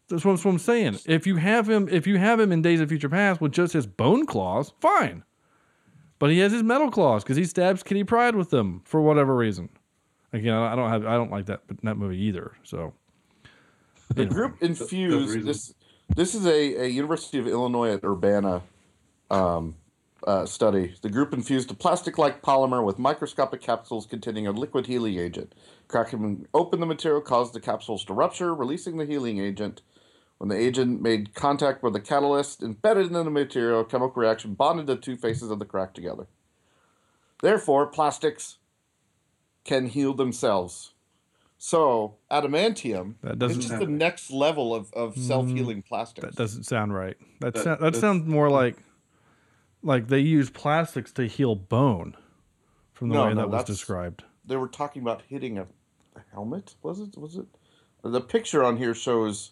That's 0.10 0.24
what, 0.24 0.34
that's 0.34 0.46
what 0.46 0.52
I'm 0.52 0.60
saying. 0.60 1.00
If 1.06 1.26
you 1.26 1.38
have 1.38 1.70
him, 1.70 1.88
if 1.90 2.06
you 2.08 2.18
have 2.18 2.40
him 2.40 2.52
in 2.52 2.62
Days 2.62 2.80
of 2.82 2.90
Future 2.90 3.10
Past 3.10 3.42
with 3.42 3.52
just 3.52 3.74
his 3.74 3.88
bone 3.88 4.26
claws, 4.26 4.74
fine. 4.80 5.24
But 6.20 6.32
he 6.32 6.40
has 6.40 6.52
his 6.52 6.64
metal 6.64 6.90
claws 6.90 7.24
because 7.24 7.38
he 7.38 7.46
stabs 7.46 7.84
Kitty 7.84 8.04
Pryde 8.04 8.36
with 8.36 8.50
them 8.50 8.82
for 8.86 9.02
whatever 9.02 9.36
reason. 9.36 9.70
Again, 10.34 10.54
I 10.54 10.76
don't 10.76 10.90
have, 10.90 11.06
I 11.06 11.16
don't 11.16 11.32
like 11.32 11.46
that 11.46 11.62
that 11.84 11.98
movie 11.98 12.18
either. 12.18 12.54
So 12.64 12.94
The 14.14 14.26
group 14.26 14.62
infused 14.62 15.46
this. 15.46 15.74
This 16.16 16.34
is 16.34 16.46
a, 16.46 16.86
a 16.86 16.88
University 16.88 17.38
of 17.38 17.48
Illinois 17.48 17.94
at 17.94 18.04
Urbana 18.04 18.64
um, 19.30 19.76
uh, 20.26 20.46
study. 20.46 20.96
The 21.02 21.10
group 21.10 21.34
infused 21.34 21.70
a 21.70 21.74
plastic-like 21.74 22.42
polymer 22.42 22.84
with 22.84 22.98
microscopic 22.98 23.62
capsules 23.62 24.06
containing 24.06 24.48
a 24.48 24.52
liquid 24.52 24.88
healing 24.88 25.20
agent. 25.20 25.54
Cracking 25.88 26.48
open 26.54 26.80
the 26.80 26.86
material 26.86 27.22
caused 27.22 27.54
the 27.54 27.60
capsules 27.60 28.06
to 28.06 28.14
rupture, 28.14 28.56
releasing 28.56 28.98
the 28.98 29.06
healing 29.06 29.40
agent. 29.40 29.82
When 30.38 30.50
the 30.50 30.58
agent 30.58 31.02
made 31.02 31.34
contact 31.34 31.84
with 31.84 31.94
the 31.94 32.00
catalyst 32.00 32.62
embedded 32.62 33.08
in 33.08 33.14
the 33.14 33.30
material, 33.30 33.82
a 33.82 33.86
chemical 33.86 34.22
reaction 34.22 34.54
bonded 34.54 34.88
the 34.88 34.96
two 34.96 35.18
faces 35.18 35.50
of 35.50 35.60
the 35.60 35.66
crack 35.66 35.94
together. 35.94 36.28
Therefore, 37.42 37.88
plastics 37.88 38.58
can 39.64 39.88
heal 39.88 40.14
themselves. 40.14 40.94
So, 41.60 42.18
adamantium 42.32 43.16
That 43.24 43.40
doesn't 43.40 43.60
is 43.60 43.66
just 43.66 43.70
sound- 43.80 43.82
the 43.82 43.88
next 43.92 44.30
level 44.32 44.76
of, 44.76 44.94
of 44.94 45.18
self-healing 45.18 45.82
plastics. 45.84 46.26
that 46.28 46.36
doesn't 46.36 46.64
sound 46.64 46.94
right. 46.94 47.18
That 47.42 47.56
That- 47.56 47.64
sou- 47.64 47.78
that 47.80 47.96
sounds 47.96 48.28
more 48.28 48.50
like 48.50 48.78
like 49.84 50.08
they 50.08 50.20
use 50.20 50.50
plastics 50.50 51.12
to 51.14 51.26
heal 51.28 51.56
bone, 51.56 52.16
from 52.94 53.10
the 53.10 53.16
No, 53.16 53.24
way 53.26 53.34
no, 53.34 53.42
that 53.42 53.50
was 53.50 53.64
described. 53.64 54.24
They 54.46 54.58
were 54.58 54.68
talking 54.68 55.02
about 55.02 55.22
hitting 55.30 55.58
a, 55.58 55.64
a 56.16 56.22
helmet. 56.34 56.76
Was 56.84 57.00
it? 57.00 57.18
Was 57.18 57.38
it? 57.38 57.46
The 58.04 58.22
picture 58.22 58.64
on 58.64 58.78
here 58.78 58.94
shows. 58.94 59.52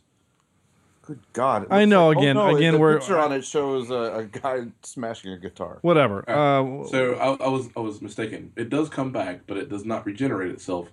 Good 1.04 1.20
God! 1.34 1.68
I 1.70 1.86
know, 1.86 2.08
like- 2.10 2.18
oh, 2.18 2.22
again- 2.22 2.36
no, 2.36 2.56
again, 2.56 2.74
the 2.74 2.80
we're- 2.80 2.98
picture 3.00 3.20
on 3.20 3.32
it 3.32 3.46
shows 3.46 3.90
a, 3.92 3.96
a 4.20 4.24
guy 4.26 4.66
smashing 4.84 5.32
a 5.32 5.38
guitar. 5.38 5.78
Whatever. 5.82 6.24
Alright, 6.30 6.86
Uh, 6.86 6.88
so 6.90 7.14
I, 7.16 7.46
I 7.46 7.50
was 7.50 7.70
I 7.78 7.80
was 7.80 8.02
mistaken. 8.02 8.52
It 8.56 8.70
does 8.70 8.90
come 8.90 9.12
back, 9.12 9.42
but 9.48 9.58
it 9.58 9.70
does 9.70 9.86
not 9.86 10.06
regenerate 10.06 10.52
itself. 10.52 10.90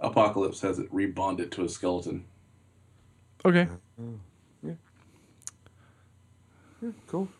Apocalypse 0.00 0.60
has 0.60 0.78
it 0.78 0.92
rebonded 0.92 1.50
to 1.52 1.64
a 1.64 1.68
skeleton. 1.68 2.24
Okay. 3.44 3.68
Yeah, 3.98 4.04
oh, 4.04 4.20
yeah 4.62 4.72
cool. 7.06 7.28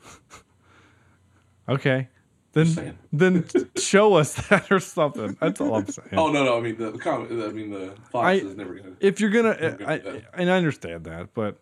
Okay. 1.69 2.09
Then 2.53 2.97
then 3.13 3.45
show 3.77 4.15
us 4.15 4.35
that 4.49 4.71
or 4.71 4.79
something. 4.79 5.37
That's 5.41 5.61
all 5.61 5.75
I'm 5.75 5.89
saying. 5.89 6.11
Oh 6.13 6.31
no 6.31 6.45
no! 6.45 6.57
I 6.57 6.61
mean 6.61 6.77
the 6.77 6.93
comic. 6.93 7.31
I 7.33 7.53
mean 7.53 7.71
the 7.71 7.95
Fox 8.11 8.25
I- 8.25 8.33
is 8.35 8.57
never 8.57 8.77
gonna. 8.77 8.93
If 9.01 9.21
you're 9.21 9.31
gonna, 9.31 9.57
gonna 9.77 9.93
I, 9.93 9.99
do 9.99 10.23
and 10.35 10.49
I 10.49 10.57
understand 10.57 11.05
that, 11.05 11.35
but 11.35 11.59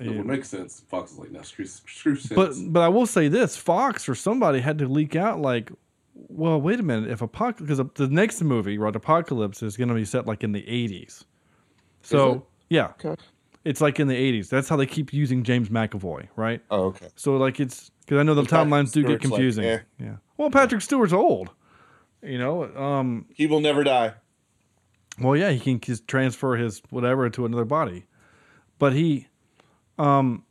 It 0.00 0.08
would 0.08 0.26
make 0.26 0.44
sense. 0.44 0.82
Fox 0.88 1.12
is 1.12 1.18
like, 1.18 1.30
no, 1.30 1.42
screw, 1.42 1.64
screw 1.64 2.16
sense. 2.16 2.34
But 2.34 2.54
but 2.72 2.80
I 2.80 2.88
will 2.88 3.06
say 3.06 3.28
this: 3.28 3.56
Fox 3.56 4.08
or 4.08 4.16
somebody 4.16 4.58
had 4.58 4.78
to 4.78 4.88
leak 4.88 5.14
out 5.14 5.40
like, 5.40 5.70
well, 6.14 6.60
wait 6.60 6.80
a 6.80 6.82
minute. 6.82 7.10
If 7.10 7.22
apocalypse, 7.22 7.60
because 7.78 7.90
the 7.94 8.08
next 8.12 8.42
movie, 8.42 8.78
right, 8.78 8.94
Apocalypse, 8.94 9.62
is 9.62 9.76
going 9.76 9.88
to 9.88 9.94
be 9.94 10.04
set 10.04 10.26
like 10.26 10.42
in 10.44 10.52
the 10.52 10.62
'80s. 10.62 11.24
So 12.02 12.32
it? 12.32 12.42
yeah, 12.70 12.92
Okay. 13.04 13.20
it's 13.64 13.80
like 13.80 14.00
in 14.00 14.08
the 14.08 14.14
'80s. 14.14 14.48
That's 14.48 14.68
how 14.68 14.76
they 14.76 14.86
keep 14.86 15.12
using 15.12 15.42
James 15.44 15.68
McAvoy, 15.68 16.28
right? 16.36 16.62
Oh, 16.70 16.84
okay. 16.86 17.08
So 17.16 17.36
like 17.36 17.60
it's 17.60 17.90
because 18.00 18.18
I 18.18 18.22
know 18.22 18.34
the 18.34 18.42
timelines 18.42 18.92
do 18.92 19.02
get 19.02 19.20
Stewart's 19.20 19.24
like, 19.24 19.32
confusing. 19.32 19.64
eh. 19.64 19.78
Yeah. 19.98 20.16
Well, 20.36 20.50
Patrick 20.50 20.80
Stewart's 20.82 21.12
old. 21.12 21.50
You 22.22 22.38
know, 22.38 22.64
um, 22.76 23.26
he 23.34 23.46
will 23.46 23.60
never 23.60 23.82
die. 23.84 24.14
Well, 25.20 25.36
yeah, 25.36 25.50
he 25.50 25.58
can 25.60 25.80
just 25.80 26.06
transfer 26.08 26.56
his 26.56 26.82
whatever 26.90 27.28
to 27.30 27.44
another 27.46 27.64
body, 27.64 28.06
but 28.78 28.92
he, 28.94 29.26
um, 29.98 30.44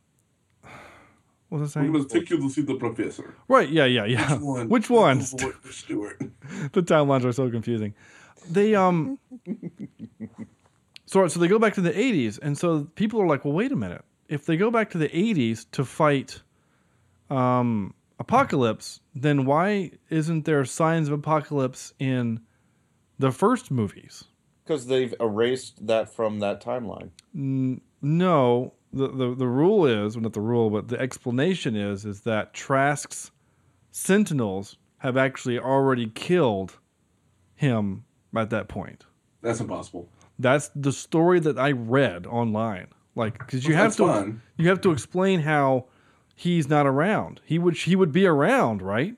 what 1.50 1.60
was 1.60 1.76
I 1.76 1.80
we 1.80 1.86
saying? 1.86 1.92
must 1.92 2.10
take 2.10 2.30
you 2.30 2.38
to 2.38 2.48
see 2.48 2.62
the 2.62 2.74
professor. 2.76 3.34
Right. 3.48 3.68
Yeah. 3.68 3.84
Yeah. 3.84 4.06
Yeah. 4.06 4.34
Which 4.36 4.40
one? 4.42 4.68
Which 4.68 4.90
one? 4.90 5.18
Avoid 5.20 5.54
the 5.62 5.72
Stewart. 5.72 6.18
the 6.72 6.82
timelines 6.82 7.24
are 7.24 7.32
so 7.32 7.50
confusing. 7.50 7.94
They 8.50 8.74
um. 8.74 9.18
so 11.06 11.26
so 11.28 11.38
they 11.40 11.48
go 11.48 11.58
back 11.58 11.74
to 11.74 11.80
the 11.80 11.92
'80s, 11.92 12.38
and 12.40 12.56
so 12.56 12.84
people 12.94 13.20
are 13.20 13.26
like, 13.26 13.44
well, 13.44 13.54
wait 13.54 13.72
a 13.72 13.76
minute. 13.76 14.04
If 14.28 14.46
they 14.46 14.56
go 14.56 14.70
back 14.70 14.90
to 14.90 14.98
the 14.98 15.08
'80s 15.08 15.66
to 15.72 15.84
fight, 15.84 16.40
um, 17.30 17.94
apocalypse, 18.18 19.00
then 19.14 19.44
why 19.44 19.90
isn't 20.08 20.44
there 20.44 20.64
signs 20.64 21.08
of 21.08 21.14
apocalypse 21.14 21.92
in 21.98 22.40
the 23.18 23.32
first 23.32 23.70
movies? 23.70 24.24
Because 24.64 24.86
they've 24.86 25.14
erased 25.20 25.84
that 25.86 26.14
from 26.14 26.38
that 26.40 26.62
timeline. 26.62 27.10
N- 27.34 27.80
no, 28.00 28.72
the, 28.92 29.08
the 29.08 29.34
the 29.34 29.46
rule 29.46 29.86
is 29.86 30.16
well, 30.16 30.22
not 30.22 30.32
the 30.32 30.40
rule, 30.40 30.70
but 30.70 30.88
the 30.88 30.98
explanation 31.00 31.76
is 31.76 32.04
is 32.04 32.22
that 32.22 32.52
Trask's 32.54 33.30
Sentinels 33.90 34.76
have 34.98 35.16
actually 35.16 35.58
already 35.58 36.08
killed 36.14 36.78
him 37.54 38.04
at 38.36 38.50
that 38.50 38.68
point. 38.68 39.04
That's 39.42 39.60
impossible. 39.60 40.08
That's 40.38 40.70
the 40.74 40.92
story 40.92 41.40
that 41.40 41.58
I 41.58 41.72
read 41.72 42.26
online. 42.26 42.88
Like, 43.14 43.38
because 43.38 43.66
you 43.66 43.74
Well, 43.74 43.82
have 43.84 43.96
to 43.96 44.06
that's 44.06 44.18
fine. 44.20 44.42
you 44.56 44.68
have 44.68 44.80
to 44.82 44.92
explain 44.92 45.40
how 45.40 45.86
he's 46.34 46.68
not 46.68 46.86
around. 46.86 47.40
He 47.44 47.58
would 47.58 47.76
he 47.76 47.96
would 47.96 48.12
be 48.12 48.26
around, 48.26 48.82
right? 48.82 49.16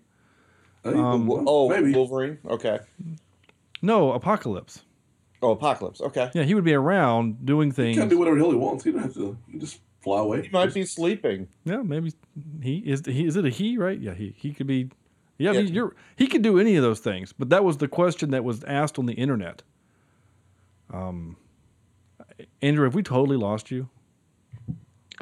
Um, 0.84 1.30
oh, 1.30 1.66
Wolverine. 1.66 2.38
Okay. 2.46 2.80
No, 3.82 4.12
Apocalypse. 4.12 4.82
Oh, 5.43 5.51
Apocalypse. 5.51 6.01
Okay. 6.01 6.30
Yeah, 6.34 6.45
he 6.45 6.55
would 6.55 6.64
be 6.64 6.72
around 6.74 7.45
doing 7.45 7.70
He 7.70 7.74
things. 7.74 7.99
can 7.99 8.09
do 8.09 8.18
whatever 8.18 8.36
the 8.36 8.43
hell 8.43 8.53
he 8.53 8.57
wants. 8.57 8.84
He 8.84 8.93
don't 8.93 9.03
have 9.03 9.14
to. 9.14 9.36
He 9.51 9.59
just 9.59 9.80
fly 10.01 10.20
away. 10.20 10.43
He 10.43 10.49
might 10.51 10.72
be 10.72 10.84
sleeping. 10.84 11.49
Yeah, 11.64 11.82
maybe 11.82 12.12
he 12.62 12.78
is. 12.78 13.03
He 13.05 13.26
is 13.26 13.36
it 13.36 13.45
a 13.45 13.49
he? 13.51 13.76
Right? 13.76 13.99
Yeah, 13.99 14.14
he 14.14 14.34
he 14.36 14.53
could 14.55 14.66
be. 14.68 14.88
Yeah, 15.38 15.51
I 15.51 15.55
mean, 15.55 15.74
you're 15.74 15.97
he 16.16 16.28
could 16.28 16.43
do 16.43 16.61
any 16.61 16.76
of 16.76 16.82
those 16.82 17.01
things. 17.01 17.32
But 17.32 17.51
that 17.51 17.64
was 17.64 17.78
the 17.78 17.88
question 17.88 18.30
that 18.30 18.45
was 18.45 18.62
asked 18.64 18.99
on 18.99 19.07
the 19.07 19.14
internet. 19.14 19.62
Um, 20.93 21.36
Andrew, 22.61 22.84
have 22.84 22.95
we 22.95 23.03
totally 23.03 23.36
lost 23.36 23.70
you? 23.70 23.88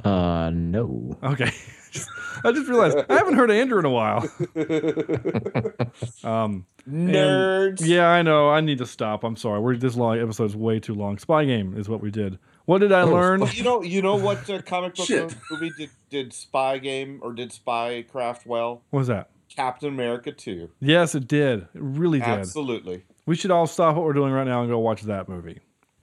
Uh, 0.05 0.51
no. 0.53 1.17
Okay. 1.23 1.51
I 2.45 2.53
just 2.53 2.69
realized 2.69 2.99
I 3.09 3.15
haven't 3.15 3.35
heard 3.35 3.51
Andrew 3.51 3.79
in 3.79 3.85
a 3.85 3.91
while. 3.91 4.23
um, 6.25 6.67
Nerds. 6.89 7.81
yeah, 7.85 8.09
I 8.09 8.23
know. 8.23 8.51
I 8.51 8.61
need 8.61 8.79
to 8.79 8.87
stop. 8.87 9.25
I'm 9.25 9.37
sorry. 9.37 9.61
We're 9.61 9.77
this 9.77 9.97
long 9.97 10.19
episode's 10.19 10.57
way 10.57 10.81
too 10.81 10.95
long. 10.95 11.19
Spy 11.19 11.45
game 11.45 11.77
is 11.77 11.89
what 11.89 12.01
we 12.01 12.11
did. 12.11 12.39
What 12.65 12.79
did 12.79 12.93
I 12.93 13.03
learn? 13.03 13.41
But 13.41 13.57
you 13.57 13.65
know, 13.65 13.83
you 13.83 14.01
know 14.01 14.17
what 14.17 14.49
uh, 14.49 14.63
comic 14.63 14.95
book 14.95 15.07
Shit. 15.07 15.35
movie 15.51 15.71
did, 15.77 15.91
did 16.09 16.33
Spy 16.33 16.79
Game 16.79 17.19
or 17.23 17.33
did 17.33 17.53
Spy 17.53 18.03
Craft 18.03 18.47
well? 18.47 18.83
What 18.91 19.01
was 19.01 19.09
that? 19.09 19.31
Captain 19.49 19.89
America 19.89 20.31
2. 20.31 20.71
Yes, 20.81 21.15
it 21.15 21.27
did. 21.27 21.63
It 21.63 21.69
really 21.75 22.21
did. 22.21 22.29
Absolutely. 22.29 23.03
We 23.27 23.35
should 23.35 23.51
all 23.51 23.67
stop 23.67 23.97
what 23.97 24.05
we're 24.05 24.13
doing 24.13 24.33
right 24.33 24.47
now 24.47 24.61
and 24.61 24.71
go 24.71 24.79
watch 24.79 25.03
that 25.03 25.29
movie. 25.29 25.59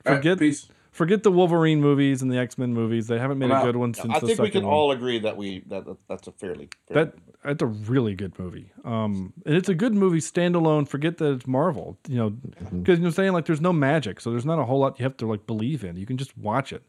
All 0.06 0.14
right, 0.14 0.18
Forget 0.20 0.40
peace. 0.40 0.68
Forget 0.98 1.22
the 1.24 1.32
Wolverine 1.32 1.80
movies 1.80 2.22
and 2.22 2.32
the 2.32 2.38
X 2.38 2.58
Men 2.58 2.74
movies. 2.74 3.08
They 3.08 3.20
haven't 3.20 3.38
made 3.38 3.52
I'm 3.52 3.62
a 3.62 3.66
good 3.66 3.76
one 3.78 3.94
since 3.94 4.14
I 4.14 4.20
think 4.20 4.40
we 4.40 4.50
can 4.50 4.66
one. 4.66 4.74
all 4.74 4.92
agree 4.92 5.20
that 5.20 5.38
we 5.38 5.64
that, 5.68 5.86
that 5.86 5.98
that's 6.10 6.28
a 6.28 6.32
fairly, 6.32 6.70
fairly 6.88 7.06
that 7.12 7.14
that's 7.44 7.62
a 7.62 7.68
really 7.68 8.16
good 8.16 8.38
movie. 8.40 8.72
Um, 8.84 9.32
and 9.46 9.56
it's 9.56 9.70
a 9.70 9.76
good 9.76 9.94
movie 9.94 10.20
standalone. 10.20 10.88
Forget 10.88 11.18
that 11.20 11.32
it's 11.34 11.48
Marvel. 11.48 11.98
You 12.08 12.18
know, 12.18 12.30
Mm-hmm. 12.32 12.80
because 12.80 13.00
you're 13.00 13.12
saying 13.12 13.34
like 13.34 13.46
there's 13.46 13.62
no 13.62 13.72
magic, 13.72 14.20
so 14.20 14.32
there's 14.32 14.46
not 14.46 14.60
a 14.60 14.66
whole 14.66 14.80
lot 14.80 15.00
you 15.00 15.04
have 15.04 15.16
to 15.18 15.28
like 15.28 15.46
believe 15.48 15.84
in. 15.84 15.96
You 15.96 16.06
can 16.06 16.18
just 16.18 16.36
watch 16.38 16.74
it. 16.74 16.84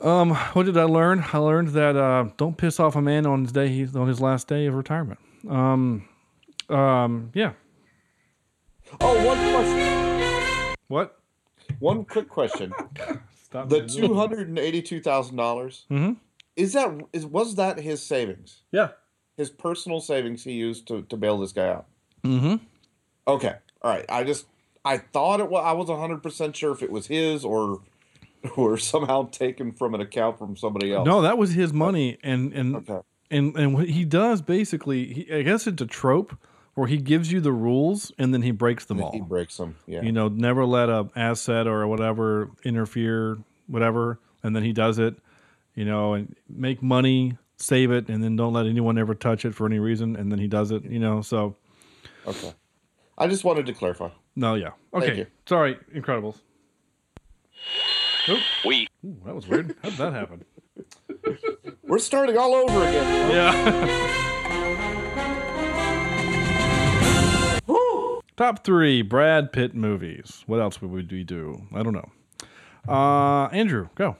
Um, 0.00 0.30
what 0.54 0.66
did 0.66 0.76
I 0.76 0.84
learn? 0.84 1.24
I 1.32 1.38
learned 1.38 1.68
that 1.68 1.96
uh, 1.96 2.28
don't 2.36 2.56
piss 2.56 2.78
off 2.80 2.94
a 2.96 3.02
man 3.02 3.26
on 3.26 3.42
his 3.42 3.52
day 3.52 3.68
he's 3.68 3.94
on 3.96 4.06
his 4.08 4.20
last 4.20 4.48
day 4.48 4.66
of 4.66 4.74
retirement. 4.74 5.18
Um, 5.48 6.08
um, 6.68 7.30
yeah. 7.34 7.52
Oh, 9.00 9.26
one 9.26 9.38
question. 9.52 10.74
What? 10.88 11.18
One 11.80 12.04
quick 12.04 12.28
question. 12.28 12.72
Stop 13.44 13.68
the 13.68 13.82
me. 13.82 13.88
two 13.88 14.14
hundred 14.14 14.48
and 14.48 14.58
eighty-two 14.58 15.00
thousand 15.00 15.36
dollars 15.36 15.84
Mhm. 15.90 16.16
is 16.56 16.72
that 16.72 16.90
is 17.12 17.24
was 17.26 17.54
that 17.56 17.78
his 17.80 18.02
savings? 18.02 18.62
Yeah. 18.72 18.88
His 19.36 19.50
personal 19.50 20.00
savings 20.00 20.44
he 20.44 20.52
used 20.52 20.86
to 20.88 21.02
to 21.02 21.16
bail 21.16 21.38
this 21.38 21.52
guy 21.52 21.68
out. 21.68 21.86
Mm-hmm. 22.24 22.56
Okay, 23.26 23.54
all 23.82 23.90
right. 23.90 24.04
I 24.08 24.24
just 24.24 24.46
I 24.84 24.98
thought 24.98 25.40
it 25.40 25.48
was. 25.48 25.62
I 25.64 25.72
was 25.72 25.88
hundred 25.88 26.22
percent 26.22 26.54
sure 26.56 26.72
if 26.72 26.82
it 26.82 26.90
was 26.90 27.06
his 27.06 27.44
or 27.44 27.80
or 28.56 28.76
somehow 28.76 29.28
taken 29.30 29.72
from 29.72 29.94
an 29.94 30.00
account 30.00 30.38
from 30.38 30.56
somebody 30.56 30.92
else. 30.92 31.06
No, 31.06 31.22
that 31.22 31.38
was 31.38 31.52
his 31.52 31.72
money, 31.72 32.18
and 32.22 32.52
and 32.52 32.88
and 33.30 33.56
and 33.56 33.74
what 33.74 33.88
he 33.88 34.04
does 34.04 34.42
basically, 34.42 35.12
he, 35.12 35.32
I 35.32 35.42
guess 35.42 35.66
it's 35.66 35.80
a 35.82 35.86
trope 35.86 36.36
where 36.74 36.86
he 36.88 36.96
gives 36.96 37.30
you 37.32 37.40
the 37.40 37.52
rules 37.52 38.10
and 38.18 38.32
then 38.34 38.42
he 38.42 38.50
breaks 38.50 38.84
them 38.84 39.02
all. 39.02 39.12
he 39.12 39.20
breaks 39.20 39.56
them. 39.56 39.76
Yeah. 39.86 40.02
You 40.02 40.12
know, 40.12 40.28
never 40.28 40.64
let 40.66 40.88
a 40.88 41.08
asset 41.16 41.66
or 41.66 41.86
whatever 41.86 42.50
interfere, 42.64 43.38
whatever, 43.66 44.18
and 44.42 44.54
then 44.56 44.62
he 44.64 44.72
does 44.72 44.98
it. 44.98 45.16
you 45.76 45.84
know, 45.84 46.14
and 46.14 46.36
make 46.48 46.82
money, 46.82 47.36
save 47.56 47.90
it, 47.90 48.08
and 48.08 48.22
then 48.22 48.36
don't 48.36 48.52
let 48.52 48.66
anyone 48.66 48.96
ever 48.96 49.12
touch 49.14 49.44
it 49.44 49.54
for 49.54 49.66
any 49.66 49.78
reason, 49.80 50.14
and 50.16 50.30
then 50.30 50.38
he 50.38 50.46
does 50.46 50.70
it, 50.70 50.84
you 50.84 50.98
know. 51.00 51.20
So 51.20 51.56
Okay. 52.26 52.52
I 53.18 53.26
just 53.26 53.42
wanted 53.44 53.66
to 53.66 53.72
clarify. 53.72 54.08
no, 54.36 54.54
yeah, 54.54 54.70
Thank 54.92 55.04
okay. 55.04 55.16
you. 55.18 55.26
Sorry, 55.46 55.76
Incredibles. 55.94 56.36
Oop. 58.28 58.38
We 58.64 58.86
Ooh, 59.04 59.16
that 59.26 59.34
was 59.34 59.46
weird. 59.48 59.74
How 59.82 59.88
did 59.90 59.98
that 59.98 60.12
happen? 60.12 60.44
We're 61.82 61.98
starting 61.98 62.38
all 62.38 62.54
over 62.54 62.82
again. 62.88 63.30
Yeah. 63.30 64.20
Top 68.36 68.64
three 68.64 69.02
Brad 69.02 69.52
Pitt 69.52 69.74
movies. 69.74 70.42
What 70.46 70.60
else 70.60 70.82
would 70.82 70.90
we 70.90 71.02
do? 71.22 71.66
I 71.72 71.82
don't 71.82 71.92
know. 71.92 72.10
Uh, 72.88 73.46
Andrew, 73.48 73.88
go. 73.94 74.16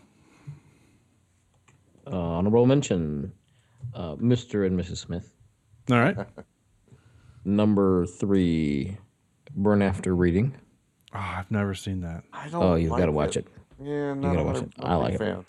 Uh, 2.06 2.16
honorable 2.16 2.66
mention, 2.66 3.32
uh, 3.94 4.14
Mr. 4.16 4.66
and 4.66 4.78
Mrs. 4.78 4.98
Smith. 4.98 5.32
All 5.90 5.98
right. 5.98 6.16
Number 7.44 8.06
three, 8.06 8.96
Burn 9.54 9.82
After 9.82 10.14
Reading. 10.14 10.54
Oh, 11.12 11.18
I've 11.18 11.50
never 11.50 11.74
seen 11.74 12.00
that. 12.02 12.24
I 12.32 12.48
don't 12.48 12.62
Oh, 12.62 12.74
you've 12.76 12.90
like 12.90 13.00
got 13.00 13.06
to 13.06 13.12
watch 13.12 13.36
it. 13.36 13.46
Yeah, 13.82 14.10
You 14.10 14.14
not 14.14 14.34
gotta 14.34 14.44
watch 14.44 14.62
it. 14.62 14.72
I 14.80 14.94
like 14.94 15.18
big 15.18 15.28
it. 15.28 15.44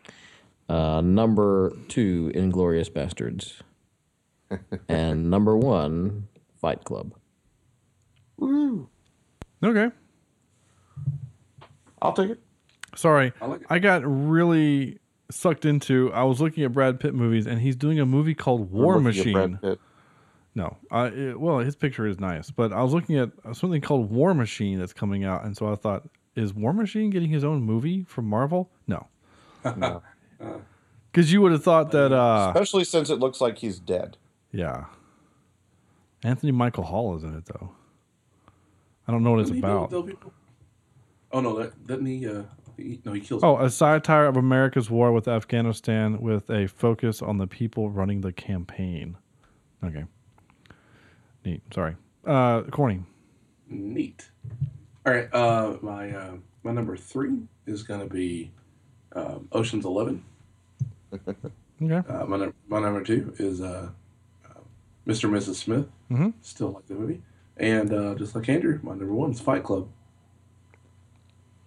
Uh, 0.68 1.02
number 1.02 1.72
two, 1.88 2.32
Inglourious 2.34 2.90
Basterds. 2.90 3.62
and 4.90 5.30
number 5.30 5.56
one, 5.56 6.28
Fight 6.60 6.84
Club. 6.84 7.14
Woo. 8.38 8.90
Okay. 9.64 9.90
I'll 12.02 12.14
take 12.14 12.32
it. 12.32 12.40
Sorry. 12.96 13.34
I 13.42 13.46
like 13.48 13.62
it. 13.62 13.68
I 13.70 13.80
got 13.80 14.02
really 14.06 15.00
sucked 15.32 15.66
into. 15.66 16.12
I 16.14 16.24
was 16.24 16.40
looking 16.42 16.64
at 16.64 16.72
Brad 16.74 17.00
Pitt 17.00 17.14
movies, 17.16 17.48
and 17.48 17.60
he's 17.60 17.76
doing 17.76 18.00
a 18.00 18.06
movie 18.06 18.36
called 18.36 18.72
War 18.72 18.96
We're 18.98 19.00
looking 19.02 19.28
at 19.28 19.34
Brad 19.34 19.52
Machine. 19.62 19.78
No, 20.54 20.78
uh, 20.90 21.10
it- 21.14 21.40
well, 21.40 21.60
his 21.60 21.76
picture 21.76 22.08
is 22.08 22.20
nice, 22.20 22.50
but 22.52 22.72
I 22.72 22.82
was 22.82 22.94
looking 22.94 23.18
at 23.18 23.30
something 23.54 23.82
called 23.82 24.10
War 24.10 24.34
Machine 24.34 24.80
that's 24.80 24.94
coming 24.94 25.26
out, 25.26 25.44
and 25.44 25.56
so 25.58 25.70
I 25.70 25.76
thought, 25.76 26.08
is 26.36 26.54
War 26.54 26.72
Machine 26.72 27.10
getting 27.10 27.30
his 27.30 27.44
own 27.44 27.62
movie 27.64 28.04
from 28.04 28.26
Marvel? 28.26 28.70
No, 28.88 29.08
No. 29.66 30.02
because 31.12 31.34
you 31.34 31.42
would 31.42 31.52
have 31.52 31.64
thought 31.64 31.92
that. 31.92 32.14
Uh, 32.14 32.52
Especially 32.54 32.86
since 32.86 33.10
it 33.10 33.20
looks 33.20 33.42
like 33.42 33.58
he's 33.58 33.80
dead. 33.80 34.16
yeah, 34.54 34.86
Anthony 36.24 36.54
Michael 36.54 36.84
Hall 36.86 37.18
is 37.18 37.24
in 37.24 37.36
it 37.36 37.46
though. 37.48 37.72
I 39.08 39.12
don't 39.12 39.24
know 39.24 39.32
what 39.32 39.42
it's 39.42 39.50
Doesn't 39.50 39.64
he 39.64 39.68
about. 39.70 39.90
kill 39.90 40.04
people? 40.04 40.34
Oh 41.32 41.42
no, 41.42 41.58
that 41.60 41.88
doesn't 41.88 42.06
he? 42.06 42.28
Uh, 42.28 42.44
he 42.78 43.00
no, 43.06 43.14
he 43.14 43.22
kills. 43.22 43.44
Oh, 43.44 43.58
a 43.58 43.70
satire 43.70 44.26
of 44.26 44.38
America's 44.38 44.90
war 44.90 45.12
with 45.12 45.28
Afghanistan 45.28 46.20
with 46.22 46.50
a 46.50 46.68
focus 46.68 47.22
on 47.22 47.38
the 47.38 47.48
people 47.48 47.90
running 47.90 48.22
the 48.22 48.32
campaign. 48.34 49.18
Okay. 49.84 50.06
Neat. 51.44 51.62
Sorry. 51.74 51.96
Uh, 52.26 52.64
Corny. 52.64 53.04
Neat. 53.70 54.30
All 55.06 55.14
right. 55.14 55.32
Uh, 55.34 55.78
my 55.82 56.12
uh, 56.12 56.32
my 56.64 56.72
number 56.72 56.98
three 56.98 57.38
is 57.68 57.84
going 57.84 58.00
to 58.00 58.12
be 58.12 58.52
um, 59.16 59.48
Ocean's 59.52 59.86
Eleven. 59.86 60.24
Okay. 61.84 62.08
Uh, 62.08 62.26
my, 62.26 62.38
my 62.70 62.80
number 62.80 63.04
two 63.04 63.34
is 63.38 63.60
uh, 63.60 63.90
uh, 64.46 64.60
Mr. 65.06 65.26
and 65.26 65.34
Mrs. 65.34 65.56
Smith. 65.56 65.86
Mhm. 66.10 66.32
Still 66.42 66.72
like 66.72 66.86
the 66.88 66.94
movie. 66.94 67.22
And 67.58 67.94
uh, 67.94 68.16
just 68.16 68.36
like 68.36 68.50
Andrew, 68.50 68.80
my 68.84 68.92
number 68.92 69.14
one 69.14 69.32
is 69.32 69.40
Fight 69.40 69.64
Club. 69.64 69.88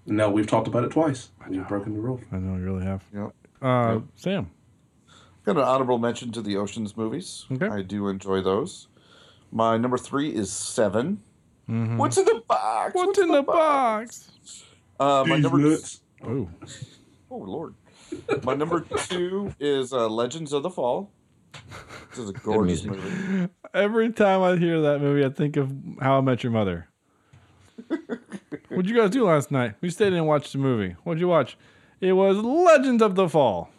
No, 0.07 0.31
we've 0.31 0.47
talked 0.47 0.69
about 0.69 0.85
it 0.85 0.91
twice. 0.91 1.31
We've 1.49 1.67
broken 1.69 1.95
the 1.95 2.01
rule. 2.01 2.21
I 2.33 2.37
know 2.37 2.57
you 2.59 2.65
really 2.65 2.85
have. 2.85 3.03
Yep. 3.15 3.33
Uh, 3.61 4.01
Sam. 4.15 4.51
Got 5.45 5.57
an 5.57 5.63
honorable 5.65 5.99
mention 5.99 6.31
to 6.33 6.43
the 6.43 6.57
Ocean's 6.57 6.97
movies. 6.97 7.47
Okay. 7.53 7.69
I 7.69 7.83
do 7.83 8.09
enjoy 8.09 8.41
those. 8.43 8.89
My 9.51 9.77
number 9.77 9.97
three 9.99 10.31
is 10.35 10.53
7 10.53 11.23
Mhm. 11.69 11.99
What's 11.99 12.17
in 12.17 12.25
the 12.25 12.43
box? 12.49 12.95
What's 12.95 13.19
in 13.19 13.29
the 13.29 13.43
box? 13.43 14.31
Uh, 14.99 15.25
my 15.27 15.37
These 15.37 15.43
number 15.43 15.59
nuts. 15.59 16.01
Oh. 16.25 16.49
Oh 17.31 17.37
Lord. 17.37 17.75
My 18.43 18.55
number 18.55 18.81
two 18.81 19.55
is 19.61 19.93
uh, 19.93 20.09
Legends 20.09 20.55
of 20.55 20.63
the 20.63 20.71
Fall. 20.71 21.11
This 22.11 22.19
is 22.19 22.31
a 22.31 22.33
gorgeous 22.33 22.85
movie. 22.85 23.49
Every 23.75 24.11
time 24.13 24.43
I 24.43 24.57
hear 24.57 24.81
that 24.81 25.01
movie, 25.01 25.25
I 25.25 25.29
think 25.31 25.57
of 25.57 25.73
How 26.01 26.19
I 26.19 26.21
Met 26.21 26.43
Your 26.43 26.53
Mother. 26.53 26.89
What'd 28.69 28.89
you 28.89 28.97
guys 28.97 29.11
do 29.11 29.25
last 29.25 29.51
night? 29.51 29.75
We 29.81 29.91
stayed 29.91 30.09
in 30.09 30.15
and 30.15 30.27
watched 30.27 30.53
the 30.53 30.59
movie. 30.59 30.97
What'd 31.05 31.21
you 31.21 31.29
watch? 31.29 31.57
It 32.01 32.13
was 32.13 32.37
Legends 32.39 33.03
of 33.03 33.15
the 33.15 33.29
Fall. 33.29 33.71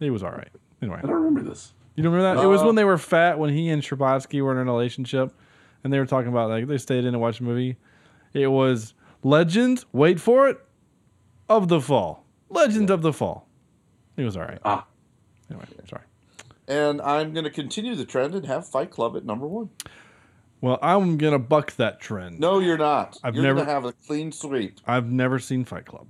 It 0.00 0.10
was 0.10 0.22
all 0.22 0.30
right. 0.32 0.48
Anyway, 0.80 0.98
I 0.98 1.02
don't 1.02 1.12
remember 1.12 1.42
this. 1.48 1.72
you 1.94 2.02
don't 2.02 2.12
remember 2.12 2.36
that? 2.40 2.44
it 2.44 2.48
was 2.48 2.62
Uh, 2.62 2.66
when 2.66 2.74
they 2.74 2.84
were 2.84 2.98
fat, 2.98 3.38
when 3.38 3.50
he 3.50 3.68
and 3.70 3.82
Scherbatsky 3.82 4.42
were 4.42 4.52
in 4.52 4.58
a 4.58 4.64
relationship, 4.72 5.32
and 5.84 5.92
they 5.92 5.98
were 5.98 6.06
talking 6.06 6.28
about 6.30 6.50
like 6.50 6.66
they 6.66 6.78
stayed 6.78 7.00
in 7.04 7.08
and 7.14 7.20
watched 7.20 7.40
a 7.40 7.44
movie. 7.44 7.76
It 8.32 8.48
was 8.48 8.94
Legends. 9.22 9.86
Wait 9.92 10.18
for 10.20 10.48
it. 10.48 10.58
Of 11.48 11.68
the 11.68 11.80
Fall. 11.80 12.24
Legends 12.48 12.90
of 12.90 13.02
the 13.02 13.12
Fall. 13.12 13.46
It 14.16 14.24
was 14.24 14.36
all 14.36 14.42
right. 14.44 14.58
Ah, 14.64 14.86
Anyway, 15.50 15.66
sorry. 15.88 16.02
And 16.68 17.00
I'm 17.02 17.32
going 17.32 17.44
to 17.44 17.50
continue 17.50 17.94
the 17.94 18.04
trend 18.04 18.34
and 18.34 18.46
have 18.46 18.68
Fight 18.68 18.90
Club 18.90 19.16
at 19.16 19.24
number 19.24 19.46
one. 19.46 19.70
Well, 20.60 20.78
I'm 20.80 21.18
gonna 21.18 21.40
buck 21.40 21.72
that 21.72 22.00
trend. 22.00 22.38
No, 22.38 22.60
you're 22.60 22.78
not. 22.78 23.18
I've 23.24 23.34
you're 23.34 23.42
never- 23.42 23.56
going 23.56 23.66
to 23.66 23.72
have 23.72 23.84
a 23.84 23.92
clean 23.92 24.30
sweep. 24.30 24.78
I've 24.86 25.10
never 25.10 25.40
seen 25.40 25.64
Fight 25.64 25.86
Club 25.86 26.08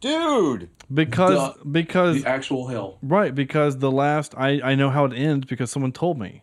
Dude! 0.00 0.70
because 0.94 1.34
Duh. 1.34 1.54
because 1.70 2.22
the 2.22 2.28
actual 2.30 2.68
hell. 2.68 2.98
right 3.02 3.34
because 3.34 3.76
the 3.78 3.90
last 3.90 4.34
I 4.38 4.60
I 4.64 4.74
know 4.74 4.88
how 4.90 5.04
it 5.04 5.12
ends 5.12 5.44
because 5.46 5.70
someone 5.70 5.92
told 5.92 6.18
me. 6.18 6.42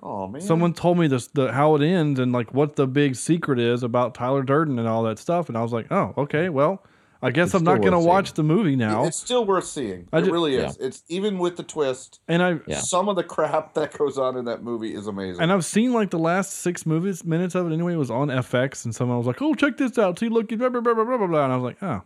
Oh, 0.00 0.28
man. 0.28 0.42
Someone 0.42 0.74
told 0.74 0.98
me 0.98 1.06
this 1.08 1.26
the 1.28 1.50
how 1.50 1.74
it 1.76 1.82
ends 1.82 2.20
and 2.20 2.30
like 2.30 2.54
what 2.54 2.76
the 2.76 2.86
big 2.86 3.16
secret 3.16 3.58
is 3.58 3.82
about 3.82 4.14
Tyler 4.14 4.42
Durden 4.44 4.78
and 4.78 4.86
all 4.86 5.02
that 5.04 5.18
stuff 5.18 5.48
and 5.48 5.58
I 5.58 5.62
was 5.62 5.72
like, 5.72 5.90
"Oh, 5.90 6.12
okay. 6.18 6.50
Well, 6.50 6.84
I 7.22 7.30
guess 7.30 7.48
It's 7.48 7.54
I'm 7.54 7.64
not 7.64 7.80
going 7.80 7.92
to 7.92 7.98
watch 7.98 8.28
seeing. 8.28 8.34
the 8.48 8.54
movie 8.54 8.76
now." 8.76 9.04
It's 9.04 9.16
still 9.18 9.44
worth 9.46 9.64
seeing. 9.66 10.08
I 10.12 10.18
it 10.18 10.24
ju- 10.26 10.32
really 10.32 10.56
yeah. 10.56 10.66
is. 10.68 10.76
It's 10.78 11.02
even 11.08 11.38
with 11.38 11.56
the 11.56 11.62
twist. 11.62 12.20
and 12.28 12.42
I 12.42 12.60
Yeah. 12.66 12.78
Some 12.78 13.08
of 13.08 13.16
the 13.16 13.24
crap 13.24 13.74
that 13.74 13.96
goes 13.96 14.18
on 14.18 14.36
in 14.36 14.44
that 14.46 14.62
movie 14.62 14.94
is 14.94 15.06
amazing. 15.06 15.42
and 15.42 15.52
I've 15.52 15.64
seen 15.64 15.92
like 15.92 16.10
the 16.10 16.18
last 16.18 16.52
6 16.58 16.84
movies 16.86 17.24
minutes 17.24 17.54
of 17.54 17.70
it 17.70 17.74
anyway 17.74 17.94
it 17.94 17.98
was 17.98 18.10
on 18.10 18.28
FX 18.28 18.84
and 18.84 18.94
someone 18.94 19.16
was 19.18 19.26
like, 19.26 19.40
"Oh, 19.40 19.54
check 19.54 19.76
this 19.76 19.98
out. 19.98 20.18
See, 20.18 20.28
look, 20.28 20.48
blah 20.48 20.68
blah 20.68 20.80
blah 20.80 20.94
blah 20.94 21.04
blah, 21.16 21.26
blah. 21.26 21.44
and 21.44 21.52
I 21.52 21.56
was 21.56 21.64
like, 21.64 21.82
"Oh." 21.82 22.02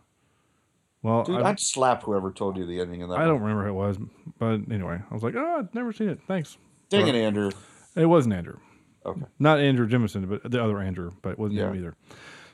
Well, 1.01 1.23
Dude, 1.23 1.41
I, 1.41 1.49
I'd 1.49 1.59
slap 1.61 2.03
whoever 2.03 2.29
told 2.31 2.57
you 2.57 2.65
the 2.65 2.81
ending 2.81 3.01
of 3.03 3.09
that. 3.09 3.19
I 3.19 3.25
don't 3.25 3.39
remember 3.41 3.63
who 3.63 3.69
it 3.69 3.73
was, 3.73 3.97
but 4.37 4.59
anyway, 4.69 4.99
I 5.09 5.13
was 5.13 5.23
like, 5.23 5.33
"Oh, 5.35 5.59
I've 5.59 5.73
never 5.73 5.93
seen 5.93 6.09
it. 6.09 6.19
Thanks." 6.27 6.57
Dang 6.89 7.07
it, 7.07 7.15
Andrew. 7.15 7.51
It 7.95 8.05
wasn't 8.07 8.33
Andrew. 8.33 8.57
Okay. 9.05 9.21
Not 9.39 9.59
Andrew 9.59 9.87
Jemison, 9.87 10.27
but 10.27 10.49
the 10.51 10.61
other 10.61 10.79
Andrew, 10.79 11.11
but 11.21 11.31
it 11.33 11.39
wasn't 11.39 11.59
him 11.61 11.75
either. 11.75 11.95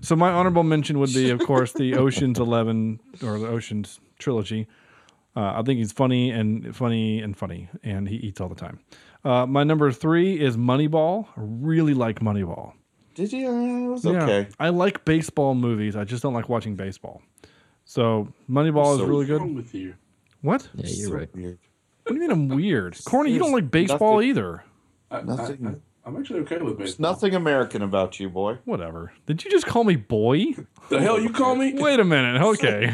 So 0.02 0.16
my 0.16 0.30
honorable 0.32 0.64
mention 0.64 1.00
would 1.00 1.14
be, 1.14 1.30
of 1.30 1.40
course, 1.40 1.72
the 1.74 1.96
Ocean's 1.98 2.40
Eleven 2.40 3.00
or 3.24 3.40
the 3.40 3.48
Ocean's 3.48 4.00
trilogy. 4.20 4.68
Uh, 5.36 5.54
I 5.56 5.64
think 5.64 5.80
he's 5.80 5.92
funny 5.92 6.32
and 6.32 6.76
funny 6.76 7.20
and 7.22 7.36
funny, 7.36 7.70
and 7.84 8.08
he 8.08 8.16
eats 8.18 8.40
all 8.40 8.48
the 8.50 8.56
time. 8.56 8.80
Uh, 9.24 9.46
my 9.46 9.64
number 9.64 9.92
three 9.92 10.40
is 10.40 10.56
Moneyball. 10.56 11.26
I 11.36 11.42
really 11.42 11.94
like 11.94 12.20
Moneyball. 12.20 12.74
Did 13.16 13.34
you? 13.34 13.48
Uh, 13.50 13.86
it 13.86 13.88
was 13.92 14.06
Yeah. 14.06 14.24
okay. 14.24 14.48
I 14.60 14.70
like 14.70 15.04
baseball 15.06 15.56
movies. 15.56 15.96
I 15.96 16.04
just 16.04 16.22
don't 16.24 16.34
like 16.34 16.48
watching 16.50 16.76
baseball. 16.76 17.22
So 17.86 18.30
Moneyball 18.50 18.96
is 18.96 19.02
really 19.02 19.26
what's 19.26 19.30
wrong 19.32 19.48
good. 19.50 19.56
with 19.56 19.74
you? 19.76 19.96
What? 20.42 20.68
Yeah, 20.76 20.90
you're 20.90 21.08
So 21.10 21.16
right. 21.16 21.36
weird. 21.36 21.60
What 22.04 22.10
do 22.10 22.16
you 22.16 22.22
mean 22.22 22.32
I'm 22.32 22.48
weird? 22.50 22.98
Corny, 23.04 23.32
you 23.32 23.40
don't 23.40 23.52
like 23.52 23.72
baseball 23.72 24.16
nothing- 24.16 24.30
either. 24.30 24.64
I, 25.12 25.22
Nothing. 25.22 25.68
I, 25.68 25.70
I, 25.72 25.76
I'm 26.06 26.16
actually 26.18 26.42
okay 26.42 26.58
with 26.58 26.78
There's 26.78 26.92
baseball. 26.92 27.12
nothing 27.14 27.34
American 27.34 27.82
about 27.82 28.20
you, 28.20 28.30
boy. 28.30 28.60
Whatever. 28.66 29.12
Did 29.26 29.44
you 29.44 29.50
just 29.50 29.66
call 29.66 29.84
me 29.84 29.96
boy? 29.96 30.54
The 30.90 31.02
hell 31.02 31.20
you 31.20 31.32
call 31.32 31.56
me? 31.56 31.74
Wait 31.74 32.00
a 32.00 32.04
minute. 32.04 32.40
Okay. 32.42 32.92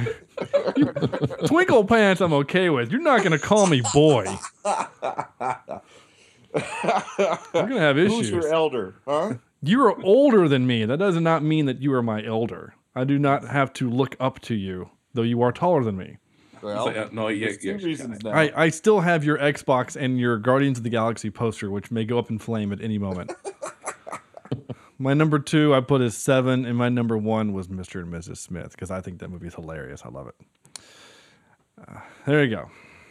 Twinkle 1.45 1.83
pants, 1.83 2.21
I'm 2.21 2.31
okay 2.31 2.69
with. 2.69 2.89
You're 2.89 3.01
not 3.01 3.19
going 3.19 3.33
to 3.33 3.39
call 3.39 3.67
me 3.67 3.81
boy. 3.93 4.25
We're 4.63 6.61
going 7.53 7.71
to 7.71 7.79
have 7.79 7.97
issues. 7.97 8.29
Who's 8.29 8.29
your 8.29 8.47
elder, 8.47 8.95
huh? 9.05 9.33
You 9.61 9.85
are 9.85 10.01
older 10.03 10.47
than 10.47 10.65
me. 10.65 10.85
That 10.85 10.99
does 10.99 11.17
not 11.17 11.43
mean 11.43 11.65
that 11.65 11.81
you 11.81 11.93
are 11.93 12.01
my 12.01 12.23
elder. 12.25 12.75
I 12.95 13.03
do 13.03 13.19
not 13.19 13.43
have 13.45 13.73
to 13.73 13.89
look 13.89 14.15
up 14.19 14.39
to 14.41 14.55
you, 14.55 14.89
though 15.13 15.21
you 15.21 15.41
are 15.41 15.51
taller 15.51 15.83
than 15.83 15.97
me. 15.97 16.17
Well, 16.61 16.85
like, 16.85 16.97
uh, 16.97 17.09
no, 17.11 17.27
yeah, 17.27 17.47
there's 17.47 17.57
two 17.57 17.67
yeah, 17.69 17.85
reasons 17.85 18.23
now. 18.23 18.31
I, 18.31 18.65
I 18.65 18.69
still 18.69 18.99
have 18.99 19.23
your 19.23 19.37
Xbox 19.37 19.95
and 19.95 20.19
your 20.19 20.37
Guardians 20.37 20.77
of 20.77 20.83
the 20.83 20.89
Galaxy 20.89 21.29
poster, 21.29 21.71
which 21.71 21.91
may 21.91 22.05
go 22.05 22.19
up 22.19 22.29
in 22.29 22.39
flame 22.39 22.71
at 22.71 22.81
any 22.81 22.97
moment. 22.97 23.31
my 24.99 25.13
number 25.13 25.39
two 25.39 25.73
I 25.73 25.81
put 25.81 26.01
as 26.01 26.15
seven, 26.15 26.65
and 26.65 26.77
my 26.77 26.89
number 26.89 27.17
one 27.17 27.53
was 27.53 27.67
Mr. 27.67 28.01
and 28.01 28.13
Mrs. 28.13 28.37
Smith 28.37 28.71
because 28.71 28.91
I 28.91 29.01
think 29.01 29.19
that 29.19 29.29
movie 29.29 29.47
is 29.47 29.55
hilarious. 29.55 30.03
I 30.05 30.09
love 30.09 30.27
it. 30.27 30.35
Uh, 31.87 31.99
there 32.25 32.43
you 32.43 32.55
go. 32.55 32.69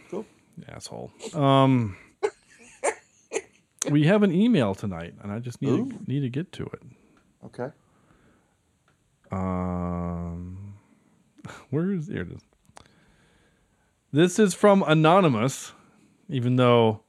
Cool. 0.09 0.25
Asshole. 0.69 1.11
Um, 1.33 1.97
we 3.89 4.05
have 4.05 4.23
an 4.23 4.31
email 4.31 4.75
tonight, 4.75 5.15
and 5.21 5.31
I 5.31 5.39
just 5.39 5.61
need 5.61 5.89
to, 5.89 6.11
need 6.11 6.21
to 6.21 6.29
get 6.29 6.51
to 6.53 6.63
it. 6.65 6.81
Okay. 7.45 7.69
Um, 9.31 10.75
where 11.69 11.91
is 11.91 12.07
here 12.07 12.21
it 12.21 12.31
is. 12.31 12.41
This 14.11 14.39
is 14.39 14.53
from 14.53 14.83
Anonymous, 14.85 15.71
even 16.27 16.57
though, 16.57 17.01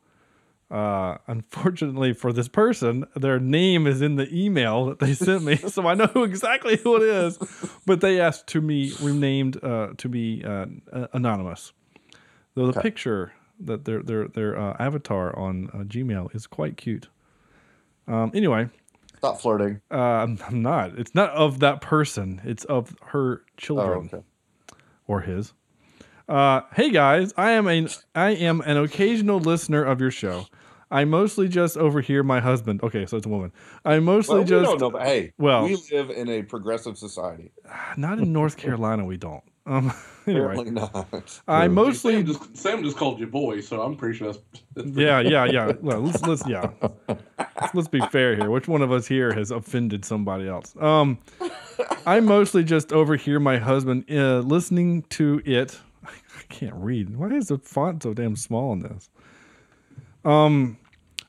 uh, 0.70 1.18
unfortunately 1.26 2.12
for 2.12 2.32
this 2.32 2.48
person, 2.48 3.04
their 3.16 3.40
name 3.40 3.86
is 3.86 4.00
in 4.00 4.16
the 4.16 4.32
email 4.32 4.86
that 4.86 5.00
they 5.00 5.12
sent 5.14 5.42
me, 5.42 5.56
so 5.68 5.86
I 5.86 5.94
know 5.94 6.06
who 6.06 6.24
exactly 6.24 6.76
who 6.76 6.96
it 6.96 7.02
is. 7.02 7.38
But 7.86 8.00
they 8.00 8.20
asked 8.20 8.46
to 8.48 8.60
be 8.60 8.94
renamed 9.00 9.62
uh, 9.64 9.88
to 9.98 10.08
be 10.08 10.44
uh, 10.44 10.66
anonymous. 11.12 11.72
Though 12.54 12.70
the 12.70 12.80
picture 12.80 13.32
that 13.60 13.84
their 13.84 14.02
their 14.02 14.28
their 14.28 14.58
uh, 14.58 14.76
avatar 14.78 15.36
on 15.38 15.70
uh, 15.72 15.78
Gmail 15.78 16.34
is 16.34 16.46
quite 16.46 16.76
cute. 16.76 17.08
Um, 18.06 18.30
anyway, 18.34 18.68
Stop 19.18 19.40
flirting. 19.40 19.80
uh, 19.90 19.96
I'm, 19.96 20.38
I'm 20.46 20.62
not. 20.62 20.98
It's 20.98 21.14
not 21.14 21.30
of 21.30 21.60
that 21.60 21.80
person. 21.80 22.40
It's 22.44 22.64
of 22.64 22.94
her 23.06 23.42
children 23.56 24.10
Oh, 24.12 24.16
okay. 24.18 24.24
or 25.06 25.20
his. 25.22 25.52
Uh, 26.28 26.60
hey 26.74 26.90
guys, 26.90 27.32
I 27.36 27.52
am 27.52 27.66
an 27.66 27.88
I 28.14 28.30
am 28.30 28.60
an 28.60 28.76
occasional 28.76 29.40
listener 29.40 29.84
of 29.84 30.00
your 30.00 30.10
show. 30.10 30.46
I 30.90 31.04
mostly 31.04 31.48
just 31.48 31.76
overhear 31.76 32.22
my 32.22 32.38
husband. 32.38 32.82
Okay, 32.82 33.06
so 33.06 33.16
it's 33.16 33.26
a 33.26 33.28
woman. 33.28 33.50
I 33.84 33.98
mostly 33.98 34.36
Well, 34.36 34.44
we 34.44 34.48
just 34.48 34.64
don't 34.64 34.80
know, 34.80 34.90
but 34.90 35.02
hey, 35.02 35.32
well, 35.38 35.64
we 35.64 35.76
live 35.90 36.10
in 36.10 36.28
a 36.28 36.42
progressive 36.42 36.98
society. 36.98 37.50
not 37.96 38.18
in 38.18 38.32
North 38.32 38.56
Carolina. 38.56 39.04
We 39.04 39.16
don't. 39.16 39.42
Um, 39.64 39.92
anyway, 40.26 40.44
Apparently 40.44 40.70
not. 40.70 41.40
I 41.48 41.68
mostly 41.68 42.14
Sam 42.14 42.26
just, 42.26 42.56
Sam 42.56 42.82
just 42.84 42.96
called 42.96 43.18
you 43.18 43.26
boy, 43.26 43.60
so 43.60 43.80
I'm 43.82 43.96
pretty 43.96 44.18
sure 44.18 44.32
that's. 44.32 44.86
yeah, 44.96 45.20
yeah, 45.20 45.44
yeah. 45.44 45.72
Well, 45.80 46.00
let's 46.00 46.22
let's 46.22 46.46
yeah. 46.46 46.70
Let's 47.74 47.88
be 47.88 48.00
fair 48.10 48.36
here. 48.36 48.50
Which 48.50 48.68
one 48.68 48.82
of 48.82 48.92
us 48.92 49.06
here 49.06 49.32
has 49.32 49.50
offended 49.50 50.04
somebody 50.04 50.48
else? 50.48 50.74
Um, 50.78 51.18
I 52.06 52.20
mostly 52.20 52.64
just 52.64 52.92
overhear 52.92 53.40
my 53.40 53.58
husband 53.58 54.04
uh, 54.10 54.38
listening 54.40 55.02
to 55.10 55.40
it. 55.44 55.80
Can't 56.52 56.74
read. 56.74 57.16
Why 57.16 57.28
is 57.30 57.48
the 57.48 57.58
font 57.58 58.02
so 58.02 58.12
damn 58.12 58.36
small 58.36 58.74
in 58.74 58.80
this? 58.80 59.08
Um, 60.24 60.76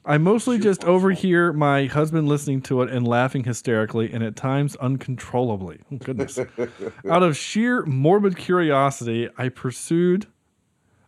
I 0.05 0.17
mostly 0.17 0.59
just 0.59 0.83
overhear 0.83 1.53
my 1.53 1.85
husband 1.85 2.27
listening 2.27 2.61
to 2.63 2.81
it 2.81 2.91
and 2.91 3.07
laughing 3.07 3.45
hysterically 3.45 4.11
and 4.11 4.21
at 4.21 4.35
times 4.35 4.75
uncontrollably. 4.75 5.79
Oh, 5.91 5.97
goodness. 5.97 6.37
Out 7.09 7.23
of 7.23 7.37
sheer 7.37 7.85
morbid 7.85 8.35
curiosity, 8.35 9.29
I 9.37 9.47
pursued 9.47 10.27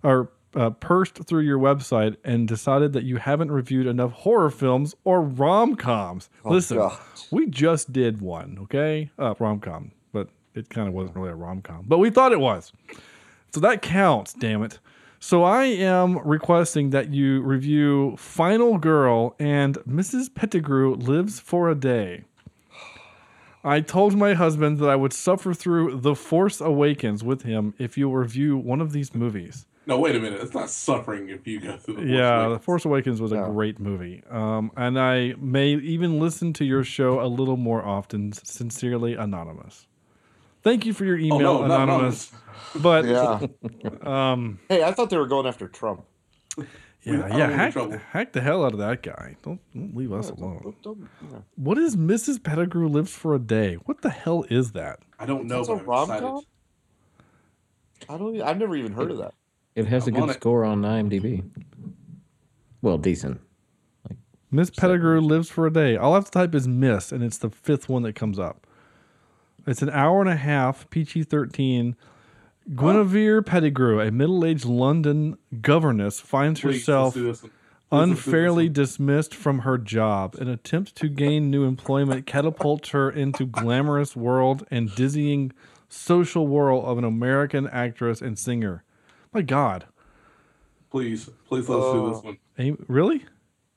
or 0.01 0.31
uh, 0.55 0.69
pursed 0.69 1.25
through 1.25 1.41
your 1.41 1.59
website 1.59 2.15
and 2.23 2.47
decided 2.47 2.93
that 2.93 3.03
you 3.03 3.17
haven't 3.17 3.51
reviewed 3.51 3.85
enough 3.85 4.13
horror 4.13 4.49
films 4.49 4.95
or 5.03 5.21
rom 5.21 5.75
coms. 5.75 6.29
Oh, 6.45 6.51
Listen, 6.51 6.77
God. 6.77 6.97
we 7.31 7.47
just 7.47 7.91
did 7.91 8.21
one, 8.21 8.59
okay? 8.61 9.11
Uh, 9.19 9.33
rom 9.39 9.59
com, 9.59 9.91
but 10.13 10.29
it 10.53 10.69
kind 10.69 10.87
of 10.87 10.93
wasn't 10.93 11.17
really 11.17 11.31
a 11.31 11.35
rom 11.35 11.61
com, 11.61 11.83
but 11.85 11.97
we 11.97 12.09
thought 12.09 12.31
it 12.31 12.39
was. 12.39 12.71
So 13.55 13.61
that 13.61 13.81
counts, 13.81 14.33
damn 14.33 14.63
it. 14.63 14.79
So 15.17 15.43
I 15.43 15.63
am 15.63 16.17
requesting 16.27 16.89
that 16.89 17.13
you 17.13 17.41
review 17.41 18.17
Final 18.17 18.77
Girl 18.77 19.33
and 19.39 19.75
Mrs. 19.87 20.35
Pettigrew 20.35 20.95
Lives 20.95 21.39
for 21.39 21.69
a 21.69 21.73
Day. 21.73 22.25
I 23.63 23.79
told 23.79 24.17
my 24.17 24.33
husband 24.33 24.79
that 24.79 24.89
I 24.89 24.97
would 24.97 25.13
suffer 25.13 25.53
through 25.53 26.01
The 26.01 26.15
Force 26.15 26.59
Awakens 26.59 27.23
with 27.23 27.43
him 27.43 27.73
if 27.79 27.97
you 27.97 28.11
review 28.11 28.57
one 28.57 28.81
of 28.81 28.91
these 28.91 29.15
movies. 29.15 29.65
No, 29.85 29.99
wait 29.99 30.17
a 30.17 30.19
minute. 30.19 30.41
It's 30.41 30.53
not 30.53 30.69
suffering 30.69 31.29
if 31.29 31.47
you 31.47 31.61
go 31.61 31.77
through 31.77 31.93
the. 31.93 32.01
Force 32.01 32.11
Yeah, 32.11 32.35
Awakens. 32.35 32.59
The 32.59 32.63
Force 32.65 32.85
Awakens 32.85 33.21
was 33.21 33.31
a 33.31 33.37
great 33.37 33.79
movie. 33.79 34.21
Um, 34.29 34.69
and 34.75 34.99
I 34.99 35.35
may 35.39 35.69
even 35.69 36.19
listen 36.19 36.51
to 36.51 36.65
your 36.65 36.83
show 36.83 37.21
a 37.21 37.27
little 37.27 37.55
more 37.55 37.85
often. 37.85 38.33
Sincerely, 38.33 39.13
Anonymous. 39.13 39.87
Thank 40.65 40.85
you 40.85 40.91
for 40.93 41.05
your 41.05 41.17
email, 41.17 41.35
Oh, 41.47 41.61
no, 41.61 41.67
not 41.67 41.83
Anonymous. 41.83 42.31
But 42.81 43.05
Yeah. 43.05 43.39
um, 44.33 44.59
Hey, 44.67 44.83
I 44.83 44.91
thought 44.91 45.09
they 45.09 45.17
were 45.17 45.27
going 45.27 45.45
after 45.45 45.67
Trump. 45.69 46.03
yeah, 46.57 46.63
I 47.03 47.13
don't 47.29 47.37
yeah, 47.37 47.49
hack, 47.51 48.01
hack 48.11 48.33
the 48.33 48.41
hell 48.41 48.65
out 48.65 48.73
of 48.73 48.79
that 48.79 49.03
guy. 49.03 49.35
Don't, 49.43 49.61
don't 49.73 49.95
leave 49.95 50.11
us 50.11 50.29
Don't- 50.29 50.39
alone. 50.39 50.59
don't- 50.63 50.81
don't- 50.81 51.09
yeah. 51.31 51.37
What 51.55 51.77
is 51.77 51.95
Mrs. 51.95 52.43
Pettigrew 52.43 52.87
lives 52.89 53.11
for 53.15 53.35
a 53.35 53.39
day? 53.39 53.75
What 53.85 54.01
the 54.01 54.09
hell 54.09 54.43
is 54.49 54.71
that? 54.73 54.99
I 55.19 55.25
don't 55.27 55.45
know. 55.45 55.57
That's 55.63 55.69
a 55.69 55.75
but 55.75 55.81
I'm 55.81 55.87
rom 55.87 56.07
com. 56.07 56.41
I 58.09 58.17
don't. 58.17 58.41
I've 58.41 58.57
never 58.57 58.75
even 58.75 58.91
heard 58.93 59.11
of 59.11 59.19
that. 59.19 59.33
It 59.75 59.85
has 59.85 60.07
a 60.07 60.09
I'm 60.09 60.15
on 60.17 60.21
good 60.27 60.35
it. 60.35 60.39
score 60.39 60.65
on 60.65 60.81
IMDb. 60.81 61.43
Well, 62.81 62.97
decent. 62.97 63.39
Like 64.09 64.17
Miss 64.51 64.69
Pettigrew 64.69 65.21
lives 65.21 65.49
for 65.49 65.65
a 65.67 65.71
day. 65.71 65.95
All 65.95 66.13
I 66.13 66.15
have 66.15 66.25
to 66.25 66.31
type 66.31 66.53
is 66.55 66.67
Miss, 66.67 67.11
and 67.11 67.23
it's 67.23 67.37
the 67.37 67.49
fifth 67.49 67.87
one 67.87 68.01
that 68.03 68.13
comes 68.13 68.39
up. 68.39 68.64
It's 69.67 69.81
an 69.81 69.89
hour 69.89 70.21
and 70.21 70.29
a 70.29 70.35
half, 70.35 70.89
PG 70.89 71.23
13. 71.23 71.95
Guinevere 72.75 73.41
Pettigrew, 73.43 73.99
a 73.99 74.11
middle 74.11 74.43
aged 74.43 74.65
London 74.65 75.37
governess, 75.61 76.19
finds 76.19 76.61
Please, 76.61 76.81
herself 76.81 77.13
do 77.13 77.25
this 77.25 77.43
one. 77.43 77.51
Please, 77.51 77.53
let's 77.91 77.99
do 77.99 78.09
this 78.09 78.25
unfairly 78.25 78.69
dismissed 78.69 79.35
from 79.35 79.59
her 79.59 79.77
job. 79.77 80.35
An 80.35 80.47
attempt 80.47 80.95
to 80.95 81.07
gain 81.07 81.51
new 81.51 81.63
employment 81.63 82.25
catapults 82.25 82.89
her 82.89 83.09
into 83.09 83.45
glamorous 83.45 84.15
world 84.15 84.65
and 84.71 84.93
dizzying 84.95 85.51
social 85.89 86.47
whirl 86.47 86.83
of 86.83 86.97
an 86.97 87.03
American 87.03 87.67
actress 87.67 88.21
and 88.21 88.37
singer. 88.37 88.83
My 89.31 89.43
God. 89.43 89.85
Please, 90.89 91.29
please 91.47 91.69
let's 91.69 91.91
do 91.91 92.09
this 92.09 92.17
uh, 92.17 92.21
one. 92.21 92.37
Amy, 92.57 92.77
really? 92.87 93.25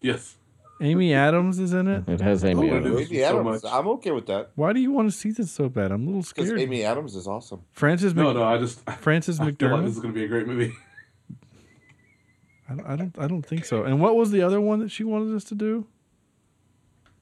Yes. 0.01 0.37
Amy 0.81 1.13
Adams 1.13 1.59
is 1.59 1.73
in 1.73 1.89
it? 1.89 2.09
It 2.09 2.21
has 2.21 2.45
Amy 2.45 2.71
Oh, 2.71 2.77
Adams. 2.77 3.11
Amy 3.11 3.19
so 3.21 3.25
Adams. 3.41 3.63
much. 3.65 3.73
I'm 3.73 3.89
okay 3.89 4.11
with 4.13 4.27
that 4.27 4.51
Why 4.55 4.73
do 4.73 4.81
you 4.81 4.93
want 4.93 5.11
to 5.11 5.17
see 5.17 5.31
this 5.33 5.51
so 5.51 5.69
bad? 5.69 5.91
I'm 5.91 6.03
a 6.05 6.07
little 6.07 6.23
scared. 6.23 6.47
because 6.47 6.59
scared. 6.59 6.61
Amy 6.61 6.85
Adams 6.85 7.17
is 7.17 7.27
awesome. 7.27 7.63
Frances 7.73 8.15
No, 8.15 8.25
Mc- 8.29 8.35
no. 8.37 8.45
I 8.45 8.59
just. 8.59 8.89
Frances 9.01 9.41
I 9.41 9.51
feel 9.53 9.71
like 9.71 9.85
this 9.85 9.95
is 9.95 10.01
going 10.01 10.15
to 10.15 10.19
be 10.19 10.25
a 10.25 10.29
great 10.29 10.47
movie. 10.47 10.73
I 12.71 12.75
don't, 12.75 12.87
I 12.87 12.97
don't 12.97 13.19
I 13.19 13.27
don't 13.27 13.43
think 13.47 13.65
so. 13.65 13.83
And 13.85 14.01
what 14.01 14.15
was 14.15 14.31
the 14.31 14.43
other 14.43 14.61
one 14.61 14.79
that 14.81 14.91
she 14.91 15.03
wanted 15.03 15.35
us 15.35 15.45
to 15.45 15.55
do? 15.55 15.87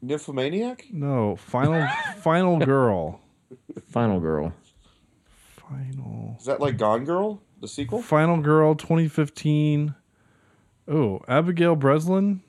Nymphomaniac. 0.02 0.86
No, 0.92 1.36
Final 1.36 1.86
Final 2.18 2.58
Girl. 2.58 3.20
Final 3.90 4.20
Girl. 4.20 4.52
Final 5.68 6.36
Is 6.38 6.46
that 6.46 6.60
like 6.60 6.76
Gone 6.76 7.04
Girl, 7.04 7.40
the 7.60 7.68
sequel? 7.68 8.02
Final 8.02 8.38
Girl 8.40 8.74
2015. 8.74 9.94
Oh, 10.88 11.20
Abigail 11.26 11.74
Breslin, 11.74 12.42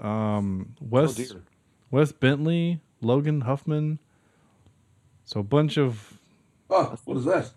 um, 0.00 0.74
Wes 0.80 1.32
Oh. 1.32 1.40
Wes 1.90 2.12
Bentley, 2.12 2.80
Logan 3.00 3.42
Huffman. 3.42 3.98
So 5.24 5.40
a 5.40 5.44
bunch 5.44 5.76
of 5.76 6.18
Oh, 6.68 6.96
what 7.04 7.16
is 7.16 7.24
that? 7.24 7.50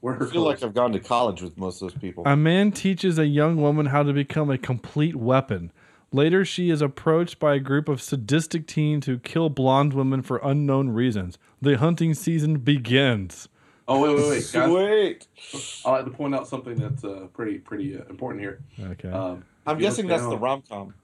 Where 0.00 0.14
I 0.14 0.18
her 0.18 0.26
feel 0.26 0.42
like? 0.42 0.62
I've 0.62 0.74
gone 0.74 0.92
to 0.92 1.00
college 1.00 1.42
with 1.42 1.58
most 1.58 1.82
of 1.82 1.90
those 1.90 2.00
people. 2.00 2.22
a 2.26 2.36
man 2.36 2.70
teaches 2.70 3.18
a 3.18 3.26
young 3.26 3.56
woman 3.60 3.86
how 3.86 4.04
to 4.04 4.12
become 4.12 4.48
a 4.50 4.58
complete 4.58 5.16
weapon. 5.16 5.72
Later, 6.12 6.44
she 6.44 6.70
is 6.70 6.80
approached 6.80 7.38
by 7.38 7.54
a 7.56 7.58
group 7.58 7.88
of 7.88 8.00
sadistic 8.00 8.66
teens 8.66 9.06
who 9.06 9.18
kill 9.18 9.50
blonde 9.50 9.92
women 9.92 10.22
for 10.22 10.38
unknown 10.42 10.90
reasons. 10.90 11.36
The 11.60 11.76
hunting 11.76 12.14
season 12.14 12.58
begins. 12.58 13.48
Oh 13.88 14.00
wait, 14.02 14.16
wait, 14.16 14.28
wait, 14.28 14.50
guys! 14.52 15.26
Sweet. 15.50 15.82
I 15.84 15.90
like 15.90 16.04
to 16.04 16.10
point 16.10 16.34
out 16.34 16.46
something 16.46 16.76
that's 16.76 17.04
uh, 17.04 17.26
pretty, 17.34 17.58
pretty 17.58 17.96
uh, 17.96 18.04
important 18.08 18.40
here. 18.42 18.60
Okay. 18.80 19.10
Um, 19.10 19.44
I'm 19.66 19.78
guessing 19.78 20.06
look 20.06 20.18
that's 20.18 20.28
the 20.28 20.36
rom 20.38 20.62
com. 20.68 20.94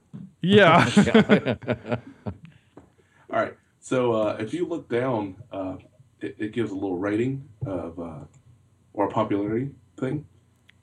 Yeah. 0.43 0.89
All 3.31 3.41
right. 3.41 3.57
So 3.81 4.12
uh, 4.12 4.36
if 4.39 4.55
you 4.55 4.66
look 4.66 4.89
down, 4.89 5.36
uh, 5.53 5.77
it, 6.20 6.36
it 6.39 6.53
gives 6.53 6.70
a 6.70 6.74
little 6.74 6.99
rating 6.99 7.49
of 7.66 7.99
uh, 7.99 8.20
or 8.93 9.07
a 9.07 9.11
popularity 9.11 9.70
thing. 9.99 10.27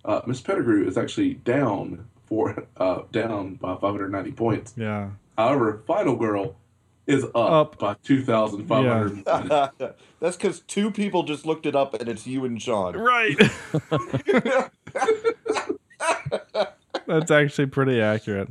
Uh, 0.03 0.22
Miss 0.26 0.41
Pettigrew 0.41 0.88
is 0.88 0.98
actually 0.98 1.36
down 1.36 2.08
for 2.26 2.66
uh, 2.78 3.03
down 3.12 3.56
by 3.56 3.76
590 3.76 4.32
points. 4.34 4.74
yeah. 4.78 5.12
However, 5.38 5.82
Final 5.88 6.16
Girl 6.16 6.56
is 7.08 7.24
up, 7.24 7.36
Up. 7.36 7.80
by 7.80 7.95
2,500. 8.03 9.24
Yeah. 9.26 9.70
that's 10.20 10.38
because 10.38 10.60
two 10.62 10.91
people 10.91 11.24
just 11.24 11.45
looked 11.45 11.66
it 11.66 11.76
up, 11.76 11.94
and 11.94 12.08
it's 12.08 12.28
you 12.28 12.45
and 12.45 12.62
Sean. 12.62 12.95
Right. 12.95 13.38
That's 17.07 17.32
actually 17.32 17.68
pretty 17.68 18.02
accurate. 18.02 18.49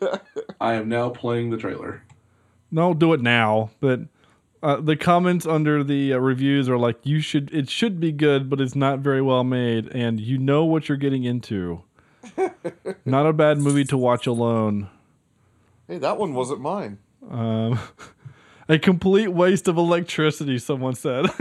I 0.60 0.74
am 0.74 0.88
now 0.88 1.10
playing 1.10 1.50
the 1.50 1.56
trailer. 1.56 2.02
No, 2.70 2.94
do 2.94 3.12
it 3.12 3.20
now. 3.20 3.70
But 3.80 4.00
uh, 4.62 4.80
the 4.80 4.96
comments 4.96 5.46
under 5.46 5.84
the 5.84 6.12
uh, 6.12 6.18
reviews 6.18 6.68
are 6.68 6.78
like, 6.78 6.98
"You 7.04 7.20
should. 7.20 7.52
It 7.52 7.70
should 7.70 8.00
be 8.00 8.12
good, 8.12 8.50
but 8.50 8.60
it's 8.60 8.74
not 8.74 8.98
very 8.98 9.22
well 9.22 9.44
made, 9.44 9.88
and 9.88 10.20
you 10.20 10.38
know 10.38 10.64
what 10.64 10.88
you're 10.88 10.98
getting 10.98 11.24
into. 11.24 11.82
not 13.04 13.26
a 13.26 13.32
bad 13.32 13.58
movie 13.58 13.84
to 13.84 13.96
watch 13.96 14.26
alone. 14.26 14.88
Hey, 15.86 15.98
that 15.98 16.18
one 16.18 16.34
wasn't 16.34 16.60
mine. 16.60 16.98
Um, 17.30 17.78
a 18.68 18.78
complete 18.78 19.28
waste 19.28 19.68
of 19.68 19.76
electricity." 19.76 20.58
Someone 20.58 20.94
said. 20.94 21.26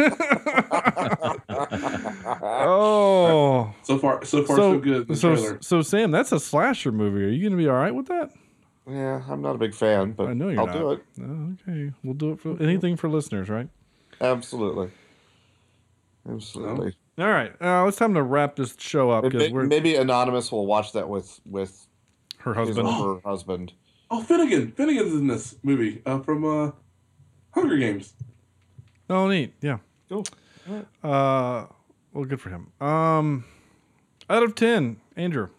oh, 2.41 3.73
So 3.83 3.97
far, 3.97 4.23
so 4.25 4.43
far, 4.43 4.55
so, 4.57 4.79
good. 4.79 5.17
So, 5.17 5.57
so 5.59 5.81
Sam, 5.81 6.11
that's 6.11 6.31
a 6.31 6.39
slasher 6.39 6.91
movie. 6.91 7.23
Are 7.25 7.29
you 7.29 7.41
going 7.41 7.51
to 7.51 7.57
be 7.57 7.67
all 7.67 7.75
right 7.75 7.93
with 7.93 8.07
that? 8.07 8.31
Yeah, 8.89 9.21
I'm 9.27 9.41
not 9.41 9.55
a 9.55 9.57
big 9.57 9.73
fan, 9.73 10.13
but 10.13 10.29
I 10.29 10.33
know 10.33 10.49
you're 10.49 10.61
I'll 10.61 10.67
not. 10.67 10.77
do 10.77 10.91
it. 10.91 11.03
Oh, 11.21 11.55
okay, 11.69 11.93
we'll 12.03 12.13
do 12.13 12.31
it 12.31 12.39
for 12.39 12.61
anything 12.61 12.95
for 12.95 13.09
listeners, 13.09 13.49
right? 13.49 13.67
Absolutely. 14.21 14.89
Absolutely. 16.29 16.95
All 17.17 17.27
right, 17.29 17.51
uh, 17.61 17.85
it's 17.87 17.97
time 17.97 18.13
to 18.13 18.21
wrap 18.23 18.55
this 18.55 18.75
show 18.79 19.09
up 19.11 19.23
because 19.23 19.41
Maybe, 19.41 19.53
we're 19.53 19.65
maybe 19.65 19.95
anonymous 19.95 20.51
will 20.51 20.65
watch 20.67 20.93
that 20.93 21.09
with 21.09 21.39
with 21.45 21.87
her 22.39 22.53
his 22.53 22.67
husband. 22.77 22.87
or 22.87 23.15
her 23.15 23.21
husband. 23.29 23.73
Oh, 24.09 24.23
Finnegan. 24.23 24.71
Finnegan's 24.71 25.13
in 25.13 25.27
this 25.27 25.55
movie 25.63 26.01
uh, 26.05 26.19
from 26.19 26.45
uh, 26.45 26.71
Hunger 27.57 27.77
Games. 27.77 28.13
Oh, 29.09 29.27
neat. 29.27 29.53
Yeah. 29.61 29.77
Cool. 30.09 30.25
Uh, 31.03 31.65
well, 32.13 32.25
good 32.25 32.39
for 32.39 32.49
him. 32.49 32.71
Um, 32.79 33.45
out 34.29 34.43
of 34.43 34.53
ten, 34.53 34.97
Andrew. 35.15 35.49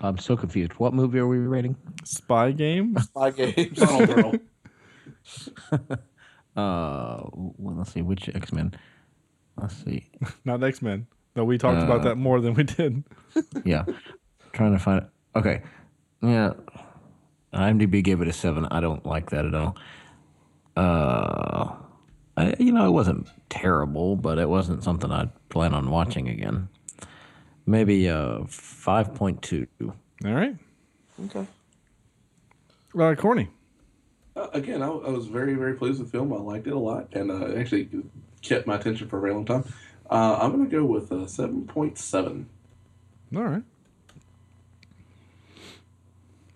I'm 0.00 0.18
so 0.18 0.36
confused. 0.36 0.72
What 0.74 0.94
movie 0.94 1.18
are 1.18 1.26
we 1.26 1.38
rating? 1.38 1.76
Spy 2.04 2.52
Game. 2.52 2.96
Spy 3.00 3.30
Game. 3.30 3.74
Tunnel 3.74 4.34
Uh, 6.56 7.20
well, 7.34 7.76
let's 7.76 7.92
see 7.92 8.00
which 8.02 8.30
X 8.34 8.50
Men. 8.52 8.72
Let's 9.60 9.74
see. 9.84 10.08
Not 10.44 10.62
X 10.62 10.80
Men. 10.80 11.06
No, 11.34 11.44
we 11.44 11.58
talked 11.58 11.82
about 11.82 12.00
Uh, 12.00 12.04
that 12.04 12.16
more 12.16 12.40
than 12.40 12.54
we 12.54 12.62
did. 12.62 13.04
Yeah, 13.64 13.84
trying 14.52 14.72
to 14.72 14.78
find 14.78 15.02
it. 15.02 15.08
Okay, 15.38 15.62
yeah. 16.22 16.52
IMDb 17.56 18.02
gave 18.02 18.20
it 18.20 18.28
a 18.28 18.32
seven. 18.32 18.66
I 18.70 18.80
don't 18.80 19.04
like 19.06 19.30
that 19.30 19.44
at 19.44 19.54
all. 19.54 19.76
Uh, 20.76 21.74
I, 22.36 22.54
you 22.58 22.72
know, 22.72 22.86
it 22.86 22.90
wasn't 22.90 23.28
terrible, 23.48 24.16
but 24.16 24.38
it 24.38 24.48
wasn't 24.48 24.84
something 24.84 25.10
I'd 25.10 25.30
plan 25.48 25.72
on 25.74 25.90
watching 25.90 26.28
again. 26.28 26.68
Maybe 27.66 28.08
uh 28.08 28.44
five 28.46 29.14
point 29.14 29.42
two. 29.42 29.66
All 29.80 30.32
right. 30.32 30.56
Okay. 31.26 31.46
Uh, 32.98 33.14
Corny. 33.14 33.48
Uh, 34.36 34.48
again, 34.52 34.82
I, 34.82 34.88
I 34.88 35.10
was 35.10 35.26
very, 35.26 35.54
very 35.54 35.74
pleased 35.74 35.98
with 35.98 36.10
the 36.12 36.18
film. 36.18 36.32
I 36.32 36.36
liked 36.36 36.66
it 36.66 36.72
a 36.72 36.78
lot, 36.78 37.08
and 37.12 37.30
uh, 37.30 37.58
actually 37.58 37.88
kept 38.42 38.66
my 38.66 38.76
attention 38.76 39.08
for 39.08 39.18
a 39.18 39.20
very 39.20 39.32
long 39.32 39.44
time. 39.44 39.64
Uh, 40.10 40.38
I'm 40.40 40.52
going 40.52 40.68
to 40.68 40.70
go 40.70 40.84
with 40.84 41.10
a 41.10 41.24
7.7. 41.24 42.44
All 43.34 43.42
right. 43.42 43.62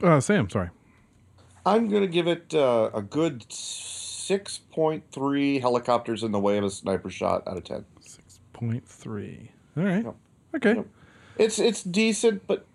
Uh, 0.02 0.20
Sam, 0.20 0.48
sorry. 0.48 0.70
I'm 1.64 1.88
gonna 1.88 2.06
give 2.06 2.26
it 2.26 2.54
uh, 2.54 2.90
a 2.94 3.02
good 3.02 3.46
six 3.50 4.58
point 4.58 5.04
three 5.12 5.58
helicopters 5.58 6.22
in 6.22 6.32
the 6.32 6.40
way 6.40 6.58
of 6.58 6.64
a 6.64 6.70
sniper 6.70 7.10
shot 7.10 7.46
out 7.46 7.56
of 7.56 7.64
ten. 7.64 7.84
Point 8.52 8.86
6.3. 8.86 9.48
All 9.76 9.84
right. 9.84 10.04
Yep. 10.04 10.14
Okay. 10.56 10.74
Yep. 10.74 10.86
It's 11.38 11.58
it's 11.58 11.82
decent, 11.82 12.46
but 12.46 12.66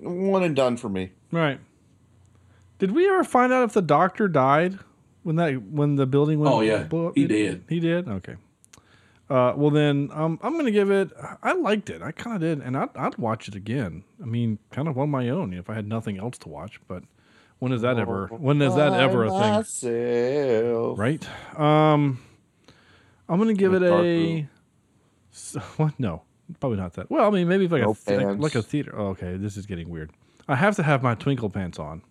one 0.00 0.42
and 0.42 0.56
done 0.56 0.76
for 0.76 0.88
me. 0.88 1.12
Right. 1.30 1.60
Did 2.78 2.90
we 2.90 3.08
ever 3.08 3.22
find 3.22 3.52
out 3.52 3.62
if 3.62 3.72
the 3.72 3.82
doctor 3.82 4.26
died 4.26 4.78
when 5.22 5.36
that 5.36 5.62
when 5.62 5.96
the 5.96 6.06
building 6.06 6.40
went? 6.40 6.52
Oh, 6.52 6.60
yeah. 6.60 6.82
blew 6.82 7.08
up? 7.08 7.12
He 7.14 7.26
did. 7.26 7.64
He 7.68 7.78
did. 7.78 8.08
Okay. 8.08 8.36
Uh, 9.30 9.54
well 9.56 9.70
then, 9.70 10.10
um, 10.12 10.38
I'm 10.42 10.56
gonna 10.56 10.70
give 10.70 10.90
it. 10.90 11.10
I 11.42 11.52
liked 11.52 11.88
it. 11.88 12.02
I 12.02 12.12
kind 12.12 12.36
of 12.36 12.42
did, 12.42 12.60
and 12.60 12.76
I'd, 12.76 12.94
I'd 12.96 13.16
watch 13.18 13.48
it 13.48 13.54
again. 13.54 14.04
I 14.20 14.26
mean, 14.26 14.58
kind 14.70 14.88
of 14.88 14.98
on 14.98 15.10
my 15.10 15.28
own 15.28 15.54
if 15.54 15.70
I 15.70 15.74
had 15.74 15.86
nothing 15.86 16.18
else 16.18 16.36
to 16.38 16.48
watch. 16.48 16.80
But 16.88 17.04
when 17.62 17.72
is 17.72 17.82
that 17.82 17.96
ever? 17.96 18.26
When 18.26 18.60
is 18.60 18.74
that 18.74 18.92
ever 18.94 19.24
a 19.24 19.28
thing? 19.30 19.38
Myself. 19.38 20.98
Right. 20.98 21.24
Um, 21.56 22.20
I'm 23.28 23.38
gonna 23.38 23.54
give 23.54 23.72
it 23.72 23.84
a. 23.84 23.90
room. 23.90 24.48
s- 25.32 25.56
What? 25.76 25.94
No, 26.00 26.22
probably 26.58 26.78
not 26.78 26.94
that. 26.94 27.08
Well, 27.08 27.24
I 27.24 27.30
mean, 27.30 27.46
maybe 27.46 27.68
like 27.68 27.82
No 27.82 27.90
a 27.92 27.94
like, 28.16 28.38
like 28.40 28.54
a 28.56 28.62
theater. 28.62 28.92
Oh, 28.98 29.06
okay, 29.10 29.36
this 29.36 29.56
is 29.56 29.66
getting 29.66 29.88
weird. 29.90 30.10
I 30.48 30.56
have 30.56 30.74
to 30.76 30.82
have 30.82 31.04
my 31.04 31.14
twinkle 31.14 31.50
pants 31.50 31.78
on. 31.78 32.02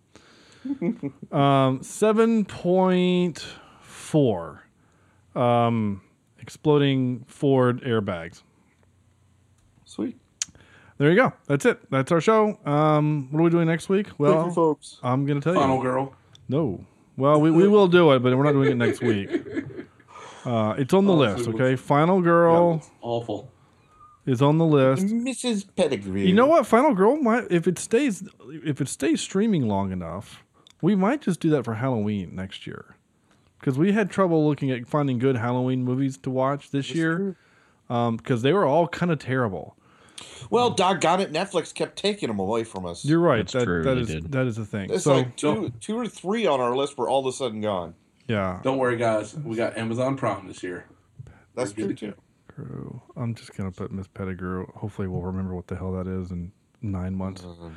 um, 1.33 1.83
seven 1.83 2.45
point 2.45 3.45
four. 3.81 4.63
Um, 5.35 6.01
exploding 6.39 7.25
Ford 7.27 7.81
airbags. 7.83 8.41
Sweet. 11.01 11.05
There 11.05 11.11
you 11.11 11.29
go. 11.29 11.33
That's 11.47 11.65
it. 11.65 11.79
That's 11.89 12.11
our 12.11 12.21
show. 12.21 12.57
Um, 12.65 13.27
what 13.31 13.39
are 13.39 13.43
we 13.43 13.49
doing 13.49 13.67
next 13.67 13.89
week? 13.89 14.07
Well, 14.17 14.47
you, 14.47 14.51
folks. 14.53 14.99
I'm 15.03 15.25
gonna 15.25 15.41
tell 15.41 15.55
Final 15.55 15.77
you. 15.77 15.83
Girl. 15.83 16.15
No. 16.47 16.85
Well, 17.17 17.41
we, 17.41 17.51
we 17.51 17.67
will 17.67 17.87
do 17.87 18.11
it, 18.11 18.19
but 18.19 18.35
we're 18.37 18.43
not 18.43 18.53
doing 18.53 18.71
it 18.71 18.77
next 18.77 19.01
week. 19.01 19.29
Uh, 20.43 20.73
it's 20.75 20.91
on 20.91 21.05
the 21.05 21.13
Oh, 21.13 21.17
list, 21.17 21.45
so 21.45 21.51
okay? 21.53 21.75
Final 21.75 22.19
Girl 22.19 22.77
It's 22.77 22.89
awful. 23.01 23.51
is 24.25 24.41
on 24.41 24.57
the 24.57 24.65
list. 24.65 25.05
Mrs. 25.05 25.67
Pettigrew. 25.75 26.19
You 26.19 26.33
know 26.33 26.47
what? 26.47 26.65
Final 26.65 26.95
Girl 26.95 27.15
might 27.15 27.45
if 27.51 27.67
it 27.67 27.77
stays 27.77 28.27
if 28.49 28.81
it 28.81 28.87
stays 28.87 29.21
streaming 29.21 29.67
long 29.67 29.91
enough, 29.91 30.43
we 30.81 30.95
might 30.95 31.21
just 31.21 31.41
do 31.41 31.51
that 31.51 31.63
for 31.63 31.75
Halloween 31.75 32.33
next 32.35 32.65
year. 32.65 32.95
Because 33.59 33.77
we 33.77 33.91
had 33.91 34.09
trouble 34.09 34.47
looking 34.47 34.71
at 34.71 34.87
finding 34.87 35.19
good 35.19 35.35
Halloween 35.37 35.83
movies 35.83 36.17
to 36.17 36.31
watch 36.31 36.71
this 36.71 36.89
year. 36.95 37.35
Um, 37.87 38.17
because 38.17 38.41
they 38.41 38.51
were 38.51 38.65
all 38.65 38.87
kind 38.87 39.11
of 39.11 39.19
terrible. 39.19 39.75
Well, 40.49 40.71
doggone 40.71 41.21
it, 41.21 41.31
Netflix 41.31 41.73
kept 41.73 41.97
taking 41.97 42.27
them 42.27 42.39
away 42.39 42.63
from 42.63 42.85
us. 42.85 43.03
You're 43.05 43.19
right. 43.19 43.37
That's 43.39 43.53
that 43.53 43.63
true, 43.65 43.83
that 43.83 43.95
they 43.95 44.01
is 44.01 44.07
did. 44.07 44.31
that 44.31 44.47
is 44.47 44.57
a 44.57 44.65
thing. 44.65 44.89
It's 44.91 45.03
so 45.03 45.15
like 45.17 45.35
two, 45.35 45.71
two 45.79 45.97
or 45.97 46.07
three 46.07 46.45
on 46.47 46.59
our 46.59 46.75
list 46.75 46.97
were 46.97 47.07
all 47.09 47.19
of 47.21 47.25
a 47.27 47.31
sudden 47.35 47.61
gone. 47.61 47.95
yeah. 48.27 48.59
Don't 48.63 48.77
worry, 48.77 48.97
guys. 48.97 49.35
We 49.35 49.55
got 49.55 49.77
Amazon 49.77 50.17
Prime 50.17 50.47
this 50.47 50.61
year. 50.63 50.85
That's 51.55 51.75
We're 51.75 51.85
true 51.87 51.93
too. 51.95 52.11
go. 52.11 52.15
Crew. 52.53 53.01
I'm 53.15 53.33
just 53.35 53.55
gonna 53.55 53.71
put 53.71 53.91
Miss 53.91 54.07
Pettigrew. 54.07 54.67
Hopefully, 54.75 55.07
we'll 55.07 55.21
remember 55.21 55.55
what 55.55 55.67
the 55.67 55.75
hell 55.75 55.93
that 55.93 56.07
is 56.07 56.31
in 56.31 56.51
nine 56.81 57.15
months. 57.15 57.45
Oh, 57.45 57.71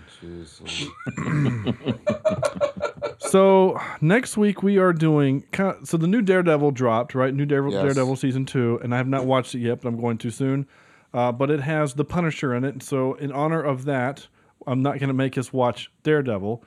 So 3.19 3.81
next 4.01 4.37
week 4.37 4.63
we 4.63 4.79
are 4.79 4.93
doing. 4.93 5.45
So 5.85 5.97
the 5.97 6.07
new 6.07 6.23
Daredevil 6.23 6.71
dropped, 6.73 7.15
right? 7.15 7.35
New 7.35 7.47
Daredevil, 7.47 7.73
Yes. 7.73 7.83
Daredevil 7.83 8.17
season 8.17 8.45
two, 8.47 8.79
and 8.83 8.95
I 8.95 8.99
have 8.99 9.09
not 9.09 9.25
watched 9.27 9.55
it 9.55 9.59
yet, 9.61 9.81
but 9.83 9.89
I'm 9.89 10.01
going 10.01 10.19
to 10.19 10.31
soon. 10.31 10.67
Uh, 11.15 11.31
but 11.33 11.49
it 11.51 11.61
has 11.61 11.95
the 11.95 12.05
Punisher 12.05 12.53
in 12.55 12.65
it, 12.65 12.83
so 12.83 13.15
in 13.15 13.31
honor 13.33 13.63
of 13.63 13.85
that, 13.87 14.27
I'm 14.67 14.83
not 14.83 14.99
going 14.99 15.09
to 15.09 15.15
make 15.15 15.39
us 15.39 15.53
watch 15.53 15.91
Daredevil. 16.03 16.63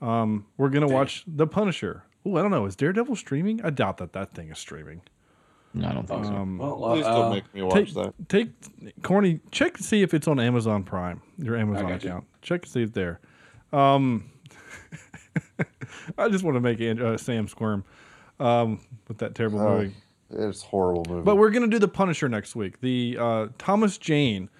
Um, 0.00 0.46
we're 0.56 0.68
going 0.70 0.86
to 0.86 0.94
watch 0.94 1.24
the 1.26 1.46
Punisher. 1.48 2.04
Oh, 2.24 2.36
I 2.36 2.42
don't 2.42 2.52
know. 2.52 2.64
Is 2.64 2.76
Daredevil 2.76 3.16
streaming? 3.16 3.60
I 3.64 3.70
doubt 3.70 3.96
that 3.98 4.12
that 4.12 4.32
thing 4.34 4.50
is 4.50 4.58
streaming. 4.58 5.02
No, 5.74 5.88
I 5.88 5.92
don't 5.92 6.06
think 6.06 6.24
so. 6.24 6.32
Um, 6.34 6.58
Well, 6.58 6.76
Please 6.76 7.04
don't 7.04 7.24
uh, 7.26 7.30
make 7.30 7.52
me 7.54 7.62
watch 7.62 7.74
take, 7.74 7.94
that. 7.94 8.14
take 8.28 9.02
corny. 9.02 9.40
Check 9.50 9.76
to 9.78 9.82
see 9.82 10.02
if 10.02 10.14
it's 10.14 10.28
on 10.28 10.38
Amazon 10.38 10.84
Prime. 10.84 11.20
Your 11.36 11.56
Amazon 11.56 11.88
got 11.88 12.04
you. 12.04 12.10
account. 12.10 12.24
Check 12.40 12.62
to 12.62 12.68
see 12.68 12.82
it 12.84 12.94
there. 12.94 13.20
Um, 13.72 14.30
I 16.18 16.28
just 16.28 16.44
want 16.44 16.54
to 16.56 16.60
make 16.60 16.80
An- 16.80 17.02
uh, 17.02 17.16
Sam 17.16 17.48
squirm 17.48 17.84
um, 18.40 18.80
with 19.08 19.18
that 19.18 19.34
terrible 19.34 19.60
Oh, 19.60 19.78
movie. 19.78 19.94
It's 20.30 20.62
a 20.62 20.66
horrible 20.66 21.04
movie. 21.08 21.22
But 21.24 21.36
we're 21.36 21.50
gonna 21.50 21.68
do 21.68 21.78
the 21.78 21.88
Punisher 21.88 22.28
next 22.28 22.54
week. 22.54 22.80
The 22.80 23.16
uh, 23.18 23.46
Thomas 23.58 23.98
Jane. 23.98 24.50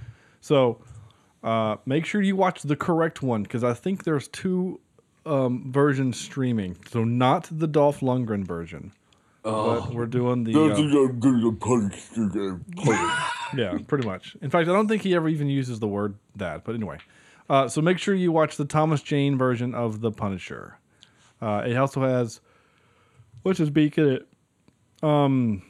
So 0.40 0.80
uh, 1.42 1.76
make 1.84 2.06
sure 2.06 2.22
you 2.22 2.36
watch 2.36 2.62
the 2.62 2.76
correct 2.76 3.22
one 3.22 3.42
because 3.42 3.64
I 3.64 3.74
think 3.74 4.04
there's 4.04 4.28
two 4.28 4.80
um, 5.26 5.70
versions 5.70 6.18
streaming. 6.18 6.76
So 6.90 7.04
not 7.04 7.48
the 7.50 7.66
Dolph 7.66 8.00
Lundgren 8.00 8.44
version. 8.46 8.92
But 9.84 9.94
we're 9.94 10.06
doing 10.06 10.44
the 10.44 10.52
uh, 10.52 10.76
yeah, 13.56 13.78
pretty 13.86 14.06
much. 14.06 14.36
In 14.42 14.50
fact, 14.50 14.68
I 14.68 14.72
don't 14.72 14.88
think 14.88 15.02
he 15.02 15.14
ever 15.14 15.28
even 15.28 15.48
uses 15.48 15.78
the 15.78 15.86
word 15.86 16.16
that. 16.36 16.64
But 16.64 16.74
anyway, 16.74 16.98
uh, 17.48 17.68
so 17.68 17.80
make 17.80 17.98
sure 17.98 18.14
you 18.14 18.32
watch 18.32 18.56
the 18.56 18.64
Thomas 18.64 19.00
Jane 19.00 19.38
version 19.38 19.74
of 19.74 20.00
the 20.00 20.10
Punisher. 20.10 20.78
Uh, 21.40 21.62
it 21.66 21.76
also 21.76 22.00
has 22.02 22.40
what's 23.42 23.58
his 23.58 23.70
beak 23.70 23.96
in 23.96 24.08
it? 24.08 24.28
Um, 25.02 25.62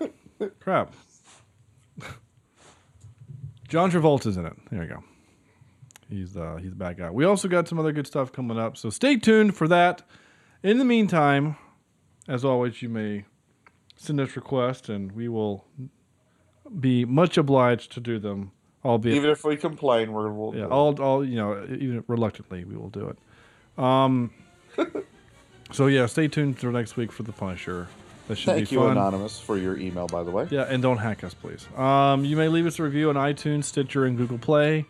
crap. 0.60 0.94
John 3.68 3.90
Travolta's 3.90 4.36
in 4.36 4.46
it. 4.46 4.54
There 4.70 4.82
you 4.82 4.88
go. 4.88 5.04
He's 6.08 6.36
uh, 6.36 6.58
he's 6.60 6.70
the 6.70 6.76
bad 6.76 6.98
guy. 6.98 7.10
We 7.10 7.24
also 7.24 7.48
got 7.48 7.66
some 7.66 7.78
other 7.78 7.92
good 7.92 8.06
stuff 8.06 8.30
coming 8.32 8.58
up, 8.58 8.76
so 8.76 8.90
stay 8.90 9.16
tuned 9.16 9.56
for 9.56 9.66
that. 9.68 10.02
In 10.62 10.78
the 10.78 10.84
meantime, 10.84 11.56
as 12.28 12.44
always, 12.44 12.80
you 12.80 12.88
may 12.88 13.24
send 13.96 14.20
us 14.20 14.36
requests, 14.36 14.88
and 14.88 15.12
we 15.12 15.28
will 15.28 15.64
be 16.80 17.04
much 17.04 17.36
obliged 17.38 17.92
to 17.92 18.00
do 18.00 18.18
them. 18.18 18.52
Albeit, 18.84 19.16
Even 19.16 19.30
if 19.30 19.42
we 19.44 19.56
complain, 19.56 20.12
we're 20.12 20.30
we'll, 20.30 20.54
yeah, 20.54 20.66
all, 20.66 21.00
all 21.02 21.24
you 21.24 21.34
know, 21.34 21.64
even 21.64 22.04
reluctantly, 22.06 22.64
we 22.64 22.76
will 22.76 22.90
do 22.90 23.08
it. 23.08 23.82
Um, 23.82 24.30
so 25.72 25.88
yeah, 25.88 26.06
stay 26.06 26.28
tuned 26.28 26.60
for 26.60 26.70
next 26.70 26.96
week 26.96 27.10
for 27.10 27.24
the 27.24 27.32
Punisher. 27.32 27.88
Should 28.34 28.44
Thank 28.44 28.68
be 28.68 28.74
you, 28.74 28.80
fun. 28.80 28.92
Anonymous, 28.92 29.38
for 29.38 29.56
your 29.56 29.76
email, 29.78 30.06
by 30.06 30.22
the 30.22 30.30
way. 30.30 30.48
Yeah, 30.50 30.62
and 30.62 30.82
don't 30.82 30.98
hack 30.98 31.22
us, 31.22 31.34
please. 31.34 31.66
Um, 31.76 32.24
you 32.24 32.36
may 32.36 32.48
leave 32.48 32.66
us 32.66 32.78
a 32.78 32.82
review 32.82 33.08
on 33.08 33.14
iTunes, 33.14 33.64
Stitcher, 33.64 34.04
and 34.04 34.16
Google 34.16 34.38
Play. 34.38 34.86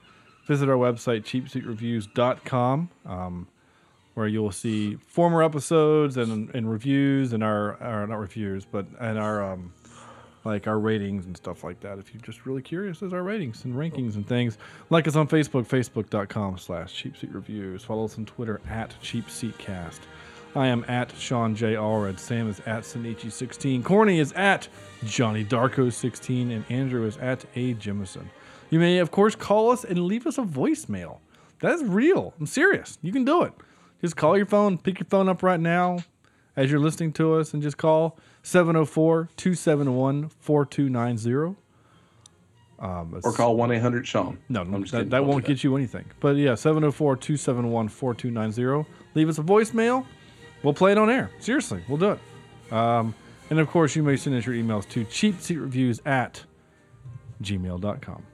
Visit 0.47 0.69
our 0.69 0.77
website, 0.77 1.25
cheapseatreviews.com, 1.25 2.89
um, 3.05 3.49
where 4.15 4.29
you'll 4.29 4.53
see 4.53 4.95
former 5.09 5.43
episodes 5.43 6.17
and, 6.17 6.55
and 6.55 6.71
reviews 6.71 7.33
and 7.33 7.43
our, 7.43 7.83
our 7.83 8.07
not 8.07 8.21
reviews, 8.21 8.65
but 8.65 8.87
and 9.01 9.19
our 9.19 9.43
um, 9.53 9.73
like 10.47 10.67
our 10.67 10.79
ratings 10.79 11.27
and 11.27 11.37
stuff 11.37 11.65
like 11.65 11.81
that. 11.81 11.99
If 11.99 12.15
you're 12.15 12.23
just 12.23 12.47
really 12.47 12.63
curious, 12.63 13.01
there's 13.01 13.13
our 13.13 13.23
ratings 13.23 13.65
and 13.65 13.75
rankings 13.75 14.15
and 14.15 14.27
things. 14.27 14.57
Like 14.89 15.09
us 15.09 15.17
on 15.17 15.27
Facebook, 15.27 15.67
facebook.com 15.67 16.59
slash 16.59 17.03
cheapseatreviews. 17.03 17.83
Follow 17.83 18.05
us 18.05 18.17
on 18.17 18.25
Twitter 18.25 18.61
at 18.69 18.95
cheapseatcast. 19.03 19.99
I 20.57 20.69
am 20.69 20.87
at 20.89 21.15
Sean 21.19 21.55
J. 21.55 21.75
Allred. 21.75 22.19
Sam 22.19 22.49
is 22.49 22.61
at 22.61 22.83
Sinichi16. 22.85 23.85
Corny 23.85 24.19
is 24.19 24.33
at 24.33 24.69
Johnny 25.05 25.45
Darko16. 25.45 26.51
And 26.51 26.65
Andrew 26.71 27.07
is 27.07 27.19
at 27.19 27.45
A. 27.57 27.75
Jemison. 27.75 28.25
You 28.71 28.79
may, 28.79 28.99
of 28.99 29.11
course, 29.11 29.35
call 29.35 29.71
us 29.71 29.85
and 29.85 30.05
leave 30.07 30.27
us 30.27 30.39
a 30.39 30.43
voicemail. 30.43 31.19
That's 31.61 31.83
real. 31.83 32.33
I'm 32.41 32.47
serious. 32.47 32.99
You 33.03 33.13
can 33.13 33.25
do 33.25 33.43
it. 33.43 33.53
Just 34.01 34.17
call 34.17 34.37
your 34.37 34.47
phone, 34.47 34.79
pick 34.79 34.99
your 34.99 35.07
phone 35.07 35.29
up 35.29 35.43
right 35.43 35.61
now 35.61 35.99
as 36.55 36.71
you're 36.71 36.81
listening 36.81 37.13
to 37.15 37.35
us, 37.35 37.55
and 37.55 37.63
just 37.63 37.77
call 37.77 38.19
704 38.43 39.29
271 39.37 40.31
4290. 40.41 41.57
Um, 42.79 43.21
Or 43.25 43.33
call 43.33 43.57
1 43.57 43.73
800 43.73 44.07
Sean. 44.07 44.39
No, 44.51 44.61
I'm 44.61 44.83
just 44.83 44.93
that, 44.93 45.11
that 45.11 45.25
won't 45.25 45.45
do 45.47 45.53
get 45.55 45.65
you 45.65 45.77
anything. 45.77 46.05
But 46.21 46.37
yeah, 46.37 46.55
704 46.55 47.17
271 47.17 47.89
4290. 47.89 48.89
Leave 49.15 49.29
us 49.31 49.39
a 49.39 49.43
voicemail. 49.43 50.05
We'll 50.67 50.75
play 50.75 50.91
it 50.91 50.99
on 50.99 51.09
air. 51.09 51.31
Seriously, 51.39 51.85
we'll 51.87 51.97
do 51.97 52.11
it. 52.11 52.73
Um, 52.73 53.15
and 53.51 53.61
of 53.61 53.69
course, 53.69 53.95
you 53.95 54.03
may 54.03 54.17
send 54.17 54.35
us 54.35 54.47
your 54.47 54.57
emails 54.57 54.89
to 54.89 55.05
cheapseatreviews 55.05 56.05
at 56.05 56.43
gmail.com. 57.41 58.27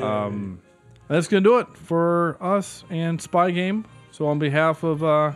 Um, 0.00 0.62
that's 1.08 1.28
going 1.28 1.44
to 1.44 1.50
do 1.50 1.58
it 1.58 1.68
for 1.76 2.38
us 2.40 2.84
and 2.88 3.20
Spy 3.20 3.50
Game. 3.50 3.84
So, 4.12 4.26
on 4.28 4.38
behalf 4.38 4.82
of 4.82 5.04
uh, 5.04 5.32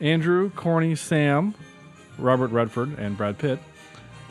Andrew, 0.00 0.48
Corny, 0.52 0.94
Sam, 0.94 1.54
Robert 2.16 2.50
Redford, 2.50 2.98
and 2.98 3.14
Brad 3.14 3.36
Pitt, 3.36 3.58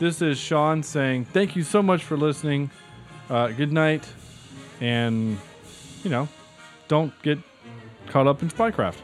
this 0.00 0.22
is 0.22 0.38
Sean 0.38 0.82
saying 0.82 1.26
thank 1.26 1.54
you 1.54 1.62
so 1.62 1.84
much 1.84 2.02
for 2.02 2.16
listening. 2.16 2.68
Uh, 3.30 3.46
good 3.52 3.72
night. 3.72 4.08
And, 4.80 5.38
you 6.02 6.10
know, 6.10 6.28
don't 6.88 7.12
get 7.22 7.38
caught 8.08 8.26
up 8.26 8.42
in 8.42 8.50
spycraft. 8.50 8.96